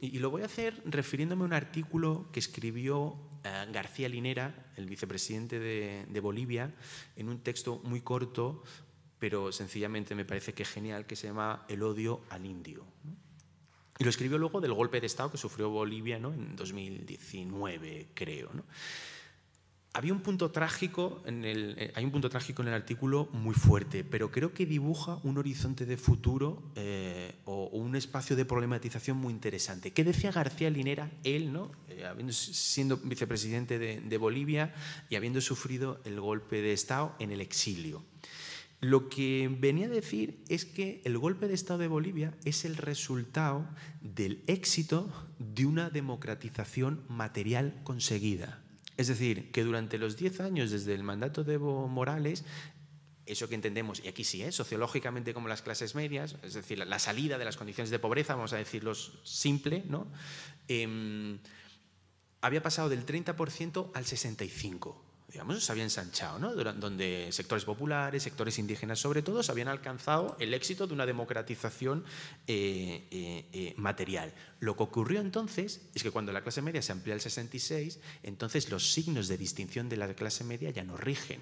Y, 0.00 0.18
lo 0.18 0.30
voy 0.30 0.42
a 0.42 0.46
hacer 0.46 0.80
refiriéndome 0.84 1.42
a 1.42 1.46
un 1.46 1.52
artículo 1.52 2.28
que 2.32 2.38
escribió 2.38 3.16
eh, 3.44 3.66
García 3.72 4.08
Linera, 4.08 4.70
el 4.76 4.86
vicepresidente 4.86 5.58
de, 5.58 6.20
Bolivia, 6.20 6.72
en 7.16 7.28
un 7.28 7.40
texto 7.40 7.80
muy 7.82 8.00
corto, 8.00 8.62
pero 9.18 9.50
sencillamente 9.50 10.14
me 10.14 10.24
parece 10.24 10.54
que 10.54 10.64
genial, 10.64 11.06
que 11.06 11.16
se 11.16 11.26
llama 11.26 11.64
El 11.68 11.82
odio 11.82 12.20
al 12.30 12.46
indio. 12.46 12.84
Y 13.98 14.04
lo 14.04 14.10
escribió 14.10 14.38
luego 14.38 14.60
del 14.60 14.72
golpe 14.72 15.00
de 15.00 15.08
Estado 15.08 15.32
que 15.32 15.38
sufrió 15.38 15.70
Bolivia 15.70 16.20
¿no? 16.20 16.32
en 16.32 16.54
2019, 16.54 18.10
creo. 18.14 18.50
¿no? 18.54 18.64
Había 19.98 20.12
un 20.12 20.20
punto 20.20 20.52
trágico 20.52 21.20
en 21.26 21.44
el, 21.44 21.74
eh, 21.76 21.92
hay 21.96 22.04
un 22.04 22.12
punto 22.12 22.30
trágico 22.30 22.62
en 22.62 22.68
el 22.68 22.74
artículo 22.74 23.28
muy 23.32 23.52
fuerte, 23.52 24.04
pero 24.04 24.30
creo 24.30 24.54
que 24.54 24.64
dibuja 24.64 25.18
un 25.24 25.38
horizonte 25.38 25.86
de 25.86 25.96
futuro 25.96 26.62
eh, 26.76 27.34
o, 27.46 27.66
un 27.72 27.96
espacio 27.96 28.36
de 28.36 28.44
problematización 28.44 29.16
muy 29.16 29.32
interesante. 29.32 29.92
¿Qué 29.92 30.04
decía 30.04 30.30
García 30.30 30.70
Linera, 30.70 31.10
él, 31.24 31.52
¿no? 31.52 31.72
Eh, 31.88 32.06
siendo 32.30 32.98
vicepresidente 32.98 33.80
de, 33.80 34.00
de 34.00 34.18
Bolivia 34.18 34.72
y 35.10 35.16
habiendo 35.16 35.40
sufrido 35.40 36.00
el 36.04 36.20
golpe 36.20 36.62
de 36.62 36.72
Estado 36.72 37.16
en 37.18 37.32
el 37.32 37.40
exilio? 37.40 38.04
Lo 38.80 39.08
que 39.08 39.50
venía 39.58 39.86
a 39.86 39.90
decir 39.90 40.44
es 40.48 40.64
que 40.64 41.02
el 41.04 41.18
golpe 41.18 41.48
de 41.48 41.54
Estado 41.54 41.80
de 41.80 41.88
Bolivia 41.88 42.34
es 42.44 42.64
el 42.64 42.76
resultado 42.76 43.68
del 44.00 44.44
éxito 44.46 45.10
de 45.40 45.66
una 45.66 45.90
democratización 45.90 47.02
material 47.08 47.80
conseguida. 47.82 48.62
Es 48.98 49.06
decir, 49.06 49.52
que 49.52 49.62
durante 49.62 49.96
los 49.96 50.16
10 50.16 50.40
años 50.40 50.72
desde 50.72 50.92
el 50.92 51.04
mandato 51.04 51.44
de 51.44 51.54
Evo 51.54 51.86
Morales, 51.86 52.44
eso 53.26 53.48
que 53.48 53.54
entendemos, 53.54 54.02
y 54.04 54.08
aquí 54.08 54.24
sí, 54.24 54.42
¿eh? 54.42 54.50
sociológicamente 54.50 55.32
como 55.32 55.46
las 55.46 55.62
clases 55.62 55.94
medias, 55.94 56.36
es 56.42 56.54
decir, 56.54 56.78
la, 56.84 56.98
salida 56.98 57.38
de 57.38 57.44
las 57.44 57.56
condiciones 57.56 57.90
de 57.90 58.00
pobreza, 58.00 58.34
vamos 58.34 58.52
a 58.52 58.56
decirlo 58.56 58.96
simple, 58.96 59.84
¿no? 59.86 60.10
Em, 60.66 61.38
había 62.40 62.60
pasado 62.60 62.88
del 62.88 63.06
30% 63.06 63.92
al 63.94 64.04
65% 64.04 65.07
digamos, 65.30 65.62
se 65.62 65.72
había 65.72 65.84
ensanchado, 65.84 66.38
¿no? 66.38 66.54
donde 66.54 67.28
sectores 67.32 67.64
populares, 67.64 68.22
sectores 68.22 68.58
indígenas 68.58 68.98
sobre 68.98 69.22
todo, 69.22 69.42
se 69.42 69.52
habían 69.52 69.68
alcanzado 69.68 70.36
el 70.40 70.54
éxito 70.54 70.86
de 70.86 70.94
una 70.94 71.04
democratización 71.04 72.04
eh, 72.46 73.06
eh, 73.10 73.44
eh, 73.52 73.74
material. 73.76 74.32
Lo 74.60 74.74
que 74.76 74.84
ocurrió 74.84 75.20
entonces 75.20 75.82
es 75.94 76.02
que 76.02 76.10
cuando 76.10 76.32
la 76.32 76.42
clase 76.42 76.62
media 76.62 76.80
se 76.80 76.92
amplía 76.92 77.14
al 77.14 77.20
66, 77.20 78.00
entonces 78.22 78.70
los 78.70 78.90
signos 78.90 79.28
de 79.28 79.36
distinción 79.36 79.88
de 79.90 79.98
la 79.98 80.14
clase 80.14 80.44
media 80.44 80.70
ya 80.70 80.82
no 80.82 80.96
rigen 80.96 81.40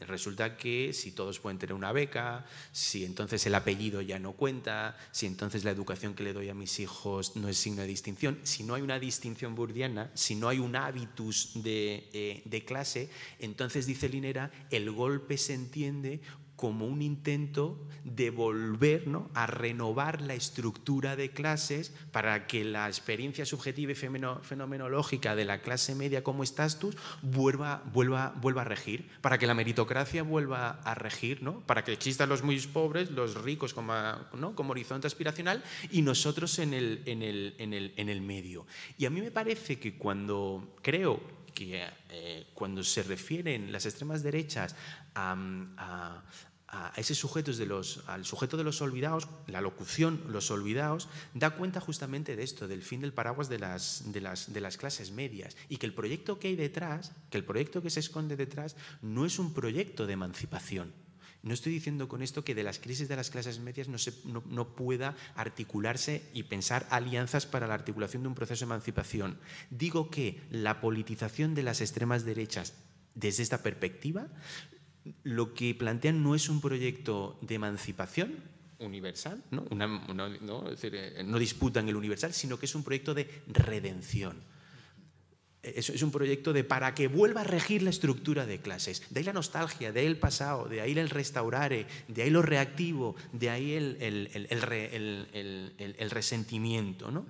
resulta 0.00 0.56
que 0.56 0.92
si 0.92 1.12
todos 1.12 1.38
pueden 1.38 1.58
tener 1.58 1.74
una 1.74 1.92
beca, 1.92 2.44
si 2.72 3.04
entonces 3.04 3.46
el 3.46 3.54
apellido 3.54 4.00
ya 4.00 4.18
no 4.18 4.32
cuenta, 4.32 4.96
si 5.12 5.26
entonces 5.26 5.64
la 5.64 5.70
educación 5.70 6.14
que 6.14 6.24
le 6.24 6.32
doy 6.32 6.48
a 6.48 6.54
mis 6.54 6.80
hijos 6.80 7.36
no 7.36 7.48
es 7.48 7.56
signo 7.56 7.82
de 7.82 7.88
distinción, 7.88 8.38
si 8.42 8.64
no 8.64 8.74
hay 8.74 8.82
una 8.82 8.98
distinción 8.98 9.54
burdiana, 9.54 10.10
si 10.14 10.34
no 10.34 10.48
hay 10.48 10.58
un 10.58 10.76
hábitus 10.76 11.50
de, 11.54 12.08
eh, 12.12 12.42
de 12.44 12.64
clase, 12.64 13.08
entonces 13.38 13.86
dice 13.86 14.08
Linera, 14.08 14.50
el 14.70 14.90
golpe 14.90 15.38
se 15.38 15.54
entiende 15.54 16.20
como 16.56 16.86
un 16.86 17.02
intento 17.02 17.78
de 18.04 18.30
volver 18.30 19.04
a 19.34 19.46
renovar 19.46 20.20
la 20.20 20.34
estructura 20.34 21.16
de 21.16 21.30
clases 21.30 21.92
para 22.12 22.46
que 22.46 22.64
la 22.64 22.86
experiencia 22.86 23.44
subjetiva 23.44 23.92
y 23.92 23.94
fenomenológica 23.94 25.34
de 25.34 25.44
la 25.44 25.60
clase 25.60 25.94
media 25.94 26.22
como 26.22 26.42
estatus 26.42 26.96
vuelva, 27.22 27.82
vuelva, 27.92 28.34
vuelva 28.40 28.62
a 28.62 28.64
regir, 28.64 29.10
para 29.20 29.38
que 29.38 29.46
la 29.46 29.54
meritocracia 29.54 30.22
vuelva 30.22 30.80
a 30.84 30.94
regir, 30.94 31.42
¿no? 31.42 31.60
para 31.60 31.82
que 31.82 31.92
existan 31.92 32.28
los 32.28 32.42
muy 32.42 32.58
pobres, 32.60 33.10
los 33.10 33.42
ricos 33.42 33.74
como, 33.74 33.94
¿no? 34.34 34.54
como 34.54 34.70
horizonte 34.70 35.06
aspiracional 35.06 35.62
y 35.90 36.02
nosotros 36.02 36.58
en 36.58 36.74
el, 36.74 37.02
en, 37.06 37.22
el, 37.22 37.54
en, 37.58 37.72
el, 37.72 37.92
en 37.96 38.08
el 38.08 38.20
medio. 38.20 38.66
Y 38.96 39.06
a 39.06 39.10
mí 39.10 39.20
me 39.20 39.30
parece 39.30 39.78
que 39.78 39.96
cuando 39.96 40.74
creo 40.82 41.43
que 41.54 41.86
eh, 42.10 42.46
cuando 42.52 42.82
se 42.82 43.02
refieren 43.02 43.72
las 43.72 43.86
extremas 43.86 44.22
derechas 44.22 44.74
a, 45.14 46.22
ese 46.96 47.14
sujeto 47.14 47.52
de 47.52 47.66
los, 47.66 48.02
al 48.08 48.24
sujeto 48.24 48.56
de 48.56 48.64
los 48.64 48.82
olvidados, 48.82 49.28
la 49.46 49.60
locución 49.60 50.24
los 50.28 50.50
olvidados, 50.50 51.08
da 51.32 51.50
cuenta 51.50 51.80
justamente 51.80 52.34
de 52.34 52.42
esto, 52.42 52.66
del 52.66 52.82
fin 52.82 53.00
del 53.00 53.12
paraguas 53.12 53.48
de 53.48 53.60
las, 53.60 54.02
de 54.12 54.20
las, 54.20 54.52
de 54.52 54.60
las 54.60 54.76
clases 54.76 55.12
medias. 55.12 55.56
Y 55.68 55.76
que 55.76 55.86
el 55.86 55.94
proyecto 55.94 56.40
que 56.40 56.48
hay 56.48 56.56
detrás, 56.56 57.12
que 57.30 57.38
el 57.38 57.44
proyecto 57.44 57.80
que 57.80 57.90
se 57.90 58.00
esconde 58.00 58.34
detrás, 58.34 58.74
no 59.02 59.24
es 59.24 59.38
un 59.38 59.54
proyecto 59.54 60.04
de 60.08 60.14
emancipación. 60.14 61.03
No 61.44 61.52
estoy 61.52 61.72
diciendo 61.72 62.08
con 62.08 62.22
esto 62.22 62.42
que 62.42 62.54
de 62.54 62.62
las 62.62 62.78
crisis 62.78 63.06
de 63.06 63.16
las 63.16 63.28
clases 63.28 63.60
medias 63.60 63.86
no, 63.86 63.98
se, 63.98 64.14
no, 64.24 64.74
pueda 64.74 65.14
articularse 65.36 66.22
y 66.32 66.44
pensar 66.44 66.86
alianzas 66.88 67.44
para 67.44 67.66
la 67.66 67.74
articulación 67.74 68.22
de 68.22 68.28
un 68.28 68.34
proceso 68.34 68.64
de 68.64 68.70
emancipación. 68.70 69.38
Digo 69.68 70.10
que 70.10 70.40
la 70.50 70.80
politización 70.80 71.54
de 71.54 71.62
las 71.62 71.82
extremas 71.82 72.24
derechas 72.24 72.72
desde 73.14 73.42
esta 73.42 73.62
perspectiva 73.62 74.26
lo 75.22 75.52
que 75.52 75.74
plantean 75.74 76.22
no 76.22 76.34
es 76.34 76.48
un 76.48 76.62
proyecto 76.62 77.38
de 77.42 77.56
emancipación 77.56 78.36
universal, 78.78 79.44
¿no? 79.50 79.66
Eh, 79.70 81.22
no 81.26 81.38
disputan 81.38 81.86
el 81.90 81.96
universal, 81.96 82.32
sino 82.32 82.58
que 82.58 82.64
es 82.64 82.74
un 82.74 82.84
proyecto 82.84 83.12
de 83.12 83.28
redención 83.48 84.42
es, 85.64 86.02
un 86.02 86.10
proyecto 86.10 86.52
de 86.52 86.64
para 86.64 86.94
que 86.94 87.08
vuelva 87.08 87.40
a 87.42 87.44
regir 87.44 87.82
la 87.82 87.90
estructura 87.90 88.46
de 88.46 88.58
clases. 88.60 89.02
De 89.10 89.20
ahí 89.20 89.24
la 89.24 89.32
nostalgia, 89.32 89.92
de 89.92 90.00
ahí 90.00 90.06
el 90.06 90.18
pasado, 90.18 90.66
de 90.66 90.80
ahí 90.80 90.98
el 90.98 91.10
restaurare, 91.10 91.86
de 92.08 92.22
ahí 92.22 92.30
lo 92.30 92.42
reactivo, 92.42 93.16
de 93.32 93.50
ahí 93.50 93.72
el, 93.72 94.60
resentimiento. 96.10 97.10
¿no? 97.10 97.26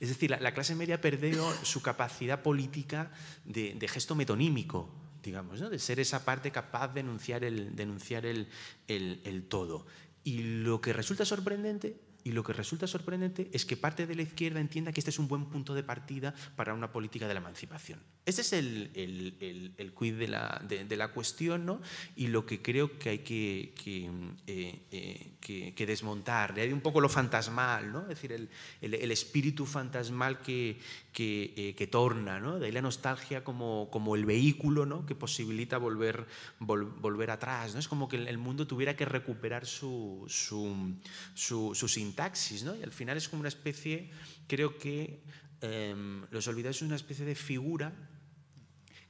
Es 0.00 0.08
decir, 0.08 0.30
la, 0.30 0.52
clase 0.52 0.74
media 0.74 1.00
perdió 1.00 1.50
su 1.64 1.82
capacidad 1.82 2.42
política 2.42 3.10
de, 3.44 3.88
gesto 3.88 4.14
metonímico, 4.14 4.88
digamos, 5.22 5.60
¿no? 5.60 5.70
de 5.70 5.78
ser 5.78 6.00
esa 6.00 6.24
parte 6.24 6.50
capaz 6.50 6.88
de 6.88 7.02
denunciar 7.02 8.26
el, 8.26 8.48
el 8.88 9.44
todo. 9.48 9.86
Y 10.24 10.42
lo 10.62 10.80
que 10.80 10.92
resulta 10.92 11.24
sorprendente 11.24 11.96
y 12.24 12.32
lo 12.32 12.44
que 12.44 12.52
resulta 12.52 12.86
sorprendente 12.86 13.50
es 13.52 13.64
que 13.64 13.76
parte 13.76 14.06
de 14.06 14.14
la 14.14 14.22
izquierda 14.22 14.60
entienda 14.60 14.92
que 14.92 15.00
este 15.00 15.10
es 15.10 15.18
un 15.18 15.28
buen 15.28 15.46
punto 15.46 15.74
de 15.74 15.82
partida 15.82 16.34
para 16.56 16.74
una 16.74 16.92
política 16.92 17.26
de 17.26 17.34
la 17.34 17.40
emancipación. 17.40 18.00
Ese 18.24 18.42
es 18.42 18.52
el, 18.52 18.90
el, 18.94 19.74
el, 19.76 19.92
quid 19.94 20.14
de 20.14 20.28
la, 20.28 20.62
de, 20.68 20.96
la, 20.96 21.08
cuestión 21.08 21.66
¿no? 21.66 21.80
y 22.14 22.28
lo 22.28 22.46
que 22.46 22.62
creo 22.62 22.96
que 22.98 23.08
hay 23.08 23.18
que, 23.18 23.74
que, 23.82 24.08
eh, 24.46 24.82
eh, 24.92 25.72
que, 25.74 25.86
desmontar. 25.86 26.54
De 26.54 26.62
ahí 26.62 26.72
un 26.72 26.80
poco 26.80 27.00
lo 27.00 27.08
fantasmal, 27.08 27.90
¿no? 27.90 28.02
es 28.02 28.08
decir, 28.08 28.32
el, 28.32 29.10
espíritu 29.10 29.66
fantasmal 29.66 30.40
que, 30.40 30.78
que, 31.12 31.52
eh, 31.56 31.86
torna, 31.88 32.38
¿no? 32.38 32.60
de 32.60 32.66
ahí 32.66 32.72
la 32.72 32.80
nostalgia 32.80 33.42
como, 33.42 33.88
como 33.90 34.14
el 34.14 34.24
vehículo 34.24 34.86
¿no? 34.86 35.04
que 35.04 35.16
posibilita 35.16 35.78
volver, 35.78 36.26
volver 36.60 37.30
atrás. 37.32 37.74
¿no? 37.74 37.80
Es 37.80 37.88
como 37.88 38.08
que 38.08 38.16
el 38.16 38.38
mundo 38.38 38.68
tuviera 38.68 38.94
que 38.94 39.04
recuperar 39.04 39.66
su, 39.66 40.24
su, 40.28 40.94
su, 41.34 41.74
su 41.74 41.88
sintaxis 42.12 42.64
¿no? 42.64 42.76
y 42.76 42.82
al 42.82 42.92
final 42.92 43.16
es 43.16 43.28
como 43.28 43.40
una 43.40 43.48
especie, 43.48 44.10
creo 44.46 44.78
que 44.78 45.22
em, 45.60 46.24
los 46.30 46.46
olvidados 46.46 46.76
es 46.76 46.82
una 46.82 46.96
especie 46.96 47.24
de 47.24 47.34
figura 47.34 47.92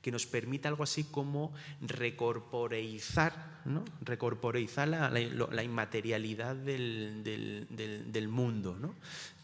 que 0.00 0.10
nos 0.10 0.26
permita 0.26 0.68
algo 0.68 0.82
así 0.82 1.04
como 1.04 1.52
recorporeizar, 1.80 3.62
¿no? 3.64 3.84
recorporeizar 4.00 4.88
la, 4.88 5.62
inmaterialidad 5.62 6.56
del, 6.56 8.28
mundo. 8.28 8.76
¿no? 8.80 8.94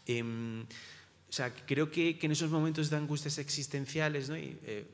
Em, 0.05 0.63
o 0.63 1.31
sea, 1.31 1.53
creo 1.53 1.89
que, 1.89 2.17
en 2.21 2.31
esos 2.31 2.51
momentos 2.51 2.89
de 2.89 2.97
angustias 2.97 3.37
existenciales, 3.37 4.27
¿no? 4.29 4.35
Eh, 4.35 4.85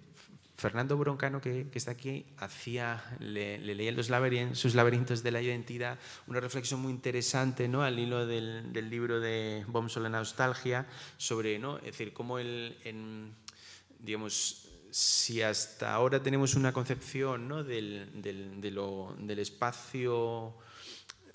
Fernando 0.55 0.97
Broncano, 0.97 1.41
que, 1.41 1.67
está 1.73 1.91
aquí, 1.91 2.25
hacía, 2.37 3.03
le, 3.19 3.57
leía 3.59 3.91
los 3.91 4.07
sus 4.53 4.73
laberintos 4.73 5.21
de 5.21 5.31
la 5.31 5.41
identidad, 5.41 5.99
una 6.27 6.39
reflexión 6.39 6.79
muy 6.79 6.93
interesante 6.93 7.67
¿no? 7.67 7.83
al 7.83 7.99
hilo 7.99 8.25
del, 8.25 8.71
del 8.71 8.89
libro 8.89 9.19
de 9.19 9.65
Boms 9.67 9.97
la 9.97 10.09
nostalgia, 10.09 10.87
sobre, 11.17 11.59
¿no? 11.59 11.77
decir, 11.77 12.13
cómo 12.13 12.39
el, 12.39 12.77
en, 12.85 13.35
digamos, 13.99 14.69
si 14.91 15.41
hasta 15.41 15.93
ahora 15.93 16.23
tenemos 16.23 16.55
una 16.55 16.71
concepción 16.71 17.49
¿no? 17.49 17.65
del, 17.65 18.21
del, 18.21 18.61
del, 18.61 19.39
espacio 19.39 20.55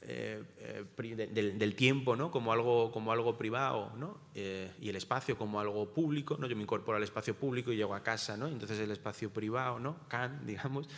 eh, 0.03 0.43
eh, 0.59 1.29
del, 1.31 1.75
tiempo 1.75 2.17
¿no? 2.17 2.31
como, 2.31 2.55
algo, 2.55 2.91
como 2.91 3.13
algo 3.13 3.37
privado 3.37 3.93
¿no? 3.99 4.17
Eh, 4.35 4.73
y 4.81 4.89
el 4.89 4.97
espacio 4.97 5.37
como 5.37 5.61
algo 5.61 5.93
público. 5.93 6.39
¿no? 6.39 6.47
Yo 6.47 6.57
me 6.57 6.63
incorporo 6.63 6.97
al 6.97 7.03
espacio 7.03 7.35
público 7.35 7.71
y 7.71 7.77
llego 7.77 7.95
a 7.95 8.03
casa, 8.03 8.35
¿no? 8.39 8.49
entonces 8.49 8.79
el 8.79 8.91
espacio 8.93 9.31
privado, 9.31 9.79
¿no? 9.79 10.09
Kant, 10.09 10.43
digamos, 10.47 10.89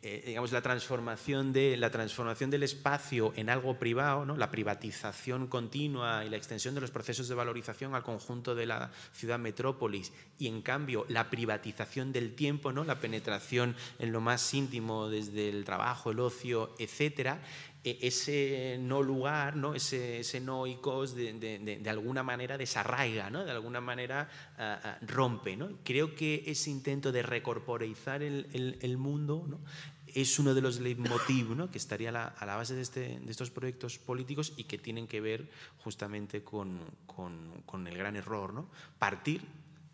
digamos 0.00 0.52
la, 0.52 0.62
transformación 0.62 1.52
de, 1.52 1.76
la 1.76 1.90
transformación 1.90 2.50
del 2.50 2.62
espacio 2.62 3.32
en 3.34 3.50
algo 3.50 3.80
privado, 3.80 4.24
¿no? 4.24 4.36
la 4.36 4.50
privatización 4.52 5.48
continua 5.48 6.24
y 6.24 6.30
la 6.30 6.36
extensión 6.36 6.76
de 6.76 6.80
los 6.80 6.92
procesos 6.92 7.28
de 7.28 7.34
valorización 7.34 7.96
al 7.96 8.04
conjunto 8.04 8.54
de 8.54 8.66
la 8.66 8.92
ciudad 9.12 9.40
metrópolis 9.40 10.12
y 10.38 10.46
en 10.46 10.62
cambio 10.62 11.04
la 11.08 11.30
privatización 11.30 12.12
del 12.12 12.36
tiempo, 12.36 12.72
¿no? 12.72 12.84
la 12.84 13.00
penetración 13.00 13.74
en 13.98 14.12
lo 14.12 14.20
más 14.20 14.54
íntimo 14.54 15.08
desde 15.08 15.48
el 15.48 15.64
trabajo, 15.64 16.12
el 16.12 16.20
ocio, 16.20 16.74
etcétera, 16.78 17.42
ese 17.82 18.76
no 18.78 19.02
lugar, 19.02 19.56
¿no? 19.56 19.74
ese, 19.74 20.20
ese 20.20 20.40
no 20.40 20.66
icos 20.66 21.14
de, 21.14 21.32
de, 21.34 21.90
alguna 21.90 22.22
manera 22.22 22.58
desarraiga, 22.58 23.30
¿no? 23.30 23.44
de 23.44 23.50
alguna 23.50 23.80
manera 23.80 24.28
ah, 24.58 24.98
rompe. 25.02 25.56
¿no? 25.56 25.70
Creo 25.82 26.14
que 26.14 26.44
ese 26.46 26.70
intento 26.70 27.10
de 27.10 27.22
recorporeizar 27.22 28.22
el, 28.22 28.78
el, 28.80 28.96
mundo 28.98 29.46
¿no? 29.48 29.60
es 30.06 30.38
uno 30.38 30.52
de 30.52 30.60
los 30.60 30.80
leitmotiv 30.80 31.56
¿no? 31.56 31.70
que 31.70 31.78
estaría 31.78 32.10
a 32.10 32.46
la, 32.46 32.56
base 32.56 32.74
de, 32.74 32.82
este, 32.82 33.18
de, 33.18 33.30
estos 33.30 33.50
proyectos 33.50 33.98
políticos 33.98 34.52
y 34.56 34.64
que 34.64 34.76
tienen 34.76 35.06
que 35.06 35.22
ver 35.22 35.48
justamente 35.78 36.44
con, 36.44 36.80
con, 37.06 37.62
con 37.64 37.86
el 37.86 37.96
gran 37.96 38.14
error. 38.14 38.52
¿no? 38.52 38.68
Partir 38.98 39.40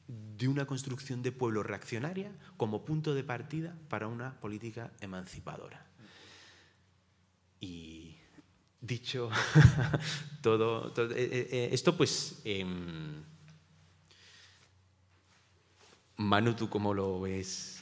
de 0.08 0.48
una 0.48 0.66
construcción 0.66 1.22
de 1.22 1.32
pueblo 1.32 1.62
reaccionaria 1.62 2.32
como 2.56 2.84
punto 2.84 3.14
de 3.14 3.22
partida 3.22 3.76
para 3.88 4.08
una 4.08 4.40
política 4.40 4.92
emancipadora. 5.00 5.86
Y 7.60 8.16
dicho 8.80 9.30
todo, 10.42 10.92
eh, 10.96 11.16
eh, 11.16 11.48
eh, 11.50 11.68
esto, 11.72 11.96
pues, 11.96 12.40
em, 12.44 13.24
Manu, 16.16 16.54
¿tú 16.54 16.68
cómo 16.68 16.94
lo 16.94 17.20
ves? 17.20 17.76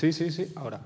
Sí, 0.00 0.14
sí, 0.14 0.30
sí, 0.30 0.50
ahora. 0.56 0.80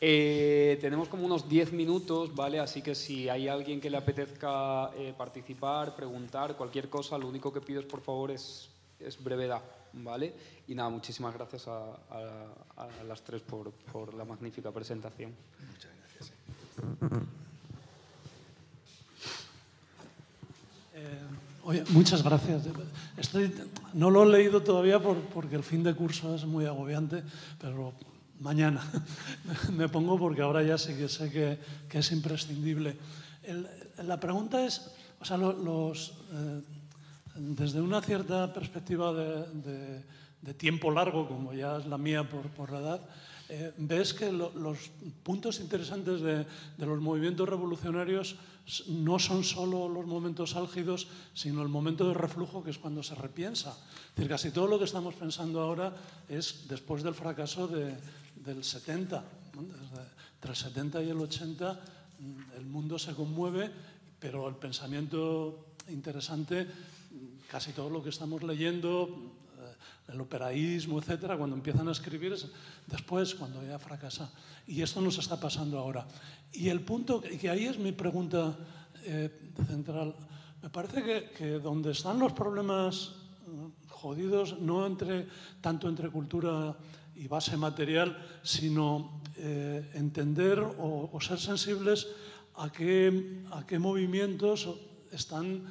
Eh, 0.00 0.78
tenemos 0.80 1.08
como 1.08 1.26
unos 1.26 1.48
10 1.48 1.72
minutos, 1.72 2.32
¿vale? 2.32 2.60
Así 2.60 2.80
que 2.80 2.94
si 2.94 3.28
hay 3.28 3.48
alguien 3.48 3.80
que 3.80 3.90
le 3.90 3.96
apetezca 3.96 4.92
eh, 4.96 5.12
participar, 5.18 5.96
preguntar, 5.96 6.56
cualquier 6.56 6.88
cosa, 6.88 7.18
lo 7.18 7.26
único 7.26 7.52
que 7.52 7.60
pido 7.60 7.80
es, 7.80 7.86
por 7.86 8.02
favor, 8.02 8.30
es, 8.30 8.68
es 9.00 9.20
brevedad, 9.20 9.62
¿vale? 9.94 10.32
Y 10.68 10.76
nada, 10.76 10.90
muchísimas 10.90 11.34
gracias 11.34 11.66
a, 11.66 11.98
las 13.08 13.22
tres 13.22 13.42
por, 13.42 13.72
por, 13.72 14.14
la 14.14 14.24
magnífica 14.24 14.70
presentación. 14.70 15.32
Muchas 15.72 15.90
gracias. 15.98 16.32
Eh, 20.94 21.18
oye, 21.64 21.84
muchas 21.90 22.22
gracias. 22.22 22.62
Estoy, 23.16 23.52
no 23.94 24.08
lo 24.08 24.22
he 24.22 24.28
leído 24.28 24.62
todavía 24.62 25.00
porque 25.00 25.56
el 25.56 25.64
fin 25.64 25.82
de 25.82 25.94
curso 25.94 26.36
es 26.36 26.44
muy 26.44 26.64
agobiante, 26.66 27.24
pero 27.60 27.92
mañana 28.42 28.82
me 29.72 29.88
pongo 29.88 30.18
porque 30.18 30.42
ahora 30.42 30.62
ya 30.62 30.76
sé 30.76 30.96
que 30.96 31.08
sé 31.08 31.30
que, 31.30 31.58
es 31.98 32.12
imprescindible. 32.12 32.96
la 34.02 34.18
pregunta 34.18 34.66
es, 34.66 34.90
o 35.20 35.24
sea, 35.24 35.36
los, 35.38 36.18
eh, 36.32 36.62
desde 37.36 37.80
una 37.80 38.02
cierta 38.02 38.52
perspectiva 38.52 39.12
de, 39.12 40.02
tiempo 40.58 40.90
largo, 40.90 41.28
como 41.28 41.54
ya 41.54 41.78
es 41.78 41.86
la 41.86 41.96
mía 41.96 42.28
por, 42.28 42.50
por 42.50 42.72
la 42.72 42.80
edad, 42.80 43.00
eh, 43.48 43.70
ves 43.76 44.14
que 44.14 44.32
los 44.32 44.90
puntos 45.22 45.60
interesantes 45.60 46.22
de, 46.22 46.46
los 46.78 47.00
movimientos 47.00 47.46
revolucionarios 47.46 48.36
no 48.88 49.18
son 49.18 49.44
solo 49.44 49.88
los 49.88 50.06
momentos 50.06 50.56
álgidos, 50.56 51.06
sino 51.34 51.60
el 51.62 51.68
momento 51.68 52.08
de 52.08 52.14
reflujo, 52.14 52.64
que 52.64 52.70
es 52.70 52.78
cuando 52.78 53.02
se 53.02 53.14
repiensa. 53.14 53.76
Es 54.10 54.16
decir, 54.16 54.30
casi 54.30 54.50
todo 54.50 54.66
lo 54.66 54.78
que 54.78 54.86
estamos 54.86 55.14
pensando 55.14 55.60
ahora 55.60 55.92
es 56.28 56.66
después 56.66 57.02
del 57.02 57.14
fracaso 57.14 57.68
de, 57.68 57.94
del 58.44 58.64
70. 58.64 59.24
entre 60.34 60.50
el 60.50 60.56
70 60.56 61.02
y 61.02 61.10
el 61.10 61.18
80 61.18 61.80
mm, 62.18 62.56
el 62.58 62.66
mundo 62.66 62.98
se 62.98 63.14
conmueve, 63.14 63.70
pero 64.18 64.48
el 64.48 64.56
pensamiento 64.56 65.74
interesante, 65.88 66.64
mm, 66.64 67.48
casi 67.48 67.72
todo 67.72 67.90
lo 67.90 68.02
que 68.02 68.10
estamos 68.10 68.42
leyendo, 68.42 69.08
eh, 69.58 70.12
el 70.12 70.20
operaísmo, 70.20 70.98
etcétera, 70.98 71.36
cuando 71.36 71.56
empiezan 71.56 71.88
a 71.88 71.92
escribir 71.92 72.32
es 72.32 72.46
después, 72.86 73.34
cuando 73.34 73.62
ya 73.64 73.78
fracasa. 73.78 74.30
Y 74.66 74.82
esto 74.82 75.00
nos 75.00 75.18
está 75.18 75.38
pasando 75.38 75.78
ahora. 75.78 76.06
Y 76.52 76.68
el 76.68 76.80
punto, 76.80 77.20
que 77.20 77.48
ahí 77.48 77.66
es 77.66 77.78
mi 77.78 77.92
pregunta 77.92 78.56
eh, 79.04 79.30
central, 79.68 80.14
me 80.62 80.70
parece 80.70 81.02
que, 81.02 81.30
que, 81.36 81.50
donde 81.58 81.92
están 81.92 82.18
los 82.18 82.32
problemas 82.32 83.12
mm, 83.46 83.88
jodidos, 83.88 84.58
no 84.58 84.86
entre, 84.86 85.28
tanto 85.60 85.88
entre 85.88 86.10
cultura 86.10 86.76
y 87.22 87.28
base 87.28 87.56
material, 87.56 88.18
sino 88.42 89.22
eh, 89.36 89.92
entender 89.94 90.58
o, 90.58 91.06
ser 91.22 91.38
sensibles 91.38 92.08
a 92.58 92.66
qué, 92.74 93.46
a 93.52 93.64
qué 93.64 93.78
movimientos 93.78 94.68
están 95.12 95.62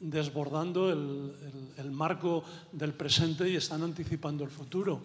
desbordando 0.00 0.92
el, 0.92 1.32
el, 1.78 1.90
marco 1.90 2.44
del 2.72 2.92
presente 2.92 3.48
y 3.48 3.56
están 3.56 3.82
anticipando 3.82 4.44
el 4.44 4.50
futuro. 4.50 5.00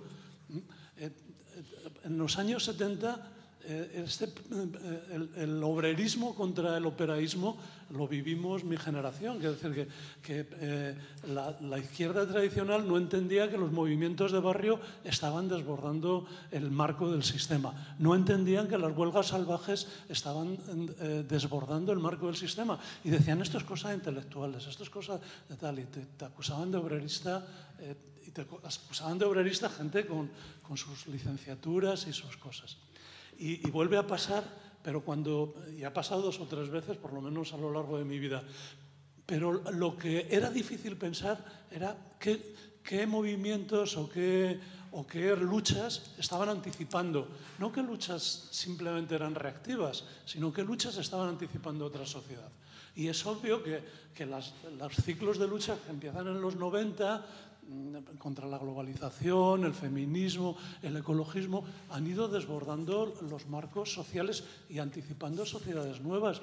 ¿Mm? 0.50 0.58
Eh, 0.98 1.12
en 2.04 2.18
los 2.18 2.38
años 2.38 2.66
70 2.66 3.16
eh, 3.16 3.33
este, 3.66 4.26
eh, 4.26 5.28
el, 5.38 5.64
obrerismo 5.64 6.36
contra 6.36 6.76
el 6.76 6.86
operaísmo 6.86 7.58
lo 7.92 8.10
vivimos 8.10 8.66
mi 8.66 8.76
generación. 8.76 9.40
Quiero 9.40 9.54
decir 9.54 9.88
que, 10.22 10.46
eh, 10.60 10.98
la, 11.28 11.78
izquierda 11.78 12.28
tradicional 12.28 12.86
no 12.86 12.98
entendía 12.98 13.50
que 13.50 13.58
los 13.58 13.72
movimientos 13.72 14.34
de 14.34 14.40
barrio 14.40 14.80
estaban 15.06 15.48
desbordando 15.48 16.26
el 16.52 16.72
marco 16.72 17.10
del 17.10 17.24
sistema. 17.24 17.96
No 18.00 18.16
entendían 18.16 18.68
que 18.68 18.78
las 18.78 18.96
huelgas 18.98 19.28
salvajes 19.28 19.88
estaban 20.10 20.58
desbordando 21.28 21.94
el 21.94 22.00
marco 22.00 22.28
del 22.28 22.36
sistema. 22.36 22.80
Y 23.04 23.12
decían, 23.12 23.42
esto 23.42 23.58
es 23.58 23.64
cosa 23.64 23.94
intelectuales, 23.94 24.68
esto 24.68 24.84
es 24.84 24.90
cosa 24.90 25.20
de 25.48 25.56
tal. 25.56 25.80
Y 25.80 25.86
te, 25.86 26.26
acusaban 26.26 26.72
de 26.72 26.78
obrerista. 26.78 27.46
y 28.28 28.32
te 28.32 28.42
acusaban 28.42 29.18
de 29.18 29.26
obrerista 29.26 29.70
gente 29.70 30.06
con, 30.06 30.30
con 30.62 30.76
sus 30.76 31.08
licenciaturas 31.08 32.08
y 32.08 32.14
sus 32.14 32.36
cosas. 32.36 32.78
Y, 33.44 33.70
vuelve 33.72 33.98
a 33.98 34.08
pasar, 34.08 34.42
pero 34.82 35.04
cuando, 35.04 35.54
y 35.78 35.84
ha 35.84 35.92
pasado 35.92 36.22
dos 36.22 36.40
o 36.40 36.48
tres 36.48 36.70
veces, 36.70 36.96
por 36.96 37.12
lo 37.12 37.20
menos 37.20 37.52
a 37.52 37.58
lo 37.58 37.74
largo 37.74 37.98
de 37.98 38.06
mi 38.06 38.18
vida, 38.18 38.42
pero 39.26 39.52
lo 39.52 39.98
que 39.98 40.28
era 40.32 40.50
difícil 40.50 40.96
pensar 40.96 41.44
era 41.70 42.16
qué, 42.18 42.56
qué 42.82 43.06
movimientos 43.06 43.98
o 43.98 44.08
qué, 44.08 44.62
o 44.92 45.06
qué 45.06 45.36
luchas 45.36 46.16
estaban 46.18 46.48
anticipando. 46.48 47.28
No 47.60 47.70
que 47.70 47.84
luchas 47.84 48.48
simplemente 48.52 49.16
eran 49.16 49.36
reactivas, 49.36 50.06
sino 50.24 50.54
que 50.54 50.64
luchas 50.64 50.96
estaban 50.96 51.28
anticipando 51.28 51.86
otra 51.86 52.06
sociedad. 52.06 52.48
Y 52.96 53.10
es 53.10 53.26
obvio 53.26 53.62
que, 53.62 53.84
que 54.16 54.26
las, 54.26 54.54
los 54.80 54.96
ciclos 54.96 55.38
de 55.38 55.50
lucha 55.50 55.76
que 55.84 55.92
empiezan 55.92 56.28
en 56.28 56.40
los 56.40 56.56
90, 56.56 57.26
Mm, 57.26 57.53
contra 58.18 58.48
la 58.48 58.58
globalización, 58.58 59.66
el 59.66 59.74
feminismo, 59.74 60.56
el 60.82 60.98
ecologismo, 60.98 61.64
han 61.90 62.08
ido 62.08 62.28
desbordando 62.28 63.14
los 63.30 63.48
marcos 63.48 63.94
sociales 63.94 64.44
y 64.70 64.80
anticipando 64.80 65.46
sociedades 65.46 66.02
nuevas. 66.02 66.42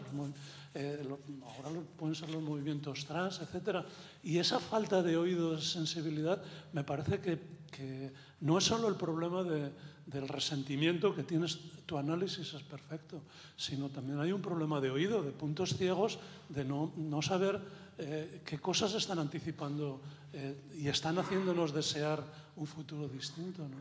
Eh, 0.74 1.02
ahora 1.42 1.80
pueden 1.96 2.14
ser 2.14 2.30
los 2.30 2.42
movimientos 2.42 3.04
trans, 3.06 3.40
etc. 3.40 3.84
Y 4.22 4.38
esa 4.38 4.60
falta 4.60 5.02
de 5.02 5.16
oído, 5.16 5.56
de 5.56 5.62
sensibilidad, 5.62 6.42
me 6.72 6.84
parece 6.84 7.20
que, 7.20 7.38
que 7.70 8.12
no 8.40 8.58
es 8.58 8.64
solo 8.64 8.88
el 8.88 8.94
problema 8.94 9.42
de, 9.42 9.70
del 10.10 10.28
resentimiento 10.28 11.14
que 11.14 11.22
tienes, 11.22 11.58
tu 11.86 11.98
análisis 11.98 12.54
es 12.54 12.62
perfecto, 12.62 13.22
sino 13.56 13.88
también 13.88 14.18
hay 14.20 14.32
un 14.32 14.42
problema 14.42 14.80
de 14.80 14.90
oído, 14.90 15.22
de 15.22 15.30
puntos 15.30 15.76
ciegos, 15.76 16.18
de 16.48 16.64
no, 16.64 16.92
no 16.96 17.22
saber 17.22 17.60
eh, 18.00 18.40
qué 18.44 18.58
cosas 18.58 18.94
están 18.94 19.18
anticipando 19.18 20.00
eh, 20.32 20.56
y 20.76 20.88
están 20.88 21.18
haciéndonos 21.18 21.72
desear 21.72 22.24
un 22.56 22.66
futuro 22.66 23.08
distinto. 23.08 23.62
¿no? 23.62 23.76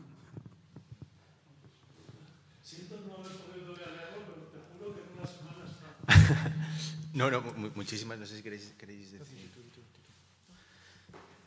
Siento 2.62 3.00
no 3.06 3.16
haber 3.16 3.32
podido 3.32 3.76
leerlo, 3.76 4.20
pero 4.28 4.46
te 4.52 4.58
juro 4.72 4.94
que 4.94 5.00
en 5.02 5.18
una 5.18 5.26
semana 5.26 5.64
está. 5.66 6.54
no, 7.14 7.30
no, 7.30 7.70
muchísimas, 7.74 8.18
no 8.18 8.26
sé 8.26 8.36
si 8.36 8.42
queréis, 8.42 8.74
queréis 8.78 9.12
decir. 9.12 9.50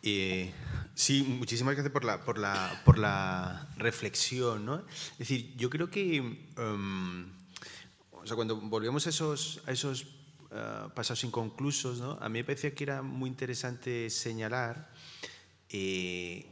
Eh, 0.06 0.52
Sí, 0.96 1.24
muchísimas 1.24 1.74
gracias 1.74 1.92
por 1.92 2.06
la, 2.06 2.24
por 2.24 2.38
la, 2.38 2.82
por 2.86 3.00
la 3.00 3.68
reflexión. 3.78 4.66
¿no? 4.66 4.84
Es 5.14 5.18
decir, 5.18 5.56
yo 5.58 5.70
creo 5.70 5.90
que 5.90 6.18
em, 6.18 7.26
o 8.12 8.26
sea, 8.26 8.36
cuando 8.36 8.56
volvemos 8.58 9.06
a 9.08 9.10
esos, 9.10 9.62
a 9.66 9.72
esos 9.72 10.06
uh, 10.54 10.90
pasados 10.94 11.24
inconclusos, 11.24 12.00
¿no? 12.00 12.18
a 12.22 12.30
mí 12.30 12.40
me 12.40 12.44
parecía 12.44 12.74
que 12.74 12.84
era 12.84 13.02
muy 13.02 13.30
interesante 13.30 14.10
señalar 14.10 14.90
eh, 15.70 16.46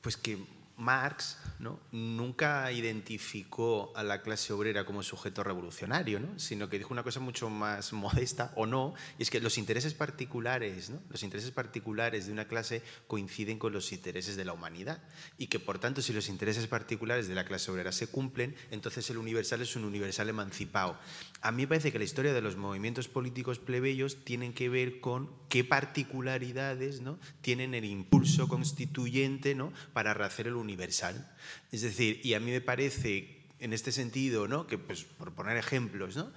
pues 0.00 0.16
que 0.16 0.38
Marx 0.76 1.38
¿no? 1.58 1.80
nunca 1.92 2.70
identificó 2.72 3.92
a 3.96 4.02
la 4.02 4.22
clase 4.22 4.52
obrera 4.52 4.84
como 4.84 5.02
sujeto 5.02 5.44
revolucionario, 5.44 6.20
¿no? 6.20 6.38
sino 6.38 6.68
que 6.68 6.78
dijo 6.78 6.92
una 6.92 7.02
cosa 7.02 7.20
mucho 7.20 7.48
más 7.48 7.92
modesta, 7.92 8.52
o 8.56 8.66
no, 8.66 8.94
y 9.18 9.22
es 9.22 9.30
que 9.30 9.40
los 9.40 9.58
intereses 9.58 9.94
particulares, 9.94 10.92
los 11.08 11.22
intereses 11.22 11.50
particulares 11.50 12.26
de 12.26 12.32
una 12.32 12.46
clase 12.46 12.82
coinciden 13.06 13.58
con 13.58 13.72
los 13.72 13.92
intereses 13.92 14.36
de 14.36 14.44
la 14.44 14.52
humanidad, 14.52 15.02
y 15.38 15.46
que 15.46 15.60
por 15.60 15.78
tanto 15.78 16.02
si 16.02 16.12
los 16.12 16.28
intereses 16.28 16.66
particulares 16.66 17.28
de 17.28 17.34
la 17.34 17.44
clase 17.44 17.70
obrera 17.70 17.92
se 17.92 18.08
cumplen, 18.08 18.56
entonces 18.70 19.08
el 19.10 19.18
universal 19.18 19.62
es 19.62 19.76
un 19.76 19.84
universal 19.84 20.28
emancipado. 20.28 20.98
A 21.40 21.52
mí 21.52 21.62
me 21.62 21.68
parece 21.68 21.92
que 21.92 21.98
la 21.98 22.04
historia 22.04 22.32
de 22.32 22.42
los 22.42 22.56
movimientos 22.56 23.08
políticos 23.08 23.58
plebeyos 23.58 24.24
tienen 24.24 24.52
que 24.52 24.68
ver 24.68 25.00
con 25.00 25.30
qué 25.48 25.62
particularidades 25.62 27.02
tienen 27.40 27.74
el 27.74 27.84
impulso 27.84 28.48
constituyente 28.48 29.54
para 29.92 30.14
rehacer 30.14 30.46
el 30.46 30.56
universal. 30.64 31.30
Es 31.70 31.82
decir, 31.82 32.20
y 32.24 32.34
a 32.34 32.40
mí 32.40 32.50
me 32.50 32.60
parece 32.60 33.44
en 33.60 33.72
este 33.72 33.92
sentido, 33.92 34.48
¿no? 34.48 34.66
que 34.66 34.78
pues, 34.78 35.04
por 35.04 35.32
poner 35.32 35.56
ejemplos, 35.56 36.16
¿no? 36.16 36.32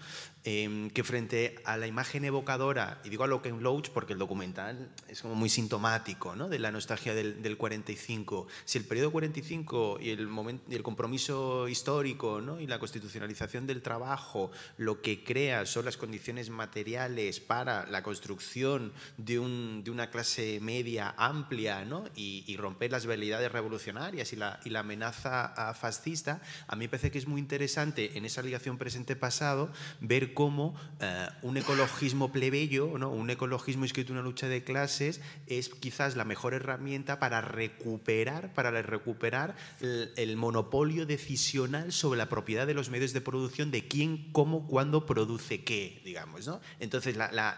Em, 0.49 0.89
que 0.91 1.03
frente 1.03 1.59
a 1.65 1.75
la 1.75 1.87
imagen 1.87 2.23
evocadora, 2.23 3.01
y 3.03 3.09
digo 3.09 3.25
a 3.25 3.27
Locke 3.27 3.51
Loach 3.51 3.89
porque 3.89 4.13
el 4.13 4.19
documental 4.19 4.89
es 5.09 5.21
como 5.21 5.35
muy 5.35 5.49
sintomático 5.49 6.37
¿no? 6.37 6.47
de 6.47 6.57
la 6.57 6.71
nostalgia 6.71 7.13
del, 7.13 7.43
del 7.43 7.57
45, 7.57 8.47
si 8.63 8.77
el 8.77 8.85
periodo 8.85 9.11
45 9.11 9.97
y 9.99 10.11
el, 10.11 10.25
momento, 10.27 10.63
y 10.71 10.75
el 10.75 10.83
compromiso 10.83 11.67
histórico 11.67 12.39
¿no? 12.39 12.61
y 12.61 12.67
la 12.67 12.79
constitucionalización 12.79 13.67
del 13.67 13.81
trabajo 13.81 14.49
lo 14.77 15.01
que 15.01 15.21
crea 15.21 15.65
son 15.65 15.83
las 15.83 15.97
condiciones 15.97 16.49
materiales 16.49 17.41
para 17.41 17.85
la 17.85 18.01
construcción 18.01 18.93
de, 19.17 19.39
un, 19.39 19.83
de 19.83 19.91
una 19.91 20.09
clase 20.11 20.59
media 20.61 21.13
amplia 21.17 21.83
¿no? 21.83 22.05
y, 22.15 22.45
y, 22.47 22.55
romper 22.55 22.93
las 22.93 23.05
velidades 23.05 23.51
revolucionarias 23.51 24.31
y 24.31 24.37
la, 24.37 24.61
y 24.63 24.69
la 24.69 24.79
amenaza 24.79 25.73
fascista, 25.73 26.41
a 26.67 26.77
mí 26.77 26.85
me 26.85 26.89
parece 26.89 27.11
que 27.11 27.17
es 27.17 27.27
muy 27.27 27.41
interesante 27.41 28.17
en 28.17 28.23
esa 28.23 28.41
ligación 28.41 28.77
presente-pasado 28.77 29.73
ver 29.99 30.36
cómo 30.37 30.75
eh, 30.99 31.27
un 31.41 31.57
ecologismo 31.57 32.31
plebeyo, 32.31 32.95
¿no? 32.99 33.09
un 33.09 33.27
ecologismo 33.31 33.85
inscrito 33.85 34.11
en 34.11 34.19
una 34.19 34.27
lucha 34.27 34.47
de 34.47 34.63
clases, 34.63 35.19
es 35.47 35.69
quizás 35.69 36.15
la 36.15 36.25
mejor 36.25 36.53
herramienta 36.53 37.17
para 37.17 37.41
recuperar, 37.41 38.53
para 38.53 38.69
recuperar 38.83 39.55
el, 39.81 40.37
monopolio 40.37 41.07
decisional 41.07 41.91
sobre 41.91 42.19
la 42.19 42.29
propiedad 42.29 42.67
de 42.67 42.75
los 42.75 42.91
medios 42.91 43.13
de 43.13 43.21
producción, 43.21 43.71
de 43.71 43.87
quién, 43.87 44.31
cómo, 44.31 44.67
cuándo 44.67 45.07
produce 45.07 45.63
qué, 45.63 46.03
digamos. 46.05 46.45
¿no? 46.45 46.61
Entonces, 46.79 47.17
la, 47.17 47.57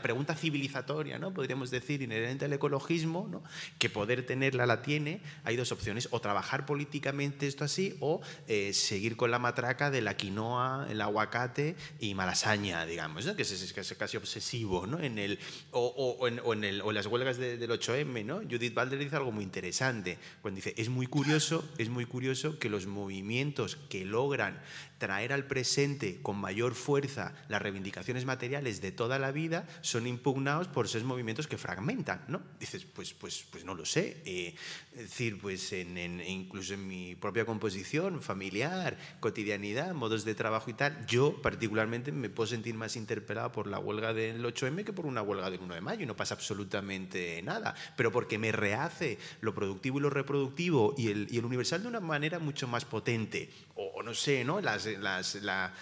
pregunta 0.00 0.36
civilizatoria, 0.36 1.18
¿no? 1.18 1.34
podríamos 1.34 1.72
decir, 1.72 2.02
inherente 2.02 2.44
al 2.44 2.52
ecologismo, 2.52 3.26
¿no? 3.28 3.42
que 3.80 3.90
poder 3.90 4.24
tenerla 4.26 4.64
la 4.66 4.80
tiene, 4.82 5.22
hay 5.42 5.56
dos 5.56 5.72
opciones, 5.72 6.06
o 6.12 6.20
trabajar 6.20 6.66
políticamente 6.66 7.48
esto 7.48 7.64
así, 7.64 7.96
o 7.98 8.20
eh, 8.46 8.72
seguir 8.74 9.16
con 9.16 9.32
la 9.32 9.40
matraca 9.40 9.90
de 9.90 10.02
la 10.02 10.16
quinoa, 10.16 10.86
el 10.88 11.00
aguacate 11.00 11.74
y 12.02 12.14
malasaña, 12.14 12.84
digamos, 12.84 13.26
¿no? 13.26 13.36
que, 13.36 13.42
es, 13.42 13.52
es, 13.52 13.94
casi 13.96 14.16
obsesivo, 14.16 14.88
¿no? 14.88 14.98
en 14.98 15.20
el, 15.20 15.38
o, 15.70 15.86
o, 15.86 16.26
en, 16.26 16.40
o, 16.40 16.52
en 16.52 16.64
el, 16.64 16.82
o 16.82 16.88
en 16.88 16.96
las 16.96 17.06
huelgas 17.06 17.36
de, 17.36 17.56
del 17.56 17.70
8M, 17.70 18.24
¿no? 18.24 18.38
Judith 18.38 18.74
Balder 18.74 18.98
dice 18.98 19.14
algo 19.14 19.30
muy 19.30 19.44
interesante, 19.44 20.18
cuando 20.40 20.56
dice, 20.56 20.74
es 20.76 20.88
muy 20.88 21.06
curioso, 21.06 21.64
es 21.78 21.88
muy 21.90 22.04
curioso 22.06 22.58
que 22.58 22.68
los 22.68 22.86
movimientos 22.86 23.76
que 23.88 24.04
logran 24.04 24.60
traer 24.98 25.32
al 25.32 25.46
presente 25.46 26.20
con 26.22 26.36
mayor 26.36 26.74
fuerza 26.74 27.34
las 27.48 27.62
reivindicaciones 27.62 28.24
materiales 28.24 28.80
de 28.80 28.90
toda 28.90 29.18
la 29.18 29.30
vida 29.30 29.66
son 29.80 30.06
impugnados 30.06 30.68
por 30.68 30.86
esos 30.86 31.04
movimientos 31.04 31.46
que 31.46 31.58
fragmentan, 31.58 32.24
¿no? 32.28 32.42
Dices, 32.58 32.84
pues, 32.84 33.12
pues, 33.12 33.44
pues 33.50 33.64
no 33.64 33.74
lo 33.74 33.84
sé. 33.84 34.22
Eh, 34.24 34.54
es 34.92 35.02
decir, 35.02 35.40
pues 35.40 35.72
en, 35.72 35.98
en, 35.98 36.20
incluso 36.20 36.74
en 36.74 36.86
mi 36.86 37.16
propia 37.16 37.44
composición 37.44 38.22
familiar, 38.22 38.96
cotidianidad, 39.18 39.92
modos 39.92 40.24
de 40.24 40.34
trabajo 40.34 40.70
y 40.70 40.74
tal, 40.74 41.04
yo 41.06 41.40
particularmente 41.42 41.91
me 41.98 42.30
puedo 42.30 42.46
sentir 42.46 42.74
más 42.74 42.96
interpelado 42.96 43.52
por 43.52 43.66
la 43.66 43.78
huelga 43.78 44.12
del 44.12 44.44
8M 44.44 44.84
que 44.84 44.92
por 44.92 45.06
una 45.06 45.22
huelga 45.22 45.50
del 45.50 45.60
1 45.60 45.74
de 45.74 45.80
mayo 45.80 46.02
y 46.02 46.06
no 46.06 46.16
pasa 46.16 46.34
absolutamente 46.34 47.42
nada, 47.42 47.74
pero 47.96 48.10
porque 48.10 48.38
me 48.38 48.52
rehace 48.52 49.18
lo 49.40 49.54
productivo 49.54 49.98
y 49.98 50.02
lo 50.02 50.10
reproductivo 50.10 50.94
y 50.96 51.08
el, 51.08 51.28
y 51.30 51.38
el 51.38 51.44
universal 51.44 51.82
de 51.82 51.88
una 51.88 52.00
manera 52.00 52.38
mucho 52.38 52.66
más 52.66 52.84
potente, 52.84 53.50
o, 53.74 54.02
no 54.02 54.14
sé, 54.14 54.44
¿no? 54.44 54.60
Las, 54.60 54.86
las, 54.86 55.36
la, 55.36 55.72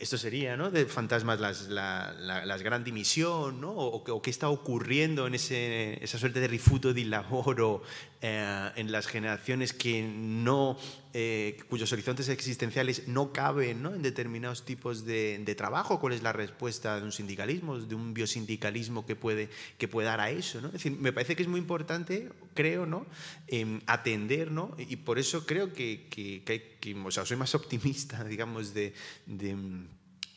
esto 0.00 0.18
sería, 0.18 0.56
¿no? 0.56 0.70
De 0.70 0.86
fantasmas, 0.86 1.40
las, 1.40 1.68
la, 1.68 2.14
la, 2.18 2.44
las 2.44 2.62
gran 2.62 2.84
dimisión, 2.84 3.60
¿no? 3.60 3.70
O, 3.70 4.02
o, 4.02 4.22
qué 4.22 4.30
está 4.30 4.48
ocurriendo 4.48 5.26
en 5.26 5.34
ese, 5.34 6.02
esa 6.02 6.18
suerte 6.18 6.40
de 6.40 6.48
rifuto 6.48 6.92
di 6.92 7.04
lavoro 7.04 7.82
eh, 8.22 8.70
en 8.76 8.92
las 8.92 9.06
generaciones 9.06 9.74
que 9.74 10.02
no, 10.02 10.78
eh, 11.12 11.58
cuyos 11.68 11.92
horizontes 11.92 12.30
existenciales 12.30 13.08
no 13.08 13.30
caben 13.30 13.82
¿no? 13.82 13.94
en 13.94 14.00
determinados 14.00 14.64
tipos 14.64 15.04
de, 15.04 15.38
de, 15.44 15.54
trabajo. 15.54 16.00
¿Cuál 16.00 16.14
es 16.14 16.22
la 16.22 16.32
respuesta 16.32 16.96
de 16.96 17.02
un 17.02 17.12
sindicalismo, 17.12 17.78
de 17.78 17.94
un 17.94 18.14
biosindicalismo 18.14 19.04
que 19.04 19.16
puede, 19.16 19.50
que 19.76 19.86
puede 19.86 20.08
dar 20.08 20.20
a 20.20 20.30
eso? 20.30 20.62
¿no? 20.62 20.68
Es 20.68 20.74
decir, 20.74 20.92
me 20.92 21.12
parece 21.12 21.36
que 21.36 21.42
es 21.42 21.48
muy 21.48 21.60
importante, 21.60 22.30
creo, 22.54 22.86
¿no? 22.86 23.06
Eh, 23.48 23.80
atender, 23.86 24.50
¿no? 24.50 24.74
Y 24.78 24.96
por 24.96 25.18
eso 25.18 25.44
creo 25.44 25.74
que, 25.74 26.06
que, 26.08 26.42
que, 26.42 26.78
que 26.80 26.94
o 26.94 27.10
sea, 27.10 27.26
soy 27.26 27.36
más 27.36 27.54
optimista, 27.54 28.24
digamos, 28.24 28.72
de, 28.72 28.94
de 29.26 29.56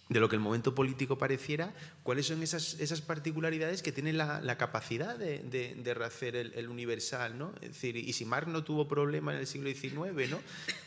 de 0.09 0.19
lo 0.19 0.27
que 0.27 0.35
el 0.35 0.41
momento 0.41 0.73
político 0.73 1.17
pareciera, 1.17 1.73
cuáles 2.09 2.25
son 2.25 2.41
esas, 2.41 2.75
esas 2.79 3.01
particularidades 3.01 3.83
que 3.83 3.91
tienen 3.91 4.17
la, 4.17 4.41
la 4.41 4.57
capacidad 4.57 5.15
de, 5.15 5.43
de, 5.43 5.75
de 5.75 5.93
rehacer 5.93 6.35
el, 6.35 6.51
el, 6.55 6.67
universal. 6.67 7.37
¿no? 7.37 7.53
Es 7.61 7.73
decir, 7.73 7.97
y 7.97 8.13
si 8.13 8.25
Marx 8.25 8.47
no 8.47 8.63
tuvo 8.63 8.87
problema 8.87 9.31
en 9.31 9.41
el 9.41 9.45
siglo 9.45 9.69
XIX, 9.69 10.27
¿no? 10.27 10.39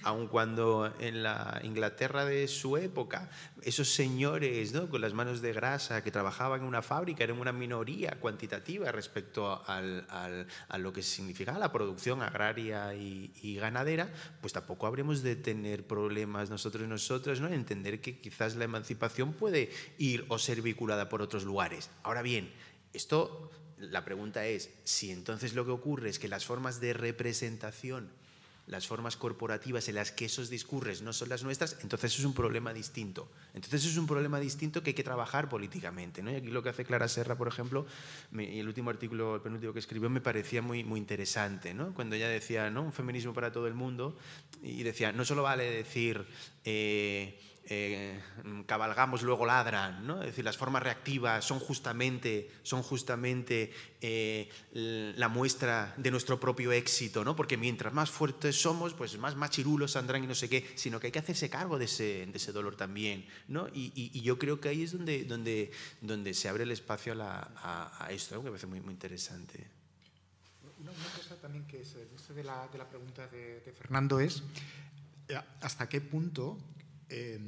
aun 0.02 0.26
cuando 0.26 0.92
en 0.98 1.22
la 1.22 1.60
Inglaterra 1.62 2.24
de 2.24 2.48
su 2.48 2.76
época, 2.76 3.30
esos 3.62 3.94
señores 3.94 4.72
¿no? 4.72 4.90
con 4.90 5.00
las 5.00 5.14
manos 5.14 5.40
de 5.42 5.52
grasa 5.52 6.02
que 6.02 6.10
trabajaban 6.10 6.62
en 6.62 6.66
una 6.66 6.82
fábrica 6.82 7.22
eran 7.22 7.38
una 7.38 7.52
minoría 7.52 8.18
cuantitativa 8.18 8.90
respecto 8.90 9.62
al, 9.68 10.04
al, 10.08 10.48
a 10.68 10.78
lo 10.78 10.92
que 10.92 11.04
significaba 11.04 11.56
la 11.60 11.70
producción 11.70 12.20
agraria 12.20 12.96
y, 12.96 13.32
y, 13.42 13.54
ganadera, 13.54 14.12
pues 14.40 14.52
tampoco 14.52 14.88
habremos 14.88 15.22
de 15.22 15.36
tener 15.36 15.86
problemas 15.86 16.50
nosotros 16.50 16.82
y 16.82 16.88
nosotras 16.88 17.38
¿no? 17.38 17.46
en 17.46 17.54
entender 17.54 18.00
que 18.00 18.18
quizás 18.18 18.56
la 18.56 18.64
emancipación 18.64 19.34
puede 19.34 19.70
ir 19.98 20.24
o 20.26 20.36
ser 20.36 20.62
vinculada 20.62 21.11
por 21.12 21.20
otros 21.20 21.44
lugares. 21.44 21.90
Ahora 22.04 22.22
bien, 22.22 22.50
esto, 22.94 23.50
la 23.76 24.02
pregunta 24.02 24.46
es, 24.46 24.70
si 24.82 25.10
entonces 25.10 25.52
lo 25.52 25.66
que 25.66 25.70
ocurre 25.70 26.08
es 26.08 26.18
que 26.18 26.26
las 26.26 26.46
formas 26.46 26.80
de 26.80 26.94
representación, 26.94 28.08
las 28.66 28.86
formas 28.86 29.18
corporativas 29.18 29.86
en 29.90 29.96
las 29.96 30.10
que 30.10 30.24
esos 30.24 30.48
discurres 30.48 31.02
no 31.02 31.12
son 31.12 31.28
las 31.28 31.42
nuestras, 31.42 31.76
entonces 31.82 32.18
es 32.18 32.24
un 32.24 32.32
problema 32.32 32.72
distinto. 32.72 33.30
Entonces 33.52 33.84
es 33.84 33.98
un 33.98 34.06
problema 34.06 34.40
distinto 34.40 34.82
que 34.82 34.90
hay 34.90 34.94
que 34.94 35.04
trabajar 35.04 35.50
políticamente. 35.50 36.22
Y 36.24 36.34
aquí 36.34 36.46
lo 36.46 36.62
que 36.62 36.70
hace 36.70 36.86
Clara 36.86 37.08
Serra, 37.08 37.36
por 37.36 37.48
ejemplo, 37.48 37.84
y 38.32 38.60
el 38.60 38.66
último 38.66 38.88
artículo, 38.88 39.34
el 39.34 39.42
penúltimo 39.42 39.74
que 39.74 39.80
escribió, 39.80 40.08
me 40.08 40.22
parecía 40.22 40.62
muy, 40.62 40.82
muy 40.82 40.98
interesante. 40.98 41.74
¿no? 41.74 41.92
Cuando 41.92 42.16
ella 42.16 42.30
decía, 42.30 42.70
¿no? 42.70 42.84
un 42.84 42.94
feminismo 42.94 43.34
para 43.34 43.52
todo 43.52 43.66
el 43.66 43.74
mundo, 43.74 44.16
y 44.62 44.82
decía, 44.82 45.12
no 45.12 45.26
solo 45.26 45.42
vale 45.42 45.70
decir... 45.70 46.24
Eh, 46.64 47.38
eh, 47.64 48.20
cabalgamos 48.66 49.22
luego 49.22 49.46
ladran, 49.46 50.06
¿no? 50.06 50.20
Es 50.20 50.28
decir, 50.28 50.44
las 50.44 50.56
formas 50.56 50.82
reactivas 50.82 51.44
son 51.44 51.60
justamente, 51.60 52.50
son 52.62 52.82
justamente 52.82 53.72
eh, 54.00 54.48
la 54.72 55.28
muestra 55.28 55.94
de 55.96 56.10
nuestro 56.10 56.40
propio 56.40 56.72
éxito, 56.72 57.24
¿no? 57.24 57.36
Porque 57.36 57.56
mientras 57.56 57.92
más 57.92 58.10
fuertes 58.10 58.60
somos, 58.60 58.94
pues 58.94 59.16
más 59.18 59.36
machirulos 59.36 59.92
saldrán 59.92 60.24
y 60.24 60.26
no 60.26 60.34
sé 60.34 60.48
qué, 60.48 60.72
sino 60.74 60.98
que 60.98 61.06
hay 61.06 61.12
que 61.12 61.20
hacerse 61.20 61.48
cargo 61.48 61.78
de 61.78 61.84
ese, 61.84 62.26
de 62.26 62.36
ese 62.36 62.52
dolor 62.52 62.76
también, 62.76 63.26
¿no? 63.48 63.68
Y, 63.72 63.92
yo 64.22 64.38
creo 64.38 64.60
que 64.60 64.68
ahí 64.68 64.82
es 64.84 64.92
donde, 64.92 65.24
donde, 65.24 65.72
donde 66.00 66.34
se 66.34 66.48
abre 66.48 66.62
el 66.62 66.70
espacio 66.70 67.12
a, 67.12 67.16
la, 67.16 67.52
a, 67.56 68.06
a 68.06 68.12
esto, 68.12 68.36
que 68.36 68.44
me 68.44 68.50
parece 68.50 68.66
muy, 68.66 68.80
muy 68.80 68.92
interesante. 68.92 69.68
Una, 70.78 70.92
cosa 71.16 71.36
también 71.40 71.66
que 71.66 71.84
se 71.84 72.06
dice 72.06 72.34
de 72.34 72.44
la, 72.44 72.68
de 72.68 72.78
la 72.78 72.88
pregunta 72.88 73.26
de, 73.28 73.60
de 73.60 73.72
Fernando 73.72 74.18
es 74.20 74.42
eh, 75.28 75.38
hasta 75.60 75.88
qué 75.88 76.00
punto 76.00 76.58
eh, 77.12 77.38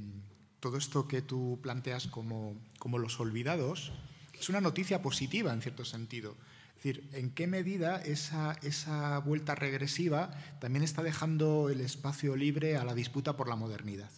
todo 0.61 0.77
esto 0.77 1.09
que 1.09 1.23
tú 1.23 1.59
planteas 1.62 2.07
como, 2.07 2.57
como, 2.78 2.99
los 2.99 3.19
olvidados 3.19 3.93
es 4.39 4.49
una 4.49 4.61
noticia 4.61 5.03
positiva 5.03 5.53
en 5.53 5.62
cierto 5.62 5.85
sentido. 5.85 6.36
Es 6.77 6.82
decir, 6.82 7.09
¿en 7.12 7.31
qué 7.31 7.47
medida 7.47 8.01
esa, 8.03 8.59
esa 8.62 9.19
vuelta 9.19 9.55
regresiva 9.55 10.31
también 10.61 10.85
está 10.85 11.03
dejando 11.03 11.70
el 11.70 11.81
espacio 11.81 12.36
libre 12.36 12.77
a 12.77 12.85
la 12.85 12.95
disputa 12.95 13.36
por 13.36 13.49
la 13.49 13.57
modernidad? 13.57 14.11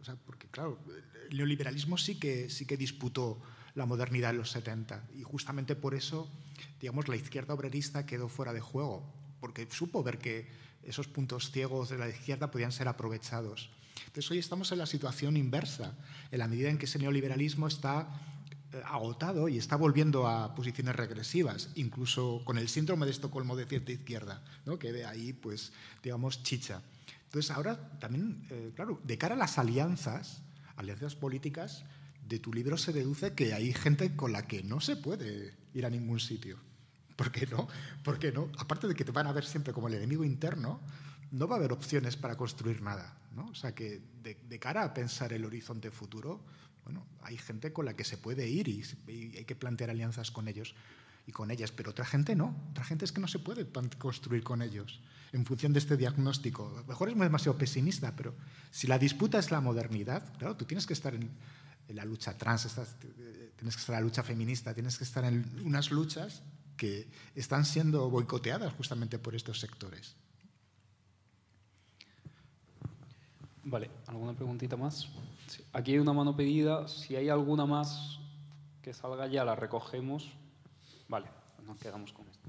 O 0.00 0.04
sea, 0.04 0.16
porque, 0.26 0.48
claro, 0.48 0.78
el 1.30 1.36
neoliberalismo 1.36 1.96
sí 1.96 2.18
que, 2.18 2.50
sí 2.50 2.66
que 2.66 2.76
disputó 2.76 3.40
la 3.74 3.86
modernidad 3.86 4.30
en 4.30 4.38
los 4.38 4.50
70 4.50 5.08
y 5.14 5.22
justamente 5.22 5.76
por 5.76 5.94
eso, 5.94 6.30
digamos, 6.80 7.08
la 7.08 7.16
izquierda 7.16 7.54
obrerista 7.54 8.04
quedó 8.04 8.28
fuera 8.28 8.52
de 8.52 8.60
juego 8.60 9.12
porque 9.40 9.66
supo 9.70 10.02
ver 10.02 10.18
que 10.18 10.46
esos 10.84 11.08
puntos 11.08 11.50
ciegos 11.50 11.88
de 11.88 11.98
la 11.98 12.08
izquierda 12.08 12.50
podían 12.50 12.72
ser 12.72 12.88
aprovechados. 12.88 13.70
Entonces 14.06 14.30
hoy 14.30 14.38
estamos 14.38 14.72
en 14.72 14.78
la 14.78 14.86
situación 14.86 15.36
inversa, 15.36 15.94
en 16.30 16.38
la 16.38 16.48
medida 16.48 16.70
en 16.70 16.78
que 16.78 16.86
ese 16.86 16.98
neoliberalismo 16.98 17.66
está 17.66 18.08
eh, 18.72 18.82
agotado 18.84 19.48
y 19.48 19.58
está 19.58 19.76
volviendo 19.76 20.26
a 20.26 20.54
posiciones 20.54 20.96
regresivas, 20.96 21.70
incluso 21.74 22.42
con 22.44 22.58
el 22.58 22.68
síndrome 22.68 23.06
de 23.06 23.12
Estocolmo 23.12 23.56
de 23.56 23.66
cierta 23.66 23.92
izquierda, 23.92 24.42
¿no? 24.64 24.78
que 24.78 24.92
ve 24.92 25.04
ahí, 25.04 25.32
pues, 25.32 25.72
digamos, 26.02 26.42
chicha. 26.42 26.82
Entonces 27.24 27.50
ahora 27.50 27.98
también, 27.98 28.46
eh, 28.50 28.72
claro, 28.74 29.00
de 29.04 29.18
cara 29.18 29.34
a 29.34 29.38
las 29.38 29.58
alianzas, 29.58 30.42
alianzas 30.76 31.16
políticas, 31.16 31.84
de 32.28 32.38
tu 32.38 32.52
libro 32.52 32.78
se 32.78 32.92
deduce 32.92 33.34
que 33.34 33.52
hay 33.52 33.72
gente 33.72 34.16
con 34.16 34.32
la 34.32 34.46
que 34.46 34.62
no 34.62 34.80
se 34.80 34.96
puede 34.96 35.54
ir 35.74 35.86
a 35.86 35.90
ningún 35.90 36.20
sitio. 36.20 36.58
¿Por 37.16 37.30
qué 37.30 37.46
no? 37.46 37.68
¿Por 38.02 38.18
qué 38.18 38.32
no? 38.32 38.50
Aparte 38.58 38.88
de 38.88 38.94
que 38.94 39.04
te 39.04 39.12
van 39.12 39.26
a 39.26 39.32
ver 39.32 39.44
siempre 39.44 39.72
como 39.72 39.88
el 39.88 39.94
enemigo 39.94 40.24
interno, 40.24 40.80
no 41.30 41.46
va 41.46 41.56
a 41.56 41.58
haber 41.58 41.72
opciones 41.72 42.16
para 42.16 42.36
construir 42.36 42.82
nada. 42.82 43.16
¿No? 43.34 43.46
O 43.46 43.54
sea 43.54 43.74
que 43.74 44.02
de, 44.22 44.58
cara 44.58 44.84
a 44.84 44.94
pensar 44.94 45.32
el 45.32 45.44
horizonte 45.44 45.90
futuro, 45.90 46.44
bueno, 46.84 47.06
hay 47.22 47.36
gente 47.36 47.72
con 47.72 47.84
la 47.84 47.94
que 47.94 48.04
se 48.04 48.18
puede 48.18 48.48
ir 48.48 48.68
y, 48.68 48.82
hay 49.36 49.44
que 49.44 49.56
plantear 49.56 49.90
alianzas 49.90 50.30
con 50.30 50.48
ellos 50.48 50.74
y 51.26 51.32
con 51.32 51.50
ellas, 51.50 51.70
pero 51.70 51.90
otra 51.90 52.04
gente 52.04 52.34
no. 52.34 52.56
Otra 52.70 52.84
gente 52.84 53.04
es 53.04 53.12
que 53.12 53.20
no 53.20 53.28
se 53.28 53.38
puede 53.38 53.66
construir 53.98 54.42
con 54.42 54.62
ellos 54.62 55.00
en 55.32 55.46
función 55.46 55.72
de 55.72 55.78
este 55.78 55.96
diagnóstico. 55.96 56.68
A 56.76 56.80
lo 56.80 56.86
mejor 56.86 57.08
es 57.08 57.18
demasiado 57.18 57.56
pesimista, 57.56 58.14
pero 58.16 58.34
si 58.70 58.86
la 58.86 58.98
disputa 58.98 59.38
es 59.38 59.50
la 59.50 59.60
modernidad, 59.60 60.36
claro, 60.38 60.56
tú 60.56 60.64
tienes 60.64 60.86
que 60.86 60.92
estar 60.92 61.14
en, 61.14 61.30
la 61.88 62.04
lucha 62.04 62.36
trans, 62.36 62.66
tienes 63.56 63.76
que 63.76 63.80
estar 63.80 63.94
en 63.94 64.00
la 64.00 64.06
lucha 64.06 64.22
feminista, 64.22 64.74
tienes 64.74 64.98
que 64.98 65.04
estar 65.04 65.24
en 65.24 65.44
unas 65.64 65.90
luchas 65.90 66.42
que 66.76 67.08
están 67.34 67.64
siendo 67.64 68.10
boicoteadas 68.10 68.72
justamente 68.74 69.18
por 69.18 69.34
estos 69.34 69.60
sectores. 69.60 70.16
Vale, 73.64 73.90
¿alguna 74.08 74.32
preguntita 74.32 74.76
más? 74.76 75.08
Aquí 75.72 75.92
hay 75.92 75.98
una 75.98 76.12
mano 76.12 76.34
pedida. 76.34 76.88
Si 76.88 77.14
hay 77.14 77.28
alguna 77.28 77.64
más 77.64 78.18
que 78.82 78.92
salga 78.92 79.26
ya, 79.28 79.44
la 79.44 79.54
recogemos. 79.54 80.32
Vale, 81.08 81.28
nos 81.64 81.78
quedamos 81.78 82.12
con 82.12 82.26
esto. 82.28 82.48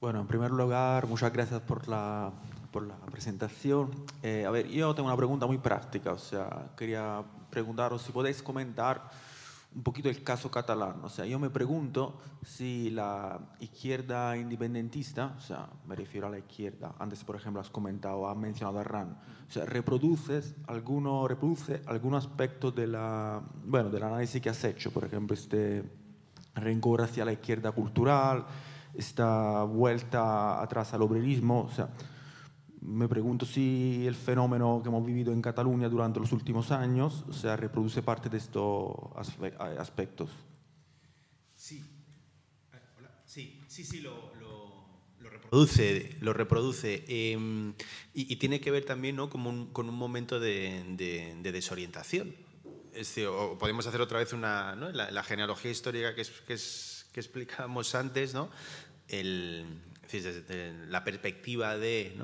Bueno, 0.00 0.20
en 0.20 0.26
primer 0.26 0.50
lugar, 0.50 1.06
muchas 1.06 1.32
gracias 1.32 1.60
por 1.60 1.88
la, 1.88 2.32
por 2.72 2.86
la 2.86 2.96
presentación. 3.06 3.90
Eh, 4.22 4.44
a 4.44 4.50
ver, 4.50 4.68
yo 4.68 4.94
tengo 4.94 5.08
una 5.08 5.16
pregunta 5.16 5.46
muy 5.46 5.58
práctica. 5.58 6.12
O 6.12 6.18
sea, 6.18 6.72
quería 6.76 7.22
preguntaros 7.50 8.02
si 8.02 8.10
podéis 8.10 8.42
comentar 8.42 9.08
un 9.74 9.82
poquito 9.82 10.08
el 10.08 10.22
caso 10.22 10.50
catalán. 10.50 11.00
O 11.02 11.08
sea, 11.08 11.26
yo 11.26 11.38
me 11.38 11.50
pregunto 11.50 12.18
si 12.44 12.90
la 12.90 13.40
izquierda 13.60 14.36
independentista, 14.36 15.34
o 15.36 15.40
sea, 15.40 15.68
me 15.86 15.96
refiero 15.96 16.28
a 16.28 16.30
la 16.30 16.38
izquierda, 16.38 16.94
antes 16.98 17.24
por 17.24 17.36
ejemplo 17.36 17.60
has 17.60 17.70
comentado, 17.70 18.28
has 18.28 18.36
mencionado 18.36 18.78
a 18.78 18.84
RAN, 18.84 19.18
o 19.48 19.50
sea, 19.50 19.64
reproduces 19.64 20.54
alguno, 20.66 21.26
reproduce 21.26 21.82
algún 21.86 22.14
aspecto 22.14 22.70
de 22.70 22.86
la, 22.86 23.42
bueno, 23.64 23.90
del 23.90 24.02
análisis 24.04 24.40
que 24.40 24.50
has 24.50 24.62
hecho, 24.64 24.92
por 24.92 25.04
ejemplo, 25.04 25.34
este 25.34 25.82
rencor 26.54 27.02
hacia 27.02 27.24
la 27.24 27.32
izquierda 27.32 27.72
cultural, 27.72 28.46
esta 28.94 29.64
vuelta 29.64 30.62
atrás 30.62 30.94
al 30.94 31.02
obrerismo, 31.02 31.62
o 31.62 31.70
sea, 31.70 31.90
me 32.84 33.08
pregunto 33.08 33.46
si 33.46 34.06
el 34.06 34.14
fenómeno 34.14 34.80
que 34.82 34.88
hemos 34.88 35.04
vivido 35.04 35.32
en 35.32 35.40
Cataluña 35.40 35.88
durante 35.88 36.20
los 36.20 36.32
últimos 36.32 36.70
años 36.70 37.24
se 37.32 37.56
reproduce 37.56 38.02
parte 38.02 38.28
de 38.28 38.36
estos 38.36 38.94
aspectos. 39.78 40.30
Sí, 41.56 41.82
sí, 43.24 43.62
sí, 43.68 43.84
sí, 43.84 44.00
lo, 44.00 44.32
reproduce, 45.18 46.18
lo 46.20 46.34
reproduce. 46.34 47.04
Em, 47.08 47.74
y, 48.12 48.36
tiene 48.36 48.60
que 48.60 48.70
ver 48.70 48.84
también 48.84 49.16
¿no? 49.16 49.30
un, 49.32 49.72
con 49.72 49.88
un 49.88 49.94
momento 49.94 50.38
de, 50.38 51.34
desorientación. 51.42 52.34
Es 52.92 53.18
podemos 53.58 53.86
hacer 53.86 54.00
otra 54.02 54.18
vez 54.18 54.32
una, 54.34 54.74
la, 54.76 55.22
genealogía 55.22 55.70
histórica 55.70 56.14
que, 56.14 56.22
que, 56.46 57.20
explicamos 57.20 57.94
antes, 57.94 58.34
¿no? 58.34 58.50
El, 59.08 59.80
la 60.88 61.04
perspectiva 61.04 61.76
de. 61.76 62.14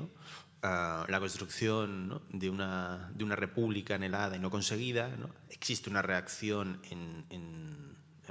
La 0.61 1.17
construcción 1.19 2.21
de, 2.31 2.49
una, 2.49 3.11
de, 3.15 3.23
una, 3.23 3.35
república 3.35 3.95
anhelada 3.95 4.35
y 4.35 4.39
no 4.39 4.51
conseguida, 4.51 5.09
existe 5.49 5.89
una 5.89 6.01
reacción 6.01 6.79
en, 6.89 7.25
en, 7.29 7.81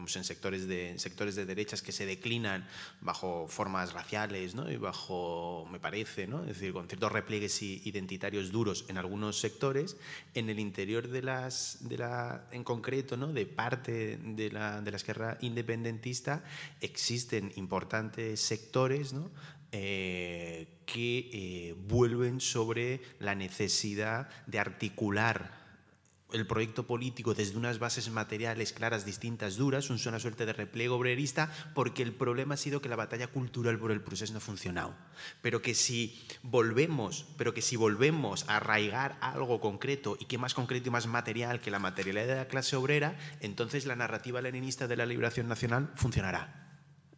sectores 0.08 0.66
de, 0.66 0.98
sectores 0.98 1.34
de 1.34 1.44
derechas 1.44 1.82
que 1.82 1.92
se 1.92 2.06
declinan 2.06 2.66
bajo 3.02 3.46
formas 3.48 3.92
raciales 3.92 4.54
¿no? 4.54 4.70
y 4.70 4.78
bajo, 4.78 5.68
me 5.70 5.78
parece, 5.78 6.26
¿no? 6.26 6.40
es 6.40 6.58
decir, 6.58 6.72
con 6.72 6.88
ciertos 6.88 7.12
repliegues 7.12 7.60
identitarios 7.60 8.50
duros 8.50 8.86
en 8.88 8.96
algunos 8.96 9.38
sectores, 9.38 9.98
en 10.32 10.48
el 10.48 10.58
interior 10.58 11.08
de 11.08 11.22
las, 11.22 11.86
de 11.86 11.98
la, 11.98 12.46
en 12.50 12.64
concreto, 12.64 13.18
¿no? 13.18 13.26
de 13.26 13.44
parte 13.44 14.16
de 14.16 14.50
la, 14.50 14.80
de 14.80 14.90
la 14.90 14.96
izquierda 14.96 15.36
independentista, 15.42 16.44
existen 16.80 17.52
importantes 17.56 18.40
sectores 18.40 19.12
¿no? 19.12 19.30
Eh, 19.72 20.80
que 20.84 21.30
eh, 21.32 21.74
vuelven 21.86 22.40
sobre 22.40 23.00
la 23.20 23.36
necesidad 23.36 24.28
de 24.48 24.58
articular 24.58 25.60
el 26.32 26.46
proyecto 26.46 26.86
político 26.86 27.34
desde 27.34 27.56
unas 27.56 27.78
bases 27.78 28.10
materiales 28.10 28.72
claras, 28.72 29.04
distintas, 29.04 29.56
duras, 29.56 29.90
una 29.90 30.18
suerte 30.18 30.46
de 30.46 30.52
repliegue 30.52 30.90
obrerista, 30.90 31.52
porque 31.74 32.02
el 32.02 32.12
problema 32.12 32.54
ha 32.54 32.56
sido 32.56 32.80
que 32.80 32.88
la 32.88 32.96
batalla 32.96 33.28
cultural 33.28 33.78
por 33.78 33.90
el 33.90 34.00
proceso 34.00 34.32
no 34.32 34.38
ha 34.38 34.42
funcionado. 34.42 34.94
Pero 35.42 35.62
que 35.62 35.74
si 35.74 36.20
volvemos, 36.42 37.26
pero 37.36 37.54
que 37.54 37.62
si 37.62 37.76
volvemos 37.76 38.48
a 38.48 38.56
arraigar 38.56 39.18
algo 39.20 39.60
concreto 39.60 40.16
y 40.18 40.26
que 40.26 40.38
más 40.38 40.54
concreto 40.54 40.88
y 40.88 40.92
más 40.92 41.06
material 41.06 41.60
que 41.60 41.70
la 41.70 41.78
materialidad 41.78 42.26
de 42.26 42.36
la 42.36 42.48
clase 42.48 42.76
obrera, 42.76 43.16
entonces 43.40 43.86
la 43.86 43.96
narrativa 43.96 44.40
leninista 44.40 44.86
de 44.86 44.96
la 44.96 45.06
liberación 45.06 45.48
nacional 45.48 45.90
funcionará. 45.94 46.69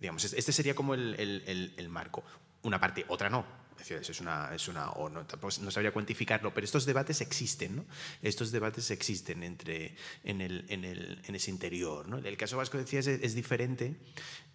Digamos, 0.03 0.25
este 0.25 0.53
sería 0.53 0.75
como 0.75 0.95
el, 0.95 1.73
el 1.77 1.89
marco 1.89 2.23
una 2.63 2.81
parte, 2.81 3.05
otra 3.09 3.29
no. 3.29 3.63
Es 3.89 4.21
una, 4.21 4.55
es 4.55 4.69
una 4.69 4.91
o 4.91 5.09
no, 5.09 5.27
no 5.61 5.71
sabría 5.73 5.93
cuantificarlo, 5.93 6.55
pero 6.55 6.65
estos 6.65 6.87
debates 6.87 7.21
existen, 7.21 7.75
¿no? 7.77 7.85
Estos 8.21 8.53
debates 8.53 8.93
existen 8.93 9.43
entre, 9.43 9.97
en, 10.23 10.41
el, 10.41 10.67
en, 10.69 10.85
el, 10.85 11.21
en 11.25 11.35
ese 11.35 11.51
interior, 11.51 12.07
¿no? 12.07 12.19
El 12.19 12.37
caso 12.37 12.57
vasco, 12.57 12.79
decías, 12.79 13.09
es, 13.09 13.35
diferente 13.35 13.97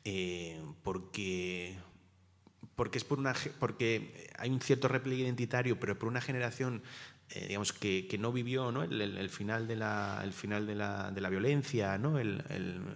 eh, 0.05 0.61
porque, 0.81 1.75
porque, 2.77 2.99
es 2.99 3.03
por 3.03 3.19
una, 3.19 3.35
porque 3.59 4.29
hay 4.37 4.49
un 4.49 4.61
cierto 4.61 4.87
repliegue 4.87 5.23
identitario, 5.23 5.77
pero 5.77 5.99
por 5.99 6.07
una 6.07 6.21
generación 6.21 6.81
eh, 7.29 7.45
digamos, 7.47 7.73
que, 7.73 8.07
que, 8.07 8.17
no 8.17 8.31
vivió 8.31 8.71
¿no? 8.71 8.83
El, 8.83 9.01
el, 9.01 9.29
final 9.29 9.67
de 9.67 9.75
la, 9.75 10.21
el 10.23 10.31
final 10.31 10.65
de 10.65 10.75
la, 10.75 11.11
de 11.11 11.19
la 11.19 11.29
violencia, 11.29 11.97
¿no? 11.97 12.19
el, 12.19 12.41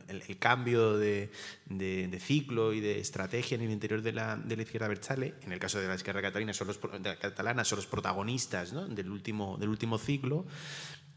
el 0.07 0.37
cambio 0.39 0.97
de, 0.97 1.31
de, 1.65 2.19
ciclo 2.19 2.71
y 2.71 2.79
de 2.79 2.99
estrategia 2.99 3.55
en 3.55 3.61
el 3.61 3.71
interior 3.71 4.01
de 4.01 4.13
la, 4.13 4.37
de 4.37 4.55
la 4.55 4.61
izquierda 4.61 4.87
Berchale. 4.87 5.35
En 5.41 5.51
el 5.51 5.59
caso 5.59 5.81
de 5.81 5.87
la 5.89 5.95
izquierda 5.95 6.21
catalana 6.21 6.53
son 6.53 6.67
los, 6.67 6.77
catalana 6.77 7.65
son 7.65 7.75
los 7.77 7.87
protagonistas 7.87 8.71
¿no? 8.71 8.87
del, 8.87 9.09
último, 9.09 9.57
del 9.57 9.67
último 9.67 9.97
ciclo. 9.97 10.45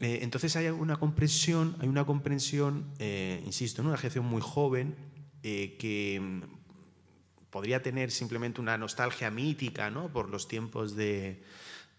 Eh, 0.01 0.19
entonces 0.21 0.53
hay 0.57 0.67
una 0.67 0.97
comprensión, 0.97 1.77
hay 1.79 1.87
una 1.87 2.05
comprensión 2.05 2.85
eh, 2.99 3.41
insisto, 3.45 3.81
¿no? 3.81 3.89
una 3.89 3.97
generación 3.97 4.25
muy 4.25 4.41
joven 4.41 4.93
que 5.41 6.19
mm, 6.19 6.41
podría 7.49 7.81
tener 7.81 8.11
simplemente 8.11 8.59
una 8.59 8.77
nostalgia 8.77 9.31
mítica 9.31 9.89
¿no? 9.89 10.09
por 10.11 10.29
los 10.29 10.49
tiempos 10.49 10.97
de 10.97 11.43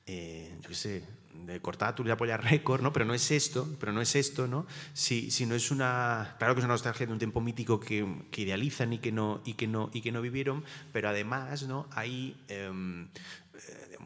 eh, 0.06 0.56
yo 0.62 0.68
qué 0.68 0.74
sé, 0.74 1.04
de 1.44 1.60
Cortatur 1.60 2.06
y 2.06 2.10
apoyar 2.10 2.42
récord, 2.44 2.80
¿no? 2.80 2.92
Pero 2.92 3.04
no 3.04 3.14
es 3.14 3.30
esto, 3.30 3.68
pero 3.78 3.92
no 3.92 4.00
es 4.00 4.14
esto, 4.16 4.46
¿no? 4.46 4.66
Si, 4.94 5.30
si, 5.30 5.46
no 5.46 5.54
es 5.54 5.70
una, 5.70 6.36
claro 6.38 6.54
que 6.54 6.60
es 6.60 6.64
una 6.64 6.74
nostalgia 6.74 7.06
de 7.06 7.12
un 7.12 7.18
tiempo 7.18 7.40
mítico 7.40 7.78
que, 7.78 8.06
que 8.30 8.42
idealizan 8.42 8.92
y 8.92 8.98
que 8.98 9.12
no 9.12 9.42
y 9.44 9.54
que 9.54 9.66
no 9.66 9.90
y 9.92 10.00
que 10.00 10.12
no 10.12 10.22
vivieron, 10.22 10.64
pero 10.92 11.08
además, 11.08 11.66
¿no? 11.66 11.88
Hay 11.92 12.36
em, 12.48 13.08
eh, 13.54 13.96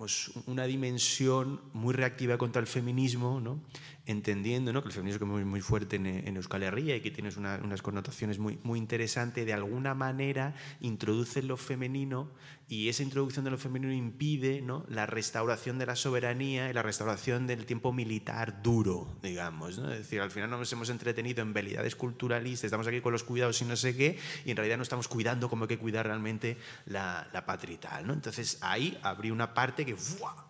una 0.47 0.65
dimensión 0.65 1.61
muy 1.73 1.95
reactiva 1.95 2.39
contra 2.39 2.61
el 2.61 2.67
feminismo, 2.67 3.41
¿no? 3.41 3.61
entendiendo 4.07 4.73
¿no? 4.73 4.83
que 4.83 4.89
el 4.89 4.95
feminismo 4.95 5.39
es 5.39 5.47
muy, 5.47 5.61
fuerte 5.61 5.97
en, 5.97 6.37
Euskal 6.37 6.63
Herria 6.63 6.97
y 6.97 7.01
que 7.01 7.11
tiene 7.11 7.31
unas 7.37 7.83
connotaciones 7.83 8.39
muy, 8.39 8.59
muy 8.63 8.79
interesantes, 8.79 9.47
de 9.47 9.53
alguna 9.53 9.95
manera 9.95 10.55
introduce 10.81 11.43
lo 11.43 11.57
femenino 11.57 12.29
y 12.71 12.89
esa 12.89 13.03
introducción 13.03 13.45
de 13.45 13.51
lo 13.51 13.59
femenino 13.59 13.93
impide 13.93 14.63
¿no? 14.63 14.87
la 14.89 15.05
restauración 15.05 15.77
de 15.81 15.87
la 15.87 15.97
soberanía 15.97 16.71
y 16.71 16.73
la 16.73 16.83
restauración 16.83 17.49
del 17.49 17.67
tiempo 17.67 17.93
militar 17.93 18.63
duro, 18.63 19.19
digamos. 19.25 19.81
¿no? 19.81 19.91
Es 19.91 19.99
decir, 19.99 20.21
al 20.21 20.31
final 20.31 20.51
nos 20.51 20.73
hemos 20.73 20.89
entretenido 20.89 21.43
en 21.43 21.53
velidades 21.53 21.97
culturalistas, 21.97 22.67
estamos 22.67 22.87
aquí 22.87 23.01
con 23.01 23.13
los 23.13 23.25
cuidados 23.25 23.61
y 23.61 23.65
no 23.65 23.75
sé 23.75 23.97
qué, 23.97 24.17
y 24.45 24.53
en 24.53 24.57
realidad 24.57 24.77
no 24.77 24.85
estamos 24.85 25.09
cuidando 25.09 25.49
como 25.49 25.65
hay 25.65 25.69
que 25.69 25.79
cuidar 25.79 26.07
realmente 26.07 26.59
la, 26.87 27.29
la 27.33 27.45
patria. 27.45 28.01
¿no? 28.05 28.13
Entonces 28.13 28.59
ahí 28.61 28.97
habría 29.03 29.33
una 29.33 29.53
parte 29.53 29.85
que 29.85 29.97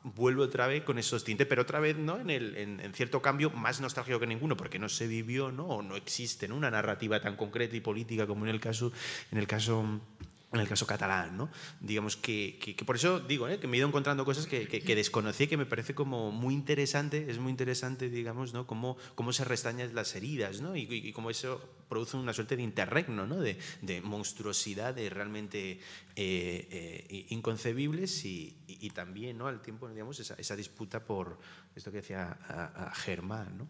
vuelve 0.05 0.43
otra 0.43 0.67
vez 0.67 0.85
con 0.85 0.99
esos 0.99 1.25
tintes, 1.25 1.47
pero 1.47 1.63
otra 1.63 1.81
vez 1.81 1.97
¿no? 1.97 2.21
en, 2.21 2.29
el, 2.29 2.55
en, 2.59 2.93
cierto 2.93 3.23
cambio 3.23 3.49
más 3.49 3.81
nostálgico 3.81 4.21
que 4.21 4.27
ninguno, 4.27 4.59
porque 4.59 4.79
no 4.79 4.91
se 4.91 5.07
vivió 5.07 5.53
¿no? 5.53 5.67
o 5.67 5.81
no 5.83 5.97
existe 5.97 6.53
una 6.53 6.71
narrativa 6.71 7.19
tan 7.19 7.37
concreta 7.37 7.77
y 7.77 7.81
política 7.81 8.27
como 8.27 8.45
en 8.45 8.51
el 8.51 8.61
caso, 8.61 8.93
en 9.33 9.39
el 9.39 9.47
caso 9.47 10.01
en 10.53 10.59
el 10.59 10.69
caso 10.69 10.85
catalán, 10.85 11.37
¿no? 11.37 11.49
Digamos 11.81 12.17
que, 12.17 12.59
que, 12.59 12.85
por 12.85 12.97
eso 12.97 13.21
digo, 13.21 13.47
¿eh? 13.49 13.61
que 13.61 13.69
me 13.69 13.77
he 13.77 13.79
ido 13.79 13.87
encontrando 13.87 14.25
cosas 14.25 14.47
que, 14.47 14.67
que, 14.67 14.95
desconocí, 14.97 15.47
que 15.47 15.57
me 15.57 15.65
parece 15.65 15.95
como 15.95 16.33
muy 16.33 16.55
interesante, 16.55 17.31
es 17.31 17.39
muy 17.39 17.51
interesante, 17.51 18.11
digamos, 18.11 18.53
¿no? 18.53 18.67
Cómo, 18.67 18.97
cómo 19.15 19.33
se 19.33 19.45
restañan 19.45 19.95
las 19.95 20.17
heridas, 20.17 20.61
¿no? 20.61 20.75
Y, 20.75 20.89
y, 20.91 21.13
cómo 21.13 21.31
eso 21.31 21.63
produce 21.89 22.17
una 22.17 22.33
suerte 22.33 22.57
de 22.57 22.63
interregno, 22.63 23.27
¿no? 23.27 23.37
De, 23.37 23.59
de 23.83 24.01
monstruosidades 24.01 25.13
realmente 25.13 25.79
eh, 26.17 26.69
eh, 27.07 27.27
inconcebibles 27.29 28.25
y, 28.25 28.57
y, 28.67 28.91
también, 28.91 29.39
¿no? 29.39 29.47
Al 29.47 29.63
tiempo, 29.63 29.89
digamos, 29.89 30.19
esa, 30.19 30.35
esa 30.35 30.57
disputa 30.57 31.05
por 31.05 31.39
esto 31.77 31.93
que 31.93 31.99
decía 31.99 32.39
a, 32.49 32.93
Germán, 32.95 33.57
¿no? 33.57 33.69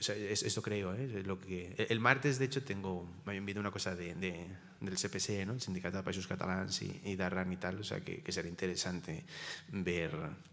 esto 0.00 0.62
creo, 0.62 0.94
¿eh? 0.94 1.22
lo 1.26 1.38
que, 1.38 1.86
el 1.90 2.00
martes, 2.00 2.38
de 2.38 2.46
hecho, 2.46 2.62
tengo, 2.62 3.04
me 3.26 3.32
habían 3.32 3.42
enviado 3.42 3.60
una 3.60 3.70
cosa 3.70 3.94
de, 3.94 4.14
de 4.14 4.46
del 4.80 4.96
CPC, 4.96 5.46
¿no? 5.46 5.54
el 5.54 5.60
Sindicato 5.60 5.96
de 5.96 6.02
Países 6.02 6.26
Catalans 6.26 6.82
y, 6.82 7.00
y 7.04 7.16
d'Arran 7.16 7.52
y 7.52 7.56
tal, 7.56 7.80
o 7.80 7.84
sea 7.84 8.00
que, 8.00 8.22
que 8.22 8.32
será 8.32 8.48
interesante 8.48 9.24
ver. 9.72 10.12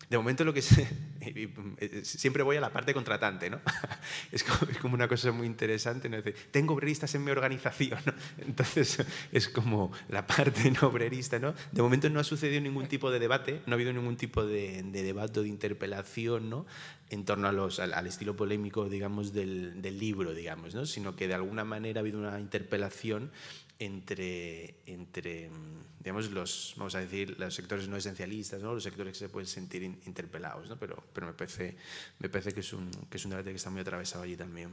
De 0.09 0.17
momento 0.17 0.43
lo 0.43 0.53
que 0.53 0.61
siempre 2.03 2.43
voy 2.43 2.57
a 2.57 2.61
la 2.61 2.71
parte 2.71 2.93
contratante, 2.93 3.49
¿no? 3.49 3.59
Es 4.31 4.43
como, 4.43 4.95
una 4.95 5.07
cosa 5.07 5.31
muy 5.31 5.47
interesante, 5.47 6.09
¿no? 6.09 6.17
tengo 6.51 6.73
obreristas 6.73 7.13
en 7.15 7.23
mi 7.23 7.31
organización, 7.31 7.99
¿no? 8.05 8.13
Entonces 8.45 9.03
es 9.31 9.49
como 9.49 9.91
la 10.09 10.25
parte 10.25 10.71
no 10.71 10.87
obrerista, 10.87 11.39
¿no? 11.39 11.53
De 11.71 11.81
momento 11.81 12.09
no 12.09 12.19
ha 12.19 12.23
sucedido 12.23 12.61
ningún 12.61 12.87
tipo 12.87 13.11
de 13.11 13.19
debate, 13.19 13.61
no 13.65 13.73
ha 13.73 13.75
habido 13.75 13.93
ningún 13.93 14.17
tipo 14.17 14.45
de, 14.45 14.83
de 14.83 15.03
debate 15.03 15.39
o 15.39 15.43
de 15.43 15.49
interpelación, 15.49 16.49
¿no? 16.49 16.65
En 17.09 17.25
torno 17.25 17.47
a 17.47 17.51
los, 17.51 17.79
al, 17.79 17.93
al 17.93 18.07
estilo 18.07 18.35
polémico, 18.35 18.89
digamos, 18.89 19.33
del, 19.33 19.81
del 19.81 19.99
libro, 19.99 20.33
digamos, 20.33 20.73
¿no? 20.73 20.85
Sino 20.85 21.15
que 21.15 21.27
de 21.27 21.35
alguna 21.35 21.63
manera 21.63 21.99
ha 21.99 22.01
habido 22.01 22.19
una 22.19 22.39
interpelación 22.39 23.31
entre, 23.79 24.75
entre 24.85 25.49
digamos, 25.99 26.29
los, 26.31 26.73
vamos 26.77 26.95
a 26.95 26.99
decir, 26.99 27.37
los 27.39 27.53
sectores 27.53 27.87
no 27.87 27.97
esencialistas, 27.97 28.61
¿no? 28.61 28.73
los 28.73 28.83
sectores 28.83 29.13
que 29.13 29.19
se 29.19 29.29
pueden 29.29 29.47
sentir 29.47 29.83
interpelados, 29.83 30.69
¿no? 30.69 30.77
pero, 30.77 31.03
pero 31.13 31.27
me, 31.27 31.33
parece, 31.33 31.75
me 32.19 32.29
parece 32.29 32.53
que, 32.53 32.59
es 32.59 32.73
un, 32.73 32.89
que 33.09 33.17
es 33.17 33.25
un 33.25 33.31
debate 33.31 33.49
que 33.49 33.57
está 33.57 33.69
muy 33.69 33.81
atravesado 33.81 34.23
allí 34.23 34.37
también. 34.37 34.69